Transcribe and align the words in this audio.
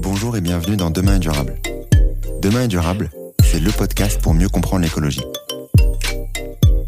Bonjour 0.00 0.36
et 0.36 0.40
bienvenue 0.40 0.76
dans 0.76 0.90
Demain 0.90 1.16
est 1.16 1.20
durable. 1.20 1.56
Demain 2.40 2.64
est 2.64 2.68
durable, 2.68 3.10
c'est 3.44 3.60
le 3.60 3.70
podcast 3.70 4.20
pour 4.20 4.34
mieux 4.34 4.48
comprendre 4.48 4.82
l'écologie. 4.82 5.22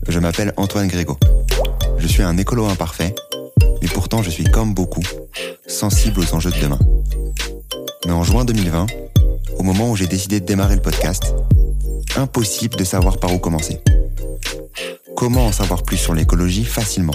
Je 0.08 0.18
m'appelle 0.18 0.52
Antoine 0.56 0.88
Grégo. 0.88 1.16
Je 1.98 2.06
suis 2.06 2.22
un 2.22 2.36
écolo 2.36 2.66
imparfait, 2.66 3.14
mais 3.82 3.88
pourtant 3.88 4.22
je 4.22 4.30
suis 4.30 4.44
comme 4.44 4.74
beaucoup, 4.74 5.02
sensible 5.66 6.20
aux 6.20 6.34
enjeux 6.34 6.50
de 6.50 6.60
demain. 6.60 6.78
Mais 8.06 8.12
en 8.12 8.22
juin 8.22 8.44
2020, 8.44 8.86
au 9.58 9.62
moment 9.62 9.90
où 9.90 9.96
j'ai 9.96 10.06
décidé 10.06 10.40
de 10.40 10.46
démarrer 10.46 10.76
le 10.76 10.82
podcast, 10.82 11.34
impossible 12.16 12.76
de 12.76 12.84
savoir 12.84 13.18
par 13.18 13.32
où 13.34 13.38
commencer. 13.38 13.80
Comment 15.16 15.46
en 15.46 15.52
savoir 15.52 15.82
plus 15.82 15.96
sur 15.96 16.14
l'écologie 16.14 16.64
facilement? 16.64 17.14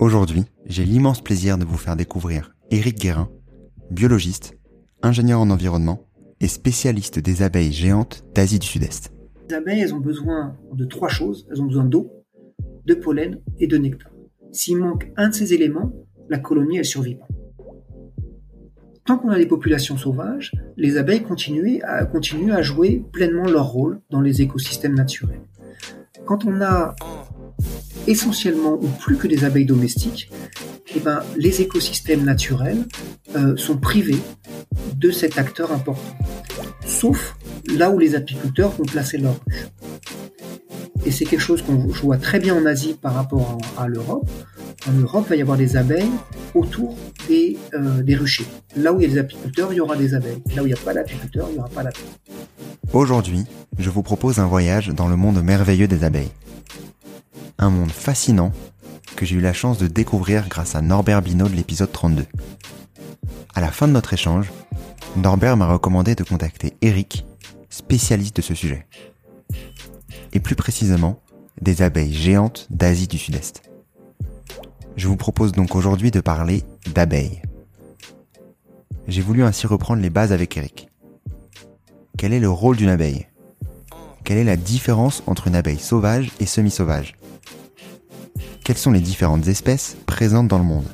Aujourd'hui, 0.00 0.42
j'ai 0.66 0.84
l'immense 0.84 1.22
plaisir 1.22 1.56
de 1.56 1.64
vous 1.64 1.76
faire 1.76 1.94
découvrir 1.94 2.56
Éric 2.72 2.98
Guérin, 2.98 3.30
biologiste, 3.92 4.58
ingénieur 5.02 5.40
en 5.40 5.50
environnement 5.50 6.08
et 6.40 6.48
spécialiste 6.48 7.20
des 7.20 7.42
abeilles 7.42 7.72
géantes 7.72 8.24
d'Asie 8.34 8.58
du 8.58 8.66
Sud-Est. 8.66 9.12
Les 9.48 9.54
abeilles, 9.54 9.80
elles 9.80 9.94
ont 9.94 10.00
besoin 10.00 10.56
de 10.72 10.84
trois 10.84 11.08
choses. 11.08 11.46
Elles 11.50 11.62
ont 11.62 11.66
besoin 11.66 11.84
d'eau, 11.84 12.10
de 12.86 12.94
pollen 12.94 13.40
et 13.60 13.68
de 13.68 13.78
nectar. 13.78 14.10
S'il 14.50 14.78
manque 14.78 15.12
un 15.16 15.28
de 15.28 15.34
ces 15.34 15.54
éléments, 15.54 15.92
la 16.28 16.38
colonie, 16.38 16.78
elle 16.78 16.84
survit 16.84 17.14
pas. 17.14 17.28
Tant 19.06 19.18
qu'on 19.18 19.30
a 19.30 19.38
des 19.38 19.46
populations 19.46 19.96
sauvages, 19.96 20.52
les 20.76 20.96
abeilles 20.96 21.22
continuent 21.22 21.80
à, 21.84 22.04
continuent 22.04 22.52
à 22.52 22.62
jouer 22.62 23.04
pleinement 23.12 23.46
leur 23.46 23.68
rôle 23.68 24.00
dans 24.10 24.20
les 24.20 24.42
écosystèmes 24.42 24.94
naturels. 24.94 25.42
Quand 26.24 26.46
on 26.46 26.60
a 26.62 26.96
essentiellement 28.06 28.74
ou 28.74 28.88
plus 29.00 29.16
que 29.16 29.26
des 29.26 29.44
abeilles 29.44 29.66
domestiques, 29.66 30.30
eh 30.94 31.00
ben, 31.00 31.22
les 31.36 31.60
écosystèmes 31.60 32.24
naturels 32.24 32.84
euh, 33.36 33.56
sont 33.56 33.76
privés 33.76 34.20
de 34.96 35.10
cet 35.10 35.38
acteur 35.38 35.72
important. 35.72 36.16
Sauf 36.86 37.36
là 37.74 37.90
où 37.90 37.98
les 37.98 38.14
apiculteurs 38.14 38.72
vont 38.72 38.84
placer 38.84 39.18
leur 39.18 39.36
ruche. 39.46 39.66
Et 41.06 41.10
c'est 41.10 41.24
quelque 41.24 41.40
chose 41.40 41.62
qu'on 41.62 41.74
voit 41.74 42.16
très 42.16 42.38
bien 42.38 42.54
en 42.54 42.64
Asie 42.64 42.96
par 43.00 43.14
rapport 43.14 43.58
à, 43.76 43.88
l'Europe. 43.88 44.28
En 44.88 44.92
Europe, 44.92 45.24
il 45.26 45.30
va 45.30 45.36
y 45.36 45.42
avoir 45.42 45.58
des 45.58 45.76
abeilles 45.76 46.10
autour 46.54 46.96
des, 47.28 47.58
euh, 47.74 48.02
des 48.02 48.14
ruchers. 48.14 48.46
Là 48.76 48.92
où 48.92 49.00
il 49.00 49.08
y 49.08 49.10
a 49.10 49.14
des 49.14 49.18
apiculteurs, 49.18 49.72
il 49.72 49.76
y 49.76 49.80
aura 49.80 49.96
des 49.96 50.14
abeilles. 50.14 50.42
Là 50.54 50.62
où 50.62 50.66
il 50.66 50.70
n'y 50.70 50.74
a 50.74 50.82
pas 50.82 50.94
d'apiculteurs, 50.94 51.48
il 51.50 51.54
n'y 51.54 51.58
aura 51.58 51.68
pas 51.68 51.82
d'abeilles. 51.82 52.04
Aujourd'hui, 52.92 53.44
je 53.78 53.90
vous 53.90 54.02
propose 54.02 54.38
un 54.38 54.46
voyage 54.46 54.88
dans 54.88 55.08
le 55.08 55.16
monde 55.16 55.42
merveilleux 55.42 55.88
des 55.88 56.04
abeilles. 56.04 56.30
Un 57.64 57.70
monde 57.70 57.92
fascinant 57.92 58.52
que 59.16 59.24
j'ai 59.24 59.36
eu 59.36 59.40
la 59.40 59.54
chance 59.54 59.78
de 59.78 59.86
découvrir 59.86 60.50
grâce 60.50 60.74
à 60.74 60.82
Norbert 60.82 61.22
Binaud 61.22 61.48
de 61.48 61.54
l'épisode 61.54 61.90
32. 61.90 62.26
À 63.54 63.62
la 63.62 63.70
fin 63.70 63.88
de 63.88 63.92
notre 63.94 64.12
échange, 64.12 64.52
Norbert 65.16 65.56
m'a 65.56 65.72
recommandé 65.72 66.14
de 66.14 66.24
contacter 66.24 66.74
Eric, 66.82 67.24
spécialiste 67.70 68.36
de 68.36 68.42
ce 68.42 68.54
sujet. 68.54 68.86
Et 70.34 70.40
plus 70.40 70.56
précisément, 70.56 71.22
des 71.58 71.80
abeilles 71.80 72.12
géantes 72.12 72.66
d'Asie 72.68 73.08
du 73.08 73.16
Sud-Est. 73.16 73.62
Je 74.96 75.08
vous 75.08 75.16
propose 75.16 75.52
donc 75.52 75.74
aujourd'hui 75.74 76.10
de 76.10 76.20
parler 76.20 76.64
d'abeilles. 76.92 77.40
J'ai 79.08 79.22
voulu 79.22 79.42
ainsi 79.42 79.66
reprendre 79.66 80.02
les 80.02 80.10
bases 80.10 80.32
avec 80.32 80.54
Eric. 80.58 80.90
Quel 82.18 82.34
est 82.34 82.40
le 82.40 82.50
rôle 82.50 82.76
d'une 82.76 82.90
abeille? 82.90 83.26
Quelle 84.22 84.36
est 84.36 84.44
la 84.44 84.56
différence 84.56 85.22
entre 85.26 85.46
une 85.46 85.56
abeille 85.56 85.78
sauvage 85.78 86.30
et 86.40 86.46
semi-sauvage? 86.46 87.14
Quelles 88.64 88.78
sont 88.78 88.92
les 88.92 89.00
différentes 89.00 89.46
espèces 89.46 89.94
présentes 90.06 90.48
dans 90.48 90.56
le 90.56 90.64
monde 90.64 90.86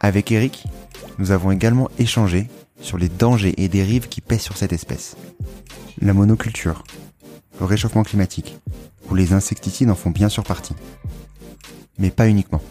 Avec 0.00 0.32
Eric, 0.32 0.64
nous 1.18 1.30
avons 1.30 1.52
également 1.52 1.88
échangé 2.00 2.48
sur 2.80 2.98
les 2.98 3.08
dangers 3.08 3.54
et 3.56 3.68
dérives 3.68 4.08
qui 4.08 4.20
pèsent 4.20 4.42
sur 4.42 4.56
cette 4.56 4.72
espèce. 4.72 5.16
La 6.00 6.14
monoculture, 6.14 6.82
le 7.60 7.66
réchauffement 7.66 8.02
climatique, 8.02 8.58
où 9.08 9.14
les 9.14 9.32
insecticides 9.32 9.90
en 9.90 9.94
font 9.94 10.10
bien 10.10 10.28
sûr 10.28 10.42
partie. 10.42 10.74
Mais 11.98 12.10
pas 12.10 12.28
uniquement. 12.28 12.62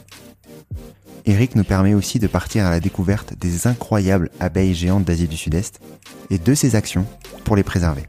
Eric 1.26 1.56
nous 1.56 1.64
permet 1.64 1.94
aussi 1.94 2.20
de 2.20 2.28
partir 2.28 2.66
à 2.66 2.70
la 2.70 2.82
découverte 2.82 3.34
des 3.40 3.66
incroyables 3.66 4.30
abeilles 4.42 4.76
géantes 4.76 5.06
d'Asie 5.06 5.30
du 5.30 5.38
Sud-Est 5.38 5.80
et 6.30 6.38
de 6.38 6.54
ses 6.54 6.76
actions 6.76 7.06
pour 7.46 7.56
les 7.56 7.64
préserver. 7.64 8.08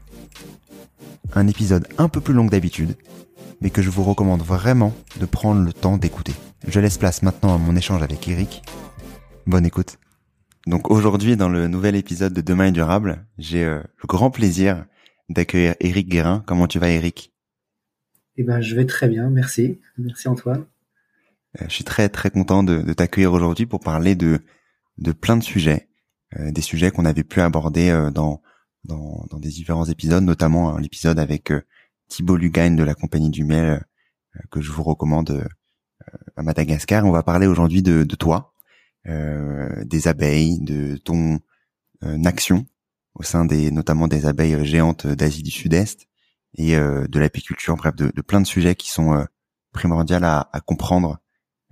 Un 1.33 1.47
épisode 1.47 1.87
un 1.97 2.09
peu 2.09 2.19
plus 2.19 2.33
long 2.33 2.45
que 2.45 2.51
d'habitude, 2.51 2.97
mais 3.61 3.69
que 3.69 3.81
je 3.81 3.89
vous 3.89 4.03
recommande 4.03 4.41
vraiment 4.41 4.93
de 5.19 5.25
prendre 5.25 5.61
le 5.63 5.73
temps 5.73 5.97
d'écouter. 5.97 6.33
Je 6.67 6.79
laisse 6.79 6.97
place 6.97 7.21
maintenant 7.23 7.55
à 7.55 7.57
mon 7.57 7.75
échange 7.75 8.01
avec 8.03 8.27
Eric. 8.27 8.61
Bonne 9.47 9.65
écoute. 9.65 9.97
Donc 10.67 10.91
aujourd'hui, 10.91 11.37
dans 11.37 11.49
le 11.49 11.67
nouvel 11.67 11.95
épisode 11.95 12.33
de 12.33 12.41
Demain 12.41 12.67
est 12.67 12.71
durable, 12.71 13.25
j'ai 13.37 13.63
euh, 13.63 13.79
le 13.79 14.07
grand 14.07 14.29
plaisir 14.29 14.85
d'accueillir 15.29 15.75
Eric 15.79 16.09
Guérin. 16.09 16.43
Comment 16.45 16.67
tu 16.67 16.79
vas, 16.79 16.89
Eric? 16.89 17.33
Eh 18.37 18.43
ben, 18.43 18.61
je 18.61 18.75
vais 18.75 18.85
très 18.85 19.07
bien, 19.07 19.29
merci. 19.29 19.79
Merci 19.97 20.27
Antoine. 20.27 20.65
Euh, 21.59 21.65
je 21.67 21.73
suis 21.73 21.83
très 21.83 22.09
très 22.09 22.29
content 22.29 22.63
de, 22.63 22.81
de 22.81 22.93
t'accueillir 22.93 23.33
aujourd'hui 23.33 23.65
pour 23.65 23.79
parler 23.79 24.15
de 24.15 24.39
de 24.97 25.11
plein 25.13 25.37
de 25.37 25.43
sujets, 25.43 25.87
euh, 26.37 26.51
des 26.51 26.61
sujets 26.61 26.91
qu'on 26.91 27.05
avait 27.05 27.23
pu 27.23 27.39
aborder 27.41 27.89
euh, 27.89 28.11
dans, 28.11 28.41
dans, 28.83 29.25
dans 29.29 29.39
des 29.39 29.49
différents 29.49 29.85
épisodes, 29.85 30.23
notamment 30.23 30.77
l'épisode 30.77 31.19
avec 31.19 31.51
Thibaut 32.09 32.35
Lugagne 32.35 32.75
de 32.75 32.83
la 32.83 32.95
compagnie 32.95 33.29
du 33.29 33.45
Miel 33.45 33.85
que 34.51 34.61
je 34.61 34.71
vous 34.71 34.83
recommande 34.83 35.47
à 36.35 36.43
Madagascar. 36.43 37.05
On 37.05 37.11
va 37.11 37.23
parler 37.23 37.47
aujourd'hui 37.47 37.81
de, 37.81 38.03
toi, 38.15 38.53
des 39.05 40.07
abeilles, 40.07 40.59
de 40.59 40.97
ton 40.97 41.39
action 42.25 42.65
au 43.15 43.23
sein 43.23 43.45
des 43.45 43.71
notamment 43.71 44.07
des 44.07 44.25
abeilles 44.25 44.65
géantes 44.65 45.07
d'Asie 45.07 45.43
du 45.43 45.51
Sud-Est 45.51 46.07
et 46.55 46.75
euh, 46.75 47.07
de 47.07 47.19
l'apiculture, 47.19 47.75
bref, 47.75 47.95
de, 47.95 48.21
plein 48.21 48.41
de 48.41 48.47
sujets 48.47 48.75
qui 48.75 48.89
sont 48.89 49.13
euh, 49.13 49.25
primordiaux 49.71 50.17
à, 50.21 50.61
comprendre 50.65 51.19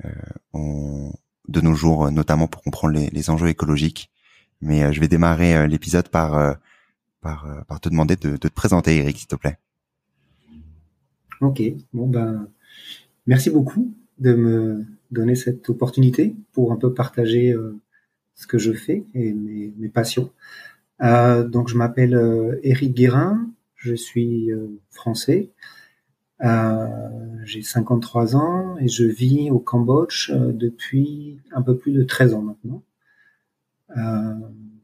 euh, 0.06 1.12
de 1.48 1.62
nos 1.62 1.74
jours, 1.74 2.12
notamment 2.12 2.48
pour 2.48 2.62
comprendre 2.62 2.94
les, 2.94 3.30
enjeux 3.30 3.48
écologiques. 3.48 4.12
Mais 4.62 4.84
euh, 4.84 4.92
je 4.92 5.00
vais 5.00 5.08
démarrer 5.08 5.56
euh, 5.56 5.68
l'épisode 5.68 6.10
par 6.10 6.58
par, 7.22 7.48
par 7.68 7.80
te 7.82 7.90
demander 7.90 8.16
de, 8.16 8.32
de, 8.32 8.38
te 8.38 8.48
présenter, 8.48 8.98
Eric, 8.98 9.18
s'il 9.18 9.28
te 9.28 9.36
plaît. 9.36 9.58
Ok, 11.42 11.62
bon 11.94 12.08
ben, 12.08 12.48
merci 13.28 13.50
beaucoup 13.50 13.94
de 14.20 14.34
me 14.34 14.86
donner 15.12 15.36
cette 15.36 15.70
opportunité 15.70 16.36
pour 16.52 16.72
un 16.72 16.78
peu 16.78 16.94
partager 16.94 17.56
ce 18.38 18.48
que 18.48 18.58
je 18.58 18.72
fais 18.72 19.04
et 19.14 19.34
mes, 19.34 19.90
passions. 19.90 20.32
Euh, 21.02 21.48
donc 21.48 21.68
je 21.68 21.76
m'appelle 21.76 22.16
euh, 22.16 22.60
Éric 22.64 22.94
Guérin, 22.94 23.50
je 23.76 23.94
suis 23.96 24.52
euh, 24.52 24.68
français, 24.92 25.50
j'ai 27.44 27.64
53 27.64 28.36
ans 28.36 28.78
et 28.78 28.88
je 28.88 29.04
vis 29.06 29.50
au 29.50 29.60
Cambodge 29.60 30.32
depuis 30.32 31.40
un 31.52 31.64
peu 31.64 31.76
plus 31.76 31.92
de 31.92 32.04
13 32.04 32.36
ans 32.36 32.42
maintenant. 32.44 32.84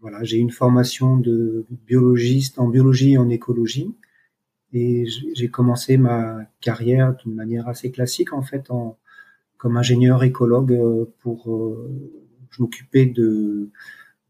voilà, 0.02 0.24
j'ai 0.24 0.38
une 0.38 0.52
formation 0.52 1.18
de 1.18 1.66
biologiste 1.86 2.58
en 2.58 2.68
biologie 2.68 3.14
et 3.14 3.18
en 3.18 3.30
écologie 3.30 3.94
et 4.74 5.06
j'ai 5.36 5.50
commencé 5.50 5.98
ma 5.98 6.40
carrière 6.60 7.16
d'une 7.16 7.36
manière 7.36 7.68
assez 7.68 7.92
classique 7.92 8.34
en 8.34 8.42
fait 8.42 8.72
en 8.72 8.98
comme 9.58 9.78
ingénieur 9.78 10.24
écologue 10.24 11.08
pour 11.20 11.78
je 12.54 12.62
m'occupais 12.62 13.06
de 13.06 13.70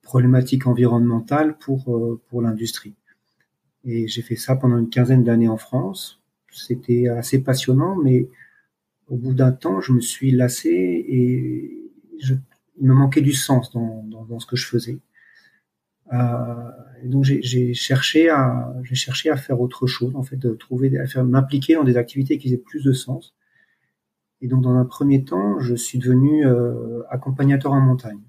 problématiques 0.02 0.68
environnementales 0.68 1.58
pour 1.58 1.96
euh, 1.96 2.22
pour 2.30 2.42
l'industrie. 2.42 2.94
Et 3.86 4.08
j'ai 4.08 4.22
fait 4.22 4.36
ça 4.36 4.56
pendant 4.56 4.78
une 4.78 4.90
quinzaine 4.90 5.24
d'années 5.24 5.50
en 5.50 5.58
France. 5.58 6.22
C'était 6.52 7.08
assez 7.08 7.44
passionnant, 7.44 7.96
mais 7.96 8.30
au 9.08 9.18
bout 9.18 9.34
d'un 9.34 9.52
temps, 9.52 9.82
je 9.82 9.92
me 9.92 10.00
suis 10.00 10.32
lassé 10.32 10.70
et 10.70 11.92
je, 12.20 12.36
il 12.80 12.88
me 12.88 12.94
manquait 12.94 13.22
du 13.22 13.34
sens 13.34 13.72
dans, 13.72 14.04
dans, 14.04 14.40
ce 14.40 14.46
que 14.46 14.56
je 14.56 14.68
faisais. 14.68 15.00
Euh, 16.14 16.70
donc 17.10 17.24
j'ai 17.24 17.74
cherché 17.74 18.30
à 18.30 18.74
j'ai 18.84 18.96
cherché 18.96 19.30
à 19.30 19.38
faire 19.38 19.60
autre 19.60 19.88
chose, 19.88 20.16
en 20.16 20.24
fait, 20.24 20.38
de 20.38 20.54
trouver, 20.54 20.98
à 20.98 21.08
faire 21.08 21.24
m'impliquer 21.26 21.76
dans 21.76 21.84
des 21.84 21.98
activités 21.98 22.38
qui 22.38 22.54
aient 22.54 22.58
plus 22.58 22.84
de 22.84 22.94
sens. 22.94 23.36
Et 24.42 24.48
donc 24.48 24.62
dans 24.62 24.76
un 24.76 24.86
premier 24.86 25.24
temps, 25.24 25.60
je 25.60 25.76
suis 25.76 26.00
devenu 26.00 26.46
euh, 26.46 27.02
accompagnateur 27.10 27.72
en 27.72 27.82
montagne. 27.82 28.22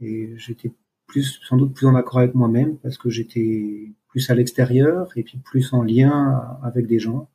Et 0.00 0.32
j'étais 0.36 0.72
plus 1.06 1.40
sans 1.46 1.56
doute 1.56 1.74
plus 1.74 1.86
en 1.86 1.94
accord 1.94 2.20
avec 2.20 2.34
moi-même 2.34 2.76
parce 2.78 2.98
que 2.98 3.10
j'étais 3.10 3.92
plus 4.08 4.30
à 4.30 4.34
l'extérieur 4.34 5.10
et 5.16 5.22
puis 5.22 5.38
plus 5.38 5.72
en 5.72 5.82
lien 5.82 6.58
avec 6.62 6.86
des 6.86 6.98
gens. 6.98 7.28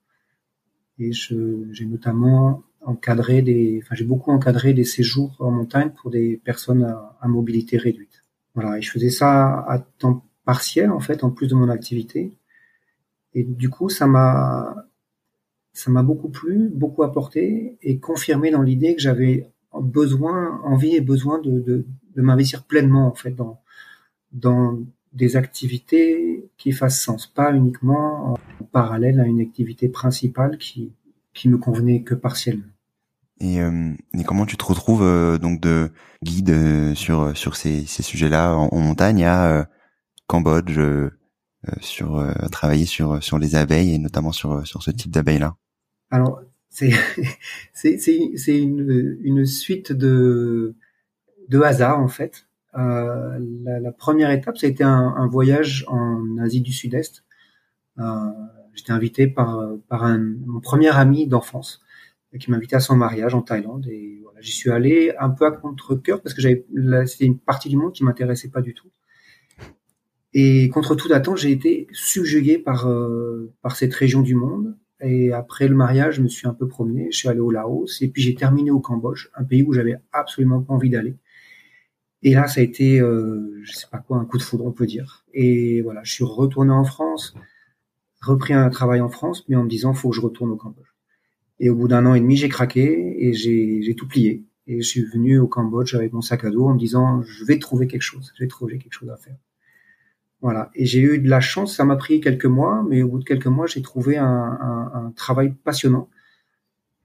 Et 0.98 1.12
j'ai 1.14 1.86
notamment 1.86 2.64
encadré 2.82 3.42
des, 3.42 3.82
enfin 3.84 3.96
j'ai 3.96 4.06
beaucoup 4.06 4.32
encadré 4.32 4.74
des 4.74 4.86
séjours 4.86 5.36
en 5.40 5.52
montagne 5.52 5.92
pour 6.02 6.10
des 6.10 6.38
personnes 6.38 6.84
à, 6.84 7.18
à 7.22 7.28
mobilité 7.28 7.78
réduite. 7.78 8.24
Voilà, 8.56 8.78
et 8.78 8.82
je 8.82 8.92
faisais 8.92 9.10
ça 9.10 9.60
à 9.68 9.80
temps 9.80 10.26
partiel 10.50 10.90
en 10.90 11.00
fait, 11.00 11.24
en 11.24 11.30
plus 11.30 11.46
de 11.46 11.54
mon 11.54 11.70
activité. 11.70 12.32
Et 13.36 13.44
du 13.44 13.70
coup, 13.70 13.88
ça 13.88 14.08
m'a, 14.08 14.88
ça 15.74 15.92
m'a 15.92 16.02
beaucoup 16.02 16.30
plu, 16.30 16.72
beaucoup 16.74 17.04
apporté 17.04 17.78
et 17.84 18.00
confirmé 18.00 18.50
dans 18.50 18.64
l'idée 18.64 18.96
que 18.96 19.02
j'avais 19.08 19.52
besoin, 19.80 20.60
envie 20.64 20.96
et 20.96 21.02
besoin 21.02 21.38
de, 21.38 21.60
de, 21.60 21.86
m'investir 22.16 22.64
pleinement 22.64 23.06
en 23.08 23.14
fait 23.14 23.36
dans, 23.36 23.62
dans 24.32 24.80
des 25.14 25.36
activités 25.36 26.50
qui 26.58 26.72
fassent 26.72 27.00
sens, 27.00 27.28
pas 27.28 27.54
uniquement 27.54 28.34
en 28.34 28.64
parallèle 28.72 29.20
à 29.20 29.26
une 29.26 29.42
activité 29.42 29.88
principale 29.88 30.58
qui, 30.58 30.92
qui 31.36 31.48
me 31.48 31.60
convenait 31.60 32.02
que 32.02 32.16
partiellement. 32.16 32.74
Et, 33.40 33.62
euh, 33.62 33.94
et 34.18 34.24
comment 34.24 34.48
tu 34.48 34.58
te 34.58 34.66
retrouves 34.66 35.04
euh, 35.04 35.38
donc 35.38 35.62
de 35.62 35.92
guide 36.24 36.50
euh, 36.50 36.96
sur 36.96 37.38
sur 37.38 37.56
ces, 37.56 37.86
ces 37.86 38.02
sujets-là 38.04 38.56
en, 38.56 38.80
montagne 38.80 39.24
à 39.24 39.70
Cambodge 40.30 40.80
sur 41.82 42.24
travailler 42.52 42.86
sur 42.86 43.22
sur 43.22 43.38
les 43.38 43.56
abeilles 43.56 43.96
et 43.96 43.98
notamment 43.98 44.32
sur 44.32 44.66
sur 44.66 44.84
ce 44.84 44.92
type 44.92 45.12
d'abeilles-là 45.12 45.56
Alors 46.12 46.42
c'est 46.70 46.92
c'est 47.74 47.98
c'est 47.98 48.62
une 48.62 49.18
une 49.22 49.46
suite 49.46 49.92
de 49.92 50.76
de 51.50 51.60
hasard 51.60 52.00
en 52.00 52.08
fait. 52.08 52.46
Euh, 52.78 53.40
la, 53.64 53.92
première 53.92 54.32
étape, 54.32 54.58
ça 54.58 54.68
a 54.68 54.70
été 54.70 54.84
un, 54.84 55.28
voyage 55.28 55.86
en 55.88 56.38
Asie 56.38 56.62
du 56.62 56.72
Sud-Est. 56.72 57.24
Euh, 58.00 58.04
J'étais 58.76 58.92
invité 58.92 59.28
par, 59.28 59.60
par 59.90 60.06
un, 60.06 60.20
mon 60.20 60.62
premier 60.62 60.96
ami 60.96 61.28
d'enfance 61.28 61.82
qui 62.40 62.50
m'a 62.52 62.58
invité 62.58 62.76
à 62.76 62.80
son 62.80 62.96
mariage 62.96 63.34
en 63.34 63.42
Thaïlande. 63.42 63.88
Et 63.88 64.20
voilà, 64.24 64.40
j'y 64.40 64.52
suis 64.52 64.70
allé 64.70 65.14
un 65.20 65.32
peu 65.32 65.46
à 65.46 65.52
contre-cœur 65.52 66.22
parce 66.22 66.34
que 66.34 66.42
c'était 66.42 67.26
une 67.26 67.40
partie 67.40 67.68
du 67.68 67.76
monde 67.76 67.92
qui 67.92 68.04
m'intéressait 68.04 68.50
pas 68.50 68.62
du 68.62 68.74
tout. 68.74 68.90
Et 70.34 70.70
contre 70.70 70.96
toute 70.96 71.12
attente, 71.12 71.38
j'ai 71.38 71.52
été 71.52 71.88
subjugué 71.92 72.60
par 72.60 72.88
euh, 72.88 73.52
par 73.62 73.76
cette 73.76 73.94
région 73.94 74.22
du 74.22 74.36
monde. 74.36 74.78
Et 75.02 75.32
après 75.32 75.68
le 75.68 75.76
mariage, 75.76 76.16
je 76.16 76.22
me 76.22 76.28
suis 76.28 76.48
un 76.48 76.54
peu 76.54 76.68
promené. 76.68 77.08
Je 77.12 77.18
suis 77.18 77.30
allé 77.30 77.40
au 77.40 77.52
Laos 77.52 78.02
et 78.02 78.10
puis 78.10 78.22
j'ai 78.22 78.36
terminé 78.36 78.70
au 78.70 78.80
Cambodge, 78.80 79.30
un 79.36 79.44
pays 79.44 79.64
où 79.64 79.74
j'avais 79.74 79.98
absolument 80.12 80.62
pas 80.62 80.74
envie 80.74 80.90
d'aller. 80.90 81.16
Et 82.22 82.34
là, 82.34 82.48
ça 82.48 82.60
a 82.60 82.64
été, 82.64 83.00
euh, 83.00 83.60
je 83.64 83.72
sais 83.72 83.88
pas 83.90 84.00
quoi, 84.00 84.18
un 84.18 84.26
coup 84.26 84.38
de 84.38 84.44
foudre, 84.44 84.66
on 84.66 84.72
peut 84.72 84.86
dire. 84.86 85.26
Et 85.34 85.82
voilà, 85.82 86.02
je 86.04 86.12
suis 86.12 86.26
retourné 86.26 86.72
en 86.72 86.84
France, 86.84 87.34
repris 88.22 88.54
un 88.54 88.70
travail 88.70 89.00
en 89.00 89.10
France, 89.10 89.46
mais 89.48 89.56
en 89.56 89.64
me 89.64 89.70
disant, 89.70 89.94
faut 89.94 90.10
que 90.10 90.16
je 90.16 90.22
retourne 90.22 90.52
au 90.52 90.58
Cambodge. 90.58 90.88
Et 91.60 91.70
au 91.70 91.76
bout 91.76 91.88
d'un 91.88 92.06
an 92.06 92.16
et 92.16 92.20
demi, 92.20 92.36
j'ai 92.36 92.50
craqué 92.50 93.16
et 93.26 93.34
j'ai 93.34 93.96
tout 93.96 94.08
plié. 94.08 94.46
Et 94.68 94.82
je 94.82 94.88
suis 94.88 95.04
venu 95.04 95.40
au 95.40 95.48
Cambodge 95.48 95.96
avec 95.96 96.14
mon 96.14 96.22
sac 96.22 96.44
à 96.44 96.50
dos 96.50 96.68
en 96.68 96.74
me 96.74 96.80
disant, 96.80 97.22
je 97.22 97.46
vais 97.46 97.58
trouver 97.58 97.88
quelque 97.88 98.02
chose, 98.02 98.32
je 98.36 98.44
vais 98.44 98.48
trouver 98.48 98.78
quelque 98.78 98.94
chose 98.94 99.10
à 99.10 99.18
faire. 99.18 99.38
Voilà. 100.42 100.72
Et 100.74 100.86
j'ai 100.86 101.02
eu 101.02 101.20
de 101.20 101.30
la 101.30 101.42
chance, 101.42 101.76
ça 101.76 101.84
m'a 101.84 101.96
pris 101.96 102.22
quelques 102.22 102.46
mois, 102.46 102.86
mais 102.88 103.02
au 103.02 103.10
bout 103.10 103.20
de 103.20 103.26
quelques 103.26 103.48
mois, 103.48 103.68
j'ai 103.68 103.82
trouvé 103.82 104.18
un, 104.18 104.26
un, 104.26 104.92
un, 104.94 105.12
travail 105.12 105.54
passionnant. 105.64 106.10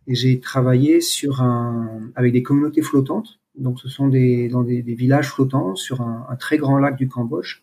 Et 0.07 0.15
j'ai 0.15 0.39
travaillé 0.39 1.01
sur 1.01 1.43
un, 1.43 2.11
avec 2.15 2.33
des 2.33 2.43
communautés 2.43 2.83
flottantes 2.83 3.41
donc, 3.57 3.81
ce 3.81 3.89
sont 3.89 4.09
des, 4.09 4.49
dans 4.49 4.63
des, 4.63 4.83
des 4.83 4.95
villages 4.95 5.31
flottants 5.31 5.77
sur 5.77 6.01
un, 6.01 6.27
un, 6.29 6.37
très 6.37 6.59
grand 6.59 6.79
lac 6.79 6.97
du 6.97 7.09
Cambodge. 7.09 7.63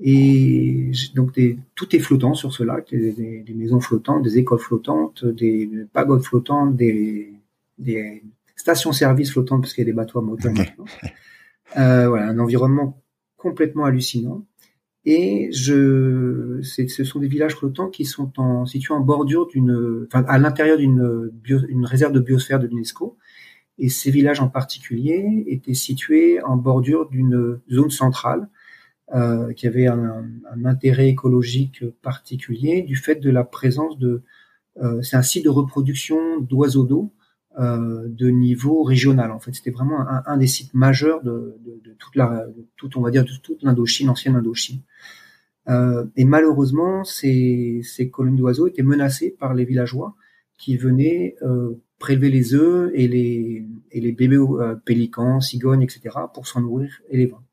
Et 0.00 0.92
donc, 1.14 1.34
des, 1.34 1.58
tout 1.74 1.94
est 1.96 1.98
flottant 1.98 2.34
sur 2.34 2.52
ce 2.52 2.62
lac. 2.62 2.90
Des, 2.90 3.12
des, 3.12 3.40
des, 3.40 3.54
maisons 3.54 3.80
flottantes, 3.80 4.22
des 4.22 4.38
écoles 4.38 4.58
flottantes, 4.58 5.24
des 5.24 5.68
pagodes 5.92 6.22
flottantes, 6.22 6.76
des, 6.76 7.32
des 7.78 8.22
stations-service 8.54 9.32
flottantes, 9.32 9.62
parce 9.62 9.72
qu'il 9.72 9.82
y 9.82 9.86
a 9.86 9.90
des 9.90 9.96
bateaux 9.96 10.20
à 10.20 10.22
moteur 10.22 10.52
maintenant. 10.52 10.84
Euh, 11.76 12.08
voilà, 12.08 12.28
un 12.28 12.38
environnement 12.38 13.02
complètement 13.36 13.86
hallucinant. 13.86 14.46
Et 15.08 15.50
je, 15.52 16.58
ce 16.62 17.04
sont 17.04 17.20
des 17.20 17.28
villages 17.28 17.54
flottants 17.54 17.88
qui 17.88 18.04
sont 18.04 18.32
en, 18.38 18.66
situés 18.66 18.92
en 18.92 19.00
bordure 19.00 19.46
d'une, 19.46 20.04
enfin, 20.08 20.24
à 20.26 20.36
l'intérieur 20.38 20.78
d'une 20.78 21.30
une 21.68 21.86
réserve 21.86 22.12
de 22.12 22.18
biosphère 22.18 22.58
de 22.58 22.66
l'UNESCO. 22.66 23.16
Et 23.78 23.88
ces 23.88 24.10
villages 24.10 24.40
en 24.40 24.48
particulier 24.48 25.44
étaient 25.46 25.74
situés 25.74 26.42
en 26.42 26.56
bordure 26.56 27.08
d'une 27.08 27.60
zone 27.70 27.90
centrale 27.90 28.48
euh, 29.14 29.52
qui 29.52 29.68
avait 29.68 29.86
un, 29.86 30.24
intérêt 30.64 31.08
écologique 31.08 31.84
particulier 32.02 32.82
du 32.82 32.96
fait 32.96 33.16
de 33.16 33.30
la 33.30 33.44
présence 33.44 33.96
de... 33.98 34.22
Euh, 34.82 35.00
c'est 35.02 35.16
un 35.16 35.22
site 35.22 35.44
de 35.44 35.50
reproduction 35.50 36.40
d'oiseaux 36.40 36.84
d'eau 36.84 37.12
de 37.58 38.28
niveau 38.28 38.82
régional. 38.82 39.30
En 39.32 39.38
fait, 39.38 39.54
c'était 39.54 39.70
vraiment 39.70 40.00
un, 40.08 40.36
des 40.36 40.46
sites 40.46 40.74
majeurs 40.74 41.22
de, 41.22 41.58
toute 41.98 42.14
la, 42.14 42.46
toute, 42.76 42.96
on 42.96 43.00
va 43.00 43.10
dire, 43.10 43.24
toute 43.24 43.62
l'Indochine, 43.62 44.10
ancienne 44.10 44.36
Indochine. 44.36 44.82
Euh, 45.68 46.06
et 46.16 46.24
malheureusement, 46.24 47.04
ces, 47.04 47.80
ces 47.82 48.10
colonies 48.10 48.38
d'oiseaux 48.38 48.66
étaient 48.66 48.82
menacées 48.82 49.30
par 49.30 49.54
les 49.54 49.64
villageois 49.64 50.14
qui 50.58 50.76
venaient 50.76 51.36
euh, 51.42 51.74
prélever 51.98 52.30
les 52.30 52.54
œufs 52.54 52.90
et 52.94 53.08
les, 53.08 53.66
et 53.90 54.00
les 54.00 54.12
bébés 54.12 54.36
euh, 54.36 54.76
pélicans, 54.76 55.40
cigognes, 55.40 55.82
etc. 55.82 56.16
pour 56.32 56.46
s'en 56.46 56.60
nourrir 56.60 57.00
et 57.10 57.16
les 57.16 57.26
vendre. 57.26 57.44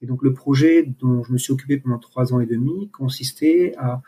Et 0.00 0.06
donc 0.06 0.22
le 0.22 0.32
projet 0.32 0.84
dont 1.00 1.22
je 1.22 1.32
me 1.32 1.38
suis 1.38 1.52
occupé 1.52 1.78
pendant 1.78 1.98
trois 1.98 2.32
ans 2.32 2.40
et 2.40 2.46
demi 2.46 2.90
consistait 2.90 3.74
à 3.78 4.02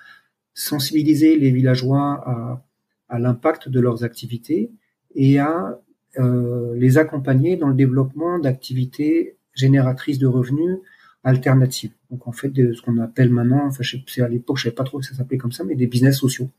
sensibiliser 0.52 1.36
les 1.38 1.50
villageois 1.50 2.62
à 3.08 3.18
l'impact 3.18 3.68
de 3.68 3.80
leurs 3.80 4.04
activités 4.04 4.70
et 5.16 5.38
à 5.38 5.80
euh, 6.18 6.74
les 6.76 6.98
accompagner 6.98 7.56
dans 7.56 7.68
le 7.68 7.74
développement 7.74 8.38
d'activités 8.38 9.36
génératrices 9.54 10.18
de 10.18 10.26
revenus 10.26 10.78
alternatives. 11.24 11.92
Donc 12.10 12.28
en 12.28 12.32
fait, 12.32 12.50
de 12.50 12.72
ce 12.72 12.80
qu'on 12.82 12.98
appelle 12.98 13.30
maintenant, 13.30 13.66
enfin 13.66 13.82
je 13.82 13.96
à 14.22 14.28
l'époque 14.28 14.58
je 14.58 14.64
savais 14.64 14.74
pas 14.74 14.84
trop 14.84 15.00
que 15.00 15.04
ça 15.04 15.14
s'appelait 15.14 15.38
comme 15.38 15.52
ça, 15.52 15.64
mais 15.64 15.74
des 15.74 15.88
business 15.88 16.18
sociaux. 16.18 16.50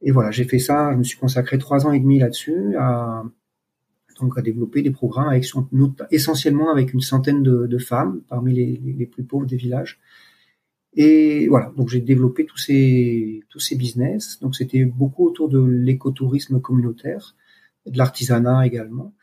Et 0.00 0.12
voilà, 0.12 0.30
j'ai 0.30 0.44
fait 0.44 0.60
ça, 0.60 0.92
je 0.92 0.98
me 0.98 1.02
suis 1.02 1.18
consacré 1.18 1.58
trois 1.58 1.86
ans 1.86 1.92
et 1.92 1.98
demi 1.98 2.20
là-dessus, 2.20 2.76
à, 2.78 3.24
donc 4.20 4.38
à 4.38 4.42
développer 4.42 4.82
des 4.82 4.90
programmes 4.90 5.28
avec 5.28 5.44
essentiellement 6.10 6.70
avec 6.70 6.92
une 6.92 7.00
centaine 7.00 7.42
de, 7.42 7.66
de 7.66 7.78
femmes 7.78 8.22
parmi 8.28 8.54
les, 8.54 8.80
les, 8.96 9.06
plus 9.06 9.24
pauvres 9.24 9.46
des 9.46 9.56
villages. 9.56 9.98
Et 10.94 11.48
voilà, 11.48 11.72
donc 11.76 11.88
j'ai 11.88 12.00
développé 12.00 12.44
tous 12.46 12.58
ces 12.58 13.42
tous 13.48 13.60
ces 13.60 13.76
business. 13.76 14.38
Donc 14.40 14.54
c'était 14.56 14.84
beaucoup 14.84 15.26
autour 15.26 15.48
de 15.48 15.60
l'écotourisme 15.60 16.60
communautaire, 16.60 17.34
de 17.90 17.98
l'artisanat 17.98 18.66
également. 18.66 19.14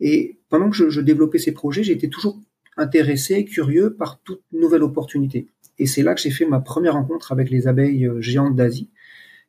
Et 0.00 0.38
pendant 0.48 0.70
que 0.70 0.90
je, 0.90 1.00
développais 1.00 1.38
ces 1.38 1.52
projets, 1.52 1.82
j'étais 1.82 2.08
toujours 2.08 2.38
intéressé, 2.76 3.44
curieux 3.44 3.94
par 3.94 4.20
toute 4.20 4.42
nouvelle 4.52 4.82
opportunité. 4.82 5.48
Et 5.78 5.86
c'est 5.86 6.02
là 6.02 6.14
que 6.14 6.20
j'ai 6.20 6.30
fait 6.30 6.46
ma 6.46 6.60
première 6.60 6.94
rencontre 6.94 7.32
avec 7.32 7.50
les 7.50 7.66
abeilles 7.66 8.06
euh, 8.06 8.20
géantes 8.20 8.56
d'Asie, 8.56 8.90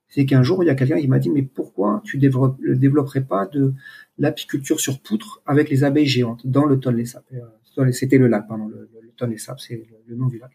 c'est 0.10 0.26
qu'un 0.26 0.42
jour, 0.42 0.64
il 0.64 0.68
y 0.68 0.70
a 0.72 0.76
quelqu'un 0.76 1.00
qui 1.00 1.08
m'a 1.08 1.20
dit, 1.20 1.30
mais 1.30 1.44
pourquoi 1.44 2.02
tu 2.04 2.18
ne 2.18 2.74
développerais 2.74 3.24
pas 3.24 3.46
de 3.46 3.74
l'apiculture 4.18 4.80
sur 4.80 5.00
poutre 5.00 5.42
avec 5.46 5.70
les 5.70 5.84
abeilles 5.84 6.08
géantes 6.08 6.46
dans 6.46 6.66
le 6.66 6.80
Tonlé 6.80 7.06
Sap 7.06 7.26
euh, 7.32 7.92
C'était 7.92 8.18
le 8.18 8.28
lac, 8.28 8.48
pardon, 8.48 8.68
le, 8.68 8.90
le 9.02 9.12
Tonlé 9.16 9.38
Sap, 9.38 9.60
c'est 9.60 9.88
le, 10.08 10.16
nom 10.16 10.28
du 10.28 10.40
lac. 10.40 10.52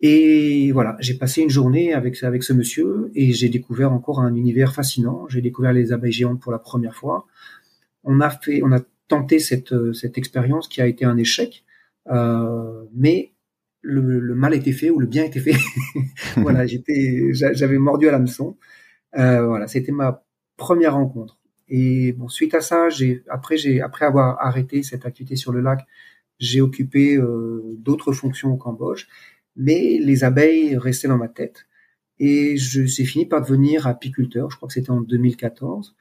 Et 0.00 0.72
voilà, 0.72 0.96
j'ai 1.00 1.14
passé 1.14 1.40
une 1.40 1.50
journée 1.50 1.94
avec, 1.94 2.22
avec 2.22 2.42
ce 2.42 2.52
monsieur 2.52 3.10
et 3.14 3.32
j'ai 3.32 3.48
découvert 3.48 3.92
encore 3.92 4.20
un 4.20 4.34
univers 4.34 4.74
fascinant. 4.74 5.26
J'ai 5.28 5.40
découvert 5.40 5.72
les 5.72 5.92
abeilles 5.92 6.12
géantes 6.12 6.40
pour 6.40 6.52
la 6.52 6.58
première 6.58 6.94
fois. 6.94 7.26
On 8.04 8.20
a 8.20 8.28
fait, 8.28 8.60
on 8.62 8.72
a 8.72 8.80
tenté 9.08 9.38
cette, 9.38 9.74
cette 9.94 10.18
expérience 10.18 10.68
qui 10.68 10.80
a 10.80 10.86
été 10.86 11.04
un 11.04 11.16
échec, 11.16 11.64
euh, 12.08 12.84
mais 12.94 13.32
le, 13.80 14.20
le, 14.20 14.34
mal 14.34 14.52
était 14.54 14.72
fait 14.72 14.90
ou 14.90 14.98
le 14.98 15.06
bien 15.06 15.24
était 15.24 15.40
fait. 15.40 15.56
voilà, 16.36 16.66
j'étais, 16.66 17.30
j'avais 17.32 17.78
mordu 17.78 18.08
à 18.08 18.12
l'hameçon. 18.12 18.56
Euh, 19.16 19.46
voilà, 19.46 19.66
c'était 19.66 19.92
ma 19.92 20.24
première 20.56 20.94
rencontre. 20.94 21.38
Et 21.68 22.12
bon, 22.12 22.28
suite 22.28 22.54
à 22.54 22.60
ça, 22.60 22.90
j'ai 22.90 23.24
après 23.28 23.56
j'ai 23.56 23.80
après 23.80 24.04
avoir 24.04 24.38
arrêté 24.44 24.82
cette 24.82 25.04
activité 25.06 25.36
sur 25.36 25.52
le 25.52 25.60
lac, 25.60 25.84
j'ai 26.38 26.60
occupé 26.60 27.18
d'autres 27.78 28.12
fonctions 28.12 28.52
au 28.52 28.56
Cambodge, 28.56 29.06
mais 29.56 29.98
les 30.00 30.24
abeilles 30.24 30.76
restaient 30.76 31.08
dans 31.08 31.18
ma 31.18 31.28
tête. 31.28 31.66
Et 32.18 32.56
je 32.56 32.84
j'ai 32.84 33.04
fini 33.04 33.26
par 33.26 33.42
devenir 33.42 33.86
apiculteur. 33.86 34.50
Je 34.50 34.56
crois 34.56 34.68
que 34.68 34.74
c'était 34.74 34.90
en 34.90 35.00
2014. 35.00 35.96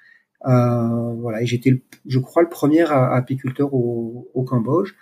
Euh, 0.47 1.13
voilà, 1.15 1.41
et 1.41 1.45
j'étais, 1.45 1.83
je 2.05 2.19
crois, 2.19 2.43
le 2.43 2.50
premier 2.50 2.83
apiculteur 2.91 3.74
au, 3.74 4.29
au 4.33 4.43
Cambodge. 4.43 4.93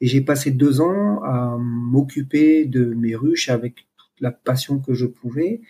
Et 0.00 0.06
j'ai 0.06 0.20
passé 0.20 0.50
deux 0.50 0.80
ans 0.80 1.22
à 1.22 1.56
m'occuper 1.58 2.66
de 2.66 2.84
mes 2.94 3.16
ruches 3.16 3.48
avec 3.48 3.74
toute 3.96 4.20
la 4.20 4.30
passion 4.30 4.78
que 4.78 4.94
je 4.94 5.06
pouvais, 5.06 5.62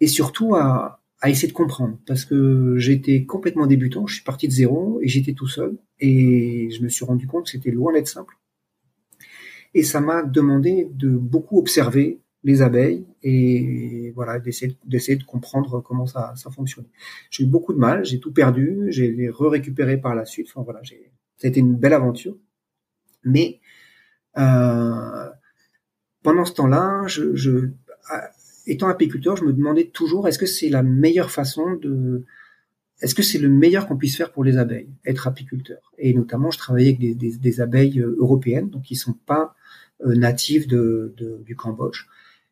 et 0.00 0.08
surtout 0.08 0.56
à, 0.56 1.00
à 1.20 1.30
essayer 1.30 1.48
de 1.48 1.52
comprendre, 1.52 1.98
parce 2.06 2.24
que 2.24 2.76
j'étais 2.78 3.24
complètement 3.24 3.66
débutant. 3.66 4.06
Je 4.06 4.16
suis 4.16 4.24
parti 4.24 4.48
de 4.48 4.52
zéro 4.52 5.00
et 5.02 5.08
j'étais 5.08 5.32
tout 5.32 5.46
seul, 5.46 5.78
et 6.00 6.70
je 6.70 6.82
me 6.82 6.88
suis 6.88 7.04
rendu 7.04 7.26
compte 7.26 7.44
que 7.44 7.50
c'était 7.50 7.70
loin 7.70 7.92
d'être 7.92 8.08
simple. 8.08 8.36
Et 9.74 9.82
ça 9.82 10.00
m'a 10.00 10.22
demandé 10.22 10.88
de 10.92 11.10
beaucoup 11.10 11.58
observer, 11.58 12.20
les 12.44 12.62
abeilles 12.62 13.04
et 13.22 14.12
voilà 14.14 14.38
d'essayer 14.38 15.16
de 15.16 15.24
comprendre 15.24 15.80
comment 15.80 16.06
ça 16.06 16.34
ça 16.36 16.50
fonctionne. 16.50 16.86
J'ai 17.30 17.44
eu 17.44 17.46
beaucoup 17.46 17.72
de 17.72 17.78
mal, 17.78 18.04
j'ai 18.04 18.20
tout 18.20 18.32
perdu, 18.32 18.86
j'ai 18.88 19.10
les 19.10 19.28
re-récupéré 19.28 19.98
par 19.98 20.14
la 20.14 20.24
suite. 20.24 20.46
Enfin 20.50 20.62
voilà, 20.62 20.80
j'ai 20.82 21.10
ça 21.36 21.48
a 21.48 21.50
été 21.50 21.60
une 21.60 21.76
belle 21.76 21.92
aventure. 21.92 22.36
Mais 23.24 23.60
euh, 24.38 25.28
pendant 26.22 26.44
ce 26.44 26.54
temps-là, 26.54 27.06
je, 27.06 27.34
je 27.34 27.70
étant 28.66 28.88
apiculteur, 28.88 29.36
je 29.36 29.44
me 29.44 29.52
demandais 29.52 29.86
toujours 29.86 30.28
est-ce 30.28 30.38
que 30.38 30.46
c'est 30.46 30.68
la 30.68 30.82
meilleure 30.82 31.30
façon 31.30 31.74
de 31.74 32.24
est-ce 33.00 33.14
que 33.14 33.22
c'est 33.22 33.38
le 33.38 33.48
meilleur 33.48 33.86
qu'on 33.86 33.96
puisse 33.96 34.16
faire 34.16 34.32
pour 34.32 34.42
les 34.42 34.56
abeilles, 34.56 34.90
être 35.04 35.28
apiculteur? 35.28 35.92
Et 35.98 36.14
notamment, 36.14 36.50
je 36.50 36.58
travaillais 36.58 36.88
avec 36.88 37.00
des, 37.00 37.14
des, 37.14 37.36
des 37.36 37.60
abeilles 37.60 38.00
euh, 38.00 38.16
européennes, 38.18 38.70
donc 38.70 38.82
qui 38.82 38.96
sont 38.96 39.12
pas 39.12 39.54
euh, 40.06 40.14
natives 40.14 40.66
de, 40.68 41.14
de, 41.16 41.42
du 41.44 41.56
Cambodge. 41.56 42.06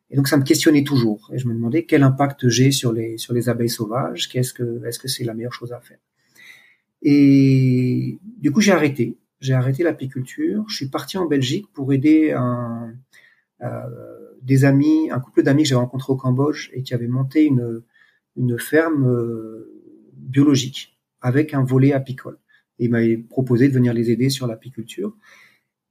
Et 0.09 0.15
donc 0.15 0.27
ça 0.27 0.37
me 0.37 0.43
questionnait 0.43 0.83
toujours. 0.83 1.29
Et 1.33 1.37
je 1.37 1.47
me 1.47 1.53
demandais 1.53 1.83
quel 1.85 2.03
impact 2.03 2.47
j'ai 2.47 2.71
sur 2.71 2.93
les 2.93 3.17
sur 3.17 3.33
les 3.33 3.49
abeilles 3.49 3.69
sauvages. 3.69 4.29
Qu'est-ce 4.29 4.53
que 4.53 4.85
est-ce 4.85 4.99
que 4.99 5.07
c'est 5.07 5.23
la 5.23 5.33
meilleure 5.33 5.53
chose 5.53 5.73
à 5.73 5.79
faire? 5.81 5.99
Et 7.01 8.17
du 8.37 8.51
coup 8.51 8.61
j'ai 8.61 8.71
arrêté. 8.71 9.17
J'ai 9.39 9.53
arrêté 9.53 9.83
l'apiculture. 9.83 10.65
Je 10.67 10.75
suis 10.75 10.87
parti 10.87 11.17
en 11.17 11.25
Belgique 11.25 11.67
pour 11.73 11.93
aider 11.93 12.31
un, 12.31 12.93
euh, 13.61 13.67
des 14.41 14.65
amis, 14.65 15.09
un 15.11 15.19
couple 15.19 15.43
d'amis 15.43 15.63
que 15.63 15.69
j'ai 15.69 15.75
rencontré 15.75 16.11
au 16.13 16.15
Cambodge 16.15 16.69
et 16.73 16.83
qui 16.83 16.93
avait 16.93 17.07
monté 17.07 17.45
une 17.45 17.83
une 18.35 18.57
ferme 18.59 19.07
euh, 19.07 19.71
biologique 20.13 20.97
avec 21.21 21.53
un 21.53 21.63
volet 21.63 21.91
apicole. 21.91 22.37
Et 22.79 22.85
il 22.85 22.91
m'avait 22.91 23.17
proposé 23.17 23.67
de 23.67 23.73
venir 23.73 23.93
les 23.93 24.11
aider 24.11 24.29
sur 24.29 24.47
l'apiculture. 24.47 25.15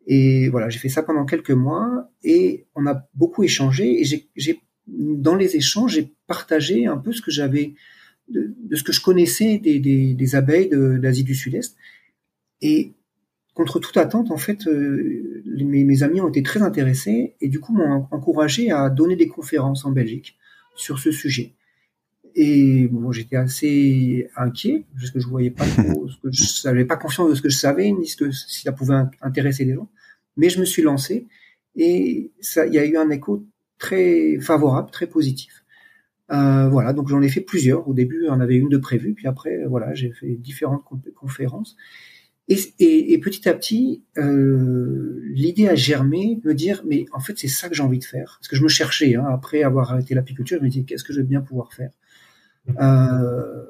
Et 0.06 0.48
voilà, 0.48 0.68
j'ai 0.68 0.78
fait 0.78 0.88
ça 0.88 1.02
pendant 1.02 1.25
quelques 1.25 1.50
mois 1.50 2.10
et 2.22 2.66
on 2.75 2.86
a 2.86 3.08
beaucoup 3.14 3.42
échangé 3.42 4.00
et 4.00 4.04
j'ai, 4.04 4.60
dans 4.86 5.34
les 5.34 5.56
échanges, 5.56 5.94
j'ai 5.94 6.12
partagé 6.28 6.86
un 6.86 6.96
peu 6.96 7.12
ce 7.12 7.20
que 7.20 7.32
j'avais, 7.32 7.75
de, 8.28 8.54
ce 8.72 8.84
que 8.84 8.92
je 8.92 9.00
connaissais 9.00 9.58
des, 9.58 10.34
abeilles 10.36 10.68
de, 10.68 10.98
d'Asie 10.98 11.25
du 11.25 11.34
Sud-Est. 11.34 11.76
Et 12.62 12.92
contre 13.54 13.80
toute 13.80 13.96
attente, 13.96 14.30
en 14.30 14.36
fait, 14.36 14.68
euh, 14.68 15.42
mes, 15.44 16.02
amis 16.04 16.20
ont 16.20 16.28
été 16.28 16.42
très 16.42 16.62
intéressés 16.62 17.34
et 17.40 17.48
du 17.48 17.58
coup 17.58 17.75
m'ont 17.75 18.06
encouragé 18.12 18.70
à 18.70 18.90
donner 18.90 19.16
des 19.16 19.28
conférences 19.28 19.84
en 19.84 19.90
Belgique 19.90 20.36
sur 20.76 21.00
ce 21.00 21.10
sujet. 21.10 21.54
Et 22.38 22.86
bon, 22.88 23.12
j'étais 23.12 23.36
assez 23.36 24.28
inquiet 24.36 24.84
parce 24.94 25.10
que 25.10 25.18
je 25.18 25.26
voyais 25.26 25.50
pas 25.50 25.64
trop, 25.66 26.06
que 26.22 26.30
je 26.30 26.68
n'avais 26.68 26.84
pas 26.84 26.96
confiance 26.96 27.30
de 27.30 27.34
ce 27.34 27.40
que 27.40 27.48
je 27.48 27.56
savais 27.56 27.90
ni 27.90 28.06
si 28.06 28.62
ça 28.62 28.72
pouvait 28.72 28.94
intéresser 29.22 29.64
les 29.64 29.75
gens. 29.75 29.88
Mais 30.37 30.50
je 30.50 30.61
me 30.61 30.64
suis 30.64 30.83
lancé 30.83 31.26
et 31.75 32.31
il 32.66 32.73
y 32.73 32.78
a 32.78 32.85
eu 32.85 32.97
un 32.97 33.11
écho 33.11 33.47
très 33.78 34.38
favorable, 34.40 34.90
très 34.90 35.07
positif. 35.07 35.64
Euh, 36.33 36.69
voilà, 36.69 36.93
donc 36.93 37.09
j'en 37.09 37.23
ai 37.23 37.28
fait 37.28 37.40
plusieurs. 37.40 37.87
Au 37.88 37.95
début, 37.95 38.26
on 38.28 38.40
avait 38.40 38.57
une 38.57 38.69
de 38.69 38.78
prévue, 38.78 39.14
puis 39.14 39.26
après, 39.28 39.64
voilà, 39.66 39.95
j'ai 39.95 40.12
fait 40.12 40.35
différentes 40.37 40.83
conférences. 41.14 41.76
Et, 42.49 43.19
petit 43.19 43.49
à 43.49 43.55
petit, 43.55 44.05
euh, 44.19 45.21
l'idée 45.25 45.69
a 45.69 45.75
germé, 45.75 46.40
me 46.45 46.55
dire, 46.55 46.83
mais 46.87 47.07
en 47.12 47.21
fait, 47.21 47.37
c'est 47.37 47.49
ça 47.49 47.69
que 47.69 47.75
j'ai 47.75 47.83
envie 47.83 47.99
de 47.99 48.05
faire. 48.05 48.38
Parce 48.40 48.49
que 48.49 48.57
je 48.57 48.62
me 48.62 48.69
cherchais, 48.69 49.16
hein, 49.16 49.26
après 49.28 49.62
avoir 49.62 49.93
arrêté 49.93 50.14
l'apiculture, 50.14 50.59
je 50.59 50.64
me 50.64 50.69
disais, 50.69 50.85
qu'est-ce 50.85 51.05
que 51.05 51.12
je 51.12 51.21
vais 51.21 51.26
bien 51.26 51.40
pouvoir 51.40 51.73
faire? 51.73 51.90
Euh, 52.81 53.64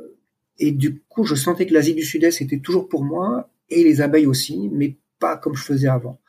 Et 0.59 0.73
du 0.73 1.01
coup, 1.09 1.25
je 1.25 1.35
sentais 1.35 1.67
que 1.67 1.75
l'Asie 1.75 1.95
du 1.95 2.03
Sud-Est 2.03 2.41
était 2.43 2.61
toujours 2.61 2.89
pour 2.89 3.05
moi, 3.05 3.51
et 3.69 3.83
les 3.83 4.01
abeilles 4.01 4.27
aussi, 4.27 4.71
mais 4.73 4.97
pas 5.19 5.37
comme 5.37 5.55
je 5.55 5.63
faisais 5.63 5.89
avant. 5.89 6.21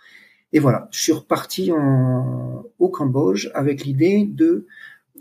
Et 0.53 0.59
voilà, 0.59 0.87
je 0.91 0.99
suis 0.99 1.11
reparti 1.11 1.71
en, 1.71 2.63
au 2.79 2.89
Cambodge 2.89 3.49
avec 3.53 3.83
l'idée 3.83 4.25
de 4.25 4.67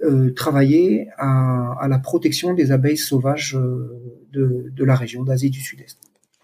euh, 0.05 0.33
travailler 0.35 1.09
à, 1.17 1.73
à, 1.81 1.89
la 1.89 1.99
protection 1.99 2.53
des 2.55 2.71
abeilles 2.71 2.99
sauvages 2.99 3.57
euh, 3.57 4.23
de, 4.31 4.71
de 4.71 4.85
la 4.85 4.95
région 4.95 5.25
d'Asie 5.25 5.51
du 5.51 5.61
Sud-Est. 5.61 5.99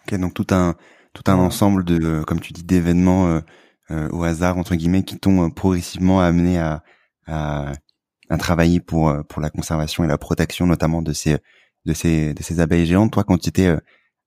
Ok, 0.06 0.18
donc 0.18 0.34
tout 0.34 0.46
un 0.50 0.74
tout 1.12 1.30
un 1.30 1.34
ensemble 1.34 1.84
de, 1.84 2.22
comme 2.26 2.40
tu 2.40 2.54
dis, 2.54 2.64
d'événements 2.64 3.26
euh, 3.26 3.40
euh 3.90 4.08
au 4.08 4.22
hasard 4.22 4.56
entre 4.56 4.74
guillemets 4.74 5.02
qui 5.04 5.18
t'ont 5.18 5.50
progressivement 5.50 6.22
amené 6.22 6.58
à, 6.58 6.82
à, 7.26 7.72
à 8.30 8.38
travailler 8.38 8.80
pour 8.80 9.14
pour 9.28 9.42
la 9.42 9.50
conservation 9.50 10.02
et 10.02 10.06
la 10.06 10.18
protection 10.18 10.66
notamment 10.66 11.02
de 11.02 11.12
ces 11.12 11.36
de 11.84 11.92
ces 11.92 12.32
de 12.32 12.42
ces 12.42 12.58
abeilles 12.60 12.86
géantes. 12.86 13.12
Toi, 13.12 13.24
quand 13.24 13.36
tu 13.36 13.50
étais 13.50 13.76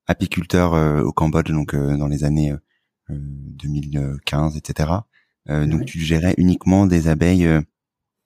apiculteur 0.05 0.74
au 1.03 1.12
Cambodge, 1.12 1.51
donc 1.51 1.75
dans 1.75 2.07
les 2.07 2.24
années 2.24 2.53
2015, 3.09 4.57
etc. 4.57 4.89
Euh, 5.50 5.65
donc 5.65 5.85
tu 5.85 6.00
gérais 6.00 6.33
uniquement 6.38 6.85
des 6.85 7.07
abeilles, 7.07 7.45
euh, 7.45 7.62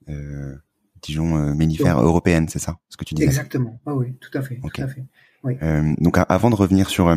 euh 0.09 0.55
disons 1.01 1.37
euh, 1.37 1.53
mellifères 1.53 2.01
européennes, 2.01 2.49
c'est 2.49 2.59
ça, 2.59 2.77
ce 2.89 2.97
que 2.97 3.05
tu 3.05 3.13
disais? 3.13 3.27
Exactement. 3.27 3.79
Ah 3.85 3.95
oui, 3.95 4.15
tout 4.19 4.37
à 4.37 4.41
fait. 4.41 4.57
Tout 4.57 4.81
à 4.81 4.87
fait. 4.87 5.05
Oui. 5.43 5.55
donc 5.99 6.17
avant 6.27 6.49
de 6.49 6.55
revenir 6.55 6.89
sur 6.89 7.15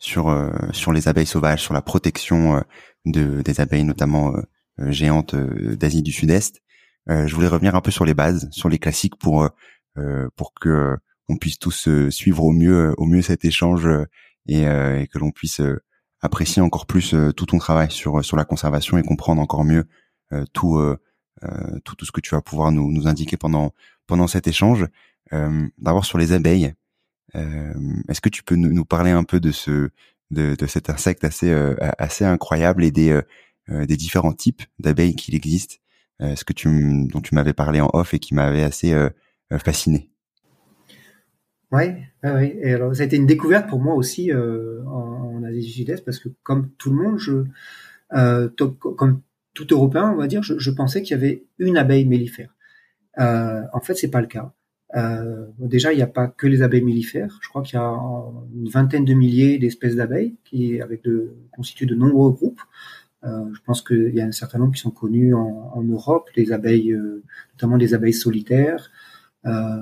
sur 0.00 0.52
sur 0.72 0.92
les 0.92 1.06
abeilles 1.06 1.26
sauvages, 1.26 1.62
sur 1.62 1.72
la 1.72 1.82
protection 1.82 2.64
de 3.06 3.42
des 3.42 3.60
abeilles 3.60 3.84
notamment 3.84 4.34
géantes 4.88 5.36
d'Asie 5.36 6.02
du 6.02 6.10
Sud-Est, 6.10 6.62
je 7.06 7.32
voulais 7.32 7.46
revenir 7.46 7.76
un 7.76 7.80
peu 7.80 7.92
sur 7.92 8.04
les 8.04 8.14
bases, 8.14 8.48
sur 8.50 8.68
les 8.68 8.80
classiques 8.80 9.14
pour 9.14 9.48
pour 10.34 10.52
que 10.60 10.96
on 11.28 11.36
puisse 11.36 11.60
tous 11.60 11.88
suivre 12.10 12.42
au 12.42 12.50
mieux 12.50 12.92
au 12.96 13.06
mieux 13.06 13.22
cet 13.22 13.44
échange 13.44 13.88
et, 14.48 14.62
et 14.62 15.06
que 15.06 15.18
l'on 15.20 15.30
puisse 15.30 15.60
apprécier 16.20 16.62
encore 16.62 16.86
plus 16.86 17.14
euh, 17.14 17.32
tout 17.32 17.46
ton 17.46 17.58
travail 17.58 17.90
sur 17.90 18.24
sur 18.24 18.36
la 18.36 18.44
conservation 18.44 18.98
et 18.98 19.02
comprendre 19.02 19.40
encore 19.40 19.64
mieux 19.64 19.86
euh, 20.32 20.44
tout, 20.52 20.76
euh, 20.76 20.96
tout, 21.84 21.96
tout 21.96 22.04
ce 22.04 22.12
que 22.12 22.20
tu 22.20 22.34
vas 22.34 22.42
pouvoir 22.42 22.72
nous, 22.72 22.90
nous 22.92 23.08
indiquer 23.08 23.36
pendant 23.36 23.72
pendant 24.06 24.26
cet 24.26 24.46
échange. 24.46 24.86
D'abord 25.78 26.04
sur 26.04 26.18
les 26.18 26.32
abeilles, 26.32 26.74
est-ce 27.34 28.20
que 28.20 28.28
tu 28.28 28.42
peux 28.42 28.56
nous, 28.56 28.72
nous, 28.72 28.84
parler 28.84 29.12
un 29.12 29.22
peu 29.22 29.38
de 29.38 29.52
ce 29.52 29.90
de, 30.32 30.56
de 30.56 30.66
cet 30.66 30.90
insecte 30.90 31.22
assez 31.22 31.52
assez 31.98 32.24
incroyable 32.24 32.82
et 32.82 32.90
des 32.90 33.20
des 33.68 33.96
différents 33.96 34.32
types 34.32 34.62
d'abeilles 34.80 35.14
qu'il 35.14 35.36
existe, 35.36 35.80
ce 36.20 36.44
que 36.44 36.52
tu 36.52 37.06
dont 37.06 37.20
tu 37.20 37.36
m'avais 37.36 37.52
parlé 37.52 37.80
en 37.80 37.90
off 37.92 38.12
et 38.12 38.18
qui 38.18 38.34
m'avait 38.34 38.64
assez 38.64 38.92
fasciné? 39.64 40.09
Ouais, 41.72 42.02
ouais, 42.24 42.58
Et 42.62 42.72
alors, 42.74 42.94
ça 42.94 43.02
a 43.02 43.06
été 43.06 43.16
une 43.16 43.26
découverte 43.26 43.68
pour 43.68 43.80
moi 43.80 43.94
aussi 43.94 44.32
euh, 44.32 44.84
en, 44.86 45.42
Asie 45.44 45.60
du 45.60 45.70
Sud-Est 45.70 46.04
parce 46.04 46.18
que 46.18 46.28
comme 46.42 46.70
tout 46.78 46.90
le 46.90 46.96
monde, 46.96 47.18
je, 47.18 47.44
euh, 48.12 48.48
comme 48.96 49.22
tout 49.54 49.66
Européen, 49.70 50.10
on 50.12 50.16
va 50.16 50.26
dire, 50.26 50.42
je, 50.42 50.70
pensais 50.70 51.02
qu'il 51.02 51.12
y 51.12 51.18
avait 51.18 51.44
une 51.58 51.76
abeille 51.76 52.06
mellifère. 52.06 52.54
Euh, 53.18 53.62
en 53.72 53.80
fait, 53.80 53.94
c'est 53.94 54.10
pas 54.10 54.20
le 54.20 54.26
cas. 54.26 54.52
Euh, 54.96 55.46
déjà, 55.58 55.92
il 55.92 55.96
n'y 55.96 56.02
a 56.02 56.08
pas 56.08 56.26
que 56.26 56.46
les 56.46 56.62
abeilles 56.62 56.82
mellifères. 56.82 57.38
Je 57.42 57.48
crois 57.48 57.62
qu'il 57.62 57.76
y 57.76 57.82
a 57.82 57.96
une 58.54 58.68
vingtaine 58.68 59.04
de 59.04 59.14
milliers 59.14 59.58
d'espèces 59.58 59.96
d'abeilles 59.96 60.36
qui, 60.44 60.80
avec 60.80 61.04
de, 61.04 61.36
constituent 61.52 61.86
de 61.86 61.94
nombreux 61.94 62.32
groupes. 62.32 62.60
Euh, 63.24 63.52
je 63.52 63.60
pense 63.64 63.82
qu'il 63.82 64.14
y 64.14 64.20
a 64.20 64.24
un 64.24 64.32
certain 64.32 64.58
nombre 64.58 64.72
qui 64.72 64.80
sont 64.80 64.90
connus 64.90 65.34
en, 65.34 65.72
en 65.74 65.82
Europe, 65.82 66.30
les 66.36 66.52
abeilles, 66.52 66.92
euh, 66.92 67.22
notamment 67.54 67.76
les 67.76 67.94
abeilles 67.94 68.14
solitaires. 68.14 68.90
Euh, 69.46 69.76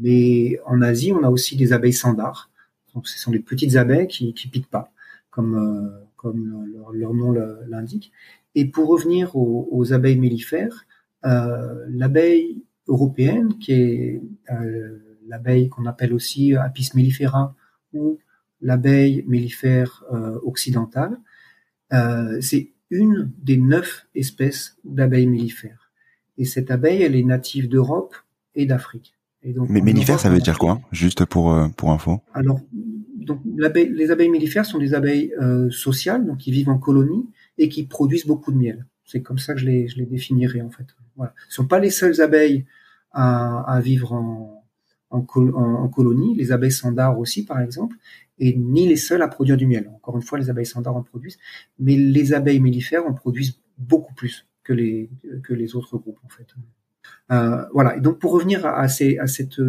mais 0.00 0.58
en 0.66 0.82
Asie, 0.82 1.12
on 1.12 1.22
a 1.22 1.28
aussi 1.28 1.56
des 1.56 1.72
abeilles 1.72 1.92
sandars. 1.92 2.50
Donc, 2.94 3.06
ce 3.06 3.18
sont 3.18 3.30
des 3.30 3.40
petites 3.40 3.76
abeilles 3.76 4.08
qui, 4.08 4.34
qui 4.34 4.48
piquent 4.48 4.70
pas, 4.70 4.92
comme, 5.30 5.54
euh, 5.54 6.04
comme 6.16 6.66
leur, 6.92 7.14
nom 7.14 7.32
l'indique. 7.68 8.12
Et 8.54 8.64
pour 8.64 8.88
revenir 8.88 9.36
aux, 9.36 9.68
aux 9.70 9.92
abeilles 9.92 10.18
mellifères, 10.18 10.86
euh, 11.24 11.84
l'abeille 11.88 12.64
européenne, 12.88 13.58
qui 13.58 13.72
est 13.72 14.22
euh, 14.50 14.98
l'abeille 15.26 15.68
qu'on 15.68 15.86
appelle 15.86 16.12
aussi 16.12 16.54
Apis 16.56 16.90
mellifera 16.94 17.54
ou 17.92 18.18
l'abeille 18.60 19.24
mellifère 19.26 20.04
euh, 20.12 20.38
occidentale, 20.42 21.18
euh, 21.92 22.40
c'est 22.40 22.72
une 22.90 23.32
des 23.42 23.56
neuf 23.56 24.06
espèces 24.14 24.76
d'abeilles 24.84 25.26
mellifères. 25.26 25.92
Et 26.36 26.44
cette 26.44 26.70
abeille, 26.70 27.02
elle 27.02 27.14
est 27.14 27.22
native 27.22 27.68
d'Europe 27.68 28.16
et 28.54 28.66
d'Afrique. 28.66 29.14
Mais 29.42 29.80
mellifère, 29.80 30.20
ça 30.20 30.28
veut 30.28 30.38
dire 30.38 30.58
quoi? 30.58 30.80
Juste 30.92 31.24
pour 31.24 31.52
euh, 31.52 31.68
pour 31.68 31.90
info. 31.92 32.20
Alors 32.34 32.60
donc 32.72 33.40
les 33.44 34.10
abeilles 34.10 34.28
mellifères 34.28 34.66
sont 34.66 34.78
des 34.78 34.94
abeilles 34.94 35.32
euh, 35.40 35.70
sociales, 35.70 36.26
donc 36.26 36.38
qui 36.38 36.50
vivent 36.50 36.68
en 36.68 36.78
colonie 36.78 37.28
et 37.58 37.68
qui 37.68 37.84
produisent 37.84 38.26
beaucoup 38.26 38.52
de 38.52 38.56
miel. 38.58 38.86
C'est 39.04 39.22
comme 39.22 39.38
ça 39.38 39.54
que 39.54 39.60
je 39.60 39.66
les, 39.66 39.88
je 39.88 39.98
les 39.98 40.06
définirais 40.06 40.60
en 40.60 40.70
fait. 40.70 40.86
Voilà. 41.16 41.34
Ce 41.48 41.56
sont 41.56 41.66
pas 41.66 41.78
les 41.78 41.90
seules 41.90 42.20
abeilles 42.20 42.64
à, 43.12 43.60
à 43.62 43.80
vivre 43.80 44.12
en, 44.12 44.64
en, 45.10 45.18
en, 45.18 45.88
colonie, 45.88 46.34
les 46.34 46.52
abeilles 46.52 46.72
sandars 46.72 47.18
aussi 47.18 47.44
par 47.44 47.60
exemple, 47.60 47.96
et 48.38 48.56
ni 48.56 48.88
les 48.88 48.96
seules 48.96 49.22
à 49.22 49.28
produire 49.28 49.56
du 49.56 49.66
miel. 49.66 49.90
Encore 49.94 50.16
une 50.16 50.22
fois, 50.22 50.38
les 50.38 50.48
abeilles 50.48 50.66
sandars 50.66 50.96
en 50.96 51.02
produisent, 51.02 51.38
mais 51.78 51.96
les 51.96 52.32
abeilles 52.32 52.60
mellifères 52.60 53.06
en 53.06 53.12
produisent 53.12 53.58
beaucoup 53.78 54.14
plus 54.14 54.46
que 54.62 54.72
les, 54.72 55.10
que 55.42 55.54
les 55.54 55.74
autres 55.74 55.98
groupes 55.98 56.20
en 56.24 56.28
fait. 56.28 56.46
Euh, 57.30 57.64
voilà. 57.72 57.96
Et 57.96 58.00
donc 58.00 58.18
pour 58.18 58.32
revenir 58.32 58.66
à, 58.66 58.82
à 58.82 58.88
cette 58.88 59.60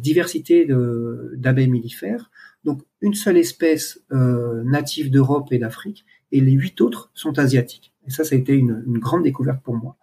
diversité 0.00 0.68
d'abeilles 1.36 1.68
mellifères, 1.68 2.30
donc 2.64 2.82
une 3.00 3.14
seule 3.14 3.38
espèce 3.38 4.00
euh, 4.12 4.62
native 4.64 5.10
d'Europe 5.10 5.48
et 5.52 5.58
d'Afrique, 5.58 6.04
et 6.32 6.40
les 6.40 6.52
huit 6.52 6.80
autres 6.80 7.10
sont 7.14 7.38
asiatiques. 7.38 7.92
Et 8.06 8.10
ça, 8.10 8.24
ça 8.24 8.34
a 8.34 8.38
été 8.38 8.54
une, 8.54 8.82
grande 8.98 9.24
découverte 9.24 9.62
pour 9.62 9.74
moi. 9.74 9.96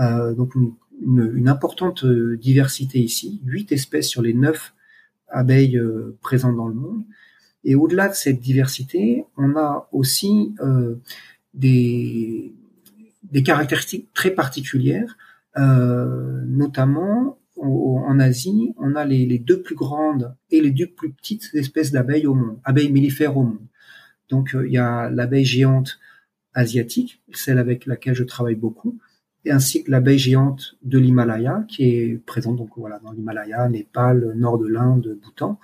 Euh, 0.00 0.34
donc 0.34 0.54
une, 0.54 1.48
importante 1.48 2.04
euh, 2.04 2.36
diversité 2.36 2.98
ici, 2.98 3.40
huit 3.44 3.70
espèces 3.72 4.08
sur 4.08 4.22
les 4.22 4.34
neuf 4.34 4.74
abeilles 5.28 5.78
euh, 5.78 6.16
présentes 6.22 6.56
dans 6.56 6.68
le 6.68 6.74
monde. 6.74 7.04
Et 7.64 7.74
au-delà 7.74 8.08
de 8.08 8.14
cette 8.14 8.40
diversité, 8.40 9.24
on 9.36 9.56
a 9.56 9.88
aussi 9.92 10.54
euh, 10.60 10.96
des, 11.54 12.52
caractéristiques 13.44 14.12
très 14.14 14.30
particulières, 14.30 15.16
euh, 15.16 15.27
notamment 15.56 17.38
en 17.60 18.20
Asie, 18.20 18.74
on 18.78 18.94
a 18.94 19.04
les, 19.04 19.26
les, 19.26 19.38
deux 19.38 19.62
plus 19.62 19.74
grandes 19.74 20.34
et 20.50 20.60
les 20.60 20.70
deux 20.70 20.86
plus 20.86 21.12
petites 21.12 21.50
espèces 21.54 21.90
d'abeilles 21.90 22.26
au 22.26 22.34
monde, 22.34 22.58
abeilles 22.64 22.92
mellifères 22.92 23.36
au 23.36 23.42
monde. 23.42 23.66
Donc 24.28 24.54
euh, 24.54 24.66
il 24.66 24.72
y 24.72 24.78
a 24.78 25.10
l'abeille 25.10 25.44
géante 25.44 25.98
asiatique, 26.54 27.22
celle 27.32 27.58
avec 27.58 27.86
laquelle 27.86 28.14
je 28.14 28.24
travaille 28.24 28.54
beaucoup, 28.54 28.98
et 29.44 29.50
ainsi 29.50 29.84
que 29.84 29.90
l'abeille 29.90 30.18
géante 30.18 30.76
de 30.82 30.98
l'Himalaya, 30.98 31.64
qui 31.68 31.84
est 31.84 32.24
présente 32.26 32.56
donc 32.56 32.70
voilà 32.76 32.98
dans 33.00 33.12
l'Himalaya, 33.12 33.68
Népal, 33.68 34.34
nord 34.36 34.58
de 34.58 34.66
l'Inde, 34.66 35.18
Bhoutan. 35.22 35.58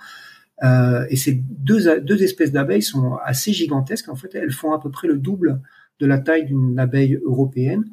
Euh, 0.63 1.05
et 1.09 1.17
ces 1.17 1.33
deux, 1.33 1.99
deux 1.99 2.23
espèces 2.23 2.51
d'abeilles 2.51 2.81
sont 2.81 3.15
assez 3.23 3.51
gigantesques. 3.51 4.07
En 4.07 4.15
fait, 4.15 4.33
elles 4.35 4.53
font 4.53 4.71
à 4.71 4.79
peu 4.79 4.89
près 4.89 5.07
le 5.07 5.17
double 5.17 5.61
de 5.99 6.05
la 6.05 6.17
taille 6.17 6.45
d'une 6.45 6.79
abeille 6.79 7.19
européenne 7.25 7.83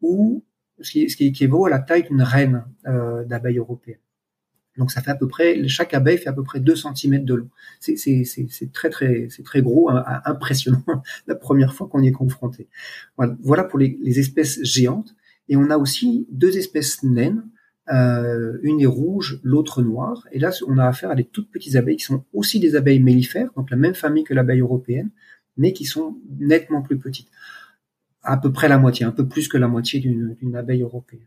ou 0.00 0.44
ce 0.80 0.90
qui, 0.90 1.10
ce 1.10 1.16
qui 1.16 1.44
à 1.44 1.68
la 1.68 1.78
taille 1.78 2.04
d'une 2.04 2.22
reine 2.22 2.64
euh, 2.86 3.24
d'abeille 3.24 3.58
européenne. 3.58 3.98
Donc 4.76 4.92
ça 4.92 5.00
fait 5.00 5.10
à 5.10 5.16
peu 5.16 5.26
près, 5.26 5.66
chaque 5.66 5.92
abeille 5.92 6.18
fait 6.18 6.28
à 6.28 6.32
peu 6.32 6.44
près 6.44 6.60
2 6.60 6.74
cm 6.76 7.24
de 7.24 7.34
long. 7.34 7.48
C'est 7.80 8.72
très 8.72 8.90
très 8.90 9.26
très 9.44 9.60
gros, 9.60 9.90
impressionnant 10.24 10.84
la 11.26 11.34
première 11.34 11.74
fois 11.74 11.88
qu'on 11.88 12.00
y 12.00 12.08
est 12.08 12.12
confronté. 12.12 12.68
Voilà, 13.16 13.64
pour 13.64 13.78
les, 13.78 13.98
les, 14.02 14.20
espèces 14.20 14.62
géantes. 14.62 15.16
Et 15.48 15.56
on 15.56 15.68
a 15.70 15.76
aussi 15.76 16.28
deux 16.30 16.56
espèces 16.56 17.02
naines. 17.02 17.42
Euh, 17.90 18.58
une 18.62 18.80
est 18.80 18.86
rouge, 18.86 19.40
l'autre 19.42 19.82
noire. 19.82 20.28
Et 20.30 20.38
là, 20.38 20.50
on 20.68 20.78
a 20.78 20.86
affaire 20.86 21.10
à 21.10 21.14
des 21.14 21.24
toutes 21.24 21.50
petites 21.50 21.74
abeilles 21.74 21.96
qui 21.96 22.04
sont 22.04 22.24
aussi 22.32 22.60
des 22.60 22.76
abeilles 22.76 23.00
mellifères, 23.00 23.50
donc 23.56 23.70
la 23.70 23.78
même 23.78 23.94
famille 23.94 24.24
que 24.24 24.34
l'abeille 24.34 24.60
européenne, 24.60 25.10
mais 25.56 25.72
qui 25.72 25.86
sont 25.86 26.18
nettement 26.38 26.82
plus 26.82 26.98
petites 26.98 27.28
à 28.22 28.36
peu 28.36 28.52
près 28.52 28.68
la 28.68 28.78
moitié, 28.78 29.06
un 29.06 29.12
peu 29.12 29.26
plus 29.26 29.48
que 29.48 29.56
la 29.56 29.68
moitié 29.68 30.00
d'une 30.00 30.56
abeille 30.56 30.82
européenne. 30.82 31.26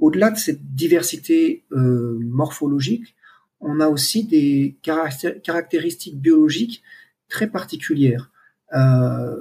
Au-delà 0.00 0.30
de 0.30 0.38
cette 0.38 0.74
diversité 0.74 1.64
euh, 1.72 2.18
morphologique, 2.20 3.14
on 3.60 3.80
a 3.80 3.88
aussi 3.88 4.24
des 4.24 4.78
caractéristiques 4.82 6.18
biologiques 6.18 6.82
très 7.28 7.48
particulières. 7.48 8.30
Euh, 8.74 9.36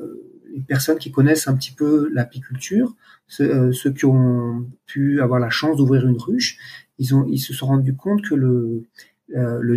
les 0.54 0.60
personnes 0.62 0.98
qui 0.98 1.12
connaissent 1.12 1.48
un 1.48 1.56
petit 1.56 1.72
peu 1.72 2.10
l'apiculture, 2.12 2.96
euh, 3.40 3.72
ceux, 3.72 3.94
qui 3.94 4.06
ont 4.06 4.68
pu 4.86 5.22
avoir 5.22 5.40
la 5.40 5.50
chance 5.50 5.78
d'ouvrir 5.78 6.06
une 6.06 6.18
ruche, 6.18 6.58
ils, 6.98 7.40
se 7.40 7.54
sont 7.54 7.68
rendus 7.68 7.96
compte 7.96 8.22
que 8.24 8.36
le, 8.36 8.84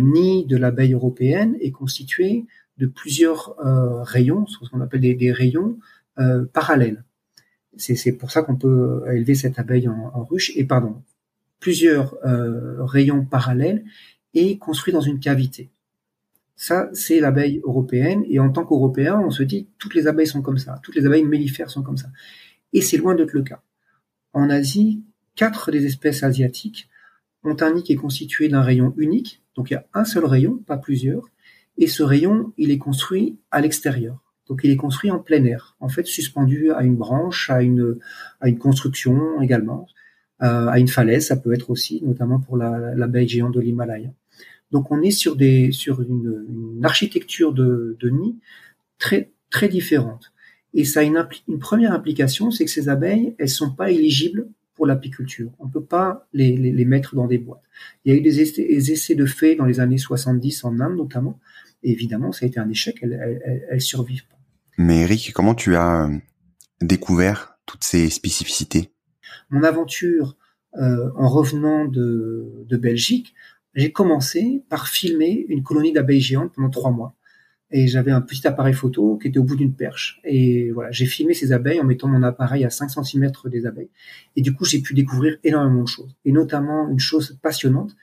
nid 0.01 0.45
de 0.45 0.57
l'abeille 0.57 0.93
européenne 0.93 1.55
est 1.61 1.71
constitué 1.71 2.45
de 2.77 2.87
plusieurs 2.87 3.55
rayons, 4.03 4.45
ce 4.47 4.67
qu'on 4.67 4.81
appelle 4.81 4.99
des 4.99 5.31
rayons 5.31 5.77
euh, 6.19 6.45
parallèles. 6.45 7.03
C'est 7.75 8.11
pour 8.11 8.29
ça 8.29 8.43
qu'on 8.43 8.55
peut 8.55 9.03
élever 9.11 9.33
cette 9.33 9.57
abeille 9.57 9.87
en, 9.87 10.11
en 10.13 10.23
ruche 10.23 10.51
et 10.55 10.63
pardon, 10.63 11.01
plusieurs 11.59 12.17
euh, 12.25 12.83
rayons 12.83 13.25
parallèles 13.25 13.83
et 14.33 14.57
construits 14.57 14.93
dans 14.93 15.01
une 15.01 15.19
cavité. 15.19 15.71
Ça, 16.55 16.89
c'est 16.93 17.19
l'abeille 17.19 17.61
européenne. 17.63 18.23
Et 18.29 18.39
en 18.39 18.49
tant 18.49 18.65
qu'Européen, 18.65 19.19
on 19.19 19.31
se 19.31 19.43
dit 19.43 19.67
toutes 19.77 19.95
les 19.95 20.07
abeilles 20.07 20.27
sont 20.27 20.41
comme 20.41 20.57
ça, 20.57 20.79
toutes 20.83 20.95
les 20.95 21.05
abeilles 21.05 21.23
mellifères 21.23 21.69
sont 21.69 21.83
comme 21.83 21.97
ça. 21.97 22.09
Et 22.73 22.81
c'est 22.81 22.97
loin 22.97 23.15
d'être 23.15 23.33
le 23.33 23.43
cas. 23.43 23.61
En 24.33 24.49
Asie, 24.49 25.03
quatre 25.35 25.71
des 25.71 25.85
espèces 25.85 26.23
asiatiques 26.23 26.89
ont 27.43 27.57
un 27.59 27.73
nid 27.73 27.83
qui 27.83 27.93
est 27.93 27.97
constitué 27.97 28.49
d'un 28.49 28.61
rayon 28.61 28.93
unique. 28.97 29.41
Donc 29.55 29.69
il 29.69 29.73
y 29.73 29.77
a 29.77 29.85
un 29.93 30.05
seul 30.05 30.25
rayon, 30.25 30.57
pas 30.57 30.77
plusieurs. 30.77 31.29
Et 31.77 31.87
ce 31.87 32.03
rayon, 32.03 32.53
il 32.57 32.71
est 32.71 32.77
construit 32.77 33.37
à 33.51 33.61
l'extérieur. 33.61 34.22
Donc 34.47 34.61
il 34.63 34.71
est 34.71 34.75
construit 34.75 35.09
en 35.09 35.19
plein 35.19 35.43
air, 35.45 35.75
en 35.79 35.89
fait 35.89 36.05
suspendu 36.05 36.71
à 36.71 36.83
une 36.83 36.95
branche, 36.95 37.49
à 37.49 37.61
une, 37.61 37.97
à 38.41 38.49
une 38.49 38.57
construction 38.57 39.41
également, 39.41 39.87
euh, 40.41 40.67
à 40.67 40.79
une 40.79 40.89
falaise, 40.89 41.27
ça 41.27 41.37
peut 41.37 41.53
être 41.53 41.69
aussi, 41.69 42.01
notamment 42.03 42.39
pour 42.39 42.57
la, 42.57 42.93
l'abeille 42.95 43.27
géante 43.27 43.53
de 43.53 43.61
l'Himalaya. 43.61 44.11
Donc 44.71 44.91
on 44.91 45.01
est 45.01 45.11
sur, 45.11 45.35
des, 45.35 45.71
sur 45.71 46.01
une, 46.01 46.81
architecture 46.83 47.53
de, 47.53 47.95
de 47.99 48.09
nid 48.09 48.35
très, 48.97 49.31
très 49.49 49.69
différente. 49.69 50.33
Et 50.73 50.85
ça 50.85 51.01
a 51.01 51.03
une, 51.03 51.23
première 51.59 51.93
implication, 51.93 52.51
c'est 52.51 52.65
que 52.65 52.71
ces 52.71 52.89
abeilles, 52.89 53.35
elles 53.37 53.49
sont 53.49 53.71
pas 53.71 53.91
éligibles 53.91 54.47
pour 54.73 54.87
l'apiculture. 54.87 55.51
On 55.59 55.69
peut 55.69 55.83
pas 55.83 56.27
les, 56.33 56.57
les, 56.57 56.85
mettre 56.85 57.15
dans 57.15 57.27
des 57.27 57.37
boîtes. 57.37 57.61
Il 58.03 58.11
y 58.11 58.15
a 58.15 58.17
eu 58.17 58.21
des 58.21 58.41
essais, 58.41 59.15
de 59.15 59.25
faits 59.27 59.59
dans 59.59 59.65
les 59.65 59.79
années 59.79 59.99
70 59.99 60.63
en 60.63 60.79
Inde 60.79 60.97
notamment, 60.97 61.39
évidemment, 61.83 62.31
ça 62.31 62.45
a 62.45 62.47
été 62.47 62.59
un 62.59 62.69
échec, 62.69 62.97
elles, 63.03 63.63
elles, 63.69 63.81
survivent. 63.81 64.23
Mais 64.77 65.01
Eric, 65.01 65.33
comment 65.33 65.55
tu 65.55 65.75
as 65.75 66.05
euh, 66.05 66.17
découvert 66.81 67.57
toutes 67.65 67.83
ces 67.83 68.09
spécificités? 68.09 68.91
Mon 69.49 69.63
aventure 69.63 70.35
euh, 70.79 71.11
en 71.15 71.29
revenant 71.29 71.85
de, 71.85 72.65
Belgique, 72.71 73.35
j'ai 73.75 73.91
commencé 73.91 74.63
par 74.69 74.87
filmer 74.87 75.45
une 75.47 75.63
colonie 75.63 75.93
d'abeilles 75.93 76.21
géantes 76.21 76.53
pendant 76.55 76.69
trois 76.69 76.91
mois. 76.91 77.15
Et 77.69 77.87
j'avais 77.87 78.11
un 78.11 78.21
petit 78.21 78.45
appareil 78.47 78.73
photo 78.73 79.17
qui 79.17 79.27
était 79.27 79.39
au 79.39 79.43
bout 79.43 79.55
d'une 79.55 79.73
perche. 79.73 80.19
Et 80.23 80.71
voilà, 80.71 80.91
j'ai 80.91 81.05
filmé 81.05 81.33
ces 81.33 81.51
abeilles 81.53 81.79
en 81.79 81.83
mettant 81.83 82.07
mon 82.07 82.21
appareil 82.21 82.65
à 82.65 82.69
5 82.69 82.89
cm 82.89 83.31
des 83.45 83.65
abeilles. 83.65 83.89
Et 84.35 84.41
du 84.41 84.53
coup, 84.53 84.65
j'ai 84.65 84.79
pu 84.79 84.93
découvrir 84.93 85.37
énormément 85.43 85.83
de 85.83 85.87
choses. 85.87 86.15
Et 86.25 86.31
notamment, 86.31 86.87
une 86.89 86.99
chose 86.99 87.39
passionnante, 87.41 87.95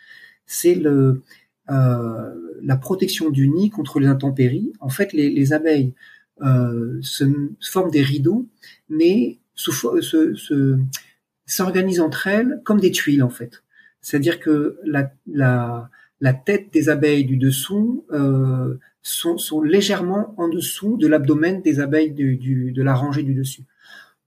c'est 0.44 0.80
euh, 0.84 1.22
la 1.68 2.76
protection 2.76 3.30
du 3.30 3.48
nid 3.48 3.70
contre 3.70 4.00
les 4.00 4.08
intempéries. 4.08 4.72
En 4.80 4.88
fait, 4.88 5.12
les, 5.12 5.30
les 5.30 5.52
abeilles 5.52 5.94
se 6.40 7.24
forment 7.60 7.90
des 7.90 8.02
rideaux, 8.02 8.48
mais 8.88 9.38
s'organisent 9.54 11.96
se, 11.96 12.00
entre 12.00 12.26
elles 12.26 12.60
comme 12.64 12.80
des 12.80 12.90
tuiles 12.90 13.22
en 13.22 13.30
fait. 13.30 13.62
C'est-à-dire 14.00 14.40
que 14.40 14.78
la, 14.84 15.12
la, 15.26 15.90
la, 16.20 16.32
tête 16.32 16.72
des 16.72 16.88
abeilles 16.88 17.24
du 17.24 17.36
dessous 17.36 18.06
euh, 18.12 18.78
sont, 19.02 19.36
sont, 19.36 19.60
légèrement 19.60 20.34
en 20.38 20.48
dessous 20.48 20.96
de 20.96 21.06
l'abdomen 21.06 21.60
des 21.60 21.80
abeilles 21.80 22.12
du, 22.12 22.36
du, 22.36 22.72
de 22.72 22.82
la 22.82 22.94
rangée 22.94 23.22
du 23.22 23.34
dessus, 23.34 23.64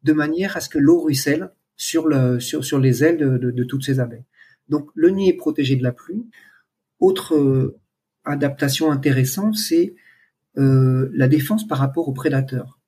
de 0.04 0.14
manière 0.14 0.58
à 0.58 0.62
ce 0.62 0.70
que 0.70 0.78
l'eau 0.78 1.02
ruisselle 1.02 1.52
sur, 1.76 2.08
le, 2.08 2.40
sur, 2.40 2.64
sur 2.64 2.80
les 2.80 3.04
ailes 3.04 3.18
de, 3.18 3.38
de, 3.38 3.50
de, 3.50 3.64
toutes 3.64 3.84
ces 3.84 4.00
abeilles. 4.00 4.26
Donc 4.70 4.90
le 4.94 5.10
nid 5.10 5.30
est 5.30 5.38
protégé 5.38 5.76
de 5.76 5.84
la 5.84 5.92
pluie. 5.92 6.24
Autre 7.00 7.36
euh, 7.36 7.80
adaptation 8.24 8.92
intéressante, 8.92 9.56
c'est 9.56 9.96
euh, 10.58 11.10
la 11.14 11.28
défense 11.28 11.68
par 11.68 11.78
rapport 11.78 12.08
aux 12.08 12.14
prédateurs. 12.14 12.80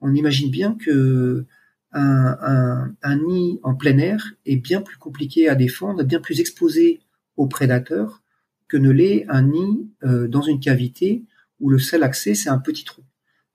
On 0.00 0.14
imagine 0.14 0.50
bien 0.50 0.74
que 0.74 1.46
un, 1.92 3.16
nid 3.26 3.60
en 3.62 3.74
plein 3.74 3.96
air 3.98 4.34
est 4.44 4.56
bien 4.56 4.82
plus 4.82 4.98
compliqué 4.98 5.48
à 5.48 5.54
défendre, 5.54 6.04
bien 6.04 6.20
plus 6.20 6.40
exposé 6.40 7.00
aux 7.36 7.46
prédateurs 7.46 8.22
que 8.68 8.76
ne 8.76 8.90
l'est 8.90 9.24
un 9.28 9.42
nid 9.42 9.88
euh, 10.04 10.28
dans 10.28 10.42
une 10.42 10.60
cavité 10.60 11.24
où 11.60 11.70
le 11.70 11.78
seul 11.78 12.02
accès 12.02 12.34
c'est 12.34 12.50
un 12.50 12.58
petit 12.58 12.84
trou. 12.84 13.02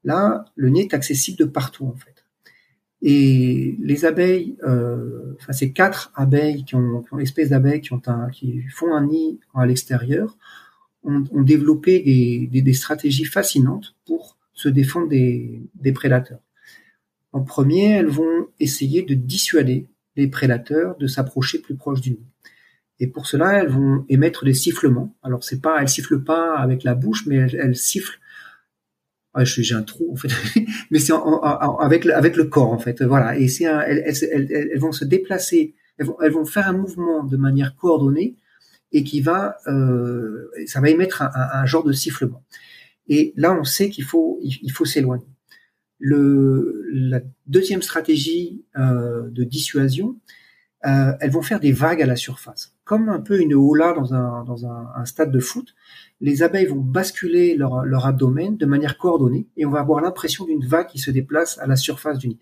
Là, 0.03 0.45
le 0.55 0.69
nid 0.69 0.81
est 0.81 0.93
accessible 0.93 1.37
de 1.37 1.45
partout 1.45 1.85
en 1.85 1.95
fait. 1.95 2.25
Et 3.01 3.75
les 3.79 4.05
abeilles, 4.05 4.57
euh, 4.63 5.35
enfin 5.39 5.53
ces 5.53 5.71
quatre 5.71 6.11
abeilles 6.15 6.63
qui 6.63 6.75
ont, 6.75 7.03
qui 7.03 7.13
ont 7.13 7.19
espèces 7.19 7.49
d'abeilles 7.49 7.81
qui 7.81 7.93
ont 7.93 8.01
un, 8.07 8.29
qui 8.29 8.63
font 8.69 8.95
un 8.95 9.05
nid 9.05 9.39
à 9.53 9.65
l'extérieur, 9.65 10.37
ont, 11.03 11.23
ont, 11.31 11.41
développé 11.41 11.99
des, 11.99 12.47
des, 12.47 12.61
des, 12.61 12.73
stratégies 12.73 13.25
fascinantes 13.25 13.95
pour 14.05 14.37
se 14.53 14.69
défendre 14.69 15.09
des, 15.09 15.61
des, 15.75 15.91
prédateurs. 15.91 16.39
En 17.31 17.41
premier, 17.41 17.91
elles 17.91 18.07
vont 18.07 18.47
essayer 18.59 19.01
de 19.03 19.13
dissuader 19.13 19.87
les 20.15 20.27
prédateurs 20.27 20.95
de 20.97 21.07
s'approcher 21.07 21.59
plus 21.59 21.75
proche 21.75 22.01
du 22.01 22.11
nid. 22.11 22.27
Et 22.99 23.07
pour 23.07 23.25
cela, 23.25 23.59
elles 23.59 23.69
vont 23.69 24.05
émettre 24.07 24.45
des 24.45 24.53
sifflements. 24.53 25.15
Alors 25.23 25.43
c'est 25.43 25.61
pas, 25.61 25.81
elles 25.81 25.89
sifflent 25.89 26.23
pas 26.23 26.55
avec 26.55 26.83
la 26.83 26.93
bouche, 26.93 27.25
mais 27.25 27.35
elles, 27.35 27.75
sifflent. 27.75 28.19
Ah, 29.33 29.43
j'ai 29.43 29.73
un 29.73 29.81
trou 29.81 30.11
en 30.11 30.15
fait, 30.15 30.29
mais 30.91 30.99
c'est 30.99 31.13
avec 31.79 32.05
le, 32.05 32.15
avec 32.15 32.35
le 32.35 32.45
corps 32.45 32.71
en 32.71 32.77
fait. 32.77 33.01
Voilà. 33.01 33.37
Et 33.37 33.47
c'est 33.47 33.63
elles, 33.63 34.03
elles, 34.05 34.51
elles, 34.51 34.79
vont 34.79 34.91
se 34.91 35.05
déplacer, 35.05 35.73
elles 35.97 36.05
vont, 36.05 36.21
elles 36.21 36.31
vont 36.31 36.45
faire 36.45 36.67
un 36.67 36.73
mouvement 36.73 37.23
de 37.23 37.35
manière 37.35 37.75
coordonnée 37.75 38.35
et 38.93 39.03
qui 39.03 39.21
va, 39.21 39.57
euh, 39.67 40.49
ça 40.67 40.79
va 40.79 40.89
émettre 40.89 41.21
un, 41.21 41.31
un, 41.33 41.65
genre 41.65 41.83
de 41.83 41.91
sifflement. 41.91 42.43
Et 43.07 43.33
là, 43.35 43.57
on 43.59 43.63
sait 43.63 43.89
qu'il 43.89 44.05
faut, 44.05 44.39
il 44.43 44.71
faut 44.71 44.85
s'éloigner. 44.85 45.27
Le, 45.99 46.85
la 46.91 47.21
deuxième 47.47 47.81
stratégie 47.81 48.65
euh, 48.77 49.29
de 49.29 49.43
dissuasion, 49.43 50.17
euh, 50.85 51.13
elles 51.21 51.31
vont 51.31 51.41
faire 51.41 51.61
des 51.61 51.71
vagues 51.71 52.01
à 52.01 52.05
la 52.05 52.17
surface, 52.17 52.75
comme 52.83 53.07
un 53.07 53.21
peu 53.21 53.39
une 53.39 53.53
hola 53.53 53.93
dans 53.93 54.13
un, 54.13 54.43
dans 54.43 54.65
un, 54.65 55.05
stade 55.05 55.31
de 55.31 55.39
foot. 55.39 55.73
Les 56.19 56.43
abeilles 56.43 56.65
vont 56.65 56.75
basculer 56.75 57.55
leur, 57.55 57.85
leur, 57.85 58.05
abdomen 58.05 58.57
de 58.57 58.65
manière 58.65 58.97
coordonnée 58.97 59.47
et 59.55 59.65
on 59.65 59.69
va 59.69 59.79
avoir 59.79 60.01
l'impression 60.01 60.45
d'une 60.45 60.65
vague 60.65 60.87
qui 60.87 60.99
se 60.99 61.09
déplace 61.09 61.57
à 61.59 61.67
la 61.67 61.77
surface 61.77 62.17
du 62.17 62.27
nid. 62.27 62.39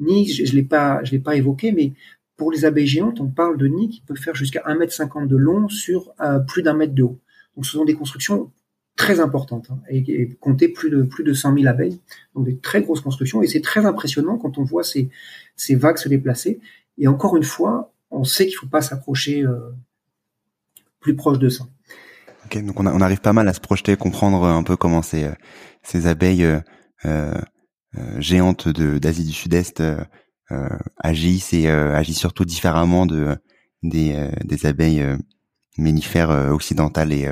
Nid, 0.00 0.26
je, 0.26 0.44
je 0.44 0.54
l'ai 0.56 0.64
pas, 0.64 1.02
je 1.04 1.12
l'ai 1.12 1.20
pas 1.20 1.36
évoqué, 1.36 1.70
mais 1.70 1.92
pour 2.36 2.50
les 2.50 2.64
abeilles 2.64 2.86
géantes, 2.86 3.20
on 3.20 3.28
parle 3.28 3.56
de 3.56 3.66
nids 3.66 3.88
qui 3.88 4.00
peuvent 4.00 4.18
faire 4.18 4.34
jusqu'à 4.34 4.62
1,50 4.66 5.22
m 5.22 5.28
de 5.28 5.36
long 5.36 5.68
sur 5.68 6.12
euh, 6.20 6.38
plus 6.38 6.62
d'un 6.62 6.74
mètre 6.74 6.94
de 6.94 7.02
haut. 7.02 7.18
Donc 7.56 7.66
ce 7.66 7.72
sont 7.72 7.84
des 7.84 7.94
constructions 7.94 8.52
très 8.96 9.20
importantes 9.20 9.68
hein, 9.70 9.78
et, 9.90 10.34
compter 10.40 10.68
plus 10.68 10.90
de 10.90 11.02
plus 11.02 11.24
de 11.24 11.32
100 11.32 11.54
000 11.54 11.66
abeilles, 11.66 12.00
donc 12.34 12.46
des 12.46 12.56
très 12.58 12.82
grosses 12.82 13.00
constructions 13.00 13.42
et 13.42 13.46
c'est 13.46 13.60
très 13.60 13.84
impressionnant 13.84 14.38
quand 14.38 14.58
on 14.58 14.64
voit 14.64 14.84
ces, 14.84 15.10
ces 15.56 15.74
vagues 15.74 15.98
se 15.98 16.08
déplacer. 16.08 16.60
Et 16.98 17.08
encore 17.08 17.36
une 17.36 17.42
fois, 17.42 17.92
on 18.10 18.24
sait 18.24 18.46
qu'il 18.46 18.56
faut 18.56 18.66
pas 18.66 18.80
s'approcher 18.80 19.42
euh, 19.42 19.58
plus 21.00 21.14
proche 21.14 21.38
de 21.38 21.48
ça. 21.48 21.66
Ok, 22.46 22.64
donc 22.64 22.78
on, 22.78 22.86
on, 22.86 23.00
arrive 23.00 23.20
pas 23.20 23.32
mal 23.32 23.48
à 23.48 23.52
se 23.52 23.60
projeter, 23.60 23.96
comprendre 23.96 24.44
un 24.44 24.62
peu 24.62 24.76
comment 24.76 25.02
ces, 25.02 25.24
euh, 25.24 25.32
ces 25.82 26.06
abeilles 26.06 26.44
euh, 26.44 26.60
euh, 27.04 27.34
géantes 28.18 28.68
d'Asie 28.68 29.24
du 29.24 29.32
Sud-Est 29.32 29.82
agissent 30.98 31.52
et 31.52 31.68
agissent 31.68 32.18
surtout 32.18 32.44
différemment 32.44 33.06
de 33.06 33.36
des, 33.82 34.30
des 34.44 34.66
abeilles 34.66 35.04
mellifères 35.78 36.30
occidentales 36.30 37.12
et 37.12 37.28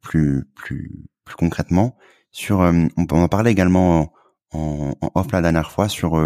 plus 0.00 0.44
plus 0.54 1.06
plus 1.24 1.36
concrètement. 1.36 1.96
Sur 2.32 2.58
on, 2.60 2.88
en 2.96 3.28
parlait 3.28 3.50
également 3.50 4.12
en, 4.52 4.94
en, 5.00 5.10
off 5.14 5.32
la 5.32 5.42
dernière 5.42 5.72
fois 5.72 5.88
sur 5.88 6.20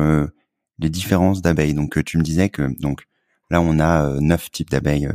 les 0.79 0.91
différences 0.91 1.43
d'abeilles. 1.43 1.75
Donc 1.75 2.03
tu 2.05 2.19
me 2.19 2.23
disais 2.23 2.49
que 2.49 2.63
donc 2.81 3.07
là 3.51 3.61
on 3.61 3.79
a 3.79 4.21
neuf 4.21 4.51
types 4.51 4.71
d'abeilles 4.71 5.09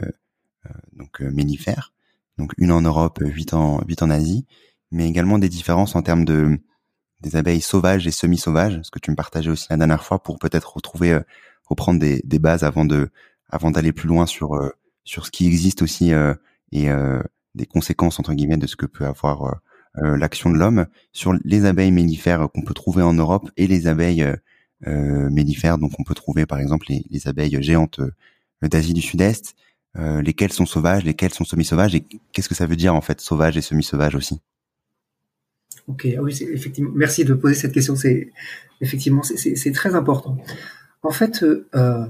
donc 0.94 1.22
mellifères, 1.22 1.94
donc 2.38 2.54
une 2.58 2.72
en 2.72 2.82
Europe, 2.82 3.20
huit 3.22 3.54
en 3.54 3.82
huit 3.88 4.02
en 4.02 4.10
Asie, 4.10 4.46
mais 4.92 5.08
également 5.08 5.40
des 5.40 5.50
différences 5.50 5.96
en 5.96 6.02
termes 6.02 6.26
de 6.26 6.60
des 7.22 7.36
abeilles 7.36 7.62
sauvages 7.62 8.08
et 8.08 8.12
semi-sauvages, 8.12 8.80
ce 8.84 8.92
que 8.92 9.00
tu 9.00 9.12
me 9.12 9.16
partageais 9.16 9.50
aussi 9.50 9.68
la 9.70 9.78
dernière 9.78 10.04
fois 10.04 10.24
pour 10.24 10.40
peut-être 10.40 10.76
retrouver 10.76 11.20
reprendre 11.66 12.00
des, 12.00 12.22
des 12.24 12.40
bases 12.40 12.64
avant 12.64 12.86
de 12.86 13.10
avant 13.50 13.72
d'aller 13.72 13.92
plus 13.92 14.08
loin 14.08 14.26
sur 14.26 14.60
sur 15.04 15.26
ce 15.26 15.32
qui 15.32 15.48
existe 15.48 15.82
aussi 15.82 16.12
et 16.72 16.90
des 17.56 17.66
conséquences 17.66 18.20
entre 18.20 18.34
guillemets 18.34 18.58
de 18.58 18.68
ce 18.68 18.76
que 18.76 18.86
peut 18.86 19.06
avoir 19.06 19.60
l'action 19.96 20.50
de 20.50 20.58
l'homme 20.58 20.86
sur 21.12 21.34
les 21.44 21.66
abeilles 21.66 21.92
mellifères 21.92 22.48
qu'on 22.54 22.62
peut 22.62 22.74
trouver 22.74 23.04
en 23.04 23.14
Europe 23.14 23.50
et 23.58 23.68
les 23.68 23.88
abeilles 23.88 24.26
euh, 24.88 25.30
mellifères. 25.30 25.78
Donc 25.78 25.92
on 26.00 26.04
peut 26.04 26.16
trouver 26.16 26.46
par 26.46 26.58
exemple 26.60 26.88
les, 26.90 27.28
abeilles 27.28 27.62
géantes 27.62 28.00
euh, 28.00 28.68
d'Asie 28.68 28.94
du 28.94 29.02
Sud-Est, 29.02 29.56
euh, 29.98 30.22
lesquelles 30.22 30.54
sont 30.54 30.66
sauvages, 30.66 31.04
lesquelles 31.04 31.34
sont 31.34 31.44
semi-sauvages, 31.44 31.96
et 31.96 32.06
qu'est-ce 32.32 32.48
que 32.48 32.56
ça 32.56 32.66
veut 32.66 32.78
dire 32.78 32.96
en 32.96 33.02
fait 33.02 33.20
sauvage 33.20 33.58
et 33.58 33.62
semi-sauvage 33.62 34.16
aussi? 34.16 34.40
Ok, 35.88 36.08
ah 36.18 36.22
oui, 36.22 36.38
effectivement. 36.52 36.92
Merci 36.94 37.26
de 37.26 37.34
poser 37.34 37.56
cette 37.56 37.74
question. 37.74 37.96
C'est 37.96 38.32
effectivement 38.82 39.24
c'est 39.24 39.72
très 39.72 39.96
important. 39.96 40.38
En 41.02 41.12
fait, 41.12 41.44
euh, 41.44 42.06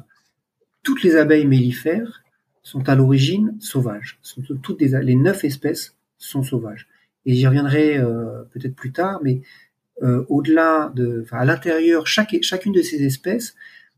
toutes 0.84 1.04
les 1.04 1.16
abeilles 1.16 1.46
mellifères 1.46 2.24
sont 2.64 2.88
à 2.90 2.96
l'origine 2.96 3.56
sauvages. 3.60 4.20
Sont 4.22 4.42
toutes 4.62 4.82
les 4.82 5.16
neuf 5.16 5.44
espèces 5.44 5.96
sont 6.18 6.44
sauvages. 6.44 6.88
Et 7.26 7.34
j'y 7.34 7.48
reviendrai 7.48 7.98
euh, 7.98 8.44
peut-être 8.52 8.76
plus 8.76 8.92
tard, 8.92 9.20
mais 9.24 9.42
euh, 10.04 10.24
au-delà 10.30 10.92
de, 10.96 11.26
à 11.32 11.46
l'intérieur, 11.46 12.08
chaque, 12.08 12.36
chacune 12.42 12.74
de 12.74 12.82
ces 12.82 13.04
espèces 13.04 13.56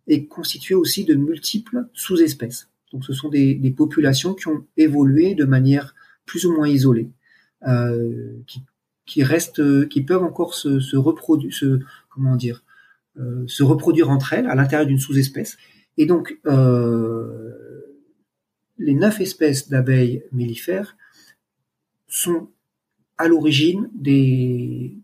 est 0.08 0.26
constituée 0.26 0.76
aussi 0.76 1.06
de 1.06 1.14
multiples 1.14 1.86
sous-espèces. 1.94 2.70
Donc, 2.92 3.06
ce 3.06 3.14
sont 3.14 3.30
des, 3.30 3.74
populations 3.76 4.34
qui 4.34 4.48
ont 4.48 4.66
évolué 4.78 5.36
de 5.36 5.46
manière 5.46 5.96
plus 6.26 6.46
ou 6.46 6.54
moins 6.54 6.68
isolée, 6.68 7.10
euh, 7.68 8.34
qui, 8.48 8.64
qui 9.06 9.24
restent, 9.24 9.88
qui 9.90 10.04
peuvent 10.04 10.24
encore 10.24 10.56
euh, 10.66 10.80
se 10.80 10.96
reproduire 13.64 14.10
entre 14.10 14.34
elles 14.34 14.48
à 14.48 14.56
l'intérieur 14.56 14.88
d'une 14.88 15.00
sous-espèce. 15.00 15.58
Et 15.98 16.06
donc, 16.06 16.40
euh, 16.46 17.52
les 18.78 18.94
neuf 18.94 19.22
espèces 19.22 19.70
d'abeilles 19.70 20.24
mellifères 20.32 20.96
sont 22.08 22.50
à 23.18 23.28
l'origine 23.28 23.90
des, 23.94 24.98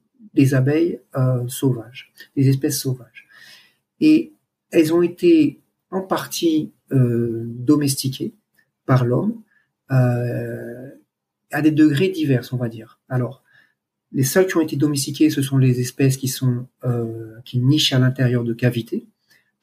abeilles 0.53 0.99
euh, 1.15 1.47
sauvages, 1.47 2.11
des 2.35 2.49
espèces 2.49 2.79
sauvages. 2.79 3.27
Et 3.99 4.33
elles 4.71 4.93
ont 4.93 5.01
été 5.01 5.61
en 5.91 6.01
partie 6.01 6.71
euh, 6.91 7.43
domestiquées 7.45 8.33
par 8.85 9.05
l'homme 9.05 9.41
euh, 9.91 10.89
à 11.51 11.61
des 11.61 11.71
degrés 11.71 12.09
divers, 12.09 12.47
on 12.51 12.57
va 12.57 12.69
dire. 12.69 12.99
Alors, 13.09 13.43
les 14.17 14.23
seules 14.23 14.47
qui 14.47 14.57
ont 14.57 14.61
été 14.61 14.75
domestiquées, 14.75 15.29
ce 15.29 15.41
sont 15.41 15.57
les 15.57 15.79
espèces 15.79 16.17
qui 16.17 16.27
sont 16.27 16.67
qui 17.45 17.59
nichent 17.59 17.93
à 17.93 17.99
l'intérieur 17.99 18.43
de 18.43 18.53
cavités. 18.53 19.05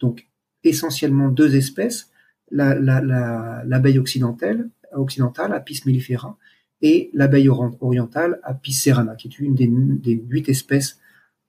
Donc, 0.00 0.26
essentiellement 0.62 1.28
deux 1.28 1.54
espèces 1.56 2.10
l'abeille 2.50 3.94
la, 3.94 4.00
occidentale, 4.00 4.68
occidentale, 4.92 5.52
Apis 5.52 5.82
mellifera, 5.86 6.38
et 6.82 7.10
l'abeille 7.14 7.48
orientale 7.48 8.40
Apis 8.42 8.72
serrana, 8.72 9.14
qui 9.16 9.28
est 9.28 9.38
une 9.38 9.54
des, 9.54 10.12
huit 10.28 10.48
espèces 10.48 10.98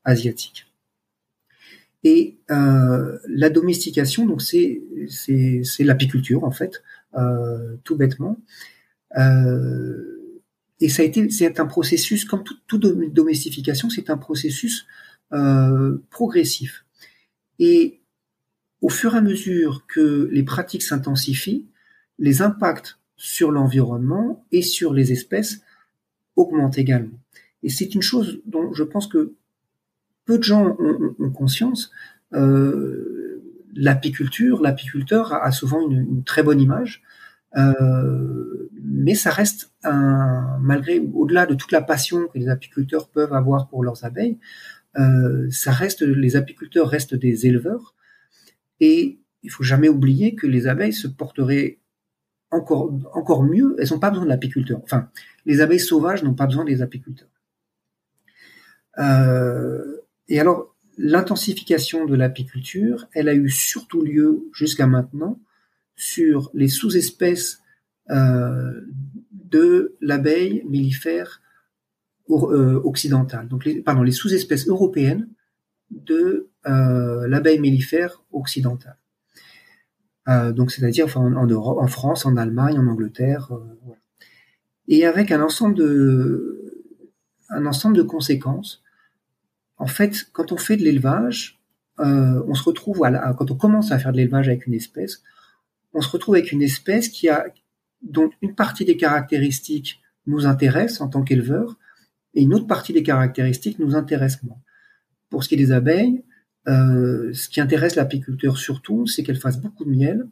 asiatiques. 0.04 0.68
Et 2.04 2.38
euh, 2.52 3.18
la 3.28 3.50
domestication, 3.50 4.26
donc 4.26 4.42
c'est 4.42 4.82
l'apiculture 5.80 6.44
en 6.44 6.52
fait, 6.52 6.84
euh, 7.16 7.78
tout 7.84 7.96
bêtement. 7.96 8.40
Euh, 9.18 10.15
et 10.82 10.90
ça 10.90 11.02
a 11.02 11.06
été 11.06 11.30
c'est 11.30 11.60
un 11.60 11.66
processus 11.66 12.26
comme 12.26 12.44
toute 12.44 12.62
tout 12.68 12.78
domestification, 12.78 13.90
c'est 13.90 14.10
un 14.10 14.18
processus 14.18 14.86
progressif. 16.10 16.86
Et 17.60 18.02
au 18.82 18.90
fur 18.90 19.16
et 19.16 19.18
à 19.18 19.22
mesure 19.22 19.86
que 19.88 20.30
les 20.32 20.44
pratiques 20.44 20.84
s'intensifient, 20.84 21.66
les 22.20 22.42
impacts 22.42 23.00
sur 23.18 23.52
l'environnement 23.52 24.46
et 24.52 24.62
sur 24.62 24.94
les 24.94 25.12
espèces 25.12 25.62
augmente 26.36 26.78
également. 26.78 27.18
Et 27.64 27.70
c'est 27.70 27.96
une 27.96 28.02
chose 28.02 28.42
dont 28.46 28.74
je 28.74 28.84
pense 28.84 29.08
que 29.08 29.34
peu 30.26 30.38
de 30.38 30.44
gens 30.44 30.78
ont, 30.80 31.32
conscience. 31.32 31.92
Euh, 32.34 33.42
l'apiculture, 33.74 34.62
l'apiculteur 34.62 35.34
a, 35.34 35.52
souvent 35.52 35.90
une, 35.90 36.24
très 36.24 36.44
bonne 36.44 36.62
image, 36.62 37.04
euh, 37.58 38.70
mais 38.82 39.16
ça 39.16 39.32
reste 39.32 39.72
un, 39.84 40.58
malgré, 40.62 41.00
au-delà 41.00 41.46
de 41.46 41.56
toute 41.56 41.72
la 41.72 41.82
passion 41.82 42.28
que 42.28 42.38
les 42.38 42.50
apiculteurs 42.50 43.10
peuvent 43.10 43.34
avoir 43.34 43.68
pour 43.68 43.84
leurs 43.84 44.04
abeilles, 44.04 44.38
euh, 44.98 45.48
ça 45.52 45.72
reste, 45.72 46.02
les 46.02 46.36
apiculteurs 46.36 46.88
restent 46.88 47.16
des 47.16 47.46
éleveurs, 47.46 47.96
et 48.80 49.20
il 49.44 49.52
faut 49.52 49.64
jamais 49.64 49.90
oublier 49.90 50.36
que 50.36 50.48
les 50.48 50.68
abeilles 50.68 50.94
se 50.94 51.08
porteraient 51.08 51.80
encore, 52.52 52.92
encore 53.14 53.44
mieux, 53.44 53.76
elles 53.80 53.90
n'ont 53.92 54.00
pas 54.00 54.10
besoin 54.10 54.26
de 54.26 54.30
l'apiculteur. 54.30 54.80
Enfin, 54.84 55.10
les 55.46 55.62
abeilles 55.62 55.80
sauvages 55.80 56.24
n'ont 56.24 56.34
pas 56.34 56.46
besoin 56.46 56.66
des 56.66 56.82
apiculteurs. 56.82 57.30
Euh, 58.98 59.98
et 60.28 60.40
alors, 60.40 60.76
l'intensification 60.98 62.06
de 62.06 62.16
l'apiculture, 62.16 63.08
elle 63.14 63.30
a 63.30 63.34
eu 63.34 63.50
surtout 63.50 64.02
lieu 64.02 64.48
jusqu'à 64.54 64.88
maintenant 64.88 65.40
sur 65.96 66.52
les 66.54 66.68
sous-espèces 66.68 67.62
euh, 68.10 68.82
de 69.32 69.96
l'abeille 70.02 70.64
mellifère 70.68 71.42
euh, 72.30 72.82
occidentale, 72.84 73.48
donc 73.48 73.66
les, 73.66 73.82
pardon, 73.82 74.04
les 74.04 74.12
sous-espèces 74.12 74.68
européennes 74.68 75.30
de 75.92 76.50
l'abeille 76.66 77.60
mellifère 77.60 78.24
occidentale. 78.32 78.98
Euh, 80.28 80.52
donc 80.52 80.72
c'est-à-dire 80.72 81.06
en, 81.18 81.88
France, 81.88 82.26
en 82.26 82.36
Allemagne, 82.38 82.80
en 82.80 82.88
Angleterre, 82.88 83.52
euh, 83.52 83.94
et 84.88 85.06
avec 85.06 85.32
un 85.32 85.42
ensemble 85.42 85.76
de 85.76 86.84
un 87.50 87.66
ensemble 87.66 87.96
de 87.96 88.02
conséquences. 88.02 88.82
En 89.78 89.88
fait, 89.88 90.28
quand 90.32 90.52
on 90.52 90.58
fait 90.58 90.78
de 90.78 90.84
l'élevage, 90.84 91.62
euh, 92.00 92.44
on 92.48 92.56
se 92.56 92.64
retrouve 92.64 93.02
quand 93.38 93.52
on 93.52 93.56
commence 93.56 93.92
à 93.92 94.00
faire 94.00 94.12
de 94.12 94.18
l'élevage 94.18 94.48
avec 94.48 94.66
une 94.66 94.74
espèce, 94.74 95.22
on 95.96 96.02
se 96.02 96.10
retrouve 96.10 96.36
avec 96.36 96.52
une 96.52 96.62
espèce 96.62 97.10
qui 97.10 97.30
a 97.30 97.48
dont 98.02 98.30
une 98.42 98.54
partie 98.54 98.86
des 98.86 98.98
caractéristiques 98.98 100.02
nous 100.28 100.46
intéresse 100.46 101.02
en 101.02 101.08
tant 101.08 101.24
qu'éleveur, 101.24 101.78
et 102.36 102.44
une 102.44 102.54
autre 102.54 102.68
partie 102.68 102.94
des 102.94 103.02
caractéristiques 103.02 103.80
nous 103.80 103.96
intéresse 103.96 104.44
moins. 104.44 104.62
Pour 105.30 105.44
ce 105.44 105.50
qui 105.50 105.56
est 105.56 105.58
des 105.58 105.72
abeilles, 105.72 106.24
euh, 106.68 107.34
ce 107.34 107.48
qui 107.50 107.62
intéresse 107.62 107.96
l'apiculteur 107.96 108.58
surtout, 108.58 109.08
c'est 109.08 109.24
qu'elles 109.24 109.40
fassent 109.40 109.62
beaucoup 109.62 109.86
de 109.86 109.90
miel, 109.90 110.28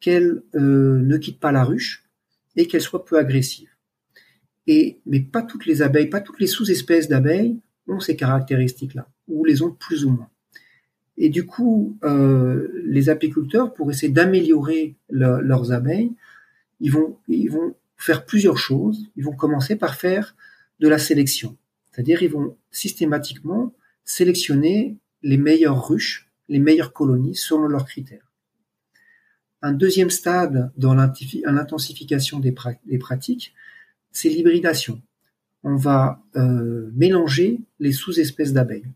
qu'elles 0.00 0.42
euh, 0.54 1.00
ne 1.00 1.16
quittent 1.16 1.40
pas 1.40 1.52
la 1.52 1.64
ruche 1.64 2.04
et 2.56 2.66
qu'elles 2.66 2.82
soient 2.82 3.04
peu 3.04 3.18
agressives. 3.18 3.70
Et, 4.66 5.00
mais 5.06 5.20
pas 5.20 5.42
toutes 5.42 5.66
les 5.66 5.82
abeilles, 5.82 6.08
pas 6.08 6.20
toutes 6.20 6.40
les 6.40 6.46
sous-espèces 6.46 7.08
d'abeilles 7.08 7.60
ont 7.86 8.00
ces 8.00 8.16
caractéristiques-là, 8.16 9.08
ou 9.28 9.44
les 9.44 9.62
ont 9.62 9.72
plus 9.72 10.04
ou 10.04 10.10
moins. 10.10 10.29
Et 11.22 11.28
du 11.28 11.44
coup, 11.44 11.98
euh, 12.02 12.68
les 12.86 13.10
apiculteurs, 13.10 13.74
pour 13.74 13.90
essayer 13.90 14.10
d'améliorer 14.10 14.96
leurs 15.10 15.70
abeilles, 15.70 16.12
ils 16.80 16.90
vont, 16.90 17.18
ils 17.28 17.50
vont 17.50 17.74
faire 17.98 18.24
plusieurs 18.24 18.56
choses. 18.56 19.06
Ils 19.16 19.24
vont 19.24 19.36
commencer 19.36 19.76
par 19.76 19.96
faire 19.96 20.34
de 20.80 20.88
la 20.88 20.98
sélection. 20.98 21.58
C'est-à-dire, 21.92 22.22
ils 22.22 22.30
vont 22.30 22.56
systématiquement 22.70 23.74
sélectionner 24.02 24.96
les 25.22 25.36
meilleures 25.36 25.86
ruches, 25.86 26.30
les 26.48 26.58
meilleures 26.58 26.94
colonies 26.94 27.36
selon 27.36 27.66
leurs 27.66 27.84
critères. 27.84 28.32
Un 29.60 29.72
deuxième 29.72 30.08
stade 30.08 30.72
dans 30.78 30.94
l'intensification 30.94 32.40
des, 32.40 32.52
pratiques, 32.98 33.52
c'est 34.10 34.30
l'hybridation. 34.30 35.02
On 35.64 35.76
va 35.76 36.22
euh, 36.34 36.90
mélanger 36.94 37.60
les 37.78 37.92
sous-espèces 37.92 38.54
d'abeilles. 38.54 38.88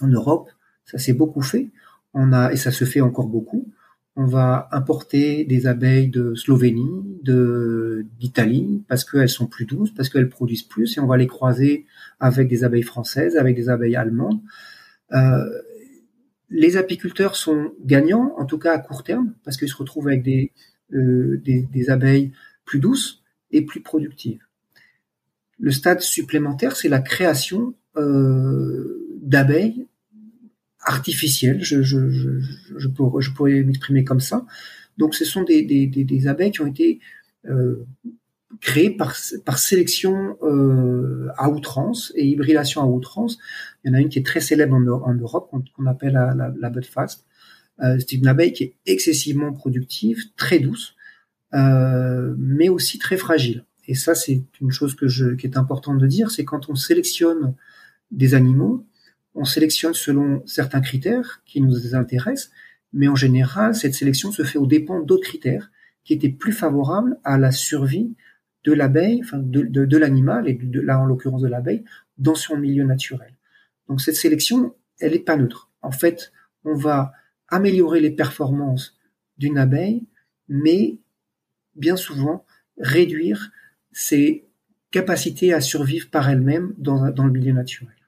En 0.00 0.08
Europe, 0.08 0.50
ça 0.90 0.98
s'est 0.98 1.12
beaucoup 1.12 1.42
fait. 1.42 1.70
On 2.14 2.32
a, 2.32 2.52
et 2.52 2.56
ça 2.56 2.72
se 2.72 2.84
fait 2.84 3.00
encore 3.00 3.28
beaucoup. 3.28 3.68
On 4.16 4.26
va 4.26 4.68
importer 4.72 5.44
des 5.44 5.66
abeilles 5.66 6.08
de 6.08 6.34
Slovénie, 6.34 7.20
de 7.22 8.06
d'Italie, 8.18 8.82
parce 8.88 9.04
qu'elles 9.04 9.28
sont 9.28 9.46
plus 9.46 9.66
douces, 9.66 9.94
parce 9.94 10.08
qu'elles 10.08 10.28
produisent 10.28 10.64
plus, 10.64 10.96
et 10.96 11.00
on 11.00 11.06
va 11.06 11.16
les 11.16 11.28
croiser 11.28 11.86
avec 12.18 12.48
des 12.48 12.64
abeilles 12.64 12.82
françaises, 12.82 13.36
avec 13.36 13.54
des 13.54 13.68
abeilles 13.68 13.96
allemandes. 13.96 14.40
Euh, 15.12 15.44
les 16.50 16.76
apiculteurs 16.76 17.36
sont 17.36 17.72
gagnants, 17.84 18.34
en 18.36 18.44
tout 18.44 18.58
cas 18.58 18.74
à 18.74 18.78
court 18.78 19.04
terme, 19.04 19.32
parce 19.44 19.56
qu'ils 19.56 19.68
se 19.68 19.76
retrouvent 19.76 20.08
avec 20.08 20.24
des, 20.24 20.52
euh, 20.92 21.40
des, 21.44 21.90
abeilles 21.90 22.32
plus 22.64 22.80
douces 22.80 23.22
et 23.52 23.62
plus 23.62 23.80
productives. 23.80 24.42
Le 25.60 25.70
stade 25.70 26.00
supplémentaire, 26.00 26.74
c'est 26.74 26.88
la 26.88 27.00
création 27.00 27.74
euh, 27.96 29.18
d'abeilles 29.22 29.86
artificielles, 30.82 31.62
je, 31.62 31.82
je, 31.82 32.10
je, 32.10 32.30
je, 32.76 32.88
pourrais, 32.88 33.24
pourrais 33.34 33.62
m'exprimer 33.62 34.04
comme 34.04 34.20
ça. 34.20 34.46
Donc 34.98 35.14
ce 35.14 35.24
sont 35.24 35.42
des, 35.42 35.62
des, 35.62 35.86
des 35.86 36.26
abeilles 36.26 36.52
qui 36.52 36.60
ont 36.60 36.66
été 36.66 37.00
euh, 37.48 37.86
créées 38.60 38.90
par, 38.90 39.16
par 39.44 39.58
sélection 39.58 40.36
euh, 40.42 41.28
à 41.36 41.48
outrance 41.48 42.12
et 42.16 42.26
hybridation 42.26 42.82
à 42.82 42.86
outrance. 42.86 43.38
Il 43.84 43.88
y 43.88 43.90
en 43.92 43.94
a 43.94 44.00
une 44.00 44.08
qui 44.08 44.18
est 44.18 44.26
très 44.26 44.40
célèbre 44.40 44.74
en, 44.74 44.86
en 44.86 45.14
Europe, 45.14 45.50
qu'on 45.50 45.86
appelle 45.86 46.14
la, 46.14 46.34
la, 46.34 46.52
la 46.58 46.70
Budfast. 46.70 47.24
Euh, 47.82 47.98
c'est 47.98 48.12
une 48.12 48.26
abeille 48.26 48.52
qui 48.52 48.64
est 48.64 48.74
excessivement 48.86 49.52
productive, 49.52 50.18
très 50.36 50.58
douce, 50.58 50.94
euh, 51.54 52.34
mais 52.38 52.68
aussi 52.68 52.98
très 52.98 53.16
fragile. 53.16 53.64
Et 53.86 53.94
ça, 53.94 54.14
c'est 54.14 54.42
une 54.60 54.70
chose 54.70 54.94
que 54.94 55.08
je, 55.08 55.34
qui 55.34 55.46
est 55.46 55.56
importante 55.56 55.98
de 55.98 56.06
dire, 56.06 56.30
c'est 56.30 56.44
quand 56.44 56.68
on 56.68 56.74
sélectionne 56.74 57.54
des 58.10 58.34
animaux, 58.34 58.84
on 59.40 59.46
sélectionne 59.46 59.94
selon 59.94 60.46
certains 60.46 60.82
critères 60.82 61.40
qui 61.46 61.62
nous 61.62 61.94
intéressent, 61.94 62.50
mais 62.92 63.08
en 63.08 63.16
général, 63.16 63.74
cette 63.74 63.94
sélection 63.94 64.30
se 64.32 64.44
fait 64.44 64.58
au 64.58 64.66
dépend 64.66 65.00
d'autres 65.00 65.26
critères 65.26 65.70
qui 66.04 66.12
étaient 66.12 66.28
plus 66.28 66.52
favorables 66.52 67.18
à 67.24 67.38
la 67.38 67.50
survie 67.50 68.14
de 68.64 68.74
l'abeille, 68.74 69.22
de, 69.32 69.96
l'animal, 69.96 70.46
et 70.46 70.52
de, 70.52 70.80
là 70.80 71.00
en 71.00 71.06
l'occurrence 71.06 71.40
de 71.40 71.48
l'abeille, 71.48 71.84
dans 72.18 72.34
son 72.34 72.58
milieu 72.58 72.84
naturel. 72.84 73.34
Donc 73.88 74.02
cette 74.02 74.16
sélection, 74.16 74.74
elle 74.98 75.12
n'est 75.12 75.20
pas 75.20 75.38
neutre. 75.38 75.70
En 75.80 75.90
fait, 75.90 76.32
on 76.64 76.74
va 76.74 77.12
améliorer 77.48 78.00
les 78.00 78.10
performances 78.10 78.98
d'une 79.38 79.56
abeille, 79.56 80.04
mais 80.48 80.98
bien 81.76 81.96
souvent 81.96 82.44
réduire 82.76 83.52
ses 83.90 84.44
capacités 84.90 85.54
à 85.54 85.62
survivre 85.62 86.10
par 86.10 86.28
elle-même 86.28 86.74
dans 86.76 87.24
le 87.24 87.30
milieu 87.30 87.52
naturel. 87.54 87.99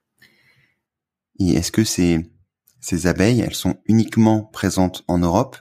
Est-ce 1.50 1.72
que 1.72 1.84
ces, 1.84 3.06
abeilles, 3.06 3.40
elles 3.40 3.54
sont 3.54 3.76
uniquement 3.86 4.44
présentes 4.44 5.04
en 5.08 5.18
Europe 5.18 5.56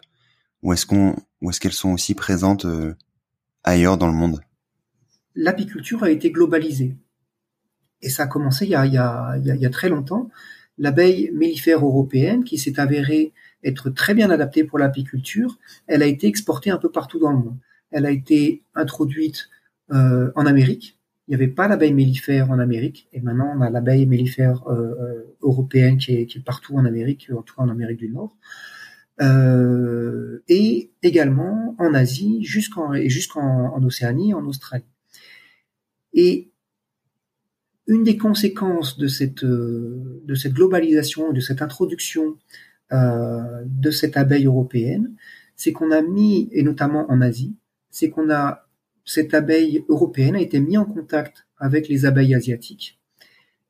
ou 0.63 0.73
est-ce 0.73 1.59
qu'elles 1.59 1.73
sont 1.73 1.91
aussi 1.91 2.13
présentes 2.13 2.65
euh, 2.65 2.95
ailleurs 3.63 3.97
dans 3.97 4.07
le 4.07 4.13
monde? 4.13 4.41
L'apiculture 5.35 6.03
a 6.03 6.11
été 6.11 6.31
globalisée. 6.31 6.95
Et 8.01 8.09
ça 8.09 8.23
a 8.23 8.27
commencé 8.27 8.65
il 8.65 8.71
y 8.71 8.75
a 8.97 9.69
très 9.71 9.89
longtemps. 9.89 10.29
L'abeille 10.77 11.31
mellifère 11.33 11.85
européenne, 11.85 12.43
qui 12.43 12.57
s'est 12.57 12.79
avérée 12.79 13.33
être 13.63 13.89
très 13.89 14.13
bien 14.13 14.29
adaptée 14.29 14.63
pour 14.63 14.79
l'apiculture, 14.79 15.59
elle 15.87 16.01
a 16.01 16.07
été 16.07 16.27
exportée 16.27 16.71
un 16.71 16.77
peu 16.77 16.89
partout 16.89 17.19
dans 17.19 17.31
le 17.31 17.37
monde. 17.37 17.57
Elle 17.91 18.05
a 18.05 18.11
été 18.11 18.63
introduite 18.73 19.49
euh, 19.91 20.31
en 20.35 20.45
Amérique, 20.45 20.97
il 21.31 21.37
n'y 21.37 21.43
avait 21.43 21.53
pas 21.53 21.69
l'abeille 21.69 21.93
mellifère 21.93 22.51
en 22.51 22.59
Amérique, 22.59 23.07
et 23.13 23.21
maintenant 23.21 23.53
on 23.55 23.61
a 23.61 23.69
l'abeille 23.69 24.05
mellifère 24.05 24.67
euh, 24.67 24.73
euh, 24.99 25.37
européenne 25.41 25.97
qui 25.97 26.11
est, 26.11 26.43
partout 26.43 26.75
en 26.75 26.83
Amérique, 26.83 27.29
en 27.33 27.41
tout 27.41 27.55
cas 27.55 27.61
en 27.61 27.69
Amérique 27.69 27.99
du 27.99 28.09
Nord, 28.09 28.35
euh, 29.21 30.43
et 30.49 30.91
également 31.01 31.73
en 31.79 31.93
Asie, 31.93 32.43
jusqu'en 32.43 32.91
Océanie, 33.81 34.33
en 34.33 34.45
Australie. 34.45 34.83
Et 36.13 36.51
une 37.87 38.03
des 38.03 38.17
conséquences 38.17 38.97
de 38.97 39.07
cette 39.07 39.45
globalisation, 40.53 41.31
de 41.31 41.39
cette 41.39 41.61
introduction 41.61 42.35
de 42.91 43.89
cette 43.89 44.17
abeille 44.17 44.47
européenne, 44.47 45.15
c'est 45.55 45.71
qu'on 45.71 45.91
a 45.91 46.01
mis, 46.01 46.49
et 46.51 46.61
notamment 46.61 47.09
en 47.09 47.21
Asie, 47.21 47.55
c'est 47.89 48.09
qu'on 48.09 48.29
a 48.29 48.67
cette 49.05 49.33
abeille 49.33 49.83
européenne 49.89 50.35
a 50.35 50.41
été 50.41 50.59
mise 50.59 50.77
en 50.77 50.85
contact 50.85 51.45
avec 51.57 51.87
les 51.87 52.05
abeilles 52.05 52.35
asiatiques. 52.35 52.99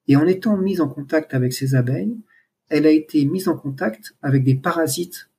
Et 0.07 0.15
en 0.15 0.27
étant 0.27 0.57
mise 0.57 0.81
en 0.81 0.87
contact 0.87 1.33
avec 1.33 1.53
ces 1.53 1.75
abeilles, 1.75 2.17
elle 2.69 2.85
a 2.85 2.91
été 2.91 3.23
mise 3.25 3.47
en 3.47 3.57
contact 3.57 4.15
avec 4.21 4.43
des 4.43 4.55
parasites 4.55 5.29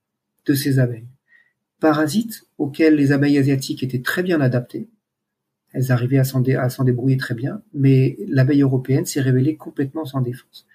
de 0.47 0.55
ces 0.55 0.79
abeilles. 0.79 1.09
Parasites 1.81 2.47
auxquels 2.59 2.95
les 2.95 3.13
abeilles 3.13 3.39
asiatiques 3.39 3.83
étaient 3.83 4.03
très 4.03 4.23
bien 4.23 4.41
adaptées. 4.41 4.89
Elles 5.73 5.91
arrivaient 5.91 6.19
à 6.19 6.25
s'en, 6.25 6.41
débrouiller 6.41 7.17
très 7.17 7.35
bien, 7.35 7.63
mais 7.73 8.19
l'abeille 8.29 8.63
européenne 8.63 9.07
s'est 9.07 9.23
révélée 9.23 9.57
complètement 9.57 10.05
sans 10.05 10.21
défense. 10.21 10.67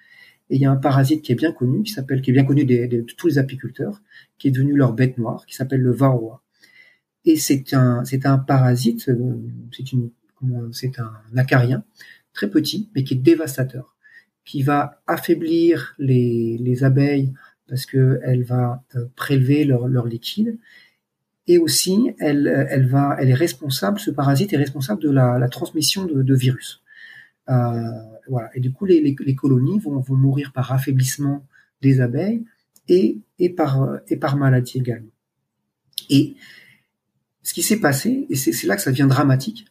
Et 0.50 0.56
il 0.56 0.62
y 0.62 0.66
a 0.66 0.70
un 0.70 0.76
parasite 0.76 1.22
qui 1.22 1.32
est 1.32 1.36
bien 1.36 1.52
connu, 1.52 1.82
qui 1.82 1.92
s'appelle, 1.92 2.20
qui 2.20 2.30
est 2.30 2.32
bien 2.32 2.44
connu 2.44 2.64
de 2.64 3.00
tous 3.16 3.28
les 3.28 3.38
apiculteurs, 3.38 4.02
qui 4.38 4.48
est 4.48 4.50
devenu 4.50 4.74
leur 4.74 4.92
bête 4.92 5.16
noire, 5.18 5.46
qui 5.46 5.54
s'appelle 5.54 5.80
le 5.80 5.92
varroa. 5.92 6.42
Et 7.24 7.36
c'est 7.36 7.74
un, 7.74 8.04
c'est 8.04 8.26
un 8.26 8.38
parasite, 8.38 9.08
euh, 9.08 9.36
c'est 9.72 9.92
une, 9.92 10.10
c'est 10.72 10.98
un 10.98 11.12
acarien 11.36 11.84
très 12.32 12.48
petit, 12.48 12.88
mais 12.94 13.04
qui 13.04 13.14
est 13.14 13.18
dévastateur, 13.18 13.96
qui 14.44 14.62
va 14.62 15.02
affaiblir 15.06 15.94
les, 15.98 16.56
les 16.58 16.84
abeilles 16.84 17.32
parce 17.68 17.84
que 17.84 18.20
elle 18.22 18.44
va 18.44 18.82
euh, 18.94 19.06
prélever 19.16 19.64
leur, 19.64 19.88
leur 19.88 20.06
liquide 20.06 20.58
et 21.46 21.58
aussi 21.58 22.14
elle, 22.18 22.46
elle 22.70 22.86
va, 22.86 23.16
elle 23.18 23.30
est 23.30 23.34
responsable, 23.34 23.98
ce 23.98 24.10
parasite 24.10 24.52
est 24.52 24.56
responsable 24.56 25.02
de 25.02 25.10
la, 25.10 25.48
transmission 25.48 26.04
de, 26.04 26.34
virus. 26.34 26.82
Euh, 27.48 27.90
voilà. 28.28 28.50
Et 28.54 28.60
du 28.60 28.70
coup, 28.70 28.84
les, 28.84 29.16
colonies 29.34 29.78
vont, 29.78 29.98
vont 29.98 30.14
mourir 30.14 30.52
par 30.52 30.70
affaiblissement 30.72 31.46
des 31.80 32.00
abeilles 32.00 32.44
et, 32.88 33.18
et 33.38 33.48
par, 33.48 33.98
et 34.08 34.16
par 34.16 34.36
maladie 34.36 34.78
également. 34.78 35.10
Et 36.10 36.36
ce 37.42 37.54
qui 37.54 37.62
s'est 37.62 37.80
passé, 37.80 38.26
et 38.28 38.36
c'est 38.36 38.66
là 38.66 38.76
que 38.76 38.82
ça 38.82 38.90
devient 38.90 39.06
dramatique, 39.08 39.66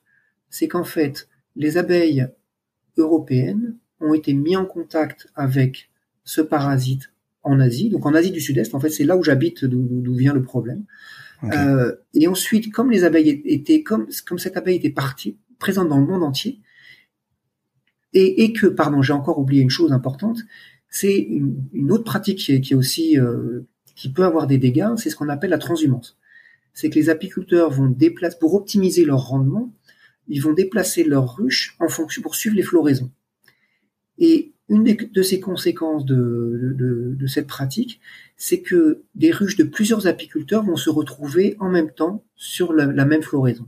c'est 0.50 0.68
qu'en 0.68 0.84
fait, 0.84 1.28
les 1.56 1.78
abeilles 1.78 2.28
européennes 2.98 3.78
ont 4.00 4.14
été 4.14 4.34
mis 4.34 4.56
en 4.56 4.66
contact 4.66 5.28
avec 5.36 5.90
ce 6.24 6.42
parasite 6.42 7.12
en 7.44 7.60
Asie, 7.60 7.90
donc 7.90 8.06
en 8.06 8.14
Asie 8.14 8.32
du 8.32 8.42
Sud-Est, 8.42 8.76
en 8.76 8.80
fait, 8.80 8.90
c'est 8.90 9.04
là 9.04 9.16
où 9.18 9.24
j'habite, 9.24 9.66
d'où 9.66 10.14
vient 10.16 10.34
le 10.34 10.44
problème. 10.44 10.86
Euh, 11.44 11.96
et 12.14 12.28
ensuite, 12.28 12.72
comme 12.72 12.90
les 12.90 13.04
abeilles 13.04 13.42
étaient, 13.46 13.84
comme, 13.84 14.08
comme 14.26 14.40
cette 14.40 14.58
abeille 14.58 14.78
était 14.78 14.90
partie, 14.90 15.38
présente 15.60 15.88
dans 15.88 16.00
le 16.00 16.06
monde 16.06 16.24
entier, 16.24 16.60
et, 18.14 18.44
et 18.44 18.54
que, 18.54 18.68
pardon, 18.68 19.02
j'ai 19.02 19.14
encore 19.14 19.38
oublié 19.38 19.62
une 19.62 19.70
chose 19.70 19.92
importante, 19.92 20.40
c'est 20.90 21.16
une, 21.16 21.64
une, 21.74 21.92
autre 21.92 22.04
pratique 22.04 22.40
qui 22.40 22.54
est, 22.54 22.62
qui 22.62 22.74
est 22.74 22.76
aussi, 22.76 23.20
euh, 23.20 23.68
qui 23.96 24.12
peut 24.12 24.24
avoir 24.24 24.48
des 24.48 24.58
dégâts, 24.58 24.96
c'est 24.98 25.10
ce 25.10 25.16
qu'on 25.16 25.30
appelle 25.30 25.52
la 25.52 25.58
transhumance 25.58 26.18
c'est 26.78 26.92
que 26.92 27.00
les 27.00 27.10
apiculteurs 27.10 27.72
vont 27.72 27.90
déplacer, 27.90 28.38
pour 28.40 28.54
optimiser 28.54 29.04
leur 29.04 29.30
rendement, 29.30 29.74
ils 30.28 30.44
vont 30.44 30.54
déplacer 30.54 31.04
leurs 31.04 31.36
ruches 31.36 31.76
en 31.80 31.88
fonction 31.88 32.22
pour 32.22 32.36
suivre 32.36 32.56
les 32.56 32.62
floraisons. 32.62 33.10
Et 34.20 34.54
une 34.70 34.84
de 34.84 35.22
ces 35.24 35.40
conséquences 35.40 36.06
de, 36.06 37.18
cette 37.26 37.48
pratique, 37.48 38.00
c'est 38.36 38.62
que 38.62 39.02
des 39.16 39.32
ruches 39.32 39.56
de 39.56 39.64
plusieurs 39.64 40.06
apiculteurs 40.06 40.64
vont 40.64 40.76
se 40.76 40.92
retrouver 40.92 41.56
en 41.60 41.68
même 41.68 41.90
temps 41.90 42.24
sur 42.36 42.74
la, 42.74 43.06
même 43.06 43.24
floraison. 43.24 43.66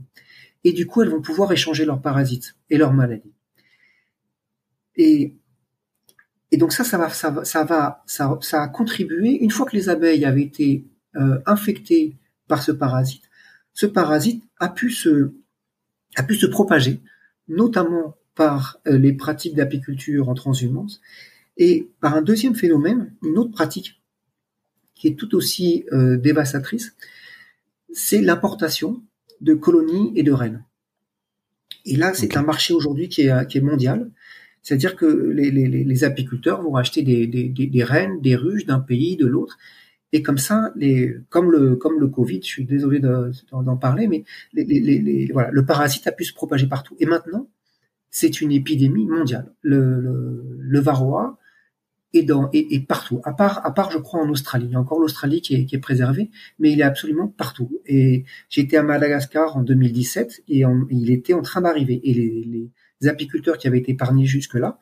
Et 0.62 0.72
du 0.72 0.86
coup, 0.86 1.02
elles 1.02 1.08
vont 1.08 1.20
pouvoir 1.20 1.50
échanger 1.50 1.84
leurs 1.84 2.00
parasites 2.00 2.54
et 2.70 2.78
leurs 2.78 2.92
maladies. 2.92 3.34
Et, 4.94 5.34
donc 6.52 6.72
ça, 6.72 6.84
ça 6.84 7.64
va, 7.64 8.04
ça 8.06 8.62
a 8.62 8.68
contribué. 8.68 9.42
Une 9.42 9.50
fois 9.50 9.66
que 9.66 9.74
les 9.74 9.88
abeilles 9.88 10.24
avaient 10.24 10.44
été 10.44 10.84
euh, 11.16 11.40
infectées 11.44 12.16
par 12.50 12.62
ce 12.64 12.72
parasite, 12.72 13.22
ce 13.72 13.86
parasite 13.86 14.42
a 14.58 14.68
pu 14.68 14.90
se, 14.90 15.32
a 16.16 16.24
pu 16.24 16.34
se 16.34 16.46
propager, 16.46 17.00
notamment 17.46 18.16
par 18.34 18.80
euh, 18.88 18.98
les 18.98 19.12
pratiques 19.12 19.54
d'apiculture 19.54 20.28
en 20.28 20.34
transhumance 20.34 21.00
et 21.56 21.88
par 22.00 22.16
un 22.16 22.22
deuxième 22.22 22.56
phénomène, 22.56 23.14
une 23.22 23.38
autre 23.38 23.52
pratique 23.52 24.02
qui 24.96 25.06
est 25.06 25.14
tout 25.14 25.36
aussi 25.36 25.84
euh, 25.92 26.16
dévastatrice, 26.16 26.96
c'est 27.92 28.20
l'importation 28.20 29.00
de 29.40 29.54
colonies 29.54 30.12
et 30.16 30.24
de 30.24 30.32
reines. 30.32 30.64
Et 31.84 31.96
là, 31.96 32.12
c'est 32.14 32.36
un 32.36 32.42
marché 32.42 32.74
aujourd'hui 32.74 33.08
qui 33.08 33.22
est, 33.22 33.46
qui 33.48 33.58
est 33.58 33.62
mondial. 33.62 34.10
C'est-à-dire 34.62 34.96
que 34.96 35.06
les, 35.06 35.50
les, 35.50 35.68
les, 35.68 36.04
apiculteurs 36.04 36.60
vont 36.62 36.76
acheter 36.76 37.02
des, 37.02 37.26
des, 37.26 37.48
des, 37.48 37.84
reines, 37.84 38.20
des 38.20 38.36
ruches 38.36 38.66
d'un 38.66 38.80
pays, 38.80 39.16
de 39.16 39.26
l'autre, 39.26 39.56
et 40.12 40.22
comme 40.22 40.38
ça, 40.38 40.72
les, 40.76 41.16
comme 41.28 41.52
le 41.52 41.76
comme 41.76 42.00
le 42.00 42.08
Covid, 42.08 42.40
je 42.42 42.48
suis 42.48 42.64
désolé 42.64 43.00
d'en 43.00 43.76
parler, 43.76 44.08
mais 44.08 44.24
les, 44.52 44.64
les, 44.64 45.30
voilà, 45.32 45.50
le 45.50 45.64
parasite 45.64 46.06
a 46.06 46.12
pu 46.12 46.24
se 46.24 46.34
propager 46.34 46.66
partout. 46.66 46.96
Et 46.98 47.06
maintenant, 47.06 47.48
c'est 48.10 48.40
une 48.40 48.52
épidémie 48.52 49.06
mondiale. 49.06 49.52
Le, 49.62 50.00
le, 50.00 50.44
le 50.58 50.80
varroa 50.80 51.38
est, 52.12 52.22
dans, 52.22 52.50
est, 52.52 52.86
partout, 52.86 53.20
à 53.24 53.32
part, 53.32 53.64
à 53.64 53.72
part, 53.72 53.90
je 53.90 53.98
crois, 53.98 54.20
en 54.20 54.28
Australie. 54.28 54.66
Il 54.66 54.72
y 54.72 54.74
a 54.74 54.80
encore 54.80 54.98
l'Australie 54.98 55.40
qui 55.40 55.54
est, 55.54 55.64
qui 55.64 55.76
est 55.76 55.80
préservée, 55.80 56.30
mais 56.58 56.72
il 56.72 56.80
est 56.80 56.84
absolument 56.84 57.28
partout. 57.28 57.80
Et 57.86 58.24
j'étais 58.48 58.76
à 58.76 58.82
Madagascar 58.82 59.56
en 59.56 59.62
2017 59.62 60.42
et 60.48 60.64
il 60.90 61.10
était 61.10 61.34
en 61.34 61.42
train 61.42 61.60
d'arriver. 61.60 62.00
Et 62.04 62.14
les, 62.14 62.44
les, 62.44 62.70
apiculteurs 63.08 63.56
qui 63.56 63.66
avaient 63.66 63.78
été 63.78 63.92
épargnés 63.92 64.26
jusque-là 64.26 64.78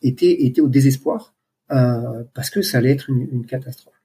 étaient, 0.00 0.46
étaient 0.46 0.62
au 0.62 0.68
désespoir 0.68 1.34
euh, 1.70 2.24
parce 2.32 2.48
que 2.48 2.62
ça 2.62 2.78
allait 2.78 2.92
être 2.92 3.10
une, 3.10 3.28
une, 3.30 3.44
catastrophe. 3.44 3.97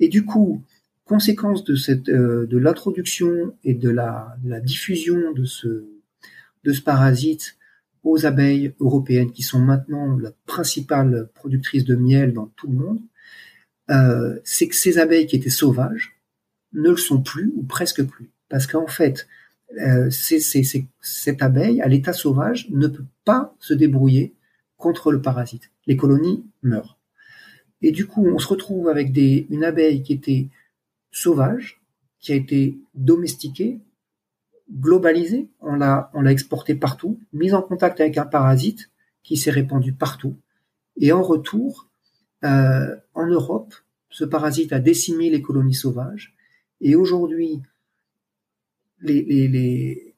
Et 0.00 0.08
du 0.08 0.24
coup, 0.24 0.62
conséquence 1.04 1.64
de 1.64 1.76
cette, 1.76 2.08
euh, 2.08 2.46
de 2.46 2.58
l'introduction 2.58 3.54
et 3.64 3.74
de 3.74 3.90
la, 3.90 4.36
la 4.44 4.60
diffusion 4.60 5.32
de 5.32 5.44
ce, 5.44 5.86
de 6.64 6.72
ce 6.72 6.82
parasite 6.82 7.56
aux 8.02 8.24
abeilles 8.24 8.72
européennes 8.78 9.32
qui 9.32 9.42
sont 9.42 9.58
maintenant 9.58 10.16
la 10.16 10.32
principale 10.46 11.28
productrice 11.34 11.84
de 11.84 11.96
miel 11.96 12.32
dans 12.32 12.46
tout 12.56 12.68
le 12.68 12.74
monde, 12.74 13.00
euh, 13.90 14.38
c'est 14.44 14.68
que 14.68 14.74
ces 14.74 14.98
abeilles 14.98 15.26
qui 15.26 15.36
étaient 15.36 15.50
sauvages 15.50 16.16
ne 16.72 16.90
le 16.90 16.96
sont 16.96 17.22
plus 17.22 17.52
ou 17.56 17.62
presque 17.62 18.04
plus. 18.04 18.30
Parce 18.48 18.66
qu'en 18.66 18.86
fait, 18.86 19.26
euh, 19.80 20.08
cette 20.10 21.42
abeille, 21.42 21.80
à 21.80 21.88
l'état 21.88 22.12
sauvage, 22.12 22.68
ne 22.70 22.86
peut 22.86 23.06
pas 23.24 23.56
se 23.58 23.74
débrouiller 23.74 24.34
contre 24.76 25.10
le 25.10 25.20
parasite. 25.20 25.70
Les 25.86 25.96
colonies 25.96 26.44
meurent. 26.62 26.95
Et 27.82 27.92
du 27.92 28.06
coup, 28.06 28.26
on 28.26 28.38
se 28.38 28.48
retrouve 28.48 28.88
avec 28.88 29.12
des, 29.12 29.46
une 29.50 29.64
abeille 29.64 30.02
qui 30.02 30.12
était 30.12 30.48
sauvage, 31.10 31.80
qui 32.20 32.32
a 32.32 32.36
été 32.36 32.78
domestiquée, 32.94 33.80
globalisé, 34.70 35.48
on 35.60 35.76
l'a 35.76 36.10
on 36.14 36.22
l'a 36.22 36.32
exporté 36.32 36.74
partout, 36.74 37.20
mis 37.32 37.52
en 37.52 37.62
contact 37.62 38.00
avec 38.00 38.18
un 38.18 38.26
parasite 38.26 38.90
qui 39.22 39.36
s'est 39.36 39.50
répandu 39.50 39.92
partout, 39.92 40.36
et 40.96 41.12
en 41.12 41.22
retour, 41.22 41.88
euh, 42.44 42.96
en 43.14 43.26
Europe, 43.26 43.74
ce 44.10 44.24
parasite 44.24 44.72
a 44.72 44.78
décimé 44.78 45.30
les 45.30 45.42
colonies 45.42 45.74
sauvages, 45.74 46.34
et 46.80 46.96
aujourd'hui, 46.96 47.62
les, 49.00 49.22
les, 49.22 50.14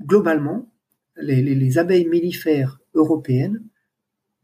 globalement, 0.00 0.68
les, 1.16 1.42
les 1.42 1.78
abeilles 1.78 2.06
mellifères 2.06 2.80
européennes 2.94 3.62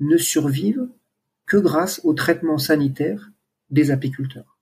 ne 0.00 0.16
survivent 0.16 0.88
grâce 1.60 2.00
au 2.04 2.14
traitement 2.14 2.58
sanitaire 2.58 3.30
des 3.70 3.90
apiculteurs. 3.90 4.58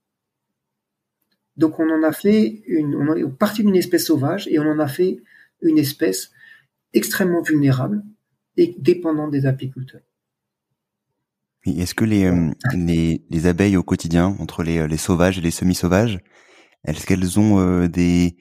Donc 1.57 1.79
on 1.79 1.89
en 1.89 2.03
a 2.03 2.11
fait 2.11 2.63
une, 2.65 2.95
on 2.95 3.15
est 3.15 3.37
parti 3.37 3.63
d'une 3.63 3.75
espèce 3.75 4.05
sauvage 4.05 4.47
et 4.47 4.59
on 4.59 4.63
en 4.63 4.79
a 4.79 4.87
fait 4.87 5.21
une 5.61 5.77
espèce 5.77 6.31
extrêmement 6.93 7.41
vulnérable 7.41 8.03
et 8.57 8.75
dépendante 8.79 9.31
des 9.31 9.45
apiculteurs. 9.45 10.01
Est-ce 11.65 11.93
que 11.93 12.05
les, 12.05 12.25
euh, 12.25 12.49
les, 12.73 13.23
les, 13.29 13.45
abeilles 13.45 13.77
au 13.77 13.83
quotidien, 13.83 14.35
entre 14.39 14.63
les, 14.63 14.87
les 14.87 14.97
sauvages 14.97 15.37
et 15.37 15.41
les 15.41 15.51
semi-sauvages, 15.51 16.19
est-ce 16.85 17.05
qu'elles 17.05 17.39
ont 17.39 17.59
euh, 17.59 17.87
des, 17.87 18.35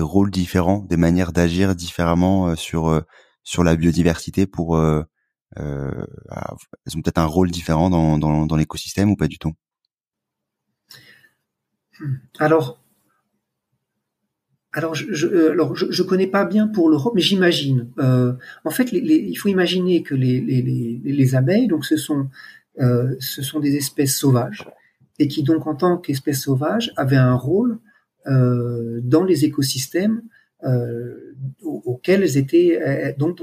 rôles 0.00 0.32
différents, 0.32 0.80
des 0.80 0.96
manières 0.96 1.32
d'agir 1.32 1.76
différemment 1.76 2.48
euh, 2.48 2.54
sur, 2.56 3.02
sur 3.44 3.62
la 3.62 3.76
biodiversité 3.76 4.46
pour... 4.46 4.80
Euh, 5.56 6.04
elles 6.86 6.96
ont 6.96 7.02
peut-être 7.02 7.18
un 7.18 7.26
rôle 7.26 7.50
différent 7.50 7.88
dans, 7.90 8.56
l'écosystème 8.56 9.10
ou 9.10 9.16
pas 9.16 9.28
du 9.28 9.38
tout? 9.38 9.54
Alors, 12.38 12.80
alors, 14.72 14.94
je, 14.94 15.26
euh, 15.26 15.52
alors 15.52 15.74
je, 15.74 16.02
connais 16.02 16.26
pas 16.26 16.44
bien 16.44 16.68
pour 16.68 16.90
l'Europe, 16.90 17.14
mais 17.14 17.22
j'imagine. 17.22 17.90
Euh, 17.98 18.34
en 18.64 18.70
fait, 18.70 18.92
il 18.92 19.34
faut 19.36 19.48
imaginer 19.48 20.02
que 20.02 20.14
les, 20.14 20.40
les, 20.40 21.34
abeilles, 21.34 21.66
donc 21.66 21.84
ce 21.84 21.96
sont, 21.96 22.28
ce 22.76 23.42
sont 23.42 23.60
des 23.60 23.76
espèces 23.76 24.16
sauvages, 24.16 24.68
et 25.18 25.26
qui 25.26 25.42
donc 25.42 25.66
en 25.66 25.74
tant 25.74 25.96
qu'espèces 25.96 26.42
sauvages 26.42 26.92
avaient 26.96 27.16
un 27.16 27.34
rôle 27.34 27.78
dans 28.26 29.24
les 29.24 29.46
écosystèmes 29.46 30.22
auxquels 31.62 32.22
elles 32.22 32.36
étaient, 32.36 33.14
dont, 33.18 33.34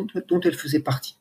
elles 0.44 0.54
faisaient 0.54 0.80
partie. 0.80 1.18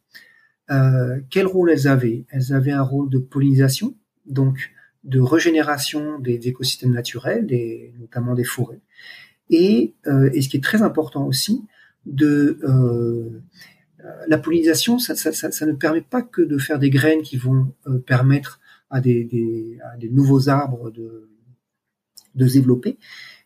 Quel 0.69 1.47
rôle 1.47 1.71
elles 1.71 1.89
avaient? 1.89 2.25
Elles 2.31 2.53
avaient 2.53 2.73
un 2.73 2.83
rôle 2.83 3.11
de 3.11 3.19
pollinisation, 3.19 3.95
donc 4.27 4.73
de 5.05 5.21
régénération 5.21 6.19
des 6.19 6.49
écosystèmes 6.49 6.93
naturels, 6.93 7.47
des, 7.47 7.93
notamment 8.01 8.35
des 8.35 8.45
forêts. 8.45 8.81
Et, 9.51 9.95
euh, 10.07 10.31
et, 10.33 10.41
ce 10.41 10.49
qui 10.49 10.57
est 10.57 10.65
très 10.65 10.83
important 10.83 11.27
aussi, 11.27 11.63
de 12.07 12.59
euh, 12.65 13.43
la 14.27 14.39
pollinisation, 14.39 14.99
ça, 14.99 15.15
ça, 15.15 15.33
ça, 15.33 15.51
ça, 15.51 15.67
ne 15.67 15.73
permet 15.73 16.01
pas 16.01 16.23
que 16.23 16.41
de 16.41 16.59
faire 16.59 16.79
des 16.79 16.91
graines 16.91 17.23
qui 17.23 17.37
vont 17.37 17.73
euh, 17.87 17.99
permettre 17.99 18.61
à 18.91 19.01
des, 19.01 19.25
des, 19.25 19.79
à 19.93 19.97
des, 19.99 20.09
nouveaux 20.09 20.49
arbres 20.49 20.91
de, 20.91 21.29
de 22.35 22.47
se 22.47 22.55
développer, 22.55 22.99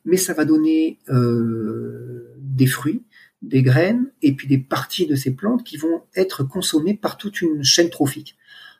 mais 0.04 0.16
ça 0.16 0.34
va 0.34 0.44
donner 0.44 0.98
euh, 1.08 2.34
des 2.38 2.66
fruits, 2.66 3.02
des 3.42 3.62
graines 3.62 4.10
et 4.22 4.32
puis 4.32 4.48
des 4.48 4.58
parties 4.58 5.06
de 5.06 5.14
ces 5.14 5.34
plantes 5.34 5.64
qui 5.64 5.76
vont 5.76 6.02
être 6.16 6.44
consommées 6.44 6.94
par 6.94 7.16
toute 7.16 7.40
une 7.40 7.62
chaîne 7.62 7.90
trophique. 7.90 8.36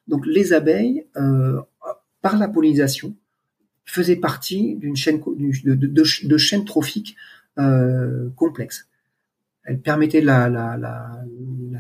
Donc 0.09 0.27
les 0.27 0.53
abeilles, 0.53 1.07
euh, 1.17 1.61
par 2.23 2.39
la 2.39 2.49
pollinisation, 2.49 3.15
faisait 3.85 4.17
partie 4.17 4.75
d'une 4.77 4.97
chaîne 4.97 5.21
de, 5.21 5.75
de, 5.75 7.07
euh, 7.59 8.29
complexes. 8.37 8.89
Elle 9.65 9.81
permettait 9.81 10.21
la, 10.21 11.25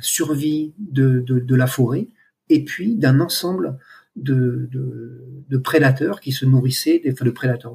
survie 0.00 0.72
de, 0.78 1.54
la 1.54 1.66
forêt 1.66 2.08
et 2.48 2.64
puis 2.64 2.94
d'un 2.94 3.20
ensemble 3.20 3.78
de, 4.16 4.68
prédateurs 5.62 6.20
qui 6.20 6.32
se 6.32 6.46
nourrissaient, 6.46 7.00
des, 7.00 7.12
enfin 7.12 7.24
de 7.24 7.30
prédateurs, 7.30 7.74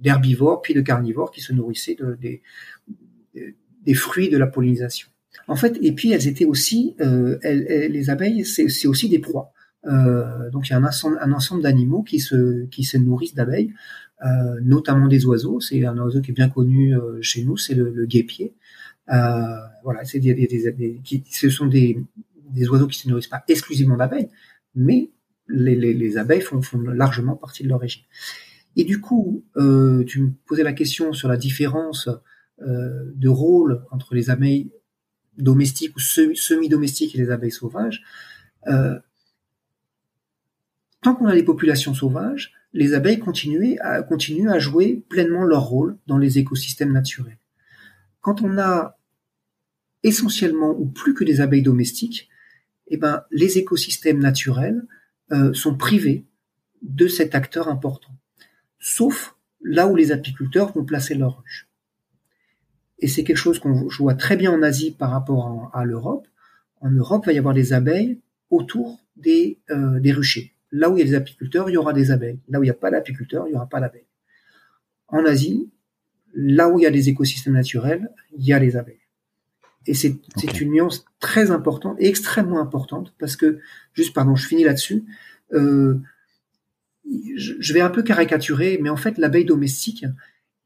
d'herbivores 0.00 0.62
puis 0.62 0.74
de 0.74 0.80
carnivores 0.80 1.30
qui 1.30 1.40
se 1.40 1.52
nourrissaient 1.52 1.94
de, 1.94 2.16
des, 2.20 2.42
des 3.84 3.94
fruits 3.94 4.28
de 4.28 4.38
la 4.38 4.46
pollinisation. 4.46 5.08
En 5.48 5.56
fait, 5.56 5.78
et 5.80 5.92
puis 5.92 6.12
elles 6.12 6.28
étaient 6.28 6.44
aussi, 6.44 6.94
euh, 7.00 7.38
les 7.42 8.10
abeilles, 8.10 8.44
c'est 8.44 8.86
aussi 8.86 9.08
des 9.08 9.18
proies. 9.18 9.52
Euh, 9.86 10.50
donc 10.50 10.68
il 10.68 10.72
y 10.72 10.74
a 10.74 10.78
un 10.78 11.32
ensemble, 11.32 11.62
d'animaux 11.62 12.02
qui 12.02 12.20
se, 12.20 12.66
qui 12.66 12.84
se 12.84 12.96
nourrissent 12.96 13.34
d'abeilles, 13.34 13.72
euh, 14.24 14.60
notamment 14.62 15.08
des 15.08 15.26
oiseaux. 15.26 15.60
C'est 15.60 15.84
un 15.84 15.98
oiseau 15.98 16.20
qui 16.20 16.30
est 16.30 16.34
bien 16.34 16.48
connu 16.48 16.96
euh, 16.96 17.18
chez 17.20 17.44
nous, 17.44 17.56
c'est 17.56 17.74
le, 17.74 17.90
le 17.90 18.06
guépier. 18.06 18.54
Euh, 19.12 19.56
voilà, 19.82 20.04
c'est 20.04 20.20
des, 20.20 20.34
des, 20.34 20.46
des, 20.46 21.24
ce 21.30 21.50
sont 21.50 21.66
des, 21.66 21.98
des 22.50 22.68
oiseaux 22.68 22.86
qui 22.86 22.98
se 22.98 23.08
nourrissent 23.08 23.26
pas 23.26 23.42
exclusivement 23.48 23.96
d'abeilles, 23.96 24.28
mais 24.74 25.10
les, 25.48 25.74
les, 25.74 25.92
les 25.92 26.18
abeilles 26.18 26.40
font, 26.40 26.62
font, 26.62 26.78
largement 26.78 27.34
partie 27.34 27.64
de 27.64 27.68
leur 27.68 27.80
régime. 27.80 28.04
Et 28.76 28.84
du 28.84 29.00
coup, 29.00 29.44
euh, 29.56 30.04
tu 30.04 30.20
me 30.20 30.30
posais 30.46 30.62
la 30.62 30.72
question 30.72 31.12
sur 31.12 31.28
la 31.28 31.36
différence 31.36 32.08
de 32.66 33.28
rôle 33.28 33.84
entre 33.90 34.14
les 34.14 34.30
abeilles 34.30 34.70
domestiques 35.38 35.96
ou 35.96 36.00
semi-domestiques 36.00 37.14
et 37.14 37.18
les 37.18 37.30
abeilles 37.30 37.52
sauvages. 37.52 38.02
Euh, 38.68 38.98
tant 41.02 41.14
qu'on 41.14 41.26
a 41.26 41.34
des 41.34 41.42
populations 41.42 41.94
sauvages, 41.94 42.52
les 42.72 42.94
abeilles 42.94 43.18
continuent 43.18 43.76
à, 43.80 44.58
jouer 44.58 45.04
pleinement 45.08 45.44
leur 45.44 45.64
rôle 45.64 45.98
dans 46.06 46.18
les 46.18 46.38
écosystèmes 46.38 46.92
naturels. 46.92 47.38
Quand 48.20 48.40
on 48.40 48.58
a 48.58 48.98
essentiellement 50.02 50.70
ou 50.70 50.86
plus 50.86 51.14
que 51.14 51.24
des 51.24 51.40
abeilles 51.40 51.62
domestiques, 51.62 52.28
eh 52.88 52.96
ben, 52.96 53.24
les 53.30 53.58
écosystèmes 53.58 54.18
naturels 54.18 54.86
euh, 55.32 55.52
sont 55.52 55.76
privés 55.76 56.26
de 56.82 57.08
cet 57.08 57.34
acteur 57.34 57.68
important, 57.68 58.14
sauf 58.78 59.36
là 59.60 59.86
où 59.86 59.94
les 59.94 60.12
apiculteurs 60.12 60.72
vont 60.72 60.84
placer 60.84 61.14
leur 61.14 61.38
ruche. 61.38 61.68
Et 63.02 63.08
c'est 63.08 63.24
quelque 63.24 63.36
chose 63.36 63.58
qu'on 63.58 63.88
voit 63.98 64.14
très 64.14 64.36
bien 64.36 64.52
en 64.52 64.62
Asie 64.62 64.92
par 64.92 65.10
rapport 65.10 65.70
à, 65.74 65.84
l'Europe. 65.84 66.26
En 66.80 66.90
Europe, 66.90 67.24
il 67.24 67.26
va 67.26 67.32
y 67.32 67.38
avoir 67.38 67.52
des 67.52 67.72
abeilles 67.72 68.20
autour 68.48 69.00
des, 69.16 69.58
euh, 69.70 70.00
des 70.00 70.12
ruchers. 70.12 70.54
Là 70.70 70.88
où 70.88 70.96
il 70.96 71.00
y 71.00 71.02
a 71.02 71.06
des 71.06 71.14
apiculteurs, 71.14 71.68
il 71.68 71.74
y 71.74 71.76
aura 71.76 71.92
des 71.92 72.12
abeilles. 72.12 72.38
Là 72.48 72.60
où 72.60 72.62
il 72.62 72.66
n'y 72.66 72.70
a 72.70 72.74
pas 72.74 72.90
d'apiculteurs, 72.90 73.46
il 73.48 73.50
n'y 73.50 73.56
aura 73.56 73.68
pas 73.68 73.80
d'abeilles. 73.80 74.06
En 75.08 75.26
Asie, 75.26 75.68
là 76.32 76.68
où 76.68 76.78
il 76.78 76.82
y 76.82 76.86
a 76.86 76.90
des 76.90 77.08
écosystèmes 77.08 77.54
naturels, 77.54 78.08
il 78.38 78.44
y 78.44 78.52
a 78.52 78.58
les 78.58 78.76
abeilles. 78.76 78.96
Et 79.86 79.94
c'est 79.94 80.16
une 80.60 80.70
nuance 80.70 81.04
très 81.18 81.50
importante, 81.50 81.96
extrêmement 81.98 82.60
importante, 82.60 83.12
parce 83.18 83.34
que, 83.34 83.58
juste 83.94 84.14
pardon, 84.14 84.36
je 84.36 84.46
finis 84.46 84.62
là-dessus, 84.62 85.04
euh, 85.52 85.98
je, 87.34 87.72
vais 87.72 87.80
un 87.80 87.90
peu 87.90 88.02
caricaturer, 88.02 88.78
mais 88.80 88.90
en 88.90 88.96
fait, 88.96 89.18
l'abeille 89.18 89.44
domestique, 89.44 90.06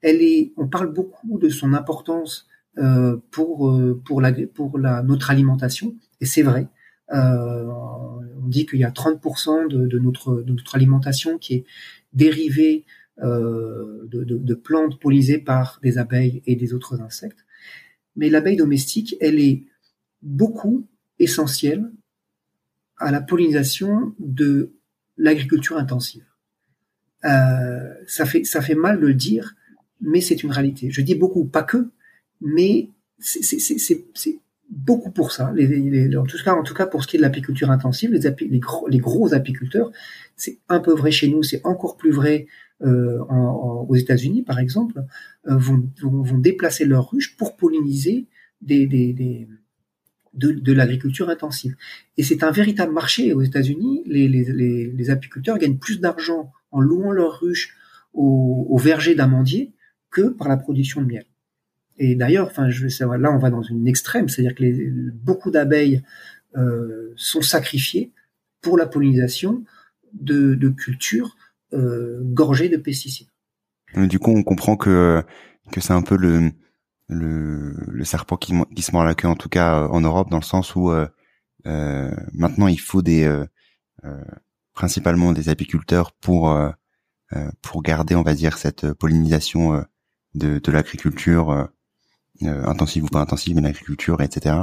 elle 0.03 0.23
est, 0.23 0.53
on 0.57 0.69
parle 0.69 0.93
beaucoup 0.93 1.39
de 1.39 1.49
son 1.49 1.73
importance 1.73 2.47
euh, 2.79 3.17
pour 3.31 3.71
euh, 3.71 4.01
pour 4.05 4.21
la 4.21 4.33
pour 4.33 4.79
la 4.79 5.03
notre 5.03 5.31
alimentation, 5.31 5.97
et 6.21 6.27
c'est 6.27 6.43
vrai. 6.43 6.69
Euh, 7.13 7.65
on 8.43 8.49
dit 8.49 8.67
qu'il 8.67 8.81
y 8.81 8.85
a 8.85 8.91
30% 8.91 9.69
de, 9.69 9.87
de, 9.87 9.99
notre 9.99 10.43
de 10.43 10.53
notre 10.53 10.75
alimentation 10.75 11.39
qui 11.39 11.55
est 11.55 11.65
dérivée 12.13 12.85
euh, 13.23 14.07
de, 14.09 14.25
de, 14.25 14.37
de, 14.37 14.55
plantes 14.55 15.01
pollinisées 15.01 15.39
par 15.39 15.79
des 15.83 15.99
abeilles 15.99 16.43
et 16.47 16.55
des 16.57 16.75
autres 16.75 17.01
insectes. 17.01 17.47
Mais 18.15 18.29
l'abeille 18.29 18.57
domestique, 18.57 19.17
elle 19.21 19.39
est 19.39 19.65
beaucoup 20.23 20.87
essentielle 21.19 21.91
à 22.99 23.11
la 23.11 23.21
pollinisation 23.21 24.15
de 24.19 24.75
l'agriculture 25.17 25.79
intensive. 25.79 26.27
Euh, 27.25 27.95
ça 28.07 28.27
fait 28.27 28.45
ça 28.45 28.61
fait 28.61 28.75
mal 28.75 29.01
de 29.01 29.07
le 29.07 29.15
dire, 29.15 29.55
mais 30.01 30.21
c'est 30.21 30.43
une 30.43 30.51
réalité. 30.51 30.91
Je 30.91 31.01
dis 31.01 31.15
beaucoup, 31.15 31.45
pas 31.45 31.63
que, 31.63 31.89
mais 32.41 32.91
c'est 33.19 34.41
beaucoup 34.69 35.11
pour 35.11 35.33
ça. 35.33 35.53
Les, 35.55 36.17
en, 36.17 36.25
tout 36.25 36.37
cas, 36.43 36.55
en 36.55 36.63
tout 36.63 36.75
cas, 36.75 36.87
pour 36.87 37.03
ce 37.03 37.09
qui 37.09 37.17
est 37.17 37.19
de 37.19 37.23
l'apiculture 37.23 37.71
intensive, 37.71 38.13
les, 38.13 38.49
les, 38.49 38.59
gros, 38.59 38.89
les 38.89 38.99
gros 38.99 39.35
apiculteurs, 39.35 39.91
c'est 40.37 40.59
un 40.69 40.81
peu 40.81 40.93
vrai 40.93 41.11
chez 41.11 41.29
nous, 41.29 41.43
c'est 41.43 41.65
encore 41.65 41.97
plus 41.97 42.11
vrai 42.11 42.47
euh, 42.83 43.21
en, 43.29 43.87
aux 43.89 43.95
États-Unis, 43.95 44.43
par 44.43 44.59
exemple, 44.59 45.05
euh, 45.49 45.57
vont, 45.57 45.89
vont, 46.03 46.23
vont, 46.23 46.39
déplacer 46.39 46.85
leurs 46.85 47.11
ruches 47.11 47.37
pour 47.37 47.57
polliniser 47.57 48.27
des, 48.61 48.87
des, 48.87 49.13
des 49.13 49.49
de, 50.35 50.53
de 50.53 50.73
l'agriculture 50.73 51.31
intensive. 51.31 51.77
Et 52.19 52.23
c'est 52.23 52.43
un 52.43 52.51
véritable 52.51 52.93
marché 52.93 53.33
aux 53.33 53.43
États-Unis. 53.43 54.03
Les, 54.07 54.29
les, 54.29 54.93
les, 54.93 55.11
apiculteurs 55.11 55.59
gagnent 55.59 55.79
plus 55.79 56.01
d'argent 56.01 56.53
en 56.71 56.81
louant 56.81 57.13
leurs 57.13 57.41
ruches 57.41 57.75
au, 58.13 58.67
au 58.69 58.77
verger 58.77 59.15
d'amandiers 59.15 59.73
par 60.23 60.49
la 60.49 60.57
production 60.57 61.01
de 61.01 61.07
miel. 61.07 61.25
Et 61.99 62.15
d'ailleurs, 62.15 62.47
enfin, 62.47 62.69
là, 62.69 63.33
on 63.33 63.39
va 63.39 63.51
dans 63.51 63.63
une 63.63 63.89
extrême, 63.89 64.29
c'est-à-dire 64.29 64.55
que 64.55 65.11
beaucoup 65.13 65.51
d'abeilles 65.51 66.03
euh, 66.57 67.13
sont 67.17 67.43
sacrifiées 67.43 68.13
pour 68.61 68.77
la 68.77 68.87
pollinisation 68.87 69.65
de, 70.13 70.69
cultures 70.69 71.37
euh, 71.73 72.21
gorgées 72.23 72.69
de 72.69 72.77
pesticides. 72.77 73.29
Du 73.95 74.19
coup, 74.19 74.31
on 74.31 74.43
comprend 74.43 74.77
que 74.77 75.25
c'est 75.79 75.93
un 75.93 76.03
peu 76.03 76.17
le, 76.17 78.05
serpent 78.05 78.37
qui, 78.37 78.53
se 78.83 78.93
mord 78.93 79.05
la 79.05 79.15
queue, 79.15 79.29
en 79.29 79.37
tout 79.37 79.49
cas 79.49 79.81
euh, 79.81 79.89
en 79.89 80.01
Europe, 80.01 80.31
dans 80.31 80.39
le 80.39 80.43
sens 80.43 80.77
où 80.77 80.93
maintenant 81.65 82.69
il 82.69 82.81
faut 82.81 83.03
des 83.03 83.45
principalement 84.75 85.33
des 85.33 85.49
apiculteurs 85.49 86.13
pour 86.13 86.55
pour 87.63 87.83
garder, 87.83 88.15
on 88.15 88.23
va 88.23 88.35
dire, 88.35 88.59
cette 88.59 88.93
pollinisation 88.93 89.85
de, 90.37 90.59
de 90.59 90.73
l'agriculture 90.73 91.69
intensive 92.43 93.05
ou 93.05 93.09
pas 93.09 93.21
intensive, 93.21 93.57
mais 93.57 93.63
l'agriculture, 93.63 94.21
etc. 94.21 94.57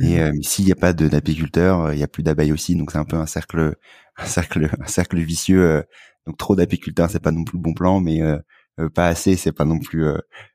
Et 0.00 0.20
euh, 0.20 0.32
s'il 0.42 0.64
n'y 0.64 0.72
a 0.72 0.76
pas 0.76 0.94
d'apiculteurs, 0.94 1.92
il 1.92 1.96
n'y 1.96 2.02
a 2.02 2.08
plus 2.08 2.22
d'abeilles 2.22 2.52
aussi, 2.52 2.76
donc 2.76 2.90
c'est 2.90 2.98
un 2.98 3.04
peu 3.04 3.16
un 3.16 3.26
cercle, 3.26 3.76
un 4.16 4.24
cercle, 4.24 4.70
un 4.80 4.86
cercle 4.86 5.18
vicieux. 5.18 5.62
Euh, 5.62 5.82
donc 6.26 6.38
trop 6.38 6.56
d'apiculteurs, 6.56 7.10
c'est 7.10 7.20
pas 7.20 7.30
non 7.30 7.44
plus 7.44 7.58
le 7.58 7.62
bon 7.62 7.74
plan, 7.74 8.00
mais 8.00 8.20
euh, 8.20 8.38
pas 8.94 9.06
assez, 9.06 9.36
c'est 9.36 9.52
pas 9.52 9.64
non 9.64 9.78
plus 9.78 10.04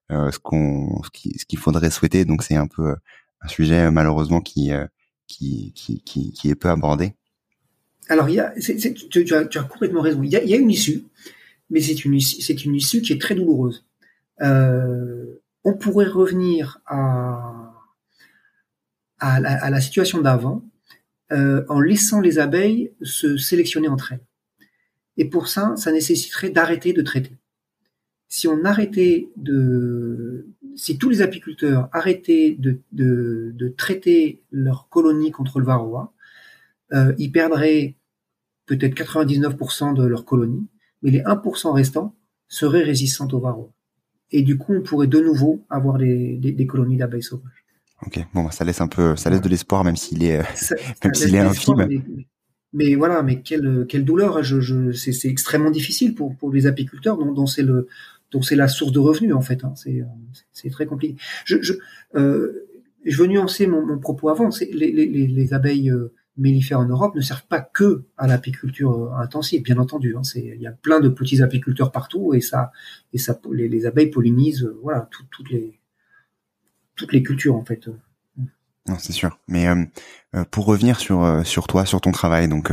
ce 0.10 0.38
qu'on, 0.40 1.02
ce 1.04 1.46
qu'il 1.46 1.60
faudrait 1.60 1.92
souhaiter. 1.92 2.26
Donc 2.26 2.44
c'est 2.44 2.56
un 2.56 2.68
peu 2.68 2.94
un 3.42 3.48
sujet 3.48 3.90
malheureusement 3.90 4.42
qui, 4.42 4.72
qui, 5.28 5.72
qui, 5.74 6.04
qui, 6.04 6.34
qui 6.34 6.50
est 6.50 6.56
peu 6.56 6.70
abordé. 6.70 7.14
Alors 8.10 8.28
il 8.28 8.36
y 8.36 8.40
a, 8.40 8.54
tu, 8.60 9.34
as, 9.34 9.46
tu, 9.46 9.58
as, 9.58 9.64
complètement 9.64 10.02
raison. 10.02 10.22
Il 10.24 10.30
y 10.30 10.36
a, 10.36 10.44
il 10.44 10.50
y 10.50 10.54
a 10.54 10.58
une 10.58 10.70
issue, 10.70 11.06
mais 11.70 11.80
c'est 11.80 12.04
une 12.04 12.20
c'est 12.20 12.66
une 12.66 12.76
issue 12.76 13.02
qui 13.02 13.14
est 13.14 13.22
très 13.22 13.36
douloureuse. 13.36 13.86
On 14.42 15.78
pourrait 15.78 16.08
revenir 16.08 16.80
à 16.88 17.72
la, 19.40 19.82
situation 19.82 20.22
d'avant 20.22 20.64
euh, 21.32 21.64
en 21.70 21.80
laissant 21.80 22.20
les 22.20 22.40
abeilles 22.40 22.92
se 23.02 23.38
sélectionner 23.38 23.88
entre 23.88 24.14
elles. 24.14 24.26
Et 25.18 25.30
pour 25.30 25.48
ça, 25.48 25.76
ça 25.78 25.92
nécessiterait 25.92 26.50
d'arrêter 26.50 26.94
de 26.94 27.02
traiter. 27.02 27.38
Si 28.28 28.48
on 28.48 28.66
arrêtait 28.66 29.30
de, 29.38 30.48
si 30.76 30.98
tous 30.98 31.10
les 31.10 31.22
apiculteurs 31.22 31.90
arrêtaient 31.92 32.58
de, 32.58 33.70
traiter 33.78 34.42
leurs 34.52 34.90
colonies 34.90 35.32
contre 35.32 35.60
le 35.60 35.66
varroa, 35.66 36.14
euh, 36.94 37.14
ils 37.18 37.32
perdraient 37.32 37.96
peut-être 38.66 38.96
99% 38.96 39.94
de 39.94 40.06
leurs 40.06 40.26
colonies, 40.26 40.68
mais 41.02 41.12
les 41.12 41.22
1% 41.22 41.72
restants 41.72 42.16
seraient 42.48 42.84
résistants 42.84 43.28
au 43.28 43.40
varroa. 43.40 43.72
Et 44.32 44.44
du 44.44 44.58
coup, 44.58 44.74
on 44.74 44.82
pourrait 44.82 45.08
de 45.08 45.20
nouveau 45.20 45.62
avoir 45.70 45.98
des, 45.98 46.38
des 46.38 46.68
colonies 46.68 46.98
d'abeilles 46.98 47.24
sauvages. 47.24 47.66
Ok, 48.06 48.20
bon, 48.34 48.44
bah, 48.44 48.52
ça 48.52 48.64
laisse 48.64 48.82
un 48.82 48.88
peu, 48.88 49.16
ça 49.16 49.30
laisse 49.30 49.42
de 49.42 49.50
l'espoir, 49.50 49.84
même 49.84 49.96
s'il 49.96 50.24
est, 50.24 50.40
même 51.04 51.14
s'il 51.14 51.36
est 51.36 51.40
infime. 51.40 51.88
Mais, 52.74 52.96
voilà, 52.96 53.22
mais 53.22 53.42
quelle, 53.42 53.86
quelle 53.88 54.06
douleur. 54.06 54.42
Je, 54.44 54.62
je, 54.62 54.92
c'est 54.94 55.28
extrêmement 55.28 55.72
difficile 55.72 56.16
pour, 56.16 56.36
pour 56.36 56.52
les 56.52 56.68
apiculteurs, 56.68 57.18
dont, 57.18 57.32
dont 57.34 57.46
c'est 57.46 57.64
le, 57.64 57.88
dont 58.32 58.42
c'est 58.42 58.56
la 58.56 58.68
source 58.68 58.92
de 58.92 59.00
revenus 59.00 59.34
en 59.36 59.42
fait. 59.42 59.64
Hein. 59.64 59.74
C'est, 59.76 60.04
c'est 60.54 60.70
très 60.70 60.86
compliqué. 60.86 61.16
Je, 61.46 61.62
je, 61.62 61.74
euh, 62.16 62.66
je 63.06 63.18
veux 63.18 63.28
nuancer 63.28 63.68
mon, 63.68 63.86
mon 63.86 64.00
propos 64.00 64.30
avant. 64.30 64.50
Les, 64.62 64.92
les, 64.92 65.28
les, 65.28 65.54
abeilles 65.54 65.92
euh, 65.92 66.14
mellifères 66.38 66.80
en 66.80 66.86
Europe 66.86 67.16
ne 67.16 67.22
servent 67.22 67.46
pas 67.48 67.62
que 67.62 68.06
à 68.18 68.28
l'apiculture 68.28 68.92
euh, 68.92 69.14
intensive, 69.18 69.64
bien 69.64 69.78
entendu. 69.78 70.16
Hein. 70.18 70.22
Il 70.36 70.62
y 70.62 70.68
a 70.68 70.72
plein 70.72 71.00
de 71.00 71.10
petits 71.10 71.42
apiculteurs 71.42 71.92
partout 71.92 72.34
et 72.34 72.42
ça, 72.42 72.72
les, 73.14 73.68
les 73.68 73.86
abeilles 73.86 74.10
pollinisent, 74.10 74.64
euh, 74.64 74.80
voilà, 74.82 75.10
toutes 75.10 75.52
les 77.12 77.24
cultures 77.24 77.56
en 77.56 77.66
fait. 77.66 77.90
Non, 78.88 78.98
c'est 78.98 79.14
sûr. 79.14 79.38
Mais 79.48 79.68
euh, 79.68 79.86
euh, 80.36 80.44
pour 80.50 80.66
revenir 80.66 81.00
sur 81.00 81.24
euh, 81.24 81.44
toi, 81.68 81.86
sur 81.86 82.02
ton 82.02 82.12
travail, 82.12 82.48
donc 82.48 82.72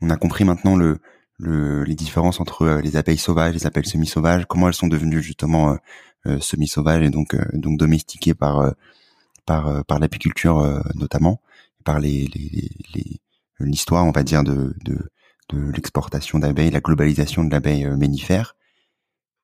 on 0.00 0.10
a 0.10 0.16
compris 0.16 0.44
maintenant 0.44 0.76
le, 0.76 0.98
le 1.38 1.84
les 1.84 1.94
différences 1.94 2.40
entre 2.40 2.80
les 2.82 2.96
abeilles 2.96 3.18
sauvages, 3.18 3.54
les 3.54 3.66
abeilles 3.66 3.86
semi-sauvages, 3.86 4.46
comment 4.48 4.68
elles 4.68 4.74
sont 4.74 4.88
devenues 4.88 5.22
justement 5.22 5.76
semi-sauvages 6.40 7.02
et 7.02 7.10
donc 7.10 7.36
domestiquées 7.52 8.34
par 8.34 8.74
l'apiculture 9.46 10.82
notamment, 10.94 11.40
par 11.84 12.00
les 12.00 12.28
les 12.94 13.20
l'histoire, 13.60 14.04
on 14.04 14.12
va 14.12 14.22
dire 14.22 14.42
de 14.44 14.74
de 14.84 14.98
de 15.50 15.70
l'exportation 15.72 16.38
d'abeilles, 16.38 16.70
la 16.70 16.80
globalisation 16.80 17.44
de 17.44 17.50
l'abeille 17.50 17.86
ménifère. 17.96 18.56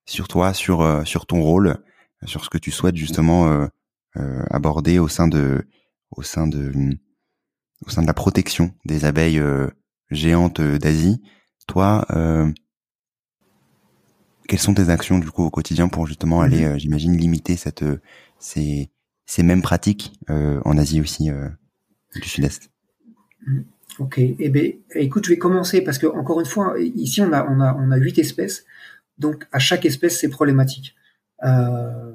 Sur 0.07 0.29
toi, 0.29 0.55
sur 0.55 1.07
sur 1.07 1.27
ton 1.27 1.43
rôle, 1.43 1.79
sur 2.25 2.45
ce 2.45 2.51
que 2.51 2.59
tu 2.59 2.71
souhaites 2.71 2.97
justement 2.97 3.69
euh, 4.17 4.43
abordé 4.51 4.99
au 4.99 5.07
sein 5.07 5.29
de 5.29 5.65
au 6.11 6.23
sein 6.23 6.49
de 6.49 6.73
au 7.87 7.91
sein 7.91 8.03
de 8.03 8.09
la 8.09 8.15
protection 8.15 8.75
des 8.85 9.05
abeilles 9.05 9.39
euh, 9.39 9.69
géantes 10.11 10.61
d'Asie. 10.61 11.23
Toi, 11.69 12.05
euh, 12.11 12.51
quelles 14.49 14.59
sont 14.59 14.75
tes 14.75 14.91
actions 14.91 15.21
du 15.21 15.31
coup 15.31 15.45
au 15.45 15.51
quotidien 15.51 15.87
pour 15.87 16.09
justement 16.09 16.41
aller, 16.41 16.67
mhm. 16.67 16.79
j'imagine, 16.81 17.17
limiter 17.17 17.55
cette 17.55 17.85
ces 18.41 18.91
ces 19.27 19.45
mêmes 19.45 19.63
pratiques 19.63 20.13
en 20.29 20.77
Asie 20.77 21.01
aussi 21.01 21.31
du 22.15 22.29
Sud-Est 22.29 22.71
mhm. 23.47 23.65
Ok. 23.99 24.19
Eh 24.19 24.49
ben, 24.49 24.73
écoute, 24.95 25.25
je 25.25 25.31
vais 25.31 25.39
commencer 25.39 25.83
parce 25.83 25.99
que 25.99 26.07
encore 26.07 26.41
une 26.41 26.47
fois, 26.47 26.75
ici 26.79 27.21
on 27.21 27.33
a 27.33 27.45
on 27.51 27.61
a 27.61 27.75
on 27.75 27.91
a 27.91 27.97
huit 27.97 28.19
espèces, 28.19 28.65
donc 29.19 29.47
à 29.53 29.59
chaque 29.59 29.85
espèce 29.85 30.19
c'est 30.19 30.29
problématique. 30.29 30.95
Euh, 31.43 32.13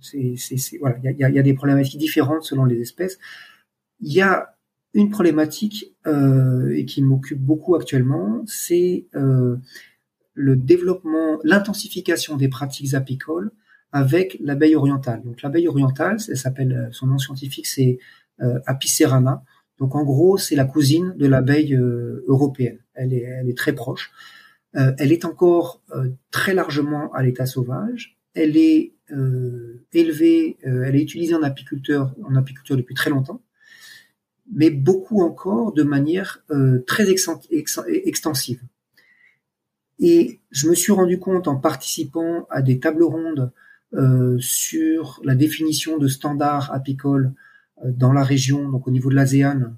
c'est, 0.00 0.36
voilà, 0.78 0.96
il 1.02 1.18
y 1.18 1.24
a, 1.24 1.30
y 1.30 1.38
a, 1.38 1.42
des 1.42 1.54
problématiques 1.54 1.98
différentes 1.98 2.44
selon 2.44 2.64
les 2.64 2.80
espèces. 2.80 3.18
Il 4.00 4.12
y 4.12 4.20
a 4.20 4.54
une 4.94 5.10
problématique 5.10 5.94
euh, 6.06 6.74
et 6.74 6.84
qui 6.84 7.02
m'occupe 7.02 7.40
beaucoup 7.40 7.74
actuellement, 7.74 8.42
c'est 8.46 9.06
euh, 9.14 9.56
le 10.34 10.56
développement, 10.56 11.38
l'intensification 11.44 12.36
des 12.36 12.48
pratiques 12.48 12.94
apicoles 12.94 13.50
avec 13.92 14.38
l'abeille 14.40 14.76
orientale. 14.76 15.22
Donc 15.22 15.42
l'abeille 15.42 15.68
orientale, 15.68 16.18
elle 16.28 16.36
s'appelle, 16.36 16.88
son 16.92 17.08
nom 17.08 17.18
scientifique 17.18 17.66
c'est 17.66 17.98
euh, 18.40 18.60
Apicerana. 18.66 19.42
Donc 19.78 19.94
en 19.94 20.04
gros, 20.04 20.38
c'est 20.38 20.56
la 20.56 20.64
cousine 20.64 21.14
de 21.16 21.26
l'abeille 21.26 21.74
européenne. 21.74 22.78
Elle 22.94 23.12
est, 23.12 23.56
très 23.56 23.74
proche. 23.74 24.10
elle 24.72 25.12
est 25.12 25.26
encore 25.26 25.82
très 26.30 26.54
largement 26.54 27.12
à 27.12 27.22
l'état 27.22 27.44
sauvage. 27.44 28.16
Elle 28.32 28.56
est 28.56 28.94
élevée, 29.92 30.56
elle 30.62 30.96
est 30.96 31.02
utilisée 31.02 31.34
en 31.34 31.42
apiculteur, 31.42 32.14
apiculture 32.34 32.78
depuis 32.78 32.94
très 32.94 33.10
longtemps 33.10 33.42
mais 34.52 34.70
beaucoup 34.70 35.22
encore 35.22 35.72
de 35.72 35.82
manière 35.82 36.42
euh, 36.50 36.84
très 36.86 37.08
extensive. 37.10 38.60
Et 39.98 40.40
je 40.50 40.68
me 40.68 40.74
suis 40.74 40.92
rendu 40.92 41.18
compte 41.18 41.48
en 41.48 41.56
participant 41.56 42.46
à 42.50 42.62
des 42.62 42.78
tables 42.78 43.02
rondes 43.02 43.50
euh, 43.94 44.36
sur 44.38 45.20
la 45.24 45.34
définition 45.34 45.98
de 45.98 46.08
standards 46.08 46.72
apicoles 46.72 47.26
euh, 47.26 47.32
dans 47.84 48.12
la 48.12 48.22
région, 48.22 48.68
donc 48.68 48.88
au 48.88 48.90
niveau 48.90 49.10
de 49.10 49.14
l'ASEAN. 49.14 49.76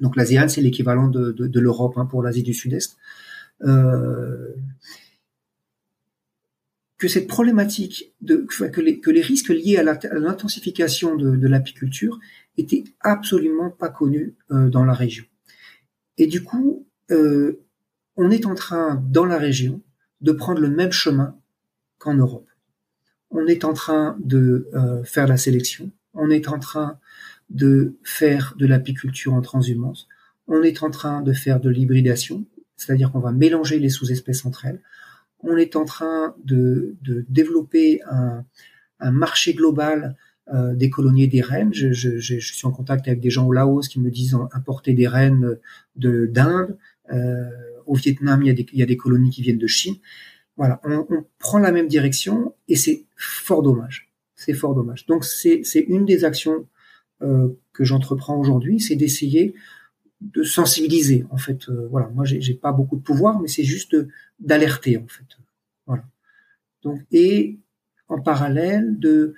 donc 0.00 0.16
l'ASEAN, 0.16 0.48
c'est 0.48 0.60
l'équivalent 0.60 1.08
de, 1.08 1.32
de, 1.32 1.60
l'Europe 1.60 1.94
hein, 1.96 2.06
pour 2.06 2.22
l'Asie 2.22 2.42
du 2.42 2.54
Sud-Est. 2.54 2.96
que 6.98 7.06
cette 7.06 7.28
problématique, 7.28 8.12
de, 8.20 8.46
que, 8.72 8.80
les, 8.80 9.00
que 9.00 9.10
les 9.10 9.20
risques 9.20 9.50
liés 9.50 9.76
à 9.76 9.84
l'intensification 10.18 11.16
de, 11.16 11.36
de 11.36 11.48
l'apiculture 11.48 12.18
était 12.58 12.84
absolument 13.00 13.70
pas 13.70 13.88
connu 13.88 14.34
euh, 14.50 14.68
dans 14.68 14.84
la 14.84 14.92
région. 14.92 15.24
Et 16.18 16.26
du 16.26 16.42
coup, 16.42 16.86
euh, 17.10 17.64
on 18.16 18.30
est 18.30 18.46
en 18.46 18.54
train, 18.54 18.96
dans 18.96 19.24
la 19.24 19.38
région, 19.38 19.80
de 20.20 20.32
prendre 20.32 20.60
le 20.60 20.68
même 20.68 20.90
chemin 20.90 21.38
qu'en 21.98 22.14
Europe. 22.14 22.48
On 23.30 23.46
est 23.46 23.64
en 23.64 23.72
train 23.72 24.16
de 24.20 24.68
euh, 24.74 25.04
faire 25.04 25.28
la 25.28 25.36
sélection, 25.36 25.92
on 26.18 26.30
est 26.30 26.48
en 26.48 26.58
train 26.58 26.98
de 27.48 27.96
faire 28.02 28.54
de 28.58 28.66
l'apiculture 28.66 29.32
en 29.32 29.40
transhumance, 29.40 30.08
on 30.46 30.62
est 30.62 30.82
en 30.82 30.90
train 30.90 31.22
de 31.22 31.32
faire 31.32 31.60
de 31.60 31.70
l'hybridation, 31.70 32.44
c'est-à-dire 32.76 33.10
qu'on 33.10 33.20
va 33.20 33.32
mélanger 33.32 33.78
les 33.78 33.88
sous-espèces 33.88 34.44
entre 34.44 34.66
elles, 34.66 34.82
on 35.40 35.56
est 35.56 35.76
en 35.76 35.84
train 35.84 36.34
de, 36.44 36.96
de 37.02 37.24
développer 37.28 38.00
un, 38.10 38.44
un 39.00 39.10
marché 39.10 39.54
global 39.54 40.16
euh, 40.54 40.74
des 40.74 40.88
colonies 40.88 41.28
des 41.28 41.42
rennes. 41.42 41.74
Je, 41.74 41.92
suis 41.92 42.66
en 42.66 42.70
contact 42.70 43.06
avec 43.06 43.20
des 43.20 43.28
gens 43.28 43.46
au 43.46 43.52
Laos 43.52 43.86
qui 43.88 44.00
me 44.00 44.10
disent 44.10 44.36
importer 44.52 44.94
des 44.94 45.06
rennes 45.06 45.58
de 45.96 46.26
d'Inde. 46.26 46.78
Euh, 47.12 47.50
au 47.86 47.94
Vietnam, 47.94 48.42
il 48.42 48.66
y, 48.72 48.82
a 48.82 48.86
des, 48.86 48.96
colonies 48.96 49.30
qui 49.30 49.42
viennent 49.42 49.58
de 49.58 49.66
Chine. 49.66 49.96
Voilà, 50.56 50.80
on 50.84 51.24
prend 51.38 51.58
la 51.58 51.72
même 51.72 51.88
direction 51.88 52.54
et 52.66 52.76
c'est 52.76 53.04
fort 53.16 53.62
dommage. 53.62 54.07
C'est 54.38 54.54
fort 54.54 54.72
dommage. 54.72 55.04
Donc 55.06 55.24
c'est 55.24 55.64
une 55.88 56.04
des 56.04 56.24
actions 56.24 56.64
euh, 57.22 57.48
que 57.72 57.82
j'entreprends 57.82 58.38
aujourd'hui, 58.38 58.78
c'est 58.78 58.94
d'essayer 58.94 59.52
de 60.20 60.44
sensibiliser. 60.44 61.26
En 61.30 61.38
fait, 61.38 61.68
euh, 61.68 61.88
voilà, 61.90 62.08
moi 62.10 62.24
j'ai 62.24 62.54
pas 62.54 62.70
beaucoup 62.70 62.94
de 62.94 63.02
pouvoir, 63.02 63.40
mais 63.40 63.48
c'est 63.48 63.64
juste 63.64 63.96
d'alerter 64.38 64.96
en 64.96 65.08
fait. 65.08 65.26
Voilà. 65.86 66.04
Donc 66.84 67.00
et 67.10 67.58
en 68.06 68.20
parallèle 68.20 68.96
de 69.00 69.34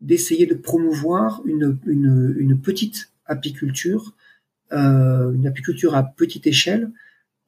d'essayer 0.00 0.46
de 0.46 0.54
promouvoir 0.54 1.42
une, 1.44 1.78
une, 1.86 2.58
petite 2.58 3.12
apiculture, 3.26 4.16
euh, 4.72 5.30
une 5.32 5.46
apiculture 5.46 5.94
à 5.94 6.02
petite 6.04 6.46
échelle, 6.46 6.90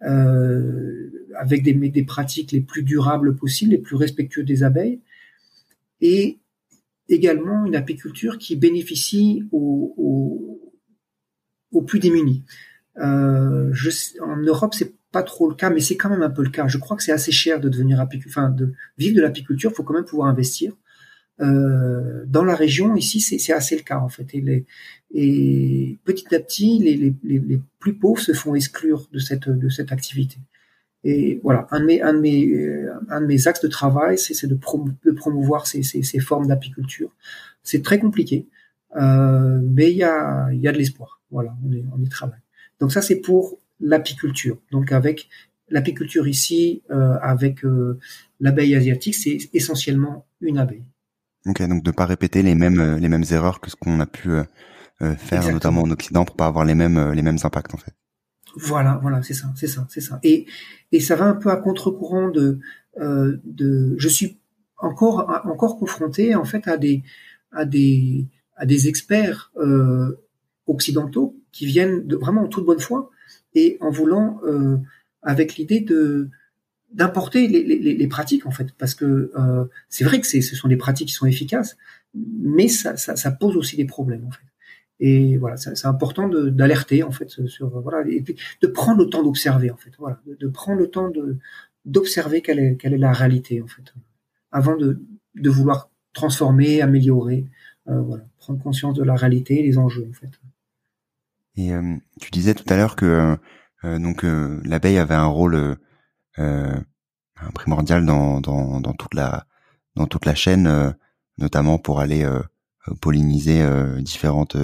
avec 0.01 1.63
des, 1.63 1.73
des 1.73 2.05
pratiques 2.05 2.53
les 2.53 2.61
plus 2.61 2.83
durables 2.83 3.35
possibles, 3.35 3.71
les 3.71 3.79
plus 3.79 3.97
respectueuses 3.97 4.45
des 4.45 4.63
abeilles, 4.63 5.01
et 6.03 6.39
également 7.09 7.65
une 7.67 7.77
apiculture 7.77 8.39
qui 8.39 8.57
bénéficie 8.57 9.45
aux, 9.53 9.95
aux, 9.97 10.73
aux 11.73 11.83
plus 11.83 11.99
démunis. 11.99 12.45
Euh, 12.99 13.71
je, 13.73 13.91
en 14.21 14.37
Europe, 14.37 14.75
c'est 14.75 14.95
pas 15.11 15.23
trop 15.23 15.49
le 15.49 15.55
cas, 15.55 15.71
mais 15.71 15.81
c'est 15.81 15.97
quand 15.97 16.11
même 16.11 16.23
un 16.23 16.31
peu 16.31 16.43
le 16.43 16.51
cas. 16.51 16.67
Je 16.69 16.79
crois 16.79 16.97
que 16.97 17.03
c'est 17.03 17.13
assez 17.13 17.33
cher 17.33 17.61
de 17.61 17.69
devenir 17.69 18.01
apiculteur, 18.01 18.45
enfin 18.45 18.51
de 18.51 18.73
vivre 18.99 19.17
de 19.17 19.23
l'apiculture. 19.23 19.71
Il 19.73 19.75
faut 19.75 19.83
quand 19.83 19.95
même 19.95 20.05
pouvoir 20.05 20.29
investir. 20.29 20.73
Euh, 21.41 22.25
dans 22.27 22.45
la 22.45 22.55
région, 22.55 22.95
ici, 22.95 23.21
c'est 23.21 23.53
assez 23.53 23.77
le 23.77 23.83
cas 23.83 23.99
en 23.99 24.09
fait. 24.09 24.35
Et, 24.35 24.41
les, 24.41 24.67
et 25.13 25.99
petit 26.05 26.35
à 26.35 26.41
petit, 26.41 26.79
les, 26.79 26.97
les, 26.97 27.15
les, 27.23 27.61
plus 27.81 27.95
pauvres 27.95 28.21
se 28.21 28.33
font 28.33 28.55
exclure 28.55 29.09
de 29.13 29.19
cette 29.19 29.49
de 29.49 29.69
cette 29.69 29.93
activité. 29.93 30.39
Et 31.05 31.39
voilà, 31.43 31.67
un 31.71 31.81
de 31.81 31.85
mes 31.85 32.01
un 32.01 32.15
de 32.15 32.19
mes 32.19 32.47
euh, 32.47 32.91
un 33.11 33.21
de 33.21 33.27
mes 33.27 33.47
axes 33.47 33.61
de 33.61 33.69
travail, 33.69 34.19
c'est 34.19 34.47
de, 34.47 34.55
de, 35.05 35.11
promouvoir 35.13 35.67
ces, 35.67 35.83
ces, 35.83 36.03
ces 36.03 36.19
formes 36.19 36.47
d'apiculture. 36.47 37.11
C'est 37.63 37.83
très 37.83 37.99
compliqué, 37.99 38.49
euh, 38.97 39.61
mais 39.63 39.91
il 39.91 39.99
y 39.99 40.03
a 40.03 40.49
il 40.51 40.61
y 40.61 40.67
a 40.67 40.73
de 40.73 40.79
l'espoir. 40.79 41.21
Voilà, 41.31 41.55
on 41.63 41.73
est 41.73 41.85
on 41.95 42.03
y 42.03 42.09
travaille. 42.09 42.41
Donc 42.81 42.91
ça, 42.91 43.03
c'est 43.03 43.17
pour 43.21 43.59
l'apiculture. 43.81 44.59
Donc 44.73 44.93
avec 44.93 45.29
l'apiculture 45.69 46.27
ici, 46.27 46.83
euh, 46.91 47.19
avec 47.21 47.67
euh, 47.67 47.99
l'abeille 48.41 48.75
asiatique, 48.75 49.15
c'est 49.15 49.39
essentiellement 49.53 50.25
une 50.41 50.57
abeille. 50.57 50.85
Ok, 51.47 51.63
donc 51.69 51.83
de 51.83 51.91
pas 51.91 52.07
répéter 52.07 52.43
les 52.43 52.55
mêmes 52.55 52.97
les 52.97 53.09
mêmes 53.09 53.25
erreurs 53.31 53.61
que 53.61 53.71
ce 53.71 53.77
qu'on 53.77 54.01
a 54.01 54.07
pu 54.07 54.31
faire 55.19 55.53
notamment 55.53 55.83
en 55.83 55.91
Occident 55.91 56.25
pour 56.25 56.37
pas 56.37 56.47
avoir 56.47 56.65
les 56.65 56.75
mêmes 56.75 57.13
les 57.13 57.21
mêmes 57.21 57.37
impacts 57.45 57.75
en 57.75 57.77
fait. 57.77 57.93
Voilà, 58.57 58.99
voilà, 59.03 59.23
c'est 59.23 59.35
ça, 59.35 59.53
c'est 59.57 59.67
ça, 59.67 59.87
c'est 59.89 60.01
ça. 60.01 60.21
Et 60.23 60.47
et 60.93 61.01
ça 61.01 61.17
va 61.17 61.25
un 61.25 61.35
peu 61.35 61.51
à 61.51 61.57
contre-courant 61.57 62.29
de 62.29 62.59
de. 62.97 63.95
Je 63.99 64.09
suis 64.09 64.39
encore 64.79 65.43
encore 65.45 65.79
confronté 65.79 66.35
en 66.35 66.45
fait 66.45 66.69
à 66.69 66.77
des 66.77 67.03
à 67.53 67.65
des 67.65 68.27
à 68.57 68.67
des 68.67 68.89
experts 68.89 69.53
occidentaux 70.67 71.37
qui 71.53 71.67
viennent 71.67 72.07
de, 72.07 72.17
vraiment 72.17 72.43
en 72.43 72.49
toute 72.49 72.65
bonne 72.65 72.81
foi 72.81 73.11
et 73.55 73.77
en 73.81 73.91
voulant 73.91 74.41
avec 75.23 75.57
l'idée 75.57 75.81
de 75.81 76.31
d'importer 76.95 77.49
les, 77.49 77.65
les, 77.65 78.07
pratiques 78.07 78.47
en 78.47 78.53
fait, 78.53 78.69
parce 78.79 78.95
que 78.95 79.33
euh, 79.37 79.65
c'est 79.89 80.05
vrai 80.05 80.21
que 80.21 80.27
ce 80.27 80.41
sont 80.41 80.69
des 80.69 80.77
pratiques 80.77 81.09
qui 81.09 81.15
sont 81.15 81.27
efficaces, 81.27 81.77
mais 82.15 82.69
ça, 82.69 82.97
ça 82.97 83.31
pose 83.33 83.57
aussi 83.57 83.77
des 83.77 83.85
problèmes 83.85 84.25
en 84.25 84.31
fait. 84.31 84.45
Et 85.01 85.37
voilà, 85.39 85.57
c'est 85.57 85.87
important 85.87 86.29
d'alerter 86.29 87.03
en 87.03 87.11
fait 87.11 87.29
sur 87.29 87.69
voilà, 87.81 88.09
et 88.09 88.23
de 88.23 88.67
prendre 88.67 89.03
le 89.03 89.11
temps 89.11 89.23
d'observer 89.23 89.71
en 89.71 89.77
fait, 89.77 89.91
voilà, 89.99 90.21
de, 90.27 90.49
prendre 90.49 90.79
le 90.79 90.89
temps 90.89 91.11
de 91.11 91.37
d'observer 91.85 92.43
quelle 92.43 92.61
est 92.61 92.77
quelle 92.77 92.95
est 92.95 92.99
la 92.99 93.13
réalité 93.13 93.61
en 93.61 93.67
fait, 93.67 93.93
avant 94.53 94.77
de 94.77 95.03
de 95.35 95.51
vouloir 95.51 95.91
transformer, 96.13 96.81
améliorer, 96.81 97.45
euh, 97.89 98.01
voilà, 98.03 98.25
prendre 98.39 98.63
conscience 98.63 98.95
de 98.95 99.03
la 99.03 99.17
réalité, 99.17 99.63
les 99.63 99.79
enjeux 99.79 100.07
en 100.09 100.13
fait. 100.13 100.31
Et 101.57 101.73
euh, 101.75 101.97
tu 102.21 102.31
disais 102.31 102.55
tout 102.55 102.73
à 102.73 102.77
l'heure 102.77 102.95
que 102.95 103.37
euh, 103.85 103.99
donc 103.99 104.25
l'abeille 104.65 104.99
avait 104.99 105.15
un 105.15 105.27
rôle 105.27 105.77
euh, 107.43 107.51
primordial 107.51 108.07
dans, 108.07 108.41
dans, 108.41 108.81
dans, 108.81 108.93
toute 108.93 109.15
la 109.15 109.47
dans 109.97 110.07
toute 110.07 110.25
la 110.25 110.35
chaîne, 110.35 110.67
euh, 110.67 110.91
notamment 111.39 111.79
pour 111.79 112.01
aller 112.01 112.25
euh, 112.25 112.41
polliniser 113.01 113.67
différentes 114.03 114.57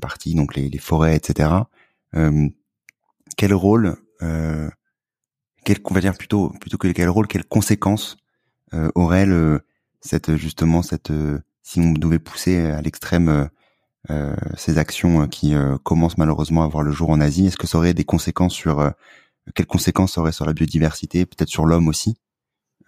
parties, 0.00 0.34
donc 0.34 0.54
les, 0.56 0.68
les, 0.68 0.78
forêts, 0.78 1.16
etc. 1.16 1.50
quel 3.36 3.54
rôle, 3.54 3.96
quel, 4.20 5.78
on 5.84 5.94
va 5.94 6.00
dire 6.00 6.14
plutôt 6.14 6.50
plutôt 6.60 6.76
que 6.76 6.88
quel 6.88 7.08
rôle, 7.08 7.26
quelles 7.26 7.46
conséquences 7.46 8.16
aurait 8.94 9.26
le, 9.26 9.62
cette 10.00 10.36
justement 10.36 10.82
cette 10.82 11.12
si 11.62 11.80
on 11.80 11.92
devait 11.92 12.18
pousser 12.18 12.58
à 12.58 12.82
l'extrême 12.82 13.48
euh, 14.10 14.36
ces 14.56 14.76
actions 14.76 15.26
qui 15.28 15.54
commencent 15.82 16.18
malheureusement 16.18 16.62
à 16.62 16.68
voir 16.68 16.82
le 16.82 16.92
jour 16.92 17.10
en 17.10 17.20
Asie, 17.20 17.46
est-ce 17.46 17.56
que 17.56 17.66
ça 17.66 17.78
aurait 17.78 17.94
des 17.94 18.04
conséquences 18.04 18.54
sur 18.54 18.92
quelles 19.54 19.66
conséquences 19.66 20.14
ça 20.14 20.20
aurait 20.20 20.32
sur 20.32 20.46
la 20.46 20.52
biodiversité, 20.52 21.26
peut-être 21.26 21.48
sur 21.48 21.66
l'homme 21.66 21.88
aussi, 21.88 22.16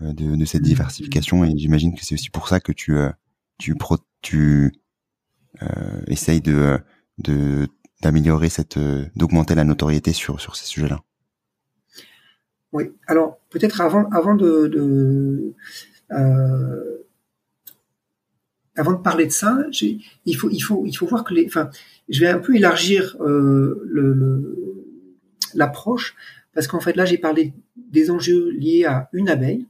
euh, 0.00 0.12
de, 0.12 0.36
de, 0.36 0.44
cette 0.44 0.62
mmh. 0.62 0.64
diversification? 0.64 1.44
Et 1.44 1.56
j'imagine 1.56 1.94
que 1.94 2.04
c'est 2.04 2.14
aussi 2.14 2.30
pour 2.30 2.48
ça 2.48 2.60
que 2.60 2.72
tu 2.72 2.96
euh, 2.96 3.10
tu 3.58 3.74
pro, 3.74 3.98
tu 4.22 4.72
euh, 5.62 6.02
essayes 6.08 6.40
de 6.40 6.78
d'améliorer 8.02 8.48
cette 8.48 8.78
d'augmenter 9.16 9.54
la 9.54 9.64
notoriété 9.64 10.12
sur 10.12 10.40
sur 10.40 10.56
ces 10.56 10.66
sujets-là. 10.66 11.02
Oui. 12.72 12.92
Alors 13.06 13.38
peut-être 13.48 13.80
avant 13.80 14.08
avant 14.10 14.34
de, 14.34 15.54
euh, 16.12 17.06
avant 18.74 18.92
de 18.92 18.98
parler 18.98 19.26
de 19.26 19.32
ça, 19.32 19.58
il 20.26 20.36
faut 20.36 20.50
il 20.50 20.60
faut 20.60 20.84
il 20.84 20.92
faut 20.92 21.06
voir 21.06 21.24
que 21.24 21.32
les 21.32 21.46
enfin 21.46 21.70
je 22.08 22.20
vais 22.20 22.28
un 22.28 22.38
peu 22.38 22.54
élargir 22.54 23.16
euh, 23.20 24.52
l'approche 25.54 26.14
parce 26.52 26.66
qu'en 26.66 26.80
fait 26.80 26.96
là 26.96 27.06
j'ai 27.06 27.18
parlé 27.18 27.54
des 27.76 28.10
enjeux 28.10 28.50
liés 28.50 28.84
à 28.84 29.08
une 29.12 29.30
abeille 29.30 29.66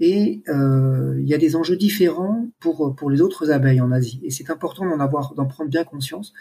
et 0.00 0.42
euh, 0.48 1.16
il 1.20 1.28
y 1.28 1.34
a 1.34 1.38
des 1.38 1.56
enjeux 1.56 1.76
différents 1.76 2.48
pour 2.58 2.96
pour 2.96 3.10
les 3.10 3.20
autres 3.20 3.50
abeilles 3.50 3.80
en 3.80 3.92
Asie. 3.92 4.20
Et 4.24 4.30
c'est 4.30 4.50
important 4.50 4.88
d'en 4.88 4.98
avoir 4.98 5.34
d'en 5.34 5.46
prendre 5.46 5.70
bien 5.70 5.84
conscience. 5.84 6.32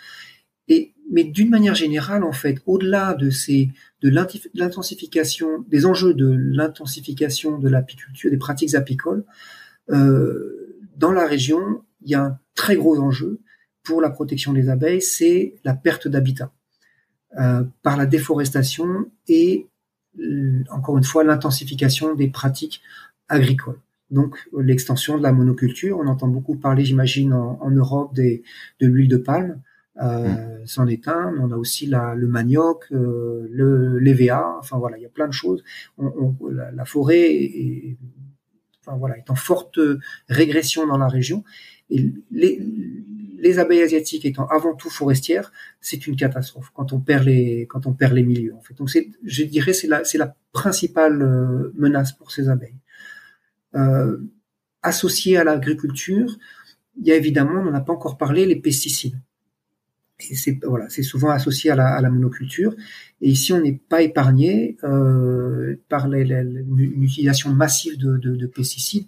Et 0.68 0.93
mais 1.12 1.24
d'une 1.24 1.49
manière 1.49 1.76
générale 1.76 2.24
en 2.24 2.32
fait 2.32 2.62
au-delà 2.66 3.14
de 3.14 3.30
ces 3.30 3.70
de 4.01 4.10
l'intensification 4.53 5.66
des 5.68 5.86
enjeux 5.86 6.14
de 6.14 6.30
l'intensification 6.30 7.57
de 7.57 7.70
l'apiculture 7.70 8.32
des 8.32 8.38
pratiques 8.38 8.76
apicoles 8.76 9.26
euh, 9.89 10.78
dans 10.95 11.12
la 11.12 11.28
région 11.28 11.84
il 12.01 12.12
y 12.12 12.16
a 12.16 12.24
un 12.24 12.39
très 12.55 12.76
gros 12.76 12.99
enjeu 12.99 13.41
pour 13.84 14.01
la 14.01 14.10
protection 14.10 14.53
des 14.53 14.70
abeilles, 14.70 15.01
c'est 15.01 15.55
la 15.64 15.74
perte 15.74 16.07
d'habitat 16.07 16.51
euh, 17.39 17.64
par 17.82 17.97
la 17.97 18.05
déforestation 18.05 19.10
et 19.28 19.68
encore 20.70 20.97
une 20.97 21.03
fois 21.03 21.24
l'intensification 21.24 22.14
des 22.14 22.28
pratiques 22.28 22.82
agricoles. 23.30 23.80
Donc 24.11 24.38
l'extension 24.57 25.17
de 25.17 25.23
la 25.23 25.32
monoculture, 25.32 25.99
on 25.99 26.07
entend 26.07 26.27
beaucoup 26.27 26.55
parler, 26.55 26.84
j'imagine, 26.84 27.34
en, 27.34 27.69
Europe 27.69 28.13
des, 28.15 28.43
de 28.80 28.88
l'huile 28.88 29.07
de 29.07 29.17
palme, 29.17 29.61
euh, 30.01 30.59
c'en 30.65 30.88
est 30.88 31.07
un. 31.07 31.36
On 31.39 31.51
a 31.51 31.57
aussi 31.57 31.86
la, 31.86 32.15
le 32.15 32.27
manioc, 32.27 32.86
euh, 32.91 33.47
le 33.51 33.99
l'EVA. 33.99 34.57
Enfin 34.59 34.77
voilà, 34.77 34.97
il 34.97 35.03
y 35.03 35.05
a 35.05 35.09
plein 35.09 35.27
de 35.27 35.34
choses. 35.34 35.63
On, 35.97 36.36
on, 36.39 36.47
la, 36.47 36.71
la, 36.71 36.86
forêt 36.86 37.32
est, 37.32 37.97
enfin 38.86 38.97
voilà, 38.97 39.17
est 39.17 39.30
en 39.30 39.36
forte 39.36 39.80
régression 40.27 40.88
dans 40.88 40.97
la 40.97 41.07
région. 41.07 41.43
Et 41.89 42.11
les, 42.32 42.61
les 43.39 43.59
abeilles 43.59 43.82
asiatiques 43.82 44.25
étant 44.25 44.47
avant 44.47 44.73
tout 44.73 44.89
forestières, 44.89 45.51
c'est 45.82 46.07
une 46.07 46.15
catastrophe 46.15 46.71
quand 46.73 46.93
on 46.93 46.99
perd 46.99 47.25
les 47.25 47.67
quand 47.67 47.86
on 47.88 47.93
perd 47.93 48.13
les 48.13 48.23
milieux 48.23 48.55
en 48.55 48.61
fait. 48.61 48.73
Donc 48.75 48.89
c'est, 48.89 49.09
je 49.23 49.43
dirais, 49.43 49.73
c'est 49.73 49.88
la 49.88 50.03
c'est 50.03 50.17
la 50.17 50.36
principale 50.51 51.21
euh, 51.21 51.73
menace 51.75 52.13
pour 52.13 52.32
ces 52.32 52.49
abeilles. 52.49 52.80
Euh, 53.76 54.17
associé 54.82 55.38
à 55.38 55.43
l'agriculture, 55.43 56.38
il 56.99 57.07
y 57.07 57.11
a 57.11 57.15
évidemment, 57.15 57.61
on 57.61 57.65
n'en 57.65 57.74
a 57.74 57.82
pas 57.82 57.93
encore 57.93 58.17
parlé, 58.17 58.45
les 58.45 58.55
pesticides. 58.55 59.20
C'est 60.20 60.59
voilà, 60.65 60.89
c'est 60.89 61.03
souvent 61.03 61.30
associé 61.30 61.72
à 61.72 61.76
la, 61.76 62.09
monoculture. 62.09 62.76
Et 63.22 63.30
ici, 63.30 63.53
on 63.53 63.61
n'est 63.61 63.80
pas 63.88 64.01
épargné 64.01 64.76
euh, 64.84 65.78
par 65.88 66.09
l'utilisation 66.09 67.53
massive 67.53 67.97
de, 67.97 68.17
de, 68.17 68.36
de, 68.36 68.47
pesticides 68.47 69.05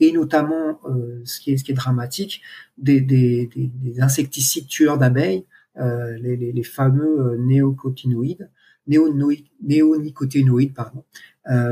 et 0.00 0.10
notamment, 0.10 0.80
euh, 0.88 1.20
ce, 1.24 1.38
qui 1.38 1.52
est, 1.52 1.72
dramatique, 1.72 2.40
des, 2.78 3.02
des, 3.02 3.50
des, 3.54 3.66
des 3.66 4.00
insecticides 4.00 4.66
tueurs 4.66 4.96
d'abeilles, 4.96 5.44
euh, 5.76 6.16
les, 6.18 6.62
fameux 6.62 7.36
néocotinoïdes, 7.36 8.48
néonicotinoïdes, 8.86 10.72
pardon, 10.72 11.04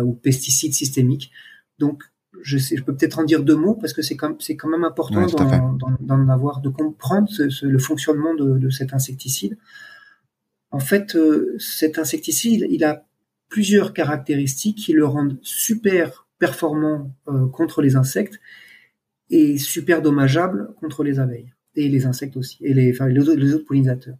ou 0.05 0.13
pesticides 0.13 0.75
systémiques. 0.75 1.31
Donc, 1.79 2.12
je, 2.43 2.59
sais, 2.59 2.77
je 2.77 2.83
peux 2.83 2.95
peut-être 2.95 3.19
en 3.19 3.25
dire 3.25 3.43
deux 3.43 3.57
mots 3.57 3.75
parce 3.75 3.93
que 3.93 4.03
c'est 4.03 4.17
quand, 4.17 4.41
c'est 4.41 4.57
quand 4.57 4.69
même 4.69 4.85
important 4.85 5.27
d'en, 5.27 6.29
avoir, 6.29 6.61
de 6.61 6.69
comprendre 6.69 7.29
ce, 7.29 7.67
le 7.67 7.79
fonctionnement 7.79 8.35
de, 8.35 8.59
de, 8.59 8.71
cet 8.71 8.93
insecticide. 8.93 9.57
En 10.71 10.81
fait, 10.81 11.17
euh, 11.17 11.57
cet 11.59 11.99
insecticide, 11.99 12.67
il 12.71 12.85
a 12.85 13.07
plusieurs 13.49 13.93
caractéristiques 13.93 14.79
qui 14.79 14.93
le 14.93 15.05
rendent 15.05 15.39
super 15.43 16.27
performant 16.39 17.15
euh, 17.29 17.47
contre 17.49 17.83
les 17.83 17.97
insectes 17.97 18.41
et 19.31 19.59
super 19.59 20.03
dommageable 20.03 20.75
contre 20.81 21.05
les 21.05 21.21
abeilles 21.21 21.53
et 21.75 21.89
les 21.89 22.07
insectes 22.07 22.37
aussi 22.37 22.59
et 22.65 22.75
les, 22.75 22.93
enfin, 22.93 23.09
les, 23.09 23.21
autres, 23.21 23.35
les 23.35 23.55
autres 23.55 23.67
pollinisateurs. 23.67 24.17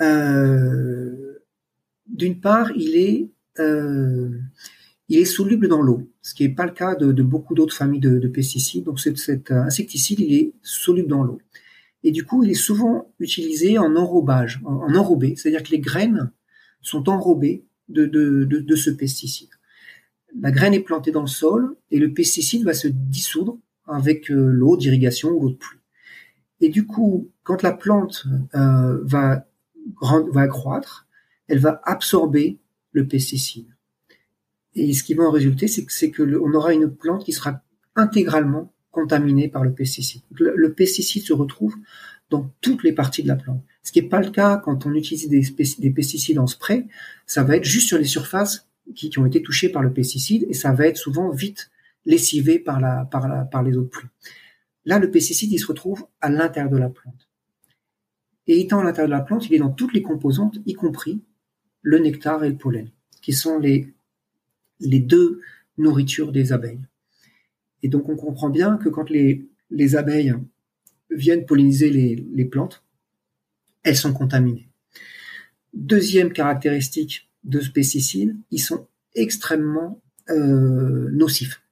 Euh, 0.00 1.32
D'une 2.06 2.40
part, 2.40 2.72
il 2.76 2.96
est 2.96 3.30
euh, 3.58 4.38
il 5.12 5.18
est 5.18 5.24
soluble 5.24 5.68
dans 5.68 5.82
l'eau, 5.82 6.08
ce 6.22 6.34
qui 6.34 6.42
n'est 6.42 6.54
pas 6.54 6.66
le 6.66 6.72
cas 6.72 6.94
de, 6.94 7.22
beaucoup 7.22 7.54
d'autres 7.54 7.74
familles 7.74 8.00
de, 8.00 8.18
de, 8.18 8.28
pesticides. 8.28 8.84
Donc 8.84 9.00
cet, 9.00 9.50
insecticide, 9.50 10.20
il 10.20 10.34
est 10.34 10.52
soluble 10.62 11.08
dans 11.08 11.22
l'eau. 11.22 11.40
Et 12.04 12.10
du 12.10 12.24
coup, 12.24 12.42
il 12.44 12.50
est 12.50 12.54
souvent 12.54 13.12
utilisé 13.20 13.78
en 13.78 13.94
enrobage, 13.96 14.60
en, 14.64 14.74
en 14.74 14.94
enrobé, 14.94 15.34
c'est-à-dire 15.36 15.62
que 15.62 15.70
les 15.70 15.78
graines 15.80 16.32
sont 16.80 17.08
enrobées 17.08 17.64
de, 17.88 18.06
de, 18.06 18.76
ce 18.76 18.90
pesticide 18.90 19.50
la 20.40 20.50
graine 20.50 20.74
est 20.74 20.80
plantée 20.80 21.10
dans 21.10 21.22
le 21.22 21.26
sol 21.26 21.76
et 21.90 21.98
le 21.98 22.12
pesticide 22.12 22.64
va 22.64 22.74
se 22.74 22.88
dissoudre 22.88 23.58
avec 23.86 24.30
euh, 24.30 24.50
l'eau 24.50 24.76
d'irrigation 24.76 25.30
ou 25.30 25.40
l'eau 25.40 25.50
de 25.50 25.56
pluie. 25.56 25.78
Et 26.60 26.68
du 26.68 26.86
coup, 26.86 27.30
quand 27.42 27.62
la 27.62 27.72
plante 27.72 28.24
euh, 28.54 29.00
va, 29.02 29.46
va 30.00 30.48
croître, 30.48 31.06
elle 31.48 31.58
va 31.58 31.80
absorber 31.84 32.58
le 32.92 33.06
pesticide. 33.06 33.71
Et 34.74 34.92
ce 34.94 35.04
qui 35.04 35.14
va 35.14 35.24
en 35.24 35.30
résulter, 35.30 35.68
c'est 35.68 35.84
que, 35.84 35.92
c'est 35.92 36.10
que 36.10 36.22
on 36.22 36.54
aura 36.54 36.72
une 36.72 36.90
plante 36.90 37.24
qui 37.24 37.32
sera 37.32 37.62
intégralement 37.94 38.72
contaminée 38.90 39.48
par 39.48 39.64
le 39.64 39.72
pesticide. 39.72 40.22
Le, 40.30 40.72
pesticide 40.72 41.22
se 41.22 41.32
retrouve 41.32 41.74
dans 42.30 42.50
toutes 42.60 42.82
les 42.82 42.92
parties 42.92 43.22
de 43.22 43.28
la 43.28 43.36
plante. 43.36 43.62
Ce 43.82 43.92
qui 43.92 44.00
n'est 44.00 44.08
pas 44.08 44.20
le 44.20 44.30
cas 44.30 44.56
quand 44.56 44.86
on 44.86 44.94
utilise 44.94 45.28
des, 45.28 45.42
des 45.78 45.90
pesticides 45.90 46.38
en 46.38 46.46
spray, 46.46 46.86
ça 47.26 47.42
va 47.42 47.56
être 47.56 47.64
juste 47.64 47.88
sur 47.88 47.98
les 47.98 48.04
surfaces 48.04 48.68
qui, 48.94 49.10
qui, 49.10 49.18
ont 49.18 49.26
été 49.26 49.42
touchés 49.42 49.70
par 49.70 49.82
le 49.82 49.92
pesticide 49.92 50.46
et 50.48 50.54
ça 50.54 50.72
va 50.72 50.86
être 50.86 50.96
souvent 50.96 51.30
vite 51.30 51.70
lessivé 52.04 52.58
par, 52.58 52.80
la, 52.80 53.06
par, 53.10 53.28
la, 53.28 53.44
par 53.44 53.62
les 53.62 53.76
autres 53.76 53.90
pluies. 53.90 54.08
Là, 54.84 54.98
le 54.98 55.10
pesticide, 55.10 55.52
il 55.52 55.58
se 55.58 55.66
retrouve 55.66 56.06
à 56.20 56.28
l'intérieur 56.30 56.70
de 56.70 56.78
la 56.78 56.88
plante. 56.88 57.28
Et 58.46 58.60
étant 58.60 58.80
à 58.80 58.84
l'intérieur 58.84 59.08
de 59.08 59.14
la 59.14 59.20
plante, 59.20 59.46
il 59.46 59.54
est 59.54 59.58
dans 59.58 59.70
toutes 59.70 59.92
les 59.92 60.02
composantes, 60.02 60.58
y 60.66 60.74
compris 60.74 61.22
le 61.82 61.98
nectar 61.98 62.42
et 62.44 62.48
le 62.48 62.56
pollen, 62.56 62.90
qui 63.20 63.32
sont 63.32 63.58
les, 63.58 63.94
les 64.82 65.00
deux 65.00 65.40
nourritures 65.78 66.32
des 66.32 66.52
abeilles. 66.52 66.80
Et 67.82 67.88
donc, 67.88 68.08
on 68.08 68.16
comprend 68.16 68.50
bien 68.50 68.76
que 68.76 68.88
quand 68.88 69.10
les, 69.10 69.46
les 69.70 69.96
abeilles 69.96 70.34
viennent 71.10 71.46
polliniser 71.46 71.90
les, 71.90 72.44
plantes, 72.44 72.82
elles 73.82 73.96
sont 73.96 74.12
contaminées. 74.12 74.68
Deuxième 75.74 76.32
caractéristique 76.32 77.28
de 77.44 77.60
ce 77.60 77.70
pesticide, 77.70 78.36
ils 78.50 78.60
sont 78.60 78.86
extrêmement 79.14 80.00
euh, 80.30 81.08
nocifs. 81.10 81.62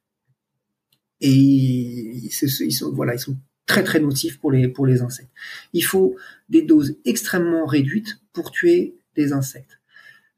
Et 1.21 1.31
ils, 1.31 2.31
sont, 2.31 2.91
voilà, 2.91 3.13
ils 3.13 3.19
sont 3.19 3.37
très 3.67 3.83
très 3.83 3.99
nocifs 3.99 4.39
pour 4.39 4.51
les 4.51 5.01
insectes. 5.01 5.29
Il 5.73 5.83
faut 5.83 6.15
des 6.49 6.63
doses 6.63 6.97
extrêmement 7.05 7.65
réduites 7.65 8.19
pour 8.33 8.51
tuer 8.51 8.95
des 9.15 9.33
insectes. 9.33 9.80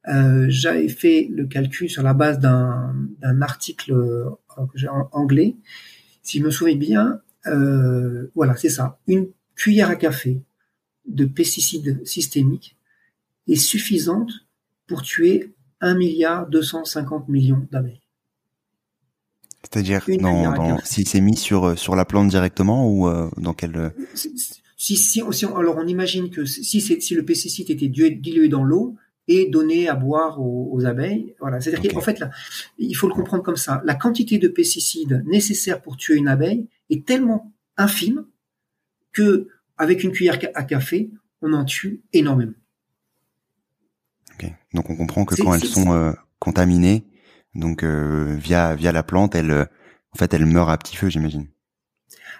Euh, 0.08 0.46
J'avais 0.50 0.90
fait 0.90 1.28
le 1.32 1.46
calcul 1.46 1.90
sur 1.90 2.04
la 2.04 2.14
base 2.14 2.40
d'un 2.40 3.42
article 3.42 3.94
euh, 3.94 4.30
anglais. 5.12 5.56
Si 6.22 6.40
je 6.40 6.44
me 6.44 6.52
souviens 6.52 6.76
bien, 6.76 7.22
euh, 7.48 8.32
voilà, 8.36 8.56
c'est 8.56 8.70
ça. 8.70 9.00
Une 9.08 9.28
cuillère 9.56 9.90
à 9.90 9.96
café 9.96 10.42
de 11.06 11.26
pesticides 11.26 12.06
systémiques 12.06 12.78
est 13.48 13.56
suffisante 13.56 14.32
pour 14.88 15.02
tuer 15.02 15.54
1 15.82 15.96
milliard 15.96 16.48
250 16.48 17.28
millions 17.30 17.68
d'abeilles. 17.72 18.02
C'est-à-dire 19.64 20.06
dans, 20.20 20.80
s'il 20.84 21.08
s'est 21.08 21.22
mis 21.22 21.38
sur 21.38 21.66
euh, 21.66 21.76
sur 21.76 21.96
la 21.96 22.06
plante 22.06 22.28
directement 22.28 22.90
ou 22.90 23.08
euh, 23.08 23.30
dans 23.38 23.54
quel 23.54 23.76
euh, 23.78 23.90
si, 24.78 24.98
si, 24.98 25.22
alors 25.22 25.78
on 25.78 25.88
imagine 25.88 26.30
que 26.30 26.46
si 26.46 26.82
si 26.82 27.16
le 27.16 27.24
pesticide 27.24 27.70
était 27.70 27.88
dilué 27.88 28.50
dans 28.50 28.64
l'eau 28.64 28.96
et 29.28 29.50
donné 29.50 29.88
à 29.88 29.96
boire 29.96 30.42
aux, 30.42 30.86
abeilles, 30.86 31.34
voilà. 31.40 31.62
C'est-à-dire 31.62 31.94
qu'en 31.94 32.02
fait 32.02 32.20
là, 32.20 32.30
il 32.78 32.94
faut 32.94 33.08
le 33.08 33.14
comprendre 33.14 33.44
comme 33.44 33.56
ça. 33.56 33.82
La 33.86 33.96
quantité 33.96 34.38
de 34.38 34.48
pesticides 34.48 35.24
nécessaire 35.26 35.82
pour 35.82 35.96
tuer 35.96 36.16
une 36.16 36.28
abeille 36.28 36.68
est 36.90 37.06
tellement 37.06 37.54
infime 37.78 38.26
que 39.14 39.48
avec 39.78 40.04
une 40.04 40.12
cuillère 40.12 40.40
à 40.56 40.64
café, 40.64 41.10
on 41.42 41.54
en 41.54 41.64
tue 41.64 42.02
énormément. 42.12 42.54
Donc 44.74 44.90
on 44.90 44.96
comprend 44.96 45.26
que 45.26 45.36
quand 45.36 45.54
elles 45.54 45.64
sont 45.64 45.94
euh, 45.94 46.12
contaminées, 46.40 47.06
donc 47.56 47.84
euh, 47.84 48.36
via 48.38 48.76
via 48.76 48.92
la 48.92 49.04
plante, 49.04 49.36
elles 49.36 49.52
en 49.52 50.18
fait 50.18 50.34
elles 50.34 50.46
meurent 50.46 50.70
à 50.70 50.78
petit 50.78 50.96
feu, 50.96 51.10
j'imagine. 51.10 51.48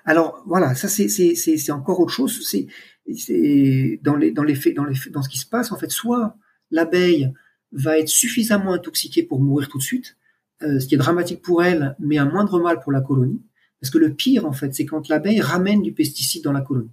Alors 0.06 0.44
voilà, 0.46 0.76
ça 0.76 0.90
c'est 0.90 1.08
c'est 1.08 1.36
c'est 1.36 1.72
encore 1.72 2.00
autre 2.00 2.12
chose. 2.12 2.46
C'est 2.46 2.68
c'est 3.16 4.00
dans 4.04 4.16
les 4.16 4.32
dans 4.32 4.44
les 4.44 4.56
faits 4.56 4.76
dans 4.76 4.84
les 4.84 4.96
dans 5.12 5.22
ce 5.22 5.30
qui 5.30 5.38
se 5.38 5.46
passe 5.46 5.72
en 5.72 5.78
fait, 5.78 5.92
soit 5.92 6.36
l'abeille 6.74 7.32
va 7.72 7.98
être 7.98 8.10
suffisamment 8.10 8.74
intoxiquée 8.74 9.24
pour 9.24 9.40
mourir 9.40 9.70
tout 9.70 9.78
de 9.78 9.84
suite, 9.84 10.18
euh, 10.62 10.80
ce 10.80 10.88
qui 10.88 10.96
est 10.96 10.98
dramatique 10.98 11.42
pour 11.42 11.64
elle, 11.64 11.96
mais 12.00 12.18
un 12.18 12.26
moindre 12.26 12.60
mal 12.60 12.80
pour 12.82 12.92
la 12.92 13.02
colonie. 13.02 13.42
Parce 13.80 13.92
que 13.92 13.98
le 13.98 14.14
pire 14.14 14.46
en 14.46 14.54
fait, 14.54 14.74
c'est 14.74 14.86
quand 14.86 15.08
l'abeille 15.08 15.42
ramène 15.42 15.82
du 15.82 15.94
pesticide 15.94 16.44
dans 16.44 16.52
la 16.52 16.62
colonie. 16.62 16.92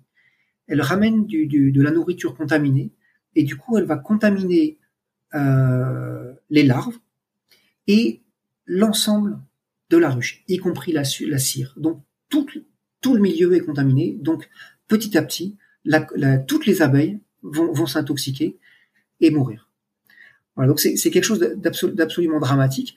Elle 0.66 0.82
ramène 0.82 1.26
de 1.26 1.82
la 1.82 1.90
nourriture 1.90 2.36
contaminée 2.36 2.92
et 3.34 3.42
du 3.42 3.56
coup 3.56 3.76
elle 3.78 3.84
va 3.84 3.96
contaminer 3.96 4.78
euh, 5.34 6.32
les 6.48 6.62
larves 6.62 6.98
et 7.86 8.22
l'ensemble 8.66 9.40
de 9.88 9.96
la 9.96 10.10
ruche, 10.10 10.44
y 10.46 10.58
compris 10.58 10.92
la, 10.92 11.02
la 11.26 11.38
cire. 11.38 11.74
Donc 11.76 12.02
tout, 12.28 12.46
le 13.14 13.20
milieu 13.20 13.54
est 13.54 13.60
contaminé. 13.60 14.16
Donc 14.20 14.48
petit 14.86 15.16
à 15.18 15.22
petit, 15.22 15.56
toutes 16.46 16.66
les 16.66 16.82
abeilles 16.82 17.20
vont 17.42 17.86
s'intoxiquer 17.86 18.58
et 19.20 19.30
mourir. 19.30 19.69
Voilà, 20.60 20.68
donc 20.68 20.78
c'est 20.78 21.10
quelque 21.10 21.24
chose 21.24 21.40
d'absolument 21.40 22.38
dramatique. 22.38 22.94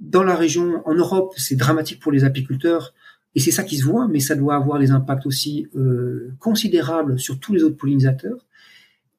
Dans 0.00 0.22
la 0.22 0.34
région, 0.34 0.80
en 0.86 0.94
Europe, 0.94 1.34
c'est 1.36 1.56
dramatique 1.56 2.00
pour 2.00 2.10
les 2.10 2.24
apiculteurs 2.24 2.94
et 3.34 3.40
c'est 3.40 3.50
ça 3.50 3.64
qui 3.64 3.76
se 3.76 3.84
voit, 3.84 4.08
mais 4.08 4.18
ça 4.18 4.34
doit 4.34 4.54
avoir 4.54 4.78
des 4.78 4.90
impacts 4.90 5.26
aussi 5.26 5.68
euh, 5.76 6.32
considérables 6.38 7.18
sur 7.18 7.38
tous 7.38 7.52
les 7.52 7.62
autres 7.62 7.76
pollinisateurs. 7.76 8.46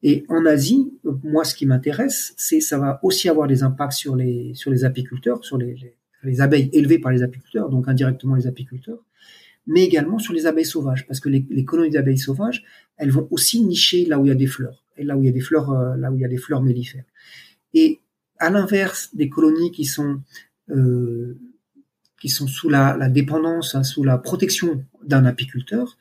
Et 0.02 0.24
en 0.28 0.44
Asie, 0.44 0.92
moi, 1.22 1.44
ce 1.44 1.54
qui 1.54 1.66
m'intéresse, 1.66 2.34
c'est 2.36 2.60
ça 2.60 2.78
va 2.78 2.98
aussi 3.04 3.28
avoir 3.28 3.46
des 3.46 3.62
impacts 3.62 3.92
sur 3.92 4.16
les 4.16 4.52
sur 4.56 4.72
les 4.72 4.84
apiculteurs, 4.84 5.44
sur 5.44 5.56
les, 5.56 5.94
les, 6.24 6.40
abeilles 6.40 6.68
élevées 6.72 6.98
par 6.98 7.12
les 7.12 7.22
apiculteurs, 7.22 7.68
donc 7.68 7.86
indirectement 7.86 8.34
les 8.34 8.48
apiculteurs. 8.48 9.04
mais 9.68 9.84
également 9.84 10.18
sur 10.18 10.34
les 10.34 10.46
abeilles 10.46 10.64
sauvages, 10.64 11.06
parce 11.06 11.20
que 11.20 11.28
les, 11.28 11.64
colonies 11.64 11.90
d'abeilles 11.90 12.18
sauvages, 12.18 12.64
elles 12.96 13.12
vont 13.12 13.28
aussi 13.30 13.60
nicher 13.62 14.04
là 14.04 14.18
où 14.18 14.24
il 14.24 14.30
y 14.30 14.32
a 14.32 14.34
des 14.34 14.48
fleurs, 14.48 14.85
là 15.04 15.16
où 15.16 15.22
il 15.22 15.26
y 15.26 15.28
a 15.28 15.32
des 15.32 15.40
fleurs, 15.40 15.70
euh, 15.70 15.96
là 15.96 16.10
où 16.10 16.16
il 16.16 16.20
y 16.20 16.24
a 16.24 16.28
des 16.28 16.36
fleurs 16.36 16.62
mellifères. 16.62 17.04
Et 17.74 18.00
à 18.38 18.50
l'inverse 18.50 19.14
des 19.14 19.28
colonies 19.28 19.70
qui 19.70 19.84
sont 19.84 20.20
euh, 20.70 21.38
qui 22.20 22.28
sont 22.28 22.46
sous 22.46 22.68
la, 22.68 23.08
dépendance, 23.08 23.74
hein, 23.74 23.82
sous 23.82 24.02
la 24.02 24.18
protection 24.18 24.84
d'un 25.04 25.26
apiculteur, 25.26 25.98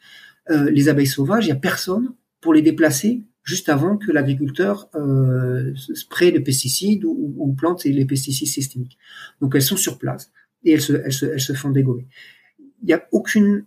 euh, 0.49 0.69
les 0.71 0.87
abeilles 0.89 1.07
sauvages, 1.07 1.45
il 1.45 1.49
y 1.49 1.51
a 1.51 1.55
personne 1.55 2.13
pour 2.39 2.53
les 2.53 2.61
déplacer 2.61 3.21
juste 3.43 3.69
avant 3.69 3.97
que 3.97 4.11
l'agriculteur 4.11 4.89
euh, 4.95 5.73
spraye 5.75 6.31
les 6.31 6.39
pesticides 6.39 7.05
ou, 7.05 7.35
ou, 7.37 7.53
plante 7.53 7.83
les 7.83 8.05
pesticides 8.05 8.47
systémiques. 8.47 8.97
Donc 9.41 9.55
elles 9.55 9.61
sont 9.61 9.77
sur 9.77 9.99
place 9.99 10.31
et 10.63 10.71
elles 10.71 10.81
se, 10.81 10.93
elles 10.93 11.13
se, 11.13 11.25
elles 11.25 11.41
se 11.41 11.53
font 11.53 11.69
dégommer. 11.69 12.07
Il 12.81 12.87
n'y 12.87 12.93
a 12.93 13.07
aucune 13.11 13.65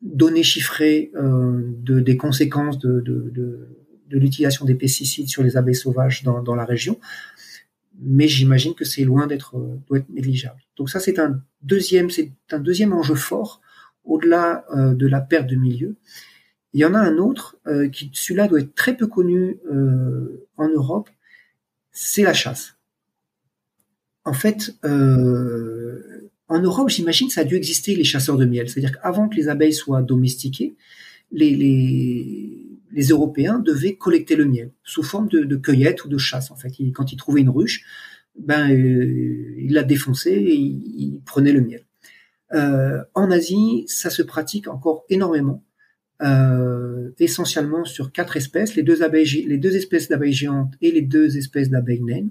donnée 0.00 0.42
chiffrée 0.42 1.10
euh, 1.16 1.60
de, 1.82 2.00
des 2.00 2.16
conséquences 2.16 2.78
de, 2.78 3.00
de, 3.00 3.30
de, 3.30 3.68
de 4.10 4.18
l'utilisation 4.18 4.64
des 4.64 4.74
pesticides 4.74 5.28
sur 5.28 5.42
les 5.42 5.56
abeilles 5.56 5.74
sauvages 5.74 6.22
dans, 6.22 6.54
la 6.54 6.64
région, 6.64 6.98
mais 8.00 8.28
j'imagine 8.28 8.74
que 8.74 8.84
c'est 8.84 9.04
loin 9.04 9.26
d'être 9.26 9.54
être 9.94 10.10
négligeable. 10.10 10.60
Donc 10.76 10.90
ça 10.90 11.00
c'est 11.00 11.18
un 11.18 11.40
deuxième 11.62 12.10
c'est 12.10 12.32
un 12.50 12.58
deuxième 12.58 12.92
enjeu 12.92 13.14
fort 13.14 13.60
au-delà 14.04 14.64
euh, 14.74 14.94
de 14.94 15.06
la 15.06 15.20
perte 15.20 15.48
de 15.48 15.56
milieu. 15.56 15.96
Il 16.72 16.80
y 16.80 16.84
en 16.84 16.94
a 16.94 16.98
un 16.98 17.18
autre 17.18 17.56
euh, 17.66 17.88
qui 17.88 18.10
celui-là 18.12 18.48
doit 18.48 18.60
être 18.60 18.74
très 18.74 18.96
peu 18.96 19.06
connu 19.06 19.58
euh, 19.72 20.46
en 20.56 20.68
Europe, 20.68 21.10
c'est 21.92 22.22
la 22.22 22.34
chasse. 22.34 22.76
En 24.24 24.34
fait, 24.34 24.74
en 26.50 26.58
Europe, 26.60 26.90
j'imagine, 26.90 27.30
ça 27.30 27.40
a 27.40 27.44
dû 27.44 27.56
exister 27.56 27.96
les 27.96 28.04
chasseurs 28.04 28.36
de 28.36 28.44
miel. 28.44 28.68
C'est-à-dire 28.68 28.92
qu'avant 29.00 29.28
que 29.28 29.34
les 29.34 29.48
abeilles 29.48 29.72
soient 29.72 30.02
domestiquées, 30.02 30.74
les, 31.32 32.66
les, 32.92 33.08
Européens 33.08 33.58
devaient 33.58 33.96
collecter 33.96 34.36
le 34.36 34.44
miel 34.44 34.72
sous 34.82 35.02
forme 35.02 35.28
de, 35.28 35.56
cueillette 35.56 36.04
ou 36.04 36.08
de 36.08 36.18
chasse. 36.18 36.50
En 36.50 36.56
fait, 36.56 36.72
quand 36.94 37.12
ils 37.12 37.16
trouvaient 37.16 37.40
une 37.40 37.50
ruche, 37.50 37.84
ben, 38.38 38.70
euh, 38.70 39.54
ils 39.58 39.72
la 39.72 39.82
défonçaient 39.82 40.40
et 40.40 40.54
ils, 40.54 41.20
prenaient 41.24 41.52
le 41.52 41.60
miel. 41.60 41.84
Euh, 42.52 43.02
en 43.14 43.30
Asie, 43.30 43.84
ça 43.86 44.10
se 44.10 44.22
pratique 44.22 44.68
encore 44.68 45.04
énormément, 45.08 45.64
euh, 46.22 47.10
essentiellement 47.18 47.84
sur 47.84 48.12
quatre 48.12 48.36
espèces, 48.36 48.74
les 48.74 48.82
deux 48.82 49.02
abeilles, 49.02 49.44
les 49.46 49.58
deux 49.58 49.76
espèces 49.76 50.08
d'abeilles 50.08 50.32
géantes 50.32 50.74
et 50.80 50.90
les 50.90 51.02
deux 51.02 51.36
espèces 51.36 51.70
d'abeilles 51.70 52.02
naines. 52.02 52.30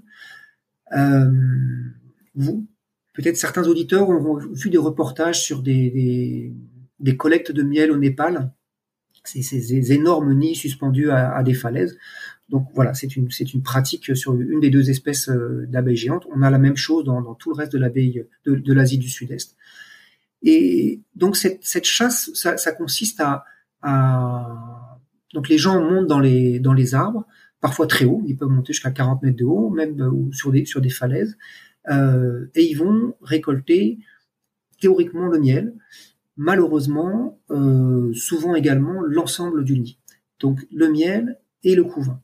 Vous, 2.34 2.66
peut-être 3.14 3.36
certains 3.36 3.66
auditeurs 3.66 4.08
ont 4.08 4.38
vu 4.52 4.70
des 4.70 4.78
reportages 4.78 5.42
sur 5.42 5.62
des 5.62 6.52
collectes 7.16 7.52
de 7.52 7.62
miel 7.62 7.90
au 7.90 7.96
Népal, 7.96 8.52
ces, 9.24 9.42
ces 9.42 9.92
énormes 9.92 10.34
nids 10.34 10.54
suspendus 10.54 11.10
à, 11.10 11.42
des 11.42 11.54
falaises. 11.54 11.96
Donc 12.48 12.66
voilà, 12.74 12.94
c'est 12.94 13.16
une, 13.16 13.28
une 13.54 13.62
pratique 13.62 14.16
sur 14.16 14.34
une 14.34 14.60
des 14.60 14.70
deux 14.70 14.90
espèces 14.90 15.28
euh, 15.28 15.66
d'abeilles 15.68 15.96
géantes. 15.96 16.26
On 16.34 16.42
a 16.42 16.50
la 16.50 16.58
même 16.58 16.76
chose 16.76 17.04
dans, 17.04 17.22
dans 17.22 17.34
tout 17.34 17.50
le 17.50 17.56
reste 17.56 17.72
de 17.72 17.78
l'abeille 17.78 18.26
de, 18.44 18.72
l'Asie 18.72 18.98
du 18.98 19.08
Sud-Est. 19.08 19.56
Et 20.42 21.00
donc 21.14 21.36
cette, 21.36 21.62
cette 21.62 21.84
chasse, 21.84 22.30
ça, 22.34 22.72
consiste 22.72 23.20
à, 23.20 23.44
à, 23.82 24.98
donc 25.32 25.48
les 25.48 25.58
gens 25.58 25.80
montent 25.80 26.06
dans 26.06 26.18
les 26.18 26.58
dans 26.58 26.72
les 26.72 26.94
arbres, 26.94 27.26
parfois 27.60 27.86
très 27.86 28.04
haut, 28.04 28.22
ils 28.26 28.36
peuvent 28.36 28.48
monter 28.48 28.72
jusqu'à 28.72 28.90
40 28.90 29.22
mètres 29.22 29.36
de 29.36 29.44
haut, 29.44 29.70
même 29.70 30.00
euh, 30.00 30.32
sur 30.32 30.50
des 30.50 30.64
sur 30.64 30.80
des 30.80 30.90
falaises, 30.90 31.36
euh, 31.90 32.46
et 32.54 32.64
ils 32.64 32.74
vont 32.74 33.14
récolter 33.22 33.98
théoriquement 34.80 35.28
le 35.28 35.38
miel, 35.38 35.74
malheureusement 36.40 37.38
euh, 37.50 38.14
souvent 38.14 38.54
également 38.54 39.02
l'ensemble 39.02 39.62
du 39.62 39.78
nid. 39.78 39.98
Donc 40.38 40.66
le 40.72 40.90
miel 40.90 41.38
et 41.64 41.74
le 41.74 41.84
couvain, 41.84 42.22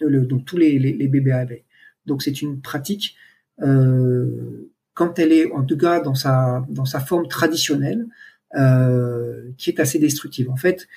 le, 0.00 0.26
donc 0.26 0.44
tous 0.44 0.56
les, 0.56 0.78
bébés 1.06 1.30
abeilles. 1.30 1.64
Donc 2.04 2.22
c'est 2.22 2.42
une 2.42 2.60
pratique 2.60 3.14
euh, 3.62 4.72
quand 4.94 5.20
elle 5.20 5.32
est 5.32 5.52
en 5.52 5.62
tout 5.62 5.76
cas 5.76 6.00
dans 6.00 6.16
sa 6.16 6.66
dans 6.68 6.84
sa 6.84 6.98
forme 6.98 7.28
traditionnelle, 7.28 8.08
euh, 8.56 9.52
qui 9.56 9.70
est 9.70 9.78
assez 9.78 10.00
destructive. 10.00 10.50
En 10.50 10.56
fait, 10.56 10.88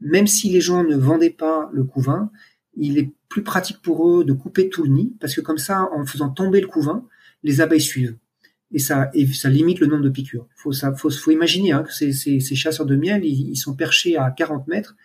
même 0.00 0.26
si 0.26 0.48
les 0.48 0.62
gens 0.62 0.84
ne 0.84 0.96
vendaient 0.96 1.36
pas 1.46 1.68
le 1.70 1.84
couvain, 1.84 2.30
il 2.76 2.96
est 2.98 3.10
plus 3.28 3.42
pratique 3.42 3.82
pour 3.82 4.08
eux 4.08 4.24
de 4.24 4.32
couper 4.32 4.70
tout 4.70 4.84
le 4.84 4.90
nid, 4.90 5.12
parce 5.20 5.34
que 5.34 5.42
comme 5.42 5.58
ça, 5.58 5.86
en 5.92 6.06
faisant 6.06 6.30
tomber 6.30 6.62
le 6.62 6.66
couvain, 6.66 7.06
les 7.42 7.60
abeilles 7.60 7.82
suivent. 7.82 8.16
Et 8.72 8.78
ça, 8.78 9.10
et 9.14 9.26
ça 9.26 9.48
limite 9.48 9.80
le 9.80 9.88
nombre 9.88 10.04
de 10.04 10.10
piqûres. 10.10 10.46
Faut, 10.54 10.72
ça, 10.72 10.94
faut, 10.94 11.10
faut 11.10 11.30
imaginer 11.32 11.72
hein, 11.72 11.82
que 11.82 11.92
ces, 11.92 12.12
ces, 12.12 12.38
ces, 12.38 12.54
chasseurs 12.54 12.86
de 12.86 12.94
miel, 12.94 13.24
ils, 13.24 13.50
ils, 13.50 13.56
sont 13.56 13.74
perchés 13.74 14.16
à 14.16 14.30
40 14.30 14.68
mètres 14.68 14.96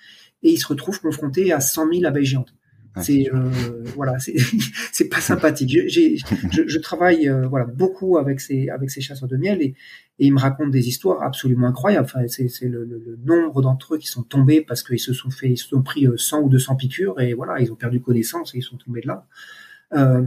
et 0.43 0.51
ils 0.51 0.57
se 0.57 0.67
retrouvent 0.67 1.01
confrontés 1.01 1.51
à 1.51 1.59
100 1.59 1.91
000 1.91 2.05
abeilles 2.05 2.25
géantes. 2.25 2.53
C'est 3.01 3.29
euh, 3.33 3.49
voilà, 3.95 4.17
c'est 4.91 5.09
pas 5.09 5.19
sympathique. 5.19 5.69
Je, 5.69 6.17
je, 6.51 6.67
je 6.67 6.79
travaille 6.79 7.27
euh, 7.27 7.47
voilà 7.47 7.65
beaucoup 7.65 8.17
avec 8.17 8.39
ces 8.39 8.69
avec 8.69 8.89
ces 8.89 9.01
chasseurs 9.01 9.27
de 9.27 9.35
miel 9.35 9.61
et, 9.61 9.75
et 10.19 10.27
ils 10.27 10.33
me 10.33 10.39
racontent 10.39 10.69
des 10.69 10.87
histoires 10.87 11.21
absolument 11.23 11.67
incroyables. 11.67 12.05
Enfin, 12.05 12.25
c'est 12.27 12.49
le, 12.61 12.85
le, 12.85 13.03
le, 13.05 13.19
nombre 13.25 13.61
d'entre 13.61 13.95
eux 13.95 13.97
qui 13.97 14.07
sont 14.07 14.23
tombés 14.23 14.61
parce 14.61 14.81
qu'ils 14.81 14.99
se 14.99 15.13
sont 15.13 15.29
fait, 15.29 15.49
ils 15.49 15.57
se 15.57 15.67
sont 15.67 15.81
pris 15.81 16.07
100 16.15 16.37
euh, 16.37 16.41
ou 16.43 16.49
200 16.49 16.75
piqûres 16.75 17.19
et 17.19 17.33
voilà, 17.33 17.59
ils 17.59 17.71
ont 17.71 17.75
perdu 17.75 17.99
connaissance 17.99 18.55
et 18.55 18.59
ils 18.59 18.63
sont 18.63 18.77
tombés 18.77 19.01
de 19.01 19.07
là. 19.07 19.27
Euh, 19.93 20.23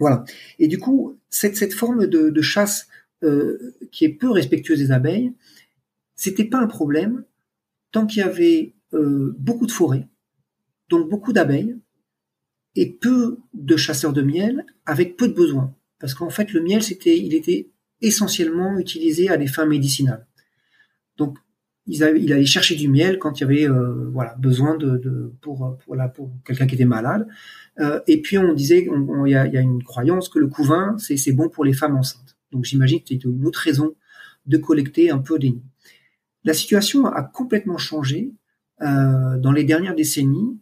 voilà. 0.00 0.24
Et 0.58 0.68
du 0.68 0.78
coup, 0.78 1.18
cette 1.30 1.74
forme 1.74 2.06
de, 2.06 2.42
chasse 2.42 2.88
euh, 3.22 3.74
qui 3.92 4.04
est 4.04 4.10
peu 4.10 4.30
respectueuse 4.30 4.78
des 4.78 4.92
abeilles, 4.92 5.32
c'était 6.14 6.44
pas 6.44 6.58
un 6.58 6.66
problème 6.66 7.24
tant 7.92 8.06
qu'il 8.06 8.20
y 8.20 8.22
avait 8.22 8.72
beaucoup 8.92 9.66
de 9.66 9.72
forêts 9.72 10.08
donc 10.88 11.08
beaucoup 11.08 11.32
d'abeilles 11.32 11.76
et 12.74 12.90
peu 12.90 13.38
de 13.54 13.76
chasseurs 13.76 14.12
de 14.12 14.22
miel 14.22 14.66
avec 14.84 15.16
peu 15.16 15.28
de 15.28 15.32
besoins. 15.32 15.74
Parce 15.98 16.14
qu'en 16.14 16.30
fait, 16.30 16.52
le 16.52 16.60
miel, 16.60 16.82
c'était, 16.82 17.18
il 17.18 17.34
était 17.34 17.70
essentiellement 18.00 18.78
utilisé 18.78 19.30
à 19.30 19.36
des 19.36 19.46
fins 19.46 19.66
médicinales. 19.66 20.26
Donc, 21.16 21.38
il 21.86 22.02
allait 22.02 22.46
chercher 22.46 22.74
du 22.74 22.88
miel 22.88 23.18
quand 23.18 23.38
il 23.38 23.42
y 23.42 23.44
avait 23.44 23.68
euh, 23.68 24.08
voilà 24.12 24.34
besoin 24.34 24.76
de, 24.76 24.96
de 24.96 25.32
pour 25.40 25.78
voilà 25.86 26.08
pour 26.08 26.32
quelqu'un 26.44 26.66
qui 26.66 26.74
était 26.74 26.84
malade. 26.84 27.26
Euh, 27.78 28.00
et 28.06 28.20
puis 28.20 28.38
on 28.38 28.54
disait, 28.54 28.88
il 28.88 29.30
y, 29.30 29.34
a, 29.34 29.46
y, 29.46 29.56
a, 29.56 29.60
une 29.60 29.82
croyance 29.82 30.28
que 30.28 30.38
le 30.38 30.48
couvain 30.48 30.96
c'est 30.98 31.32
bon 31.32 31.48
pour 31.48 31.64
les 31.64 31.72
femmes 31.72 31.96
enceintes. 31.96 32.36
Donc 32.52 32.64
j'imagine 32.64 32.98
que 33.00 33.08
c'était 33.08 33.28
une 33.28 33.46
autre 33.46 33.60
raison 33.60 33.94
de 34.46 34.56
collecter 34.56 35.10
un 35.10 35.18
peu 35.18 35.38
des 35.38 35.50
nids. 35.50 35.62
La 36.44 36.54
situation 36.54 37.06
a 37.06 37.22
complètement 37.22 37.78
changé 37.78 38.32
euh, 38.82 39.36
dans 39.38 39.52
les 39.52 39.64
dernières 39.64 39.94
décennies 39.94 40.58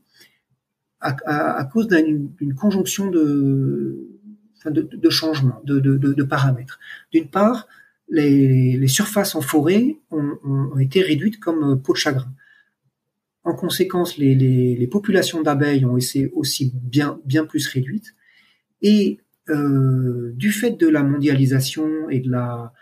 à, 1.00 1.16
à, 1.58 1.64
cause 1.64 1.88
d'une 1.88 2.54
conjonction 2.54 3.10
de, 3.10 4.08
de, 4.64 4.82
de 4.92 5.10
changements, 5.10 5.60
de, 5.64 5.78
de, 5.78 6.22
paramètres. 6.22 6.78
D'une 7.12 7.28
part, 7.28 7.68
les, 8.08 8.76
les, 8.76 8.88
surfaces 8.88 9.34
en 9.34 9.40
forêt 9.40 9.96
ont, 10.10 10.38
ont, 10.44 10.78
été 10.78 11.00
réduites 11.00 11.40
comme 11.40 11.80
peau 11.82 11.92
de 11.92 11.98
chagrin. 11.98 12.32
En 13.44 13.54
conséquence, 13.54 14.16
les, 14.16 14.34
les, 14.34 14.76
les 14.76 14.86
populations 14.86 15.42
d'abeilles 15.42 15.84
ont 15.84 15.96
été 15.96 16.30
aussi 16.34 16.72
bien, 16.74 17.20
bien 17.24 17.44
plus 17.44 17.66
réduites. 17.68 18.14
Et 18.82 19.18
euh, 19.50 20.32
du 20.34 20.50
fait 20.52 20.72
de 20.72 20.88
la 20.88 21.02
mondialisation 21.02 22.08
et 22.08 22.20
de 22.20 22.30
la 22.30 22.72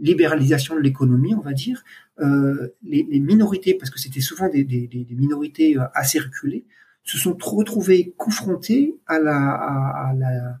libéralisation 0.00 0.76
de 0.76 0.80
l'économie, 0.80 1.34
on 1.34 1.40
va 1.40 1.52
dire, 1.52 1.82
euh, 2.20 2.68
les, 2.84 3.06
les, 3.10 3.20
minorités, 3.20 3.74
parce 3.74 3.90
que 3.90 3.98
c'était 3.98 4.20
souvent 4.20 4.48
des, 4.48 4.64
des, 4.64 4.86
des, 4.86 5.14
minorités 5.14 5.76
euh, 5.76 5.82
assez 5.94 6.20
reculées, 6.20 6.66
se 7.02 7.18
sont 7.18 7.36
retrouvés 7.40 8.14
confrontés 8.16 8.96
à 9.06 9.18
la, 9.18 9.36
à, 9.36 10.14
la, 10.14 10.58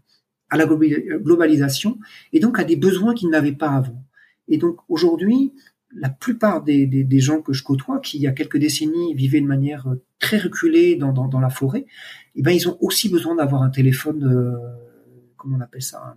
à 0.50 0.56
la 0.56 0.66
globalisation 0.66 1.98
et 2.32 2.40
donc 2.40 2.58
à 2.58 2.64
des 2.64 2.76
besoins 2.76 3.14
qu'ils 3.14 3.30
n'avaient 3.30 3.52
pas 3.52 3.70
avant. 3.70 4.03
Et 4.48 4.58
donc 4.58 4.78
aujourd'hui, 4.88 5.52
la 5.94 6.08
plupart 6.08 6.62
des, 6.62 6.86
des, 6.86 7.04
des, 7.04 7.20
gens 7.20 7.40
que 7.40 7.52
je 7.52 7.62
côtoie, 7.62 8.00
qui 8.00 8.18
il 8.18 8.22
y 8.22 8.26
a 8.26 8.32
quelques 8.32 8.58
décennies 8.58 9.14
vivaient 9.14 9.40
de 9.40 9.46
manière 9.46 9.86
très 10.18 10.38
reculée 10.38 10.96
dans, 10.96 11.12
dans, 11.12 11.28
dans 11.28 11.40
la 11.40 11.50
forêt, 11.50 11.86
eh 12.34 12.42
ben 12.42 12.50
ils 12.50 12.68
ont 12.68 12.76
aussi 12.80 13.08
besoin 13.08 13.36
d'avoir 13.36 13.62
un 13.62 13.70
téléphone, 13.70 14.24
euh, 14.24 14.56
comment 15.36 15.56
on 15.56 15.60
appelle 15.60 15.82
ça, 15.82 16.16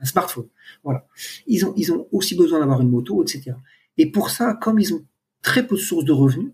un, 0.00 0.04
smartphone. 0.04 0.48
Voilà. 0.82 1.06
Ils 1.46 1.64
ont 1.64 1.74
ils 1.76 1.92
ont 1.92 2.08
aussi 2.10 2.34
besoin 2.34 2.58
d'avoir 2.58 2.80
une 2.80 2.90
moto, 2.90 3.22
etc. 3.22 3.52
Et 3.98 4.10
pour 4.10 4.30
ça, 4.30 4.58
comme 4.60 4.80
ils 4.80 4.92
ont 4.94 5.04
très 5.42 5.64
peu 5.64 5.76
de 5.76 5.80
sources 5.80 6.04
de 6.04 6.10
revenus, 6.12 6.50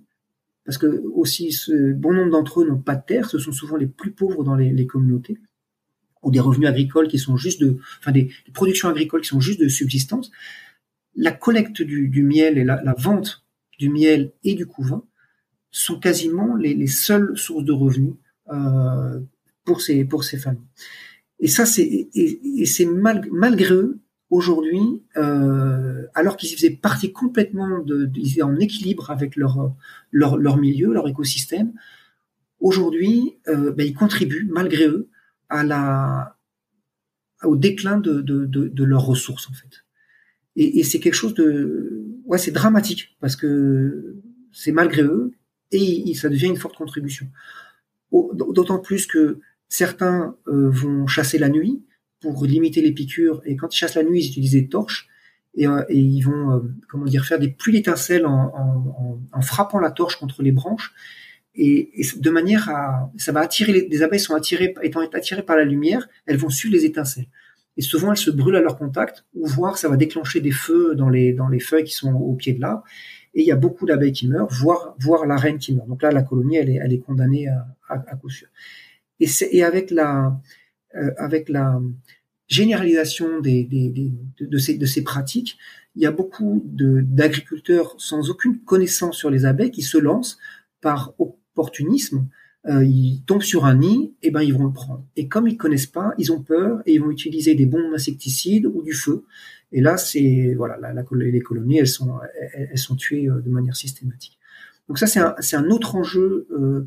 parce 0.67 0.77
que 0.77 1.03
aussi 1.15 1.53
ce, 1.53 1.95
bon 1.95 2.13
nombre 2.13 2.33
d'entre 2.33 2.61
eux 2.61 2.69
n'ont 2.69 2.77
pas 2.77 2.95
de 2.95 3.03
terre, 3.07 3.31
ce 3.31 3.39
sont 3.39 3.53
souvent 3.53 3.77
les 3.77 3.87
plus 3.87 4.11
pauvres 4.11 4.45
dans 4.45 4.55
les, 4.55 4.71
les, 4.71 4.87
communautés, 4.87 5.39
ou 6.23 6.31
des 6.31 6.41
revenus 6.41 6.69
agricoles 6.69 7.09
qui 7.09 7.19
sont 7.19 7.39
juste 7.39 7.59
de, 7.63 7.79
enfin 8.01 8.13
des, 8.13 8.31
productions 8.53 8.91
agricoles 8.91 9.23
qui 9.23 9.29
sont 9.29 9.41
juste 9.41 9.61
de 9.61 9.69
subsistance. 9.69 10.31
La 11.21 11.33
collecte 11.33 11.83
du, 11.83 12.09
du 12.09 12.23
miel 12.23 12.59
et 12.59 12.65
la, 12.65 12.81
la, 12.83 12.95
vente 12.95 13.45
du 13.79 13.89
miel 13.91 14.33
et 14.45 14.55
du 14.55 14.67
couvain 14.67 15.03
sont 15.71 15.99
quasiment 15.99 16.55
les, 16.55 16.75
les 16.75 16.87
seules 16.87 17.37
sources 17.37 17.65
de 17.65 17.73
revenus 17.73 18.15
euh, 18.53 19.21
pour 19.65 19.81
ces 19.81 20.05
pour 20.05 20.23
ces 20.23 20.39
familles. 20.39 20.71
Et 21.41 21.49
ça 21.49 21.67
c'est 21.67 21.83
et, 21.83 22.63
et 22.63 22.87
mal, 22.87 23.27
malgré 23.33 23.75
eux, 23.75 24.01
aujourd'hui, 24.31 25.03
euh, 25.17 26.07
alors 26.15 26.37
qu'ils 26.37 26.55
faisaient 26.55 26.71
partie 26.71 27.13
complètement 27.13 27.81
de, 27.81 28.11
ils 28.15 28.33
étaient 28.33 28.43
en 28.43 28.59
équilibre 28.59 29.11
avec 29.11 29.37
leur, 29.37 29.75
leur, 30.11 30.37
leur 30.37 30.57
milieu, 30.57 30.93
leur 30.93 31.09
écosystème, 31.09 31.73
aujourd'hui, 32.61 33.39
euh, 33.49 33.73
ben, 33.73 33.87
ils 33.87 33.95
contribuent 33.95 34.49
malgré 34.51 34.87
eux 34.87 35.09
à 35.49 35.65
la, 35.65 36.37
au 37.43 37.57
déclin 37.57 37.99
de, 37.99 38.21
de, 38.21 38.45
de, 38.45 38.69
de 38.69 38.85
leurs 38.85 39.07
ressources 39.07 39.49
en 39.49 39.53
fait. 39.53 39.85
Et, 40.61 40.83
c'est 40.83 40.99
quelque 40.99 41.15
chose 41.15 41.35
de, 41.35 42.05
ouais, 42.25 42.37
c'est 42.37 42.51
dramatique 42.51 43.17
parce 43.21 43.37
que 43.37 44.17
c'est 44.53 44.73
malgré 44.73 45.03
eux 45.03 45.31
et 45.71 46.13
ça 46.15 46.29
devient 46.29 46.49
une 46.49 46.57
forte 46.57 46.77
contribution. 46.77 47.29
D'autant 48.11 48.81
plus 48.81 49.07
que 49.07 49.39
certains 49.69 50.37
euh, 50.49 50.69
vont 50.69 51.07
chasser 51.07 51.39
la 51.39 51.49
nuit 51.49 51.85
pour 52.21 52.45
limiter 52.45 52.81
les 52.81 52.91
piqûres 52.91 53.41
et 53.45 53.55
quand 53.55 53.73
ils 53.73 53.79
chassent 53.79 53.95
la 53.95 54.03
nuit, 54.03 54.25
ils 54.25 54.31
utilisent 54.31 54.53
des 54.53 54.69
torches 54.69 55.07
et, 55.55 55.69
euh, 55.69 55.85
ils 55.91 56.23
vont, 56.23 56.57
euh, 56.57 56.61
comment 56.89 57.05
dire, 57.05 57.25
faire 57.25 57.39
des 57.39 57.51
pluies 57.51 57.75
d'étincelles 57.75 58.27
en, 58.27 58.51
frappant 59.41 59.79
la 59.79 59.93
torche 59.93 60.17
contre 60.17 60.43
les 60.43 60.51
branches 60.51 60.93
et, 61.55 62.01
et, 62.01 62.07
de 62.19 62.31
manière 62.31 62.69
à, 62.69 63.13
ça 63.17 63.31
va 63.31 63.41
attirer 63.41 63.73
les, 63.73 63.89
les 63.89 64.03
abeilles 64.03 64.19
sont 64.19 64.35
attirées, 64.35 64.75
étant 64.83 65.09
attirées 65.13 65.45
par 65.45 65.57
la 65.57 65.65
lumière, 65.65 66.09
elles 66.27 66.37
vont 66.37 66.51
suivre 66.51 66.75
les 66.75 66.85
étincelles 66.85 67.29
et 67.79 67.83
souvent 67.83 68.11
elles 68.11 68.19
se 68.19 68.31
brûlent 68.31 68.57
à 68.57 68.61
leur 68.61 68.77
contact 68.77 69.25
ou 69.35 69.47
voire 69.47 69.79
ça 69.79 69.89
va 69.89 69.97
déclencher 69.97 70.41
des 70.43 70.51
feux 70.51 70.95
dans 70.95 71.09
les 71.09 71.33
dans 71.33 71.49
les 71.49 71.61
feuilles 71.61 71.85
qui 71.85 71.95
sont 71.95 72.13
au 72.13 72.35
pied 72.35 72.53
de 72.53 72.61
l'arbre 72.61 72.85
et 73.35 73.43
il 73.43 73.47
y 73.47 73.53
a 73.53 73.57
beaucoup 73.57 73.87
d'abeilles 73.87 74.13
qui 74.13 74.27
meurent, 74.27 74.49
voire, 74.51 74.97
voire 74.99 75.27
la 75.27 75.37
reine 75.37 75.59
qui 75.59 75.75
meurt. 75.75 75.87
Donc 75.89 76.03
là, 76.03 76.11
la 76.11 76.23
colonie, 76.23 76.57
elle 76.57 76.71
est, 76.71 76.81
elle 76.83 76.93
est 76.93 76.99
condamnée 76.99 77.49
à, 77.49 77.67
à, 77.89 78.17
coup 78.17 78.31
sûr. 78.31 78.49
Et, 79.21 79.29
et 79.53 79.63
avec 79.63 79.91
la, 79.91 80.41
euh, 80.97 81.13
avec 81.19 81.49
la 81.49 81.81
généralisation 82.47 83.41
des, 83.41 83.65
des, 83.65 84.13
de, 84.41 84.59
ces, 84.59 84.77
de 84.79 84.87
ces 84.87 85.03
pratiques, 85.03 85.59
il 85.95 86.03
y 86.03 86.07
a 86.07 86.11
beaucoup 86.11 86.63
d'agriculteurs 86.65 87.95
sans 87.99 88.31
aucune 88.31 88.59
connaissance 88.61 89.17
sur 89.17 89.31
les 89.31 89.45
abeilles 89.45 89.71
qui 89.71 89.83
se 89.83 89.99
lancent 89.99 90.39
par 90.81 91.15
opportunisme. 91.19 92.27
Euh, 92.67 92.85
ils 92.85 93.23
tombent 93.27 93.43
sur 93.43 93.65
un 93.65 93.77
nid, 93.77 94.15
et 94.23 94.31
ben 94.31 94.43
ils 94.43 94.53
vont 94.53 94.67
le 94.67 94.73
prendre. 94.73 95.05
Et 95.17 95.29
comme 95.29 95.47
ils 95.47 95.57
connaissent 95.57 95.87
pas, 95.87 96.13
ils 96.19 96.33
ont 96.33 96.43
peur 96.43 96.83
et 96.87 96.95
ils 96.95 97.01
vont 97.01 97.11
utiliser 97.11 97.55
des 97.55 97.67
bombes 97.67 97.95
insecticides 97.95 98.67
ou 98.67 98.83
du 98.83 98.93
feu. 98.93 99.25
Et 99.73 99.81
là, 99.81 99.97
c'est 99.97 100.55
voilà, 100.57 100.77
les 101.13 101.41
colonies, 101.41 101.79
elles 101.79 101.89
sont, 101.89 102.19
elles, 102.53 102.79
sont 102.79 102.97
tuées 102.97 103.29
euh, 103.29 103.41
de 103.41 103.51
manière 103.51 103.77
systématique. 103.77 104.39
Donc 104.89 104.99
ça, 104.99 105.07
c'est 105.07 105.21
un, 105.21 105.35
un 105.53 105.71
autre 105.71 105.95
enjeu. 105.95 106.47
Euh, 106.51 106.87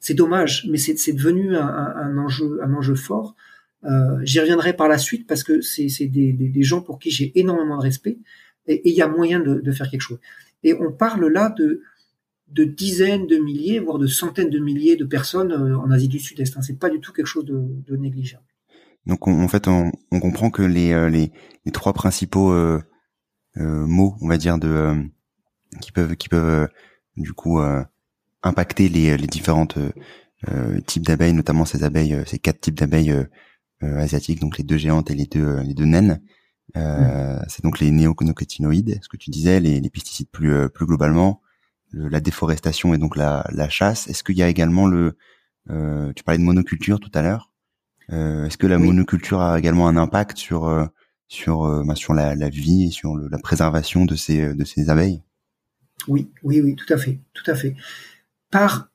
c'est 0.00 0.14
dommage, 0.14 0.66
mais 0.68 0.78
c'est, 0.78 1.12
devenu 1.12 1.56
un, 1.56 1.66
un, 1.66 2.18
enjeu, 2.18 2.58
un 2.62 2.74
enjeu 2.74 2.96
fort. 2.96 3.36
J'y 4.22 4.40
reviendrai 4.40 4.72
par 4.72 4.88
la 4.88 4.98
suite 4.98 5.28
parce 5.28 5.44
que 5.44 5.60
c'est, 5.60 5.86
des, 6.06 6.32
des, 6.32 6.48
des, 6.48 6.62
gens 6.62 6.82
pour 6.82 6.98
qui 6.98 7.10
j'ai 7.10 7.32
énormément 7.38 7.76
de 7.76 7.82
respect 7.82 8.18
et 8.66 8.88
il 8.88 8.94
y 8.94 9.02
a 9.02 9.08
moyen 9.08 9.40
de, 9.40 9.70
faire 9.72 9.88
quelque 9.88 10.00
chose. 10.00 10.18
Et 10.64 10.74
on 10.74 10.92
parle 10.92 11.26
là 11.26 11.54
de, 11.56 11.82
de 12.52 12.64
dizaines 12.64 13.26
de 13.26 13.36
milliers, 13.36 13.78
voire 13.78 13.98
de 13.98 14.06
centaines 14.06 14.50
de 14.50 14.58
milliers 14.58 14.96
de 14.96 15.04
personnes 15.04 15.52
euh, 15.52 15.76
en 15.78 15.90
Asie 15.90 16.08
du 16.08 16.18
Sud-Est. 16.18 16.56
Hein. 16.56 16.62
C'est 16.62 16.78
pas 16.78 16.90
du 16.90 17.00
tout 17.00 17.12
quelque 17.12 17.26
chose 17.26 17.44
de, 17.44 17.60
de 17.86 17.96
négligeable. 17.96 18.44
Donc 19.06 19.26
en 19.26 19.48
fait, 19.48 19.68
on, 19.68 19.90
on, 20.12 20.20
comprend 20.20 20.50
que 20.50 20.62
les, 20.62 20.92
euh, 20.92 21.08
les, 21.08 21.32
les 21.64 21.72
trois 21.72 21.92
principaux 21.92 22.52
euh, 22.52 22.80
euh, 23.56 23.86
mots, 23.86 24.16
on 24.20 24.28
va 24.28 24.38
dire, 24.38 24.58
de 24.58 24.94
qui 25.80 25.92
peuvent 25.92 26.16
qui 26.16 26.28
peuvent 26.28 26.68
du 27.16 27.32
coup 27.32 27.58
impacter 28.42 28.88
les, 28.88 29.16
les 29.16 29.26
différentes 29.26 29.78
types 30.86 31.06
d'abeilles, 31.06 31.32
notamment 31.32 31.64
ces 31.64 31.82
abeilles, 31.82 32.22
ces 32.26 32.38
quatre 32.38 32.60
types 32.60 32.78
d'abeilles 32.78 33.14
asiatiques, 33.80 34.40
donc 34.40 34.58
les 34.58 34.64
deux 34.64 34.76
géantes 34.76 35.10
et 35.10 35.14
les 35.14 35.26
deux 35.26 35.60
les 35.60 35.74
deux 35.74 35.84
naines. 35.84 36.20
Euh, 36.76 37.38
C'est 37.48 37.62
donc 37.62 37.80
les 37.80 37.90
néoconocotinoïdes, 37.90 38.98
ce 39.02 39.08
que 39.08 39.16
tu 39.16 39.30
disais, 39.30 39.60
les, 39.60 39.80
les 39.80 39.90
pesticides 39.90 40.28
plus 40.30 40.68
plus 40.70 40.86
globalement, 40.86 41.41
la 41.92 42.20
déforestation 42.20 42.94
et 42.94 42.98
donc 42.98 43.16
la, 43.16 43.46
la 43.52 43.68
chasse. 43.68 44.08
Est-ce 44.08 44.24
qu'il 44.24 44.36
y 44.36 44.42
a 44.42 44.48
également 44.48 44.86
le, 44.86 45.16
tu 45.68 46.24
parlais 46.24 46.38
de 46.38 46.44
monoculture 46.44 47.00
tout 47.00 47.10
à 47.14 47.22
l'heure, 47.22 47.52
euh, 48.10 48.46
est-ce 48.46 48.58
que 48.58 48.66
la 48.66 48.78
monoculture 48.78 49.40
a 49.40 49.58
également 49.58 49.88
un 49.88 49.96
impact 49.96 50.36
sur 50.36 50.66
euh, 50.66 50.86
sur 51.28 51.64
euh, 51.64 51.84
bah, 51.84 51.94
sur 51.94 52.14
la, 52.14 52.34
la, 52.34 52.48
vie 52.48 52.86
et 52.86 52.90
sur 52.90 53.14
le, 53.14 53.28
la 53.28 53.38
préservation 53.38 54.04
de 54.04 54.16
ces 54.16 54.54
de 54.54 54.64
ces 54.64 54.90
abeilles? 54.90 55.22
Oui, 56.08 56.30
oui, 56.42 56.60
oui, 56.60 56.74
tout 56.74 56.92
à 56.92 56.96
fait, 56.96 57.20
tout 57.32 57.48
à 57.50 57.54
fait. 57.54 57.76
Par 58.50 58.90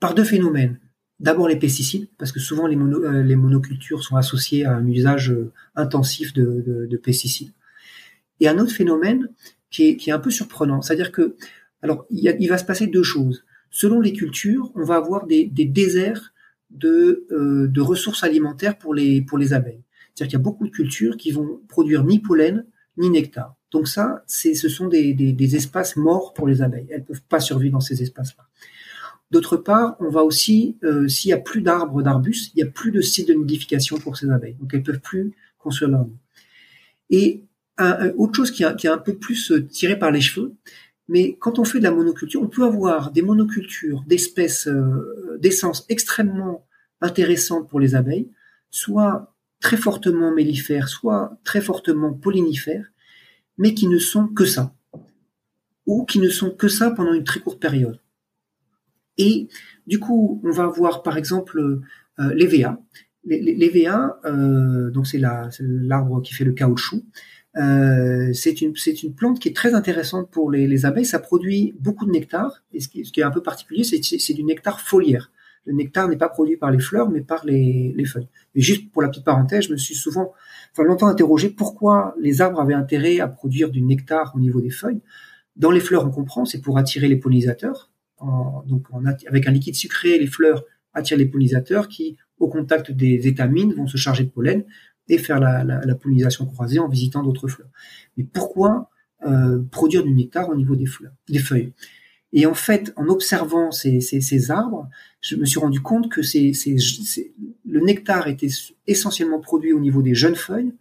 par 0.00 0.14
deux 0.14 0.24
phénomènes. 0.24 0.80
D'abord 1.20 1.48
les 1.48 1.56
pesticides, 1.56 2.08
parce 2.16 2.30
que 2.30 2.38
souvent 2.38 2.68
les, 2.68 2.76
mono, 2.76 3.00
les 3.22 3.34
monocultures 3.34 4.04
sont 4.04 4.14
associées 4.14 4.64
à 4.64 4.76
un 4.76 4.86
usage 4.86 5.34
intensif 5.74 6.32
de, 6.32 6.62
de, 6.64 6.86
de 6.86 6.96
pesticides. 6.96 7.52
Et 8.38 8.46
un 8.46 8.56
autre 8.58 8.72
phénomène 8.72 9.28
qui 9.68 9.88
est, 9.88 9.96
qui 9.96 10.10
est 10.10 10.12
un 10.12 10.20
peu 10.20 10.30
surprenant, 10.30 10.80
c'est-à-dire 10.80 11.10
que 11.10 11.34
alors 11.82 12.06
il, 12.10 12.48
va 12.48 12.58
se 12.58 12.64
passer 12.64 12.86
deux 12.86 13.02
choses. 13.02 13.44
Selon 13.70 14.00
les 14.00 14.12
cultures, 14.12 14.72
on 14.74 14.84
va 14.84 14.96
avoir 14.96 15.26
des, 15.26 15.46
déserts 15.46 16.32
de, 16.70 17.26
euh, 17.30 17.68
de 17.68 17.80
ressources 17.80 18.24
alimentaires 18.24 18.78
pour 18.78 18.94
les, 18.94 19.24
abeilles. 19.52 19.82
C'est-à-dire 20.14 20.30
qu'il 20.30 20.38
y 20.38 20.42
a 20.42 20.44
beaucoup 20.44 20.66
de 20.66 20.72
cultures 20.72 21.16
qui 21.16 21.30
vont 21.30 21.60
produire 21.68 22.04
ni 22.04 22.18
pollen 22.18 22.66
ni 22.96 23.10
nectar. 23.10 23.54
Donc 23.70 23.86
ça, 23.86 24.24
ce 24.26 24.68
sont 24.68 24.88
des, 24.88 25.54
espaces 25.54 25.96
morts 25.96 26.32
pour 26.32 26.48
les 26.48 26.62
abeilles. 26.62 26.88
Elles 26.90 27.04
peuvent 27.04 27.22
pas 27.28 27.40
survivre 27.40 27.74
dans 27.74 27.80
ces 27.80 28.02
espaces-là. 28.02 28.44
D'autre 29.30 29.58
part, 29.58 29.96
on 30.00 30.08
va 30.08 30.24
aussi, 30.24 30.78
euh, 30.82 31.06
s'il 31.06 31.28
y 31.28 31.34
a 31.34 31.38
plus 31.38 31.60
d'arbres, 31.60 32.02
d'arbustes, 32.02 32.50
il 32.54 32.60
y 32.60 32.62
a 32.62 32.66
plus 32.66 32.90
de 32.90 33.02
sites 33.02 33.28
de 33.28 33.34
nidification 33.34 33.98
pour 33.98 34.16
ces 34.16 34.30
abeilles. 34.30 34.56
Donc 34.58 34.72
elles 34.72 34.82
peuvent 34.82 35.00
plus 35.00 35.32
construire 35.58 35.90
leur 35.90 36.04
nid. 36.06 36.16
Et 37.10 37.44
autre 38.16 38.34
chose 38.34 38.50
qui 38.50 38.64
est, 38.64 38.86
un 38.86 38.98
peu 38.98 39.14
plus 39.14 39.52
euh, 39.52 39.66
tiré 39.66 39.98
par 39.98 40.10
les 40.10 40.20
cheveux, 40.20 40.54
mais 41.08 41.36
quand 41.38 41.58
on 41.58 41.64
fait 41.64 41.78
de 41.78 41.84
la 41.84 41.90
monoculture, 41.90 42.42
on 42.42 42.48
peut 42.48 42.64
avoir 42.64 43.10
des 43.10 43.22
monocultures 43.22 44.04
d'espèces 44.06 44.68
euh, 44.68 45.38
d'essence 45.40 45.86
extrêmement 45.88 46.66
intéressantes 47.00 47.68
pour 47.68 47.80
les 47.80 47.94
abeilles, 47.94 48.30
soit 48.70 49.34
très 49.60 49.76
fortement 49.76 50.32
mellifères, 50.32 50.88
soit 50.88 51.38
très 51.44 51.60
fortement 51.60 52.12
pollinifères, 52.12 52.92
mais 53.56 53.74
qui 53.74 53.88
ne 53.88 53.98
sont 53.98 54.28
que 54.28 54.44
ça, 54.44 54.74
ou 55.86 56.04
qui 56.04 56.20
ne 56.20 56.28
sont 56.28 56.50
que 56.50 56.68
ça 56.68 56.90
pendant 56.90 57.14
une 57.14 57.24
très 57.24 57.40
courte 57.40 57.60
période. 57.60 58.00
Et 59.16 59.48
du 59.86 59.98
coup, 59.98 60.40
on 60.44 60.50
va 60.50 60.64
avoir 60.64 61.02
par 61.02 61.16
exemple 61.16 61.58
euh, 61.58 62.34
les 62.34 62.46
euh, 64.24 64.90
donc 64.90 65.06
c'est 65.06 65.20
l'arbre 65.60 66.22
qui 66.22 66.34
fait 66.34 66.44
le 66.44 66.52
caoutchouc. 66.52 67.02
Euh, 67.56 68.32
c'est 68.32 68.60
une, 68.60 68.74
une 69.02 69.14
plante 69.14 69.40
qui 69.40 69.48
est 69.48 69.56
très 69.56 69.74
intéressante 69.74 70.30
pour 70.30 70.50
les, 70.50 70.66
les, 70.66 70.86
abeilles. 70.86 71.04
Ça 71.04 71.18
produit 71.18 71.74
beaucoup 71.80 72.06
de 72.06 72.10
nectar. 72.10 72.62
Et 72.72 72.80
ce 72.80 72.88
qui, 72.88 73.04
ce 73.04 73.12
qui 73.12 73.20
est 73.20 73.24
un 73.24 73.30
peu 73.30 73.42
particulier, 73.42 73.84
c'est 73.84 74.34
du 74.34 74.44
nectar 74.44 74.80
foliaire. 74.80 75.32
Le 75.64 75.74
nectar 75.74 76.08
n'est 76.08 76.16
pas 76.16 76.28
produit 76.28 76.56
par 76.56 76.70
les 76.70 76.78
fleurs, 76.78 77.10
mais 77.10 77.20
par 77.20 77.44
les, 77.44 77.92
les, 77.94 78.04
feuilles. 78.04 78.28
Et 78.54 78.60
juste 78.60 78.90
pour 78.90 79.02
la 79.02 79.08
petite 79.08 79.24
parenthèse, 79.24 79.64
je 79.66 79.72
me 79.72 79.76
suis 79.76 79.94
souvent, 79.94 80.32
enfin 80.72 80.82
longtemps 80.82 81.08
interrogé 81.08 81.50
pourquoi 81.50 82.14
les 82.18 82.40
arbres 82.40 82.60
avaient 82.60 82.74
intérêt 82.74 83.20
à 83.20 83.28
produire 83.28 83.70
du 83.70 83.82
nectar 83.82 84.32
au 84.34 84.40
niveau 84.40 84.60
des 84.60 84.70
feuilles. 84.70 85.00
Dans 85.56 85.70
les 85.70 85.80
fleurs, 85.80 86.06
on 86.06 86.10
comprend, 86.10 86.44
c'est 86.44 86.60
pour 86.60 86.78
attirer 86.78 87.08
les 87.08 87.16
pollinisateurs. 87.16 87.90
Donc, 88.66 88.86
avec 89.26 89.46
un 89.46 89.50
liquide 89.50 89.74
sucré, 89.74 90.18
les 90.18 90.26
fleurs 90.26 90.64
attirent 90.94 91.18
les 91.18 91.26
pollinisateurs 91.26 91.88
qui, 91.88 92.16
au 92.38 92.48
contact 92.48 92.90
des 92.90 93.26
étamines, 93.26 93.74
vont 93.74 93.86
se 93.86 93.96
charger 93.96 94.24
de 94.24 94.30
pollen 94.30 94.64
et 95.08 95.18
faire 95.18 95.40
la, 95.40 95.94
pollinisation 95.94 96.46
croisée 96.46 96.78
en 96.78 96.88
visitant 96.88 97.22
d'autres 97.22 97.48
fleurs. 97.48 97.70
Mais 98.16 98.24
pourquoi 98.24 98.90
euh, 99.26 99.62
produire 99.70 100.04
du 100.04 100.12
nectar 100.12 100.48
au 100.48 100.54
niveau 100.54 100.76
des 100.76 100.86
fleurs, 100.86 101.12
des 101.28 101.38
feuilles? 101.38 101.72
Et 102.32 102.46
en 102.46 102.54
fait, 102.54 102.92
en 102.96 103.08
observant 103.08 103.70
ces, 103.70 104.50
arbres, 104.50 104.88
je 105.20 105.36
me 105.36 105.46
suis 105.46 105.58
rendu 105.58 105.80
compte 105.80 106.10
que 106.10 106.20
le 106.20 107.80
nectar 107.80 108.28
était 108.28 108.48
essentiellement 108.86 109.40
produit 109.40 109.72
au 109.72 109.80
niveau 109.80 110.02
des 110.02 110.14
jeunes 110.14 110.36
feuilles, 110.36 110.74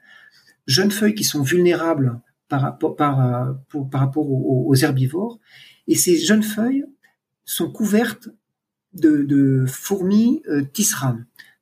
jeunes 0.65 0.91
feuilles 0.91 1.15
qui 1.15 1.23
sont 1.23 1.41
vulnérables 1.41 2.19
par 2.49 2.61
rapport, 2.61 2.97
rapport 2.97 4.29
aux, 4.29 4.75
herbivores, 4.75 5.39
et 5.87 5.95
ces 5.95 6.17
jeunes 6.17 6.43
feuilles 6.43 6.85
sont 7.45 7.71
couvertes 7.71 8.29
de, 8.93 9.65
fourmis 9.67 10.41
euh. 10.49 10.63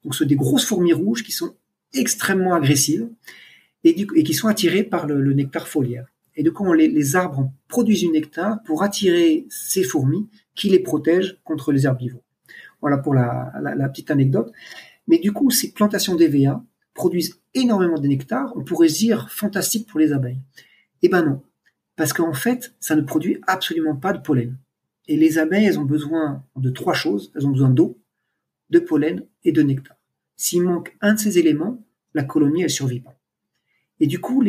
Donc, 0.03 0.15
ce 0.15 0.23
des 0.23 0.35
grosses 0.35 0.65
fourmis 0.65 0.93
rouges 0.93 1.23
qui 1.23 1.31
sont 1.31 1.55
extrêmement 1.95 2.53
agressives 2.53 3.09
et, 3.83 3.93
qui 3.95 4.33
sont 4.33 4.47
attirées 4.47 4.83
par 4.83 5.07
le, 5.07 5.33
nectar 5.33 5.67
foliaire. 5.67 6.07
Et 6.35 6.43
du 6.43 6.51
coup, 6.51 6.71
les, 6.73 7.15
arbres 7.15 7.51
produisent 7.67 8.01
du 8.01 8.09
nectar 8.09 8.61
pour 8.63 8.83
attirer 8.83 9.45
ces 9.49 9.83
fourmis 9.83 10.27
qui 10.53 10.69
les 10.69 10.79
protègent 10.79 11.37
contre 11.43 11.71
les 11.71 11.85
herbivores. 11.85 12.23
Voilà 12.81 12.97
pour 12.97 13.13
la 13.13 13.89
petite 13.89 14.11
anecdote. 14.11 14.51
Mais 15.07 15.19
du 15.19 15.31
coup, 15.31 15.49
ces 15.51 15.71
plantations 15.71 16.15
d'EVA 16.15 16.63
produisent 16.93 17.39
énormément 17.53 17.99
de 17.99 18.07
nectar. 18.07 18.53
On 18.55 18.63
pourrait 18.63 18.87
dire 18.87 19.29
fantastique 19.29 19.87
pour 19.87 19.99
les 19.99 20.13
abeilles. 20.13 20.41
Eh 21.01 21.09
ben 21.09 21.23
non, 21.23 21.41
parce 21.95 22.13
qu'en 22.13 22.33
fait, 22.33 22.73
ça 22.79 22.95
ne 22.95 23.01
produit 23.01 23.39
absolument 23.47 23.95
pas 23.95 24.13
de 24.13 24.19
pollen. 24.19 24.57
Et 25.07 25.17
les 25.17 25.37
abeilles, 25.37 25.65
elles 25.65 25.79
ont 25.79 25.85
besoin 25.85 26.43
de 26.55 26.69
trois 26.69 26.93
choses. 26.93 27.31
Elles 27.35 27.45
ont 27.45 27.51
besoin 27.51 27.69
d'eau, 27.69 27.99
de 28.71 28.79
pollen 28.79 29.25
et 29.43 29.51
de 29.51 29.61
nectar. 29.61 29.97
S'il 30.35 30.63
manque 30.63 30.95
un 31.01 31.13
de 31.13 31.19
ces 31.19 31.37
éléments, 31.37 31.84
la 32.15 32.23
colonie, 32.23 32.63
elle 32.63 32.69
survit 32.69 33.01
pas. 33.01 33.15
Et 33.99 34.07
du 34.07 34.19
coup, 34.19 34.43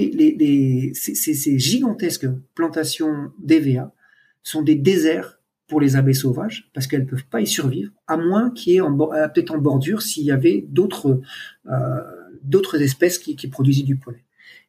ces, 0.94 1.58
gigantesques 1.58 2.26
plantations 2.54 3.30
d'EVA 3.38 3.92
sont 4.42 4.62
des 4.62 4.74
déserts 4.74 5.40
pour 5.68 5.80
les 5.80 5.96
abeilles 5.96 6.14
sauvages 6.14 6.70
parce 6.72 6.86
qu'elles 6.86 7.06
peuvent 7.06 7.26
pas 7.26 7.40
y 7.40 7.46
survivre, 7.46 7.92
à 8.06 8.16
moins 8.16 8.50
qu'il 8.50 8.72
y 8.72 8.76
ait 8.76 8.80
peut-être 8.80 9.52
en 9.52 9.58
bordure 9.58 10.00
s'il 10.00 10.24
y 10.24 10.30
avait 10.30 10.64
d'autres 10.68 11.20
euh, 11.66 12.00
d'autres 12.42 12.80
espèces 12.80 13.18
qui, 13.18 13.34
qui 13.34 13.48
produisaient 13.48 13.82
du 13.82 13.96
pollen. 13.96 14.20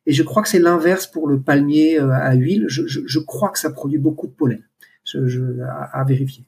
Et 0.07 0.13
je 0.13 0.23
crois 0.23 0.41
que 0.41 0.49
c'est 0.49 0.59
l'inverse 0.59 1.05
pour 1.05 1.27
le 1.27 1.39
palmier 1.41 1.99
euh, 1.99 2.11
à 2.11 2.33
huile. 2.33 2.65
Je, 2.67 3.19
crois 3.19 3.49
que 3.49 3.59
ça 3.59 3.69
produit 3.69 3.99
beaucoup 3.99 4.25
de 4.25 4.31
pollen. 4.31 4.63
Je, 5.03 5.27
je 5.27 5.41
à, 5.61 6.03
vérifier. 6.05 6.45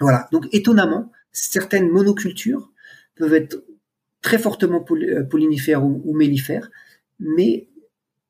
Voilà. 0.00 0.26
Donc 0.32 0.48
étonnamment, 0.52 1.12
certaines 1.30 1.88
monocultures 1.88 2.72
peuvent 3.14 3.34
être 3.34 3.62
très 4.22 4.38
fortement 4.38 4.84
euh, 4.90 5.24
pollinifères 5.24 5.84
ou, 5.84 6.00
ou 6.04 6.14
mellifères, 6.14 6.70
mais 7.18 7.68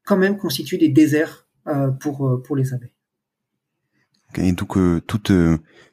quand 0.04 0.16
même 0.16 0.36
constituent 0.36 0.78
des 0.78 0.88
déserts 0.88 1.46
euh, 1.68 1.88
pour 1.90 2.26
euh, 2.26 2.42
pour 2.42 2.56
les 2.56 2.74
abeilles. 2.74 2.90
Et 4.36 4.52
donc 4.52 4.78
toutes 5.06 5.32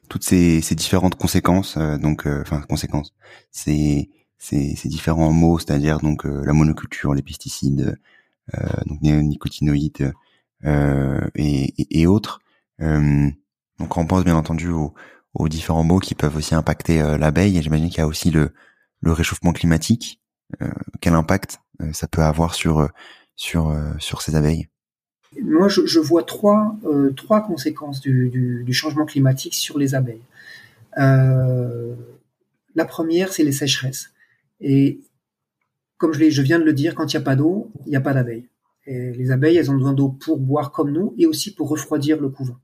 toutes 0.08 0.24
ces, 0.24 0.60
ces 0.62 0.74
différentes 0.74 1.14
conséquences, 1.14 1.76
donc 1.76 2.26
enfin 2.26 2.62
conséquences, 2.62 3.14
ces, 3.50 4.08
ces, 4.38 4.74
ces 4.74 4.88
différents 4.88 5.30
mots, 5.30 5.58
c'est-à-dire 5.58 6.00
donc 6.00 6.24
la 6.24 6.54
monoculture, 6.54 7.12
les 7.12 7.22
pesticides, 7.22 7.98
euh, 8.58 8.66
donc 8.86 9.00
néonicotinoïdes 9.02 10.12
euh, 10.64 11.28
et, 11.36 11.80
et, 11.80 12.00
et, 12.00 12.06
autres. 12.06 12.40
Euh, 12.80 13.28
donc 13.78 13.96
on 13.96 14.06
pense 14.06 14.24
bien 14.24 14.34
entendu 14.34 14.68
aux, 14.70 14.94
aux, 15.34 15.48
différents 15.48 15.84
mots 15.84 16.00
qui 16.00 16.14
peuvent 16.14 16.36
aussi 16.36 16.54
impacter 16.54 16.98
l'abeille. 17.18 17.56
Et 17.58 17.62
j'imagine 17.62 17.88
qu'il 17.88 17.98
y 17.98 18.02
a 18.02 18.06
aussi 18.06 18.30
le, 18.30 18.52
le 19.00 19.12
réchauffement 19.12 19.52
climatique. 19.52 20.20
quel 21.00 21.14
impact 21.14 21.58
ça 21.92 22.08
peut 22.08 22.22
avoir 22.22 22.54
sur 22.54 22.88
sur 23.36 23.74
sur 23.98 24.22
ces 24.22 24.36
abeilles? 24.36 24.68
Moi, 25.40 25.68
je, 25.68 26.00
vois 26.00 26.24
trois 26.24 26.76
euh, 26.84 27.12
trois 27.12 27.40
conséquences 27.40 28.00
du, 28.00 28.30
du, 28.64 28.72
changement 28.72 29.06
climatique 29.06 29.54
sur 29.54 29.78
les 29.78 29.94
abeilles. 29.94 30.22
Euh, 30.98 31.94
la 32.74 32.84
première, 32.84 33.32
c'est 33.32 33.44
les 33.44 33.52
sécheresses. 33.52 34.10
Et 34.60 35.00
comme 35.98 36.12
je, 36.12 36.42
viens 36.42 36.58
de 36.58 36.64
le 36.64 36.72
dire, 36.72 36.96
quand 36.96 37.12
il 37.12 37.16
n'y 37.16 37.22
a 37.22 37.24
pas 37.24 37.36
d'eau, 37.36 37.70
il 37.86 37.90
n'y 37.90 37.96
a 37.96 38.00
pas 38.00 38.14
d'abeilles. 38.14 38.46
Les 38.86 39.30
abeilles, 39.30 39.56
elles 39.56 39.70
ont 39.70 39.76
besoin 39.76 39.92
d'eau 39.92 40.08
pour 40.08 40.38
boire 40.38 40.72
comme 40.72 40.90
nous 40.90 41.14
et 41.16 41.26
aussi 41.26 41.54
pour 41.54 41.68
refroidir 41.68 42.20
le 42.20 42.28
couvent. 42.28 42.56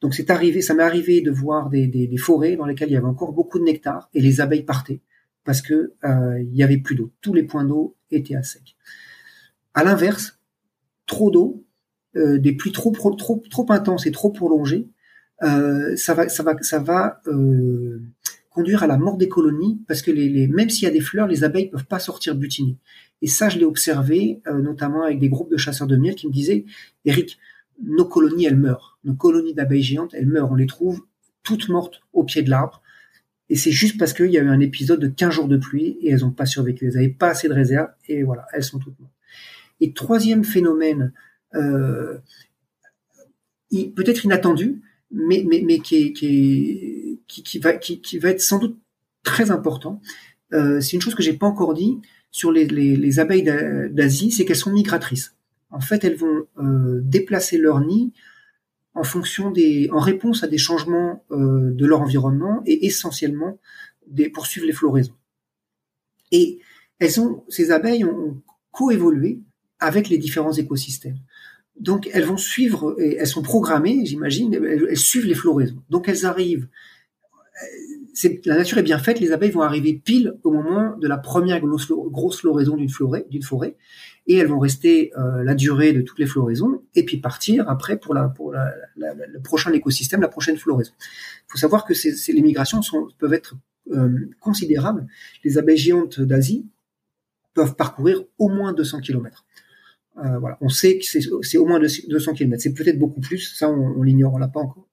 Donc 0.00 0.14
c'est 0.14 0.30
arrivé, 0.30 0.62
ça 0.62 0.72
m'est 0.72 0.82
arrivé 0.82 1.20
de 1.20 1.30
voir 1.30 1.68
des, 1.68 1.86
des, 1.86 2.16
forêts 2.16 2.56
dans 2.56 2.64
lesquelles 2.64 2.88
il 2.88 2.94
y 2.94 2.96
avait 2.96 3.06
encore 3.06 3.32
beaucoup 3.32 3.58
de 3.58 3.64
nectar 3.64 4.08
et 4.14 4.22
les 4.22 4.40
abeilles 4.40 4.62
partaient 4.62 5.00
parce 5.44 5.62
que 5.62 5.94
euh, 6.04 6.40
il 6.40 6.54
y 6.56 6.62
avait 6.62 6.78
plus 6.78 6.94
d'eau. 6.94 7.12
Tous 7.20 7.34
les 7.34 7.42
points 7.42 7.64
d'eau 7.64 7.96
étaient 8.10 8.36
à 8.36 8.42
sec. 8.42 8.76
À 9.74 9.84
l'inverse, 9.84 10.38
trop 11.06 11.30
d'eau, 11.30 11.64
euh, 12.16 12.38
des 12.38 12.52
pluies 12.52 12.72
trop, 12.72 12.90
trop 12.92 13.14
trop 13.14 13.42
trop 13.50 13.66
intenses 13.70 14.06
et 14.06 14.12
trop 14.12 14.30
prolongées, 14.30 14.88
euh, 15.42 15.96
ça 15.96 16.14
va 16.14 16.28
ça 16.28 16.42
va 16.42 16.56
ça 16.60 16.78
va 16.78 17.20
euh, 17.26 18.00
conduire 18.50 18.84
à 18.84 18.86
la 18.86 18.98
mort 18.98 19.16
des 19.16 19.28
colonies 19.28 19.80
parce 19.88 20.00
que 20.00 20.12
les, 20.12 20.28
les 20.28 20.46
même 20.46 20.70
s'il 20.70 20.84
y 20.84 20.86
a 20.86 20.92
des 20.92 21.00
fleurs, 21.00 21.26
les 21.26 21.42
abeilles 21.42 21.70
peuvent 21.70 21.86
pas 21.86 21.98
sortir 21.98 22.36
butiner. 22.36 22.78
Et 23.20 23.26
ça, 23.26 23.48
je 23.48 23.58
l'ai 23.58 23.64
observé 23.64 24.42
notamment 24.46 25.02
avec 25.02 25.18
des 25.18 25.30
groupes 25.30 25.50
de 25.50 25.56
chasseurs 25.56 25.86
de 25.86 25.96
miel 25.96 26.14
qui 26.14 26.26
me 26.28 26.32
disaient, 26.32 26.66
Eric, 27.06 27.38
nos 27.82 28.04
colonies, 28.04 28.44
elles 28.44 28.56
meurent. 28.56 28.98
Nos 29.04 29.14
colonies 29.14 29.54
d'abeilles 29.54 29.82
géantes, 29.82 30.14
elles 30.14 30.26
meurent. 30.26 30.52
On 30.52 30.56
les 30.56 30.66
trouve 30.66 31.02
toutes 31.42 31.68
mortes 31.68 32.02
au 32.12 32.24
pied 32.24 32.42
de 32.42 32.50
l'arbre. 32.50 32.82
Et 33.50 33.56
c'est 33.56 33.70
juste 33.70 33.98
parce 33.98 34.12
qu'il 34.12 34.30
y 34.30 34.38
a 34.38 34.42
eu 34.42 34.48
un 34.48 34.60
épisode 34.60 35.00
de 35.00 35.08
15 35.08 35.32
jours 35.32 35.48
de 35.48 35.56
pluie 35.56 35.98
et 36.00 36.10
elles 36.10 36.20
n'ont 36.20 36.30
pas 36.30 36.46
survécu. 36.46 36.86
Elles 36.86 36.94
n'avaient 36.94 37.08
pas 37.08 37.30
assez 37.30 37.48
de 37.48 37.52
réserve 37.52 37.88
et 38.08 38.22
voilà, 38.22 38.46
elles 38.52 38.64
sont 38.64 38.78
toutes 38.78 38.98
mortes. 38.98 39.12
Et 39.80 39.92
troisième 39.92 40.44
phénomène, 40.44 41.12
euh, 41.54 42.18
peut-être 43.70 44.24
inattendu, 44.24 44.80
mais, 45.10 45.44
qui, 45.80 47.58
va, 47.60 47.70
être 47.72 48.40
sans 48.40 48.58
doute 48.58 48.78
très 49.22 49.50
important. 49.50 50.00
Euh, 50.52 50.80
c'est 50.80 50.92
une 50.92 51.02
chose 51.02 51.14
que 51.14 51.22
j'ai 51.22 51.34
pas 51.34 51.46
encore 51.46 51.74
dit 51.74 51.98
sur 52.30 52.50
les 52.50 53.20
abeilles 53.20 53.44
d'Asie, 53.90 54.30
c'est 54.30 54.44
qu'elles 54.44 54.56
sont 54.56 54.72
migratrices. 54.72 55.34
En 55.70 55.80
fait, 55.80 56.04
elles 56.04 56.16
vont 56.16 56.46
euh, 56.58 57.00
déplacer 57.02 57.58
leur 57.58 57.80
nid 57.80 58.12
en 58.94 59.98
réponse 59.98 60.44
à 60.44 60.46
des 60.46 60.58
changements 60.58 61.24
euh, 61.30 61.70
de 61.72 61.86
leur 61.86 62.00
environnement 62.00 62.62
et 62.66 62.86
essentiellement 62.86 63.58
des, 64.06 64.28
poursuivre 64.28 64.66
les 64.66 64.72
floraisons. 64.72 65.14
Et 66.30 66.58
ces 67.48 67.70
abeilles 67.70 68.04
ont, 68.04 68.40
coévolué 68.70 69.40
avec 69.78 70.08
les 70.08 70.18
différents 70.18 70.52
écosystèmes. 70.52 71.18
Donc 71.78 72.10
elles 72.12 72.24
vont 72.24 72.36
suivre, 72.36 72.96
et 72.98 73.16
elles 73.16 73.28
sont 73.28 73.42
programmées, 73.42 74.04
j'imagine, 74.04 74.52
elles, 74.52 74.96
suivent 74.96 75.26
les 75.26 75.34
floraisons. 75.34 75.80
Donc 75.90 76.08
elles 76.08 76.26
arrivent 76.26 76.68
la 78.44 78.56
nature 78.56 78.78
est 78.78 78.82
bien 78.82 78.98
faite, 78.98 79.20
les 79.20 79.32
abeilles 79.32 79.50
vont 79.50 79.62
arriver 79.62 79.92
pile 79.92 80.34
au 80.44 80.50
moment 80.50 80.96
de 80.96 81.08
la 81.08 81.18
première 81.18 81.60
grosse, 81.60 82.40
floraison 82.40 82.76
d'une 82.76 82.88
forêt, 82.88 83.76
et 84.26 84.36
elles 84.36 84.46
vont 84.46 84.58
rester 84.58 85.12
euh, 85.18 85.44
la 85.44 85.54
durée 85.54 85.92
de 85.92 86.00
toutes 86.00 86.18
les 86.18 86.26
floraisons, 86.26 86.82
et 86.94 87.04
puis 87.04 87.18
partir 87.18 87.68
après 87.68 87.98
pour, 87.98 88.14
la, 88.14 88.28
pour 88.28 88.52
la, 88.52 88.74
le 88.96 89.40
prochain 89.40 89.72
écosystème, 89.72 90.20
la 90.20 90.28
prochaine 90.28 90.56
floraison. 90.56 90.92
Il 90.98 91.52
faut 91.52 91.58
savoir 91.58 91.84
que 91.84 91.94
ces, 91.94 92.32
les 92.32 92.42
migrations 92.42 92.80
sont, 92.82 93.08
peuvent 93.18 93.34
être 93.34 93.54
euh, 93.92 94.30
considérables. 94.40 95.06
Les 95.44 95.58
abeilles 95.58 95.76
géantes 95.76 96.20
d'Asie 96.20 96.66
peuvent 97.52 97.76
parcourir 97.76 98.22
au 98.38 98.48
moins 98.48 98.72
200 98.72 99.00
km. 99.00 99.44
Euh, 100.16 100.38
voilà, 100.38 100.56
on 100.60 100.68
sait 100.68 100.98
que 100.98 101.04
c'est 101.04 101.58
au 101.58 101.66
moins 101.66 101.80
200 101.80 102.34
km. 102.34 102.62
C'est 102.62 102.72
peut-être 102.72 102.98
beaucoup 102.98 103.20
plus, 103.20 103.54
ça 103.54 103.68
on, 103.68 103.98
on 103.98 104.02
l'ignore, 104.02 104.34
on 104.34 104.38
l'a 104.38 104.48
pas 104.48 104.60
encore, 104.60 104.88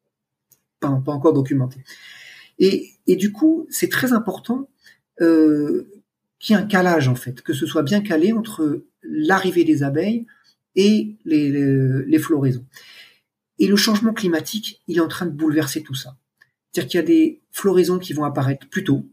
pas, 0.79 1.01
pas 1.05 1.11
encore 1.13 1.33
documenté. 1.33 1.83
Et, 2.59 2.89
et 3.07 3.15
du 3.15 3.31
coup, 3.31 3.65
c'est 3.69 3.89
très 3.89 4.13
important 4.13 4.69
euh, 5.21 5.87
qu'il 6.39 6.55
y 6.55 6.59
ait 6.59 6.61
un 6.61 6.65
calage 6.65 7.07
en 7.07 7.15
fait, 7.15 7.41
que 7.41 7.53
ce 7.53 7.65
soit 7.65 7.83
bien 7.83 8.01
calé 8.01 8.33
entre 8.33 8.83
l'arrivée 9.11 9.63
des 9.63 9.83
abeilles 9.83 10.25
et 10.75 11.15
les, 11.25 12.19
floraisons. 12.19 12.65
Et 13.59 13.67
le 13.67 13.75
changement 13.75 14.13
climatique, 14.13 14.81
il 14.87 14.97
est 14.97 15.01
en 15.01 15.07
train 15.07 15.25
de 15.25 15.31
bouleverser 15.31 15.83
tout 15.83 15.95
ça. 15.95 16.17
C'est-à-dire 16.71 16.89
qu'il 16.89 16.97
y 16.99 17.03
a 17.03 17.05
des 17.05 17.41
floraisons 17.51 17.99
qui 17.99 18.13
vont 18.13 18.23
apparaître 18.23 18.67
plus 18.69 18.83
tôt 18.83 19.05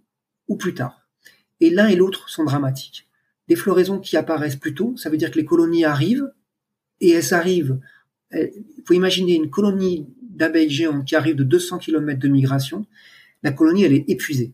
ou 0.46 0.56
plus 0.56 0.74
tard. 0.74 1.06
Et 1.60 1.70
l'un 1.70 1.88
et 1.88 1.96
l'autre 1.96 2.28
sont 2.28 2.44
dramatiques. 2.44 3.08
Des 3.48 3.56
floraisons 3.56 3.98
qui 3.98 4.16
apparaissent 4.16 4.56
plus 4.56 4.74
tôt, 4.74 4.96
ça 4.96 5.10
veut 5.10 5.16
dire 5.16 5.30
que 5.30 5.38
les 5.38 5.44
colonies 5.44 5.84
arrivent, 5.84 6.32
et 7.00 7.10
elles 7.10 7.34
arrivent. 7.34 7.78
Il 8.32 8.82
faut 8.86 8.94
imaginer 8.94 9.34
une 9.34 9.50
colonie 9.50 10.06
d'abeilles 10.22 10.70
géantes 10.70 11.04
qui 11.04 11.16
arrive 11.16 11.34
de 11.34 11.44
200 11.44 11.78
km 11.78 12.18
de 12.18 12.28
migration 12.28 12.86
la 13.42 13.52
colonie, 13.52 13.84
elle 13.84 13.92
est 13.92 14.08
épuisée. 14.08 14.52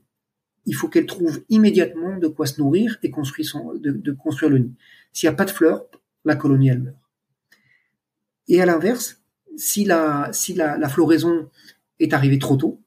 Il 0.67 0.75
faut 0.75 0.89
qu'elle 0.89 1.07
trouve 1.07 1.43
immédiatement 1.49 2.17
de 2.17 2.27
quoi 2.29 2.47
se 2.47 2.61
nourrir 2.61 2.99
et 3.03 3.11
construire, 3.11 3.49
de, 3.75 4.13
construire 4.13 4.51
le 4.51 4.59
nid. 4.59 4.75
S'il 5.13 5.29
n'y 5.29 5.35
a 5.35 5.37
pas 5.37 5.45
de 5.45 5.51
fleurs, 5.51 5.87
la 6.25 6.37
colonie, 6.37 6.69
elle 6.69 6.83
meurt. 6.83 6.97
Et 8.49 8.61
à 8.61 8.67
l'inverse, 8.67 9.23
si 9.57 9.85
la, 9.85 10.31
si 10.33 10.55
la, 10.55 10.77
la, 10.77 10.89
floraison 10.89 11.49
est 12.01 12.13
arrivée 12.13 12.39
trop 12.39 12.57
tôt, 12.57 12.81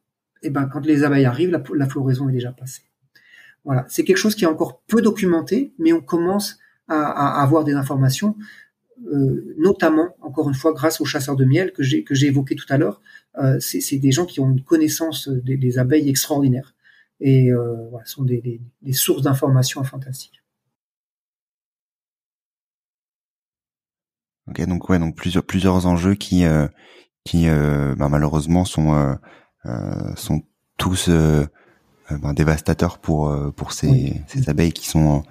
et 0.44 0.48
eh 0.48 0.50
ben, 0.50 0.68
quand 0.72 0.86
les 0.86 1.04
abeilles 1.04 1.26
arrivent, 1.26 1.52
la, 1.52 1.88
floraison 1.88 2.30
est 2.30 2.34
déjà 2.34 2.52
passée. 2.52 2.84
Voilà. 3.64 3.86
C'est 3.90 4.04
quelque 4.04 4.18
chose 4.18 4.36
qui 4.36 4.44
est 4.44 4.48
encore 4.48 4.82
peu 4.88 5.02
documenté, 5.02 5.74
mais 5.80 5.94
on 5.94 6.02
commence 6.02 6.60
à, 6.88 7.40
à 7.40 7.44
avoir 7.44 7.64
des 7.64 7.74
informations 7.74 8.36
euh, 9.06 9.56
notamment, 9.58 10.16
encore 10.22 10.50
une 10.50 10.56
fois, 10.56 10.74
grâce 10.74 11.00
aux 11.02 11.06
chasseurs 11.06 11.36
de 11.36 11.46
miel 11.46 11.72
que 11.72 11.84
j'ai 11.84 12.04
que 12.04 12.16
j'ai 12.16 12.28
évoqué 12.28 12.56
tout 12.56 12.66
à 12.70 12.78
l'heure. 12.78 13.02
Euh, 13.38 13.60
c'est 13.60 13.98
des 13.98 14.12
gens 14.12 14.26
qui 14.26 14.40
ont 14.40 14.50
une 14.50 14.64
connaissance 14.64 15.30
des, 15.30 15.56
des 15.56 15.78
abeilles 15.78 16.10
extraordinaire 16.10 16.74
et 17.20 17.52
euh, 17.52 17.88
voilà, 17.90 18.06
sont 18.06 18.24
des, 18.24 18.42
des, 18.42 18.62
des 18.82 18.94
sources 18.94 19.24
d'informations 19.24 19.84
fantastiques. 19.84 20.44
Ok, 24.50 24.66
donc 24.66 24.88
ouais, 24.90 25.00
donc 25.00 25.16
plusieurs 25.16 25.44
plusieurs 25.44 25.86
enjeux 25.86 26.16
qui 26.16 26.46
euh, 26.46 26.68
qui 27.26 27.48
euh, 27.50 27.96
bah, 27.96 28.08
malheureusement 28.08 28.64
sont 28.64 28.94
euh, 29.66 30.16
sont 30.16 30.42
tous 30.78 31.10
ben, 31.10 32.34
dévastateurs 32.34 33.00
pour 33.00 33.34
pour 33.56 33.74
ces, 33.74 33.88
oui. 33.90 34.22
ces 34.28 34.50
abeilles 34.50 34.72
qui 34.72 34.88
sont 34.88 35.24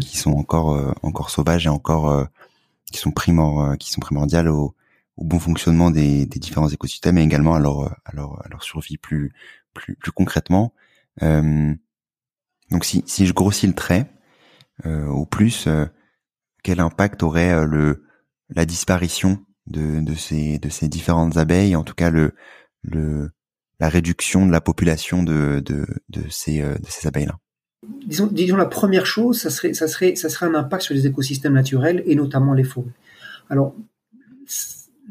qui 0.00 0.16
sont 0.16 0.32
encore 0.32 0.94
encore 1.02 1.30
sauvages 1.30 1.66
et 1.66 1.68
encore 1.70 2.28
qui 2.94 3.00
sont 3.00 3.10
primor, 3.10 3.60
euh, 3.60 3.76
qui 3.76 3.90
sont 3.90 4.00
primordiales 4.00 4.48
au, 4.48 4.74
au 5.16 5.24
bon 5.24 5.38
fonctionnement 5.38 5.90
des, 5.90 6.26
des, 6.26 6.38
différents 6.38 6.68
écosystèmes 6.68 7.18
et 7.18 7.22
également 7.22 7.54
à 7.54 7.60
leur, 7.60 7.92
à 8.04 8.12
leur, 8.12 8.44
à 8.44 8.48
leur 8.48 8.62
survie 8.62 8.96
plus, 8.98 9.32
plus, 9.74 9.96
plus 9.96 10.12
concrètement. 10.12 10.72
Euh, 11.22 11.72
donc 12.70 12.84
si, 12.84 13.04
je 13.26 13.32
grossis 13.32 13.66
le 13.66 13.74
trait, 13.74 14.10
euh, 14.86 15.06
au 15.06 15.26
plus, 15.26 15.66
euh, 15.66 15.86
quel 16.62 16.80
impact 16.80 17.22
aurait 17.22 17.64
le, 17.66 18.04
la 18.48 18.64
disparition 18.64 19.44
de, 19.66 20.02
ces, 20.14 20.58
différentes 20.88 21.36
abeilles, 21.36 21.76
en 21.76 21.84
tout 21.84 21.94
cas 21.94 22.10
le, 22.10 22.34
la 23.80 23.88
réduction 23.88 24.46
de 24.46 24.52
la 24.52 24.60
population 24.60 25.22
de, 25.22 25.62
ces, 26.30 26.62
abeilles-là? 27.04 27.38
Disons, 28.06 28.56
la 28.56 28.66
première 28.66 29.06
chose, 29.06 29.40
ça 29.40 29.50
serait, 29.50 30.14
un 30.40 30.54
impact 30.54 30.82
sur 30.82 30.94
les 30.94 31.06
écosystèmes 31.06 31.52
naturels 31.52 32.02
et 32.06 32.14
notamment 32.14 32.54
les 32.54 32.64
forêts. 32.64 32.92
Alors, 33.50 33.74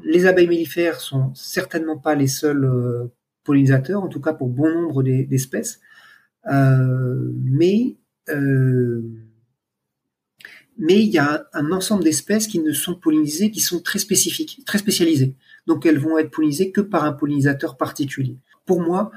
les 0.03 0.25
abeilles 0.25 0.47
mellifères 0.47 0.99
sont 0.99 1.31
certainement 1.35 1.97
pas 1.97 2.15
les 2.15 2.27
seuls 2.27 3.09
pollinisateurs, 3.43 4.03
en 4.03 4.07
tout 4.07 4.21
cas 4.21 4.33
pour 4.33 4.49
bon 4.49 4.73
nombre 4.73 5.03
d'espèces, 5.03 5.79
mais 6.45 7.97
euh, 8.29 9.01
mais 10.77 11.03
il 11.03 11.09
y 11.09 11.19
a 11.19 11.47
un, 11.53 11.71
ensemble 11.71 12.03
d'espèces 12.03 12.47
qui 12.47 12.59
ne 12.59 12.71
sont 12.71 12.95
pollinisées, 12.95 13.51
qui 13.51 13.59
sont 13.59 13.79
très 13.79 13.99
spécifiques, 13.99 14.63
très 14.65 14.79
spécialisées. 14.79 15.35
Donc 15.67 15.85
elles 15.85 15.99
vont 15.99 16.17
être 16.17 16.31
pollinisées 16.31 16.71
que 16.71 16.81
par 16.81 17.03
un 17.03 17.13
pollinisateur 17.13 17.77
particulier. 17.77 18.37
Pour 18.65 18.81
moi, 18.81 19.11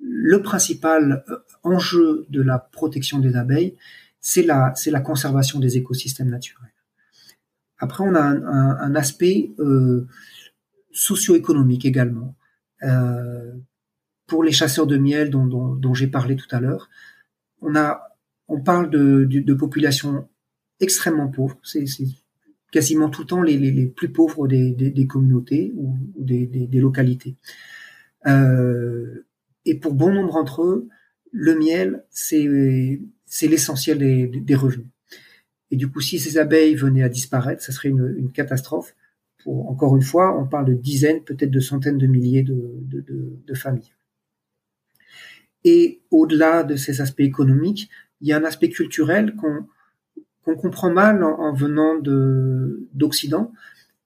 le 0.00 0.40
principal 0.42 1.24
euh, 1.28 1.38
enjeu 1.62 2.26
de 2.30 2.40
la 2.40 2.58
protection 2.58 3.18
des 3.18 3.36
abeilles, 3.36 3.76
c'est 4.20 4.42
la, 4.42 4.72
c'est 4.76 4.90
la 4.90 5.00
conservation 5.00 5.58
des 5.58 5.76
écosystèmes 5.76 6.30
naturels. 6.30 6.70
Après, 7.78 8.04
on 8.04 8.14
a 8.14 8.20
un, 8.20 8.94
aspect 8.94 9.52
euh, 9.58 10.06
socio-économique 10.92 11.86
également. 11.86 12.36
Euh, 12.82 13.52
pour 14.30 14.44
les 14.44 14.52
chasseurs 14.52 14.86
de 14.86 14.96
miel 14.96 15.28
dont, 15.28 15.44
dont, 15.44 15.92
j'ai 15.92 16.06
parlé 16.06 16.36
tout 16.36 16.46
à 16.52 16.60
l'heure, 16.60 16.88
on 17.60 17.74
on 18.46 18.60
parle 18.60 18.88
de, 18.90 19.24
de, 19.24 19.54
populations 19.54 20.28
extrêmement 20.78 21.28
pauvres. 21.28 21.58
C'est, 21.64 21.84
quasiment 22.70 23.10
tout 23.10 23.22
le 23.22 23.26
temps 23.26 23.42
les, 23.42 23.58
les, 23.58 23.72
les 23.72 23.86
plus 23.86 24.12
pauvres 24.12 24.46
des, 24.46 24.70
des, 24.70 24.90
des 24.90 25.06
communautés 25.08 25.72
ou, 25.76 25.96
des, 26.16 26.46
des, 26.46 26.78
localités. 26.78 27.34
Euh, 28.28 29.26
et 29.64 29.74
pour 29.74 29.94
bon 29.94 30.12
nombre 30.14 30.34
d'entre 30.34 30.62
eux, 30.62 30.88
le 31.32 31.58
miel, 31.58 32.04
c'est, 32.10 32.46
l'essentiel 33.42 33.98
des, 33.98 34.54
revenus. 34.54 34.86
Et 35.72 35.76
du 35.76 35.90
coup, 35.90 36.00
si 36.00 36.20
ces 36.20 36.38
abeilles 36.38 36.76
venaient 36.76 37.02
à 37.02 37.08
disparaître, 37.08 37.62
ça 37.64 37.72
serait 37.72 37.88
une, 37.88 38.14
une 38.16 38.30
catastrophe. 38.30 38.94
Pour, 39.42 39.68
encore 39.68 39.96
une 39.96 40.02
fois, 40.02 40.40
on 40.40 40.46
parle 40.46 40.66
de 40.66 40.74
dizaines, 40.74 41.24
peut-être 41.24 41.50
de 41.50 41.60
centaines 41.60 41.98
de 41.98 42.06
milliers 42.06 42.44
de, 42.44 42.78
de, 42.82 43.00
de, 43.00 43.38
de 43.44 43.54
familles. 43.54 43.92
Et 45.64 46.00
au-delà 46.10 46.64
de 46.64 46.76
ces 46.76 47.00
aspects 47.00 47.20
économiques, 47.20 47.90
il 48.20 48.28
y 48.28 48.32
a 48.32 48.36
un 48.36 48.44
aspect 48.44 48.68
culturel 48.68 49.34
qu'on 49.36 49.66
qu'on 50.42 50.56
comprend 50.56 50.90
mal 50.90 51.22
en, 51.22 51.38
en 51.38 51.52
venant 51.52 51.98
de 51.98 52.88
d'Occident, 52.94 53.52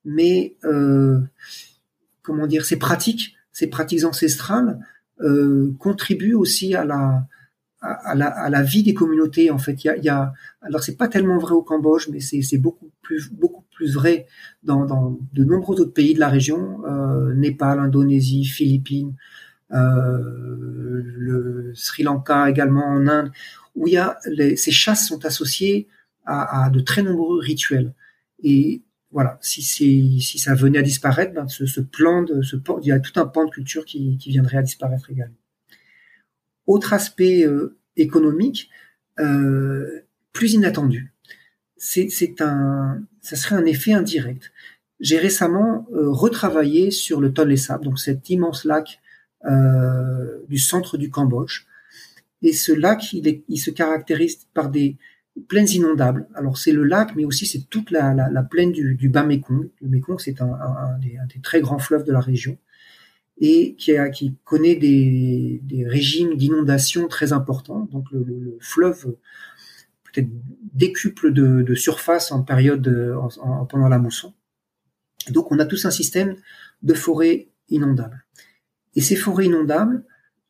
mais 0.05 0.57
euh, 0.65 1.21
comment 2.23 2.47
dire, 2.47 2.65
ces 2.65 2.77
pratiques, 2.77 3.37
ces 3.53 3.69
pratiques 3.69 4.05
ancestrales 4.05 4.81
euh, 5.21 5.73
contribuent 5.79 6.35
aussi 6.35 6.75
à 6.75 6.85
la 6.85 7.27
à 7.81 8.15
la, 8.15 8.29
à 8.29 8.49
la, 8.49 8.63
vie 8.63 8.83
des 8.83 8.95
communautés 8.95 9.51
en 9.51 9.59
fait. 9.59 9.85
Il 9.85 9.89
y 9.89 9.91
a, 9.91 9.97
il 9.99 10.05
y 10.05 10.09
a 10.09 10.33
alors 10.63 10.83
c'est 10.83 10.97
pas 10.97 11.07
tellement 11.07 11.39
vrai 11.39 11.53
au 11.53 11.63
Cambodge, 11.63 12.09
mais 12.11 12.21
c'est 12.21 12.57
beaucoup 12.57 12.91
plus 13.03 13.31
beaucoup 13.31 13.65
plus 13.75 13.93
vrai 13.93 14.27
dans, 14.63 14.87
dans, 14.87 15.19
de 15.35 15.45
nombreux 15.45 15.81
autres 15.81 15.93
pays 15.93 16.15
de 16.15 16.21
la 16.21 16.29
région, 16.29 16.81
euh, 16.87 17.35
Népal, 17.35 17.79
Indonésie, 17.79 18.45
Philippines, 18.47 19.15
le 19.75 21.73
Sri 21.75 22.03
Lanka 22.03 22.49
également 22.49 22.87
en 22.87 23.07
Inde, 23.07 23.33
où 23.75 23.87
il 23.89 23.95
y 23.95 23.97
a 23.97 24.19
les, 24.27 24.57
ces 24.57 24.71
chasses 24.71 25.09
sont 25.09 25.25
associées 25.25 25.89
à, 26.25 26.65
à, 26.65 26.71
de 26.71 26.81
très 26.81 27.03
nombreux 27.03 27.41
rituels. 27.41 27.93
Et 28.43 28.83
voilà, 29.11 29.39
si, 29.41 29.63
si 29.63 30.39
ça 30.39 30.55
venait 30.55 30.79
à 30.79 30.83
disparaître, 30.83 31.35
ben 31.35 31.49
ce, 31.49 31.67
ce, 31.67 31.81
plan 31.81 32.23
de 32.23 32.43
ce 32.43 32.57
il 32.83 32.89
y 32.89 32.93
a 32.93 33.01
tout 33.01 33.19
un 33.21 33.27
pan 33.27 33.45
de 33.45 33.51
culture 33.51 33.85
qui, 33.85 34.19
qui 34.19 34.31
viendrait 34.31 34.59
à 34.59 34.63
disparaître 34.63 35.11
également. 35.11 35.37
Autre 36.67 36.93
aspect 36.93 37.47
euh, 37.47 37.77
économique, 37.97 38.71
euh, 39.21 40.01
plus 40.33 40.55
inattendu, 40.55 41.13
c'est 41.77 42.41
un, 42.41 43.03
ça 43.21 43.37
serait 43.37 43.57
un 43.57 43.67
effet 43.67 43.93
indirect. 43.93 44.53
J'ai 45.01 45.19
récemment 45.19 45.87
euh, 45.93 46.09
retravaillé 46.11 46.91
sur 46.91 47.21
le 47.21 47.33
Tonle 47.33 47.59
Sap, 47.59 47.85
donc 47.85 47.99
cet 47.99 48.31
immense 48.31 48.65
lac 48.65 48.87
euh, 48.89 49.04
du 50.49 50.59
centre 50.59 50.97
du 50.97 51.11
Cambodge. 51.11 51.67
Et 52.43 52.53
ce 52.53 52.73
lac, 52.73 53.13
il, 53.13 53.59
se 53.59 53.71
caractérise 53.71 54.47
par 54.53 54.71
des 54.71 54.99
plaines 55.49 55.69
inondables. 55.69 56.29
Alors 56.35 56.59
c'est 56.59 56.73
le 56.73 56.85
lac, 56.85 57.17
mais 57.17 57.25
aussi 57.25 57.47
c'est 57.47 57.69
toute 57.71 57.91
la, 57.91 58.13
la, 58.15 58.29
la, 58.31 58.43
plaine 58.43 58.71
du, 58.73 59.09
bas 59.09 59.25
Mekong. 59.25 59.71
Le 59.81 59.89
Mekong, 59.89 60.21
c'est 60.21 60.41
un, 60.41 60.99
des, 61.01 61.41
très 61.43 61.61
grands 61.61 61.79
fleuves 61.79 62.05
de 62.05 62.13
la 62.13 62.21
région 62.21 62.59
et 63.39 63.75
qui, 63.77 64.37
connaît 64.45 64.77
des, 64.77 65.87
régimes 65.89 66.37
d'inondation 66.37 67.09
très 67.09 67.33
importants. 67.33 67.89
Donc 67.91 68.11
le, 68.13 68.23
le, 68.23 68.59
fleuve 68.61 69.17
peut-être 70.05 70.29
décuple 70.75 71.33
de, 71.33 71.75
surface 71.75 72.31
en 72.31 72.43
période 72.43 73.17
en, 73.41 73.65
pendant 73.67 73.89
la 73.89 73.99
mousson. 73.99 74.35
Donc 75.31 75.51
on 75.51 75.59
a 75.59 75.65
tous 75.65 75.85
un 75.87 75.91
système 75.91 76.37
de 76.83 76.95
forêts 76.95 77.49
inondables. 77.71 78.25
Et 78.95 79.01
ces 79.01 79.17
forêts 79.17 79.47
inondables 79.47 80.05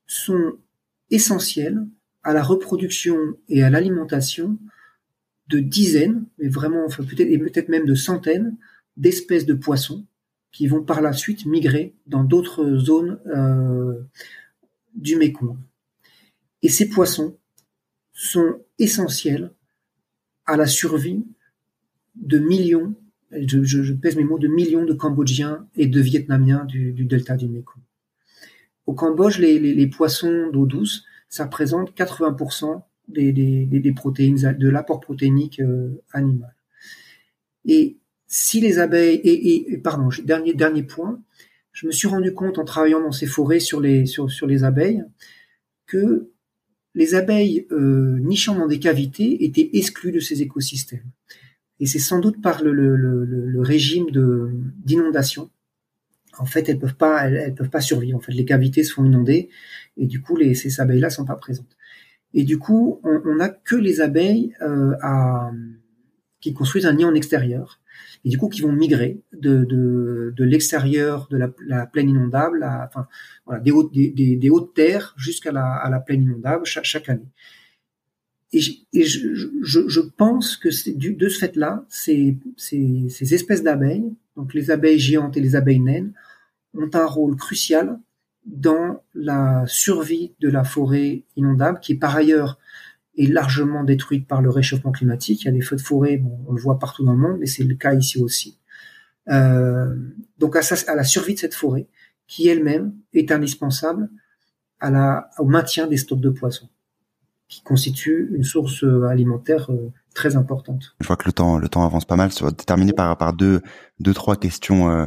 sont 0.07 0.59
essentielles 1.11 1.87
à 2.23 2.33
la 2.33 2.43
reproduction 2.43 3.17
et 3.49 3.63
à 3.63 3.71
l'alimentation 3.71 4.59
de 5.49 5.59
dizaines, 5.59 6.25
mais 6.39 6.49
vraiment, 6.49 6.85
enfin 6.87 7.05
peut-être 7.05 7.29
et 7.29 7.39
peut-être 7.39 7.69
même 7.69 7.87
de 7.87 7.95
centaines 7.95 8.57
d'espèces 8.97 9.47
de 9.47 9.55
poissons 9.55 10.07
qui 10.53 10.67
vont 10.67 10.83
par 10.83 11.01
la 11.01 11.13
suite 11.13 11.47
migrer 11.47 11.95
dans 12.07 12.25
d'autres 12.25 12.77
zones 12.77 13.19
euh, 13.27 14.01
du 14.95 15.17
Mékong. 15.17 15.57
Et 16.63 16.69
ces 16.69 16.89
poissons 16.89 17.37
sont 18.13 18.61
essentiels 18.79 19.53
à 20.47 20.57
la 20.57 20.67
survie 20.67 21.25
de 22.15 22.39
millions, 22.39 22.95
je, 23.33 23.65
je, 23.65 23.93
pèse 23.93 24.17
mes 24.17 24.25
mots, 24.25 24.39
de 24.39 24.49
millions 24.49 24.85
de 24.85 24.93
Cambodgiens 24.93 25.67
et 25.75 25.87
de 25.87 26.01
Vietnamiens 26.01 26.65
du, 26.65 26.93
du 26.93 27.05
delta 27.05 27.37
du 27.37 27.49
Mékong. 27.49 27.83
Au 28.87 28.95
Cambodge, 28.95 29.39
les, 29.39 29.87
poissons 29.87 30.51
d'eau 30.53 30.67
douce, 30.67 31.05
ça 31.29 31.45
représente 31.45 31.97
80% 31.97 32.83
des, 33.09 33.93
protéines, 33.97 34.57
de 34.59 34.69
l'apport 34.69 35.01
protéinique 35.01 35.61
euh, 35.61 36.03
animal. 36.13 36.55
Et 37.65 37.99
si 38.27 38.61
les 38.61 38.79
abeilles 38.79 39.17
et, 39.17 39.73
et, 39.73 39.79
pardon 39.79 40.09
dernier 40.25 40.55
dernier 40.55 40.83
point, 40.83 41.23
je 41.73 41.87
me 41.87 41.93
suis 41.93 42.09
rendu 42.09 42.33
compte 42.35 42.59
en 42.59 42.65
travaillant 42.65 43.01
dans 43.01 43.13
ces 43.13 43.27
forêts 43.27 43.61
sur 43.61 43.81
les 43.81 44.07
sur, 44.07 44.29
les 44.47 44.65
abeilles 44.65 45.05
que 45.87 46.31
les 46.95 47.15
abeilles 47.15 47.67
euh, 47.73 48.19
nichant 48.21 48.55
dans 48.55 48.67
des 48.67 48.79
cavités 48.79 49.45
étaient 49.45 49.71
exclues 49.73 50.13
de 50.13 50.21
ces 50.21 50.43
écosystèmes. 50.43 51.11
Et 51.81 51.87
c'est 51.87 51.99
sans 51.99 52.21
doute 52.21 52.41
par 52.41 52.63
le, 52.63 52.73
le, 52.73 52.97
le, 52.97 53.25
le 53.25 53.61
régime 53.61 54.07
d'inondation. 54.85 55.51
En 56.39 56.47
fait, 56.47 56.69
elles 56.69 56.79
peuvent 56.79 56.97
pas 56.97 57.29
elles, 57.29 57.55
peuvent 57.55 57.71
pas 57.71 57.81
survivre. 57.81 58.19
En 58.19 58.21
fait, 58.21 58.33
les 58.33 58.45
cavités 58.45 58.85
se 58.85 58.95
font 58.95 59.05
inonder 59.05 59.49
et 59.97 60.07
du 60.07 60.21
coup, 60.21 60.37
les, 60.37 60.55
ces 60.55 60.81
abeilles-là 60.81 61.11
sont 61.11 61.25
pas 61.25 61.37
présentes. 61.37 61.77
Et 62.33 62.45
du 62.45 62.59
coup, 62.59 63.01
on 63.05 63.37
n'a 63.37 63.49
que 63.49 63.77
les 63.77 64.01
abeilles 64.01 64.55
euh, 64.61 64.95
à, 65.03 65.53
qui 66.41 66.53
construisent 66.53 66.87
un 66.87 66.95
nid 66.95 67.05
en 67.05 67.15
extérieur 67.15 67.81
et 68.25 68.29
du 68.29 68.39
coup 68.39 68.49
qui 68.49 68.63
vont 68.63 68.73
migrer 68.73 69.23
de, 69.33 69.65
de, 69.65 70.33
de 70.37 70.45
l'extérieur 70.45 71.29
de 71.31 71.37
la, 71.37 71.51
la, 71.67 71.87
plaine 71.87 72.09
inondable, 72.09 72.63
à, 72.63 72.87
enfin 72.87 73.07
voilà, 73.47 73.61
des, 73.61 73.71
hautes, 73.71 73.93
des, 73.93 74.11
des, 74.11 74.51
hautes 74.51 74.75
terres 74.75 75.15
jusqu'à 75.17 75.53
la, 75.53 75.65
à 75.65 75.91
la 75.91 76.01
plaine 76.01 76.23
inondable 76.23 76.65
chaque 76.65 77.09
année. 77.09 77.29
Et, 78.55 78.61
je, 78.61 79.51
je, 79.63 79.89
je, 79.89 80.01
pense 80.01 80.57
que 80.57 80.69
du, 80.97 81.15
de 81.15 81.29
ce 81.29 81.41
fait-là, 81.41 81.85
ces, 81.89 82.39
ces, 82.57 83.09
ces 83.09 83.35
espèces 83.35 83.65
d'abeilles, 83.65 84.15
donc 84.37 84.55
les 84.55 84.71
abeilles 84.71 85.01
géantes 85.01 85.37
et 85.37 85.41
les 85.41 85.57
abeilles 85.57 85.81
naines, 85.81 86.13
ont 86.73 86.91
un 86.95 87.05
rôle 87.05 87.35
crucial 87.35 87.99
dans 88.47 89.03
la 89.15 89.65
survie 89.67 90.35
de 90.39 90.49
la 90.49 90.63
forêt 90.63 91.25
inondable, 91.35 91.81
qui 91.81 91.97
par 91.97 92.15
ailleurs 92.15 92.59
est 93.19 93.27
largement 93.27 93.83
détruite 93.83 94.29
par 94.29 94.41
le 94.41 94.51
réchauffement 94.51 94.93
climatique. 94.93 95.43
Il 95.43 95.45
y 95.47 95.49
a 95.49 95.53
des 95.53 95.61
feux 95.61 95.77
de 95.77 95.81
forêt, 95.81 96.19
bon, 96.19 96.39
on 96.47 96.53
le 96.53 96.61
voit 96.61 96.79
partout 96.79 97.05
dans 97.05 97.13
le 97.13 97.19
monde, 97.19 97.39
mais 97.41 97.47
c'est 97.47 97.65
le 97.65 97.75
cas 97.75 97.95
ici 97.95 98.21
aussi. 98.21 98.59
Euh, 99.31 99.97
donc 100.39 100.55
à, 100.55 100.61
à, 100.87 100.95
la 100.95 101.05
survie 101.05 101.35
de 101.35 101.41
cette 101.41 101.55
forêt, 101.55 101.89
qui 102.29 102.49
elle-même 102.49 102.95
est 103.13 103.33
indispensable 103.33 104.09
à 104.79 104.91
la, 104.91 105.31
au 105.39 105.47
maintien 105.47 105.87
des 105.87 105.97
stocks 105.97 106.21
de 106.21 106.31
poissons, 106.31 106.69
qui 107.49 107.63
constituent 107.63 108.31
une 108.35 108.45
source 108.45 108.85
euh, 108.85 109.05
alimentaire 109.05 109.71
euh, 109.71 109.93
très 110.15 110.37
importante. 110.37 110.97
Je 111.01 111.07
vois 111.07 111.17
que 111.17 111.27
le 111.27 111.33
temps, 111.33 111.59
le 111.59 111.69
temps 111.69 111.85
avance 111.85 112.05
pas 112.05 112.17
mal. 112.17 112.33
Ça 112.33 112.45
va 112.45 112.53
terminer 112.53 112.93
par, 112.93 113.17
par 113.17 113.33
deux, 113.33 113.61
deux, 114.01 114.15
trois 114.15 114.37
questions, 114.37 114.91
euh, 114.91 115.07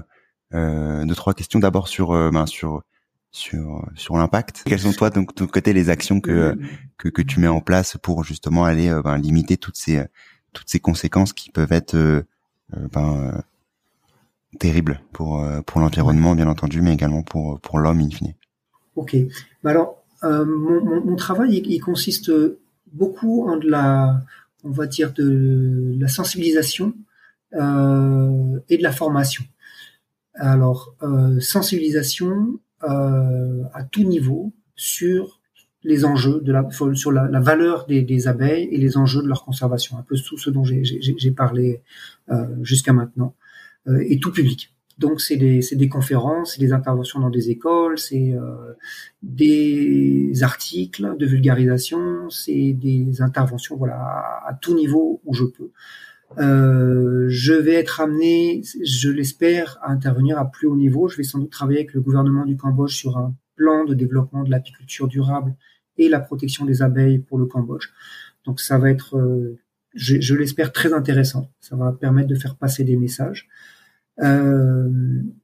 euh 0.53 1.05
deux, 1.05 1.15
trois 1.15 1.33
questions 1.33 1.59
d'abord 1.59 1.87
sur, 1.87 2.09
ben, 2.09 2.45
sur 2.45 2.83
sur 3.31 3.85
sur 3.95 4.17
l'impact. 4.17 4.63
Quelles 4.65 4.79
sont 4.79 4.93
toi 4.93 5.09
donc 5.09 5.29
de 5.29 5.33
ton 5.33 5.47
côté 5.47 5.73
les 5.73 5.89
actions 5.89 6.21
que, 6.21 6.57
que 6.97 7.09
que 7.09 7.21
tu 7.21 7.39
mets 7.39 7.47
en 7.47 7.59
place 7.59 7.97
pour 8.01 8.23
justement 8.23 8.63
aller 8.63 8.89
ben, 9.03 9.17
limiter 9.17 9.57
toutes 9.57 9.75
ces 9.75 10.03
toutes 10.53 10.69
ces 10.69 10.79
conséquences 10.79 11.33
qui 11.33 11.51
peuvent 11.51 11.73
être 11.73 12.23
ben, 12.73 13.43
terribles 14.59 15.01
pour 15.11 15.45
pour 15.65 15.81
l'environnement 15.81 16.35
bien 16.35 16.47
entendu, 16.47 16.81
mais 16.81 16.93
également 16.93 17.21
pour 17.21 17.59
pour 17.59 17.79
l'homme 17.79 17.99
in 17.99 18.09
fine? 18.09 18.33
Ok. 18.95 19.15
Bah 19.63 19.71
alors 19.71 20.03
mon, 20.23 20.83
mon, 20.83 21.05
mon, 21.05 21.15
travail 21.15 21.57
il, 21.57 21.79
consiste 21.79 22.31
beaucoup 22.91 23.47
en 23.47 23.57
de 23.57 23.69
la, 23.69 24.21
on 24.63 24.71
va 24.71 24.87
dire 24.87 25.13
de 25.13 25.95
la 25.99 26.07
sensibilisation 26.07 26.93
euh, 27.53 28.59
et 28.69 28.77
de 28.77 28.83
la 28.83 28.91
formation. 28.91 29.43
Alors 30.35 30.95
euh, 31.01 31.39
sensibilisation 31.39 32.59
euh, 32.83 33.63
à 33.73 33.83
tout 33.83 34.03
niveau 34.03 34.53
sur 34.75 35.41
les 35.83 36.05
enjeux 36.05 36.41
de 36.41 36.51
la 36.51 36.67
sur 36.93 37.11
la, 37.11 37.39
valeur 37.39 37.85
des, 37.87 38.01
des, 38.01 38.27
abeilles 38.27 38.67
et 38.71 38.77
les 38.77 38.97
enjeux 38.97 39.21
de 39.21 39.27
leur 39.27 39.43
conservation, 39.43 39.97
un 39.97 40.03
peu 40.03 40.15
tout 40.15 40.37
ce 40.37 40.49
dont 40.49 40.63
j'ai 40.63 41.31
parlé 41.31 41.81
euh, 42.29 42.45
jusqu'à 42.61 42.93
maintenant, 42.93 43.35
euh, 43.87 44.03
et 44.05 44.19
tout 44.19 44.31
public. 44.31 44.75
Donc 44.97 45.21
c'est 45.21 45.37
des, 45.37 45.59
des 45.73 45.89
conférences, 45.89 46.53
c'est 46.53 46.59
des 46.59 46.73
interventions 46.73 47.19
dans 47.19 47.29
des 47.29 47.51
écoles, 47.51 47.99
c'est 47.99 48.33
euh, 48.33 48.73
des 49.21 50.31
articles 50.41 51.15
de 51.17 51.25
vulgarisation, 51.25 52.29
c'est 52.31 52.73
des 52.73 53.21
interventions 53.21 53.77
voilà 53.77 53.95
à, 53.95 54.49
à, 54.49 54.53
tout 54.55 54.75
niveau 54.75 55.21
où 55.25 55.33
je 55.33 55.45
peux. 55.45 55.71
Euh, 56.39 57.25
je 57.29 57.53
vais 57.53 57.75
être 57.75 58.01
amené, 58.01 58.61
je 58.83 59.09
l'espère, 59.09 59.77
à 59.81 59.91
intervenir 59.91 60.37
à 60.37 60.49
plus 60.49 60.67
haut 60.67 60.75
niveau. 60.75 61.07
Je 61.07 61.17
vais 61.17 61.23
sans 61.23 61.39
doute 61.39 61.51
travailler 61.51 61.79
avec 61.79 61.93
le 61.93 62.01
gouvernement 62.01 62.45
du 62.45 62.57
Cambodge 62.57 62.93
sur 62.93 63.17
un 63.17 63.33
plan 63.55 63.85
de 63.85 63.93
développement 63.93 64.43
de 64.43 64.51
l'apiculture 64.51 65.07
durable 65.07 65.55
et 65.97 66.09
la 66.09 66.19
protection 66.19 66.65
des 66.65 66.81
abeilles 66.81 67.19
pour 67.19 67.37
le 67.37 67.45
Cambodge. 67.45 67.89
Donc 68.45 68.59
ça 68.59 68.77
va 68.77 68.89
être, 68.89 69.17
euh, 69.17 69.57
je, 69.93 70.19
je 70.19 70.35
l'espère, 70.35 70.71
très 70.71 70.93
intéressant. 70.93 71.51
Ça 71.59 71.75
va 71.75 71.91
permettre 71.91 72.27
de 72.27 72.35
faire 72.35 72.55
passer 72.55 72.83
des 72.83 72.97
messages. 72.97 73.47
Euh, 74.19 74.89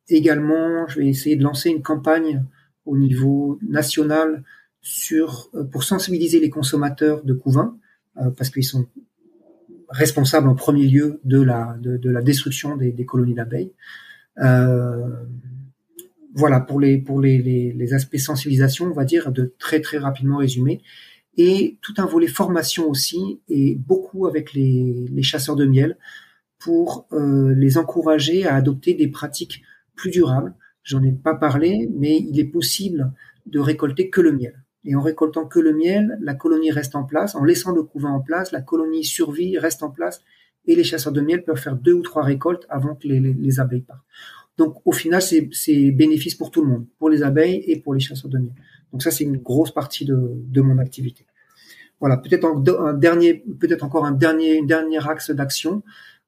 également, 0.09 0.87
je 0.87 0.99
vais 0.99 1.07
essayer 1.07 1.35
de 1.35 1.43
lancer 1.43 1.69
une 1.69 1.81
campagne 1.81 2.43
au 2.85 2.97
niveau 2.97 3.59
national 3.67 4.43
sur 4.81 5.49
euh, 5.55 5.63
pour 5.63 5.83
sensibiliser 5.83 6.39
les 6.39 6.49
consommateurs 6.49 7.23
de 7.23 7.33
couvains 7.33 7.77
euh, 8.17 8.29
parce 8.31 8.49
qu'ils 8.49 8.65
sont 8.65 8.85
responsables 9.89 10.47
en 10.49 10.55
premier 10.55 10.87
lieu 10.87 11.19
de 11.23 11.41
la 11.41 11.77
de, 11.79 12.09
la 12.09 12.21
destruction 12.21 12.75
des, 12.75 12.91
des 12.91 13.05
colonies 13.05 13.33
d'abeilles. 13.33 13.71
Euh, 14.39 15.07
voilà 16.35 16.59
pour 16.59 16.79
les 16.79 16.97
pour 16.97 17.21
les, 17.21 17.41
les, 17.41 17.93
aspects 17.93 18.17
sensibilisation, 18.17 18.85
on 18.85 18.93
va 18.93 19.05
dire 19.05 19.31
de 19.31 19.53
très 19.59 19.81
très 19.81 19.99
rapidement 19.99 20.37
résumé, 20.37 20.81
et 21.37 21.77
tout 21.81 21.93
un 21.97 22.05
volet 22.05 22.27
formation 22.27 22.89
aussi 22.89 23.39
et 23.49 23.75
beaucoup 23.75 24.25
avec 24.27 24.53
les, 24.53 25.07
les 25.09 25.23
chasseurs 25.23 25.55
de 25.55 25.65
miel 25.65 25.97
pour 26.63 27.07
euh, 27.11 27.53
les 27.55 27.77
encourager 27.77 28.45
à 28.45 28.55
adopter 28.55 28.93
des 28.93 29.09
pratiques 29.09 29.63
plus 29.95 30.11
durables. 30.11 30.55
J'en 30.83 31.03
ai 31.03 31.11
pas 31.11 31.35
parlé, 31.35 31.89
mais 31.93 32.17
il 32.17 32.39
est 32.39 32.45
possible 32.45 33.11
de 33.45 33.59
récolter 33.59 34.09
que 34.09 34.21
le 34.21 34.31
miel. 34.31 34.63
Et 34.85 34.95
en 34.95 35.01
récoltant 35.01 35.45
que 35.45 35.59
le 35.59 35.73
miel, 35.73 36.17
la 36.21 36.33
colonie 36.33 36.71
reste 36.71 36.95
en 36.95 37.03
place. 37.03 37.35
En 37.35 37.43
laissant 37.43 37.73
le 37.73 37.83
couvain 37.83 38.11
en 38.11 38.21
place, 38.21 38.51
la 38.51 38.61
colonie 38.61 39.03
survit, 39.03 39.57
reste 39.57 39.83
en 39.83 39.89
place, 39.89 40.21
et 40.65 40.75
les 40.75 40.83
chasseurs 40.83 41.13
de 41.13 41.21
miel 41.21 41.43
peuvent 41.43 41.57
faire 41.57 41.75
deux 41.75 41.93
ou 41.93 42.01
trois 42.01 42.23
récoltes 42.23 42.65
avant 42.69 42.95
que 42.95 43.07
les, 43.07 43.19
les, 43.19 43.33
les 43.33 43.59
abeilles 43.59 43.81
partent. 43.81 44.05
Donc 44.57 44.81
au 44.85 44.91
final, 44.91 45.21
c'est 45.21 45.91
bénéfice 45.91 46.35
pour 46.35 46.51
tout 46.51 46.61
le 46.61 46.69
monde, 46.69 46.85
pour 46.99 47.09
les 47.09 47.23
abeilles 47.23 47.63
et 47.67 47.79
pour 47.79 47.93
les 47.93 47.99
chasseurs 47.99 48.29
de 48.29 48.37
miel. 48.37 48.53
Donc 48.91 49.01
ça, 49.01 49.11
c'est 49.11 49.23
une 49.23 49.37
grosse 49.37 49.71
partie 49.71 50.05
de, 50.05 50.17
de 50.35 50.61
mon 50.61 50.77
activité. 50.77 51.25
Voilà, 51.99 52.17
peut-être 52.17 52.45
un 52.45 52.93
dernier, 52.93 53.43
peut-être 53.59 53.83
encore 53.83 54.05
un 54.05 54.11
dernier, 54.11 54.55
une 54.55 54.67
dernière 54.67 55.09
axe 55.09 55.31
d'action. 55.31 55.83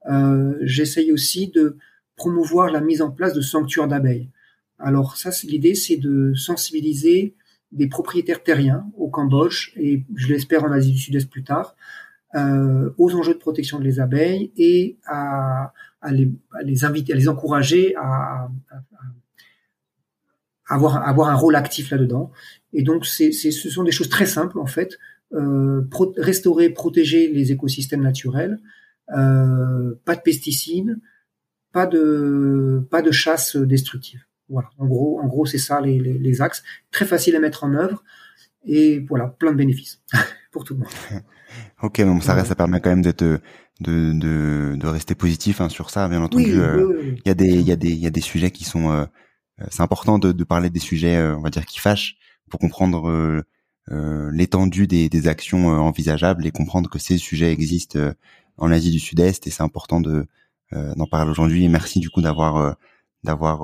Euh, 0.10 0.54
J'essaye 0.62 1.12
aussi 1.12 1.50
de 1.50 1.78
promouvoir 2.16 2.72
la 2.72 2.82
mise 2.82 3.02
en 3.02 3.12
place 3.12 3.34
de 3.34 3.42
sanctuaires 3.42 3.88
d'abeilles. 3.88 4.30
Alors 4.80 5.18
ça, 5.18 5.32
l'idée, 5.44 5.76
c'est 5.76 5.98
de 5.98 6.34
sensibiliser 6.34 7.36
des 7.72 7.88
propriétaires 7.88 8.44
terriens 8.44 8.86
au 8.98 9.10
Cambodge 9.10 9.72
et 9.76 10.04
je 10.16 10.28
l'espère 10.28 10.64
en 10.64 10.72
Asie 10.72 10.92
du 10.92 10.98
Sud-Est 10.98 11.30
plus 11.30 11.44
tard 11.44 11.76
euh, 12.36 12.90
aux 12.98 13.14
enjeux 13.16 13.34
de 13.34 13.40
protection 13.40 13.80
des 13.80 14.00
abeilles 14.00 14.52
et 14.58 14.98
à, 15.06 15.74
à, 16.02 16.12
les, 16.12 16.32
à, 16.52 16.64
les, 16.64 16.86
inviter, 16.86 17.14
à 17.14 17.16
les 17.16 17.28
encourager 17.28 17.96
à, 17.96 18.50
à 20.68 20.74
avoir, 20.74 21.08
avoir 21.08 21.30
un 21.30 21.36
rôle 21.36 21.56
actif 21.56 21.92
là-dedans. 21.92 22.32
Et 22.74 22.84
donc, 22.84 23.06
c'est, 23.06 23.32
ce 23.32 23.70
sont 23.70 23.84
des 23.84 23.92
choses 23.92 24.10
très 24.10 24.26
simples 24.26 24.60
en 24.60 24.66
fait. 24.66 24.98
Euh, 25.34 25.82
pro, 25.90 26.14
restaurer, 26.18 26.70
protéger 26.70 27.28
les 27.28 27.52
écosystèmes 27.52 28.02
naturels, 28.02 28.60
euh, 29.12 29.96
pas 30.06 30.16
de 30.16 30.22
pesticides, 30.22 31.00
pas 31.72 31.88
de, 31.88 32.86
pas 32.90 33.02
de 33.02 33.12
chasse 33.12 33.56
destructive. 33.56 34.22
Voilà. 34.50 34.70
En 34.78 34.86
gros, 34.86 35.20
en 35.20 35.28
gros, 35.28 35.46
c'est 35.46 35.58
ça 35.58 35.82
les, 35.82 36.00
les, 36.00 36.18
les, 36.18 36.42
axes. 36.42 36.64
Très 36.92 37.06
facile 37.06 37.36
à 37.36 37.40
mettre 37.40 37.64
en 37.64 37.74
œuvre 37.74 38.04
et 38.64 39.00
voilà, 39.00 39.28
plein 39.28 39.52
de 39.52 39.58
bénéfices 39.58 40.02
pour 40.52 40.64
tout 40.64 40.74
le 40.76 40.82
monde. 40.82 40.90
ok, 41.82 42.02
donc 42.02 42.24
ça, 42.24 42.34
reste, 42.34 42.48
ça 42.48 42.56
permet 42.56 42.80
quand 42.80 42.90
même 42.90 43.02
d'être 43.02 43.24
de, 43.24 43.40
de, 44.14 44.76
de 44.76 44.88
rester 44.88 45.16
positif 45.16 45.62
hein, 45.62 45.70
sur 45.70 45.90
ça. 45.90 46.08
Bien 46.08 46.22
entendu, 46.22 46.44
il 46.44 46.54
oui, 46.54 46.60
euh, 46.60 46.88
oui, 46.88 46.96
oui. 47.00 47.22
y 47.26 47.30
a 47.30 47.34
des 47.34 47.48
il 47.48 47.68
y 47.68 47.72
a 47.72 47.76
des 47.76 47.90
il 47.90 48.00
y 48.00 48.08
a 48.08 48.12
des 48.12 48.22
sujets 48.22 48.52
qui 48.52 48.64
sont 48.64 48.92
euh, 48.92 49.06
c'est 49.70 49.82
important 49.82 50.20
de, 50.20 50.32
de, 50.32 50.44
parler 50.44 50.70
des 50.70 50.80
sujets 50.80 51.16
euh, 51.16 51.36
on 51.36 51.42
va 51.42 51.50
dire 51.50 51.66
qui 51.66 51.80
fâchent 51.80 52.18
pour 52.50 52.60
comprendre 52.60 53.10
euh, 53.92 54.32
l'étendue 54.32 54.88
des, 54.88 55.10
des, 55.10 55.28
actions 55.28 55.68
envisageables 55.68 56.46
et 56.46 56.52
comprendre 56.52 56.90
que 56.90 57.00
ces 57.00 57.18
sujets 57.18 57.52
existent 57.52 58.00
en 58.58 58.72
Asie 58.72 58.92
du 58.92 59.00
Sud-Est 59.00 59.48
et 59.48 59.50
c'est 59.50 59.64
important 59.64 60.02
de 60.02 60.28
d'en 60.72 61.06
parler 61.06 61.32
aujourd'hui. 61.32 61.64
Et 61.64 61.70
merci 61.70 62.00
du 62.00 62.10
coup 62.10 62.22
d'avoir 62.22 62.76
d'avoir 63.24 63.62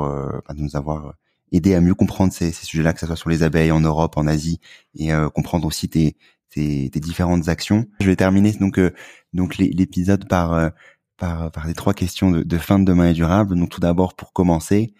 bah, 0.47 0.53
de 0.53 0.61
nous 0.61 0.75
avoir 0.75 1.15
aidé 1.51 1.73
à 1.73 1.81
mieux 1.81 1.95
comprendre 1.95 2.31
ces, 2.31 2.51
ces 2.51 2.65
sujets-là, 2.65 2.93
que 2.93 2.99
ce 2.99 3.05
soit 3.05 3.15
sur 3.15 3.29
les 3.29 3.43
abeilles 3.43 3.71
en 3.71 3.81
Europe, 3.81 4.15
en 4.17 4.27
Asie, 4.27 4.59
et 4.95 5.09
comprendre 5.33 5.67
aussi 5.67 5.89
tes, 5.89 6.15
tes, 6.51 6.89
tes, 6.89 6.99
différentes 6.99 7.47
actions. 7.47 7.87
Je 7.99 8.05
vais 8.05 8.15
terminer 8.15 8.51
donc 8.53 8.77
euh, 8.77 8.91
donc 9.33 9.57
l'épisode 9.57 10.27
par, 10.27 10.53
euh, 10.53 10.69
par 11.17 11.51
par 11.51 11.65
les 11.65 11.73
trois 11.73 11.93
questions 11.93 12.29
de, 12.29 12.43
de, 12.43 12.57
fin 12.57 12.77
de 12.77 12.85
demain 12.85 13.09
et 13.09 13.13
durable. 13.13 13.55
Donc 13.55 13.69
tout 13.69 13.79
d'abord 13.79 14.15
pour 14.15 14.33
commencer, 14.33 14.93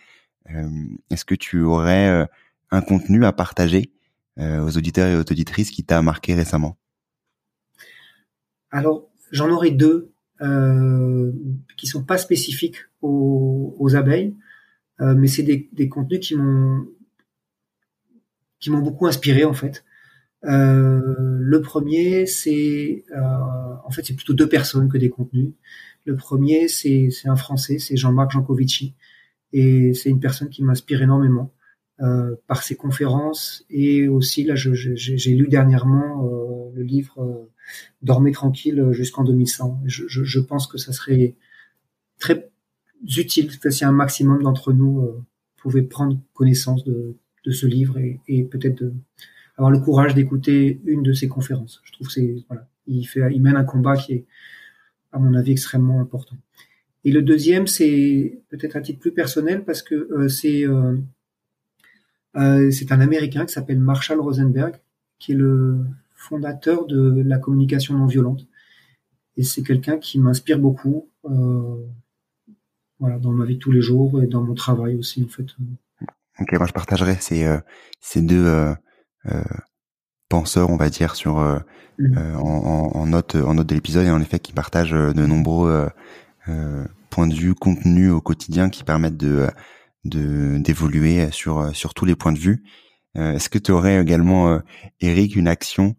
euh, 0.50 0.70
est-ce 1.10 1.26
que 1.26 1.36
tu 1.36 1.62
aurais 1.62 2.28
un 2.72 2.82
contenu 2.82 3.26
à 3.26 3.34
partager 3.34 3.92
aux 4.38 4.78
auditeurs 4.78 5.08
et 5.08 5.16
aux 5.18 5.32
auditrices 5.32 5.70
qui 5.70 5.84
t'a 5.84 6.02
marqué 6.02 6.34
récemment? 6.34 6.78
Alors 8.72 9.11
j'en 9.32 9.50
aurais 9.50 9.72
deux 9.72 10.12
euh, 10.42 11.32
qui 11.78 11.88
sont 11.88 12.04
pas 12.04 12.18
spécifiques 12.18 12.78
aux, 13.02 13.76
aux 13.80 13.96
abeilles, 13.96 14.36
mais 15.00 15.26
c'est 15.28 15.42
des, 15.42 15.68
des 15.74 15.90
contenus 15.90 16.20
qui 16.20 16.36
m'ont 16.36 16.86
qui 18.60 18.70
m'ont 18.70 18.82
beaucoup 18.82 19.08
inspiré 19.08 19.44
en 19.44 19.54
fait. 19.54 19.84
Euh, 20.46 21.38
le 21.40 21.62
premier, 21.62 22.26
c'est 22.26 23.04
euh, 23.16 23.76
en 23.84 23.90
fait 23.92 24.06
c'est 24.06 24.16
plutôt 24.16 24.34
deux 24.34 24.48
personnes 24.48 24.90
que 24.90 24.98
des 24.98 25.10
contenus. 25.10 25.54
Le 26.06 26.16
premier, 26.16 26.68
c'est 26.68 27.10
un 27.26 27.36
Français, 27.36 27.80
c'est 27.80 27.98
Jean-Marc 27.98 28.32
Jancovici, 28.32 28.96
et 29.54 29.94
c'est 29.94 30.10
une 30.10 30.20
personne 30.20 30.50
qui 30.50 30.64
m'inspire 30.64 31.02
énormément 31.02 31.54
euh, 32.02 32.36
par 32.48 32.64
ses 32.64 32.76
conférences 32.76 33.64
et 33.70 34.08
aussi 34.08 34.44
là, 34.44 34.56
j'ai 34.56 35.36
lu 35.36 35.48
dernièrement 35.48 36.26
euh, 36.26 36.72
le 36.74 36.82
livre 36.82 37.22
euh, 37.22 37.52
Dormez 38.02 38.32
tranquille 38.32 38.90
jusqu'en 38.92 39.24
2100. 39.24 39.82
Je, 39.86 40.40
pense 40.40 40.68
que 40.68 40.78
ça 40.78 40.94
serait 40.94 41.36
très 42.20 42.50
utile 43.18 43.50
si 43.70 43.86
un 43.86 43.92
maximum 43.92 44.44
d'entre 44.44 44.74
nous 44.74 45.02
euh, 45.02 45.24
pouvaient 45.58 45.82
prendre 45.82 46.20
connaissance 46.34 46.84
de, 46.84 47.16
ce 47.50 47.66
livre 47.66 47.98
et, 48.28 48.44
peut-être 48.44 48.84
avoir 49.58 49.72
le 49.72 49.80
courage 49.80 50.14
d'écouter 50.14 50.80
une 50.86 51.04
de 51.04 51.14
ses 51.14 51.28
conférences. 51.28 51.82
Je 51.84 51.92
trouve 51.92 52.08
que 52.08 52.14
c'est 52.14 52.44
voilà, 52.48 52.68
il 52.88 53.06
fait, 53.06 53.22
il 53.34 53.42
mène 53.42 53.56
un 53.56 53.64
combat 53.64 53.96
qui 53.96 54.14
est, 54.14 54.26
à 55.12 55.20
mon 55.20 55.34
avis, 55.34 55.52
extrêmement 55.52 56.00
important. 56.00 56.38
Et 57.04 57.12
le 57.12 57.22
deuxième, 57.22 57.68
c'est 57.68 58.40
peut-être 58.50 58.76
un 58.76 58.82
titre 58.82 59.00
plus 59.00 59.12
personnel 59.12 59.64
parce 59.66 59.82
que 59.82 59.96
euh, 59.96 60.30
c'est 60.30 60.68
euh, 60.68 60.98
euh, 62.38 62.72
c'est 62.72 62.92
un 62.92 63.02
Américain 63.02 63.46
qui 63.46 63.54
s'appelle 63.54 63.80
Marshall 63.80 64.20
Rosenberg, 64.20 64.76
qui 65.20 65.32
est 65.32 65.36
le 65.36 65.80
fondateur 66.22 66.86
de 66.86 67.22
la 67.26 67.38
communication 67.38 67.98
non 67.98 68.06
violente. 68.06 68.48
Et 69.38 69.44
c'est 69.44 69.64
quelqu'un 69.64 69.98
qui 69.98 70.20
m'inspire 70.20 70.60
beaucoup, 70.60 71.10
euh, 71.26 71.78
voilà, 73.00 73.18
dans 73.18 73.32
ma 73.32 73.46
vie 73.46 73.56
de 73.56 73.60
tous 73.60 73.72
les 73.72 73.82
jours 73.82 74.22
et 74.22 74.28
dans 74.28 74.44
mon 74.44 74.54
travail 74.54 74.96
aussi, 74.96 75.24
en 75.24 75.28
fait. 75.28 75.48
Ok, 76.40 76.54
moi 76.54 76.68
je 76.68 76.74
partagerai 76.74 77.16
ces, 77.20 77.46
euh, 77.46 77.60
ces 78.00 78.22
deux 78.22 78.46
euh, 78.46 79.44
penseur, 80.30 80.70
on 80.70 80.78
va 80.78 80.90
dire, 80.90 81.16
sur 81.16 81.40
euh, 81.40 81.60
mmh. 82.00 82.18
euh, 82.18 82.36
en, 82.36 82.92
en, 82.96 83.06
note 83.06 83.36
en 83.36 83.54
note 83.54 83.68
de 83.68 83.76
l'épisode 83.76 84.06
et 84.06 84.12
en 84.12 84.22
effet 84.22 84.40
qui 84.40 84.54
partage 84.54 84.92
de 84.92 85.26
nombreux 85.26 85.90
points 87.10 87.28
de 87.28 87.34
vue, 87.34 87.54
contenus 87.54 88.12
au 88.12 88.22
quotidien 88.22 88.70
qui 88.70 88.84
permettent 88.84 89.18
de 89.18 89.48
d'évoluer 90.04 91.30
sur 91.32 91.76
sur 91.76 91.94
tous 91.94 92.06
les 92.06 92.16
points 92.16 92.32
de 92.32 92.40
vue. 92.40 92.64
Est-ce 93.14 93.50
que 93.50 93.60
tu 93.60 93.72
aurais 93.72 94.02
également, 94.02 94.62
Eric, 95.02 95.36
une 95.36 95.48
action 95.48 95.96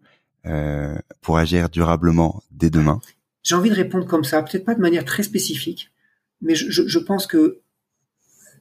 pour 1.21 1.37
agir 1.37 1.69
durablement 1.69 2.43
dès 2.51 2.69
demain 2.69 2.99
J'ai 3.43 3.55
envie 3.55 3.69
de 3.69 3.75
répondre 3.75 4.05
comme 4.05 4.23
ça, 4.23 4.43
peut-être 4.43 4.65
pas 4.65 4.75
de 4.75 4.81
manière 4.81 5.05
très 5.05 5.23
spécifique, 5.23 5.91
mais 6.41 6.55
je, 6.55 6.69
je, 6.69 6.87
je 6.87 6.99
pense 6.99 7.27
que 7.27 7.61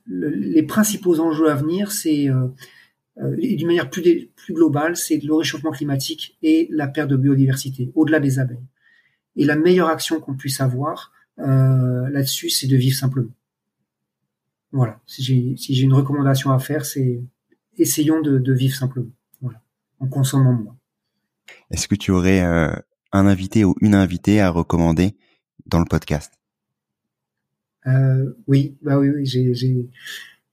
le, 0.04 0.28
les 0.28 0.62
principaux 0.62 1.20
enjeux 1.20 1.50
à 1.50 1.54
venir, 1.54 1.90
c'est 1.90 2.28
euh, 3.18 3.36
et 3.38 3.56
d'une 3.56 3.66
manière 3.66 3.90
plus, 3.90 4.30
plus 4.34 4.54
globale, 4.54 4.96
c'est 4.96 5.18
le 5.18 5.34
réchauffement 5.34 5.70
climatique 5.70 6.38
et 6.42 6.68
la 6.70 6.88
perte 6.88 7.10
de 7.10 7.16
biodiversité, 7.16 7.92
au-delà 7.94 8.20
des 8.20 8.38
abeilles. 8.38 8.66
Et 9.36 9.44
la 9.44 9.56
meilleure 9.56 9.88
action 9.88 10.20
qu'on 10.20 10.34
puisse 10.34 10.60
avoir 10.60 11.12
euh, 11.38 12.08
là-dessus, 12.10 12.50
c'est 12.50 12.66
de 12.66 12.76
vivre 12.76 12.96
simplement. 12.96 13.32
Voilà. 14.72 15.00
Si 15.06 15.22
j'ai 15.22 15.56
si 15.56 15.78
une 15.80 15.92
recommandation 15.92 16.50
à 16.52 16.58
faire, 16.58 16.86
c'est 16.86 17.22
essayons 17.76 18.22
de, 18.22 18.38
de, 18.38 18.52
vivre 18.52 18.74
simplement. 18.74 19.10
Voilà. 19.40 19.62
En 20.00 20.08
consommant 20.08 20.52
moins. 20.52 20.76
Est-ce 21.70 21.88
que 21.88 21.94
tu 21.94 22.10
aurais 22.10 22.42
euh, 22.42 22.72
un 23.12 23.26
invité 23.26 23.64
ou 23.64 23.74
une 23.80 23.94
invitée 23.94 24.40
à 24.40 24.50
recommander 24.50 25.16
dans 25.66 25.78
le 25.78 25.84
podcast? 25.84 26.32
Euh, 27.86 28.34
Oui, 28.46 28.76
bah 28.82 28.98
oui, 28.98 29.10
oui 29.10 29.26
j'ai, 29.26 29.88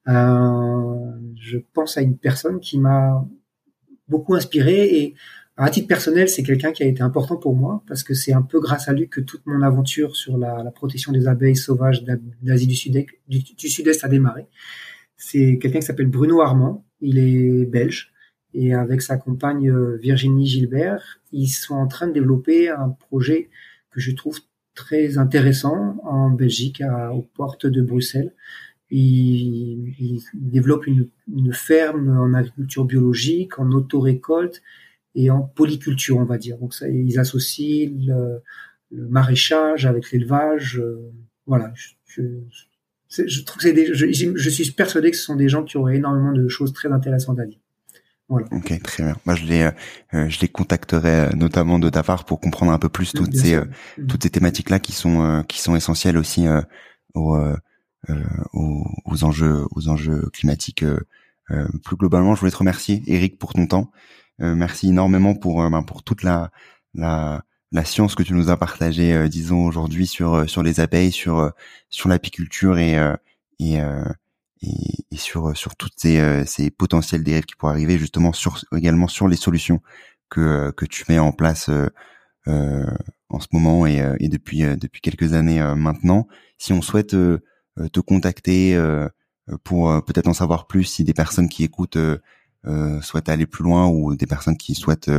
euh, 0.08 1.12
je 1.36 1.58
pense 1.74 1.98
à 1.98 2.02
une 2.02 2.18
personne 2.18 2.60
qui 2.60 2.80
m'a 2.80 3.26
beaucoup 4.08 4.34
inspiré 4.34 4.98
et 4.98 5.16
à 5.62 5.70
titre 5.70 5.88
personnel, 5.88 6.30
c'est 6.30 6.42
quelqu'un 6.42 6.72
qui 6.72 6.84
a 6.84 6.86
été 6.86 7.02
important 7.02 7.36
pour 7.36 7.54
moi 7.54 7.84
parce 7.86 8.02
que 8.02 8.14
c'est 8.14 8.32
un 8.32 8.42
peu 8.42 8.62
grâce 8.62 8.88
à 8.88 8.94
lui 8.94 9.10
que 9.10 9.20
toute 9.20 9.46
mon 9.46 9.62
aventure 9.62 10.16
sur 10.16 10.38
la, 10.38 10.64
protection 10.72 11.12
des 11.12 11.28
abeilles 11.28 11.58
sauvages 11.58 12.04
d'Asie 12.42 12.68
du 12.68 12.76
Sud-Est 12.76 14.04
a 14.06 14.08
démarré. 14.08 14.48
C'est 15.18 15.60
quelqu'un 15.62 15.80
qui 15.80 15.86
s'appelle 15.86 16.08
Bruno 16.08 16.42
Armand. 16.42 16.86
Il 17.02 17.18
est 17.18 17.66
belge 17.66 18.14
et 18.54 18.74
avec 18.74 19.02
sa 19.02 19.18
compagne 19.18 19.70
euh, 19.70 19.98
Virginie 19.98 20.48
Gilbert, 20.48 21.20
ils 21.32 21.48
sont 21.48 21.76
en 21.76 21.88
train 21.88 22.08
de 22.08 22.14
développer 22.14 22.70
un 22.70 22.90
projet 22.90 23.50
que 23.92 24.00
je 24.00 24.12
trouve 24.12 24.40
très 24.76 25.18
intéressant 25.18 25.98
en 26.04 26.30
Belgique, 26.30 26.82
aux 27.14 27.22
portes 27.22 27.66
de 27.66 27.82
Bruxelles. 27.82 28.34
Ils, 28.92 30.22
développent 30.34 30.88
une, 30.88 31.10
ferme 31.54 32.18
en 32.18 32.34
agriculture 32.34 32.86
biologique, 32.86 33.60
en 33.60 33.72
auto-récolte 33.72 34.62
et 35.16 35.30
en 35.30 35.42
polyculture, 35.42 36.18
on 36.18 36.24
va 36.24 36.38
dire. 36.38 36.58
Donc 36.58 36.74
ils 36.82 37.20
associent 37.20 37.92
le, 38.08 38.42
maraîchage 39.10 39.86
avec 39.86 40.12
l'élevage. 40.12 40.80
Euh, 40.80 41.12
voilà, 41.46 41.72
je, 42.08 43.44
trouve 43.44 43.62
que 43.62 43.94
je, 43.94 44.34
je, 44.36 44.50
suis 44.50 44.72
persuadé 44.72 45.12
que 45.12 45.18
ce 45.18 45.24
sont 45.24 45.36
des 45.36 45.50
gens 45.50 45.64
qui 45.64 45.78
auraient 45.78 45.98
énormément 45.98 46.32
de 46.32 46.48
choses 46.48 46.74
très 46.74 46.92
intéressantes 46.92 47.40
à 47.40 47.46
dire. 47.46 47.60
Voilà. 48.30 48.46
Ok, 48.52 48.80
très 48.84 49.04
bien. 49.04 49.16
Moi, 49.26 49.36
je 49.36 49.46
les, 49.46 49.72
euh, 50.14 50.30
je 50.30 50.40
les 50.40 50.48
contacterai 50.48 51.10
euh, 51.10 51.30
notamment 51.36 51.80
de 51.80 51.90
ta 51.90 52.04
part 52.04 52.26
pour 52.26 52.40
comprendre 52.40 52.72
un 52.72 52.78
peu 52.78 52.88
plus 52.88 53.12
toutes 53.12 53.36
ces, 53.36 53.56
euh, 53.56 53.66
mm. 53.98 54.06
toutes 54.06 54.22
ces 54.22 54.30
thématiques-là 54.30 54.80
qui 54.80 54.92
sont, 54.92 55.24
euh, 55.24 55.42
qui 55.42 55.60
sont 55.60 55.76
essentielles 55.76 56.16
aussi 56.16 56.48
aux, 57.16 57.36
aux, 58.54 58.84
aux, 59.06 59.24
enjeux, 59.24 59.66
aux 59.72 59.90
enjeux 59.90 60.30
climatiques. 60.32 60.86
plus 61.84 61.96
globalement, 61.98 62.36
je 62.36 62.40
voulais 62.42 62.52
te 62.52 62.58
remercier, 62.58 63.02
Eric, 63.08 63.40
pour 63.40 63.54
ton 63.54 63.66
temps. 63.66 63.92
merci 64.38 64.90
énormément 64.90 65.34
pour, 65.34 65.68
ben, 65.70 65.82
pour 65.82 66.04
toute 66.04 66.22
la, 66.22 66.52
la, 66.94 67.44
la 67.72 67.84
science 67.84 68.14
que 68.14 68.24
tu 68.24 68.34
nous 68.34 68.52
as 68.52 68.58
partagée, 68.58 69.28
disons 69.28 69.66
aujourd'hui 69.66 70.06
sur, 70.06 70.48
sur 70.48 70.62
les 70.62 70.80
abeilles, 70.80 71.12
sur, 71.12 71.52
sur 71.90 72.10
l'apiculture 72.10 72.78
et, 72.78 72.96
et 73.60 73.82
et, 74.62 75.18
sur 75.18 75.56
sur 75.56 75.76
toutes 75.76 75.94
ces, 75.98 76.20
euh, 76.20 76.46
ces 76.46 76.70
potentiels 76.72 77.24
dérives 77.24 77.46
qui 77.46 77.56
pourraient 77.56 77.74
arriver 77.74 77.98
justement 77.98 78.34
sur 78.34 78.60
également 78.76 79.08
sur 79.08 79.28
les 79.28 79.36
solutions 79.36 79.82
que 80.30 80.72
que 80.72 80.86
tu 80.86 81.06
mets 81.10 81.20
en 81.20 81.32
place 81.32 81.70
euh, 81.70 81.90
euh 82.48 82.86
en 83.30 83.40
ce 83.40 83.48
moment 83.52 83.86
et, 83.86 84.02
euh, 84.02 84.16
et 84.20 84.28
depuis 84.28 84.62
depuis 84.78 85.02
quelques 85.02 85.34
années 85.34 85.62
maintenant. 85.76 86.28
Si 86.58 86.74
on 86.74 86.82
souhaite 86.82 87.12
te 87.12 88.00
contacter 88.00 88.76
pour 89.64 90.04
peut-être 90.04 90.28
en 90.28 90.34
savoir 90.34 90.66
plus, 90.66 90.86
si 90.86 91.04
des 91.04 91.14
personnes 91.14 91.48
qui 91.48 91.64
écoutent 91.64 92.00
souhaitent 93.02 93.30
aller 93.30 93.46
plus 93.46 93.64
loin 93.64 93.88
ou 93.88 94.16
des 94.16 94.26
personnes 94.26 94.58
qui 94.58 94.74
souhaitent 94.74 95.12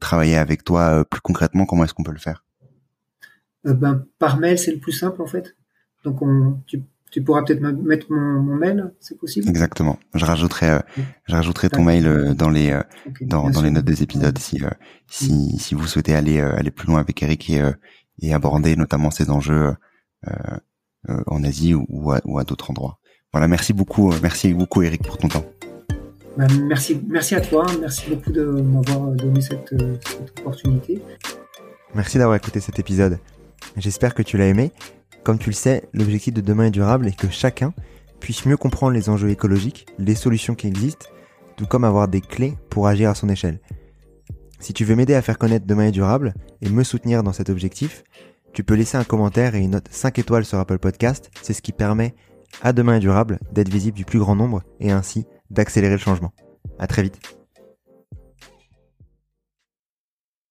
travailler 0.00 0.36
avec 0.36 0.64
toi 0.64 1.04
plus 1.04 1.20
concrètement, 1.20 1.66
comment 1.66 1.84
est-ce 1.84 1.92
qu'on 1.92 2.02
peut 2.02 2.12
le 2.12 2.18
faire? 2.18 2.46
Ben, 3.64 4.06
par 4.18 4.38
mail, 4.38 4.58
c'est 4.58 4.72
le 4.72 4.80
plus 4.80 4.92
simple 4.92 5.20
en 5.20 5.26
fait. 5.26 5.54
Donc 6.04 6.22
on, 6.22 6.62
tu 6.66 6.82
tu 7.10 7.22
pourras 7.22 7.42
peut-être 7.42 7.60
mettre 7.60 8.06
mon, 8.10 8.40
mon 8.42 8.56
mail, 8.56 8.92
c'est 9.00 9.18
possible? 9.18 9.48
Exactement. 9.48 9.98
Je 10.14 10.24
rajouterai, 10.24 10.70
euh, 10.70 10.78
je 11.26 11.34
rajouterai 11.34 11.68
ton 11.70 11.82
mail 11.82 12.06
euh, 12.06 12.34
dans 12.34 12.50
les 12.50 12.70
euh, 12.70 12.82
dans, 13.20 13.50
dans 13.50 13.62
les 13.62 13.70
notes 13.70 13.84
des 13.84 14.02
épisodes 14.02 14.38
si 14.38 14.62
si, 15.06 15.58
si 15.58 15.74
vous 15.74 15.86
souhaitez 15.86 16.14
aller 16.14 16.40
aller 16.40 16.70
plus 16.70 16.86
loin 16.86 17.00
avec 17.00 17.22
Eric 17.22 17.50
et, 17.50 17.62
et 18.20 18.34
aborder 18.34 18.76
notamment 18.76 19.10
ces 19.10 19.30
enjeux 19.30 19.74
en 21.26 21.44
Asie 21.44 21.74
ou, 21.74 22.12
à, 22.12 22.20
ou 22.24 22.38
à 22.38 22.44
d'autres 22.44 22.70
endroits. 22.70 22.98
Voilà, 23.32 23.48
merci 23.48 23.72
beaucoup, 23.72 24.12
merci 24.22 24.52
beaucoup 24.52 24.82
Eric 24.82 25.02
pour 25.02 25.16
ton 25.18 25.28
temps. 25.28 25.44
Bah, 26.36 26.46
merci, 26.64 27.00
merci 27.08 27.34
à 27.34 27.40
toi, 27.40 27.66
merci 27.80 28.10
beaucoup 28.10 28.30
de 28.30 28.44
m'avoir 28.44 29.10
donné 29.12 29.40
cette, 29.40 29.74
cette 30.06 30.40
opportunité. 30.40 31.02
Merci 31.94 32.18
d'avoir 32.18 32.36
écouté 32.36 32.60
cet 32.60 32.78
épisode. 32.78 33.18
J'espère 33.76 34.14
que 34.14 34.22
tu 34.22 34.36
l'as 34.36 34.46
aimé 34.46 34.72
comme 35.28 35.38
tu 35.38 35.50
le 35.50 35.54
sais, 35.54 35.86
l'objectif 35.92 36.32
de 36.32 36.40
demain 36.40 36.68
est 36.68 36.70
durable 36.70 37.06
est 37.06 37.14
que 37.14 37.28
chacun 37.28 37.74
puisse 38.18 38.46
mieux 38.46 38.56
comprendre 38.56 38.94
les 38.94 39.10
enjeux 39.10 39.28
écologiques, 39.28 39.84
les 39.98 40.14
solutions 40.14 40.54
qui 40.54 40.66
existent, 40.66 41.04
tout 41.58 41.66
comme 41.66 41.84
avoir 41.84 42.08
des 42.08 42.22
clés 42.22 42.56
pour 42.70 42.86
agir 42.86 43.10
à 43.10 43.14
son 43.14 43.28
échelle. 43.28 43.60
Si 44.58 44.72
tu 44.72 44.86
veux 44.86 44.96
m'aider 44.96 45.12
à 45.12 45.20
faire 45.20 45.36
connaître 45.36 45.66
Demain 45.66 45.88
est 45.88 45.92
durable 45.92 46.32
et 46.62 46.70
me 46.70 46.82
soutenir 46.82 47.22
dans 47.22 47.34
cet 47.34 47.50
objectif, 47.50 48.04
tu 48.54 48.64
peux 48.64 48.72
laisser 48.72 48.96
un 48.96 49.04
commentaire 49.04 49.54
et 49.54 49.58
une 49.58 49.72
note 49.72 49.88
5 49.90 50.18
étoiles 50.18 50.46
sur 50.46 50.60
Apple 50.60 50.78
Podcast, 50.78 51.30
c'est 51.42 51.52
ce 51.52 51.60
qui 51.60 51.72
permet 51.72 52.14
à 52.62 52.72
Demain 52.72 52.96
est 52.96 53.00
durable 53.00 53.38
d'être 53.52 53.68
visible 53.68 53.98
du 53.98 54.06
plus 54.06 54.20
grand 54.20 54.34
nombre 54.34 54.62
et 54.80 54.92
ainsi 54.92 55.26
d'accélérer 55.50 55.96
le 55.96 55.98
changement. 55.98 56.32
À 56.78 56.86
très 56.86 57.02
vite. 57.02 57.37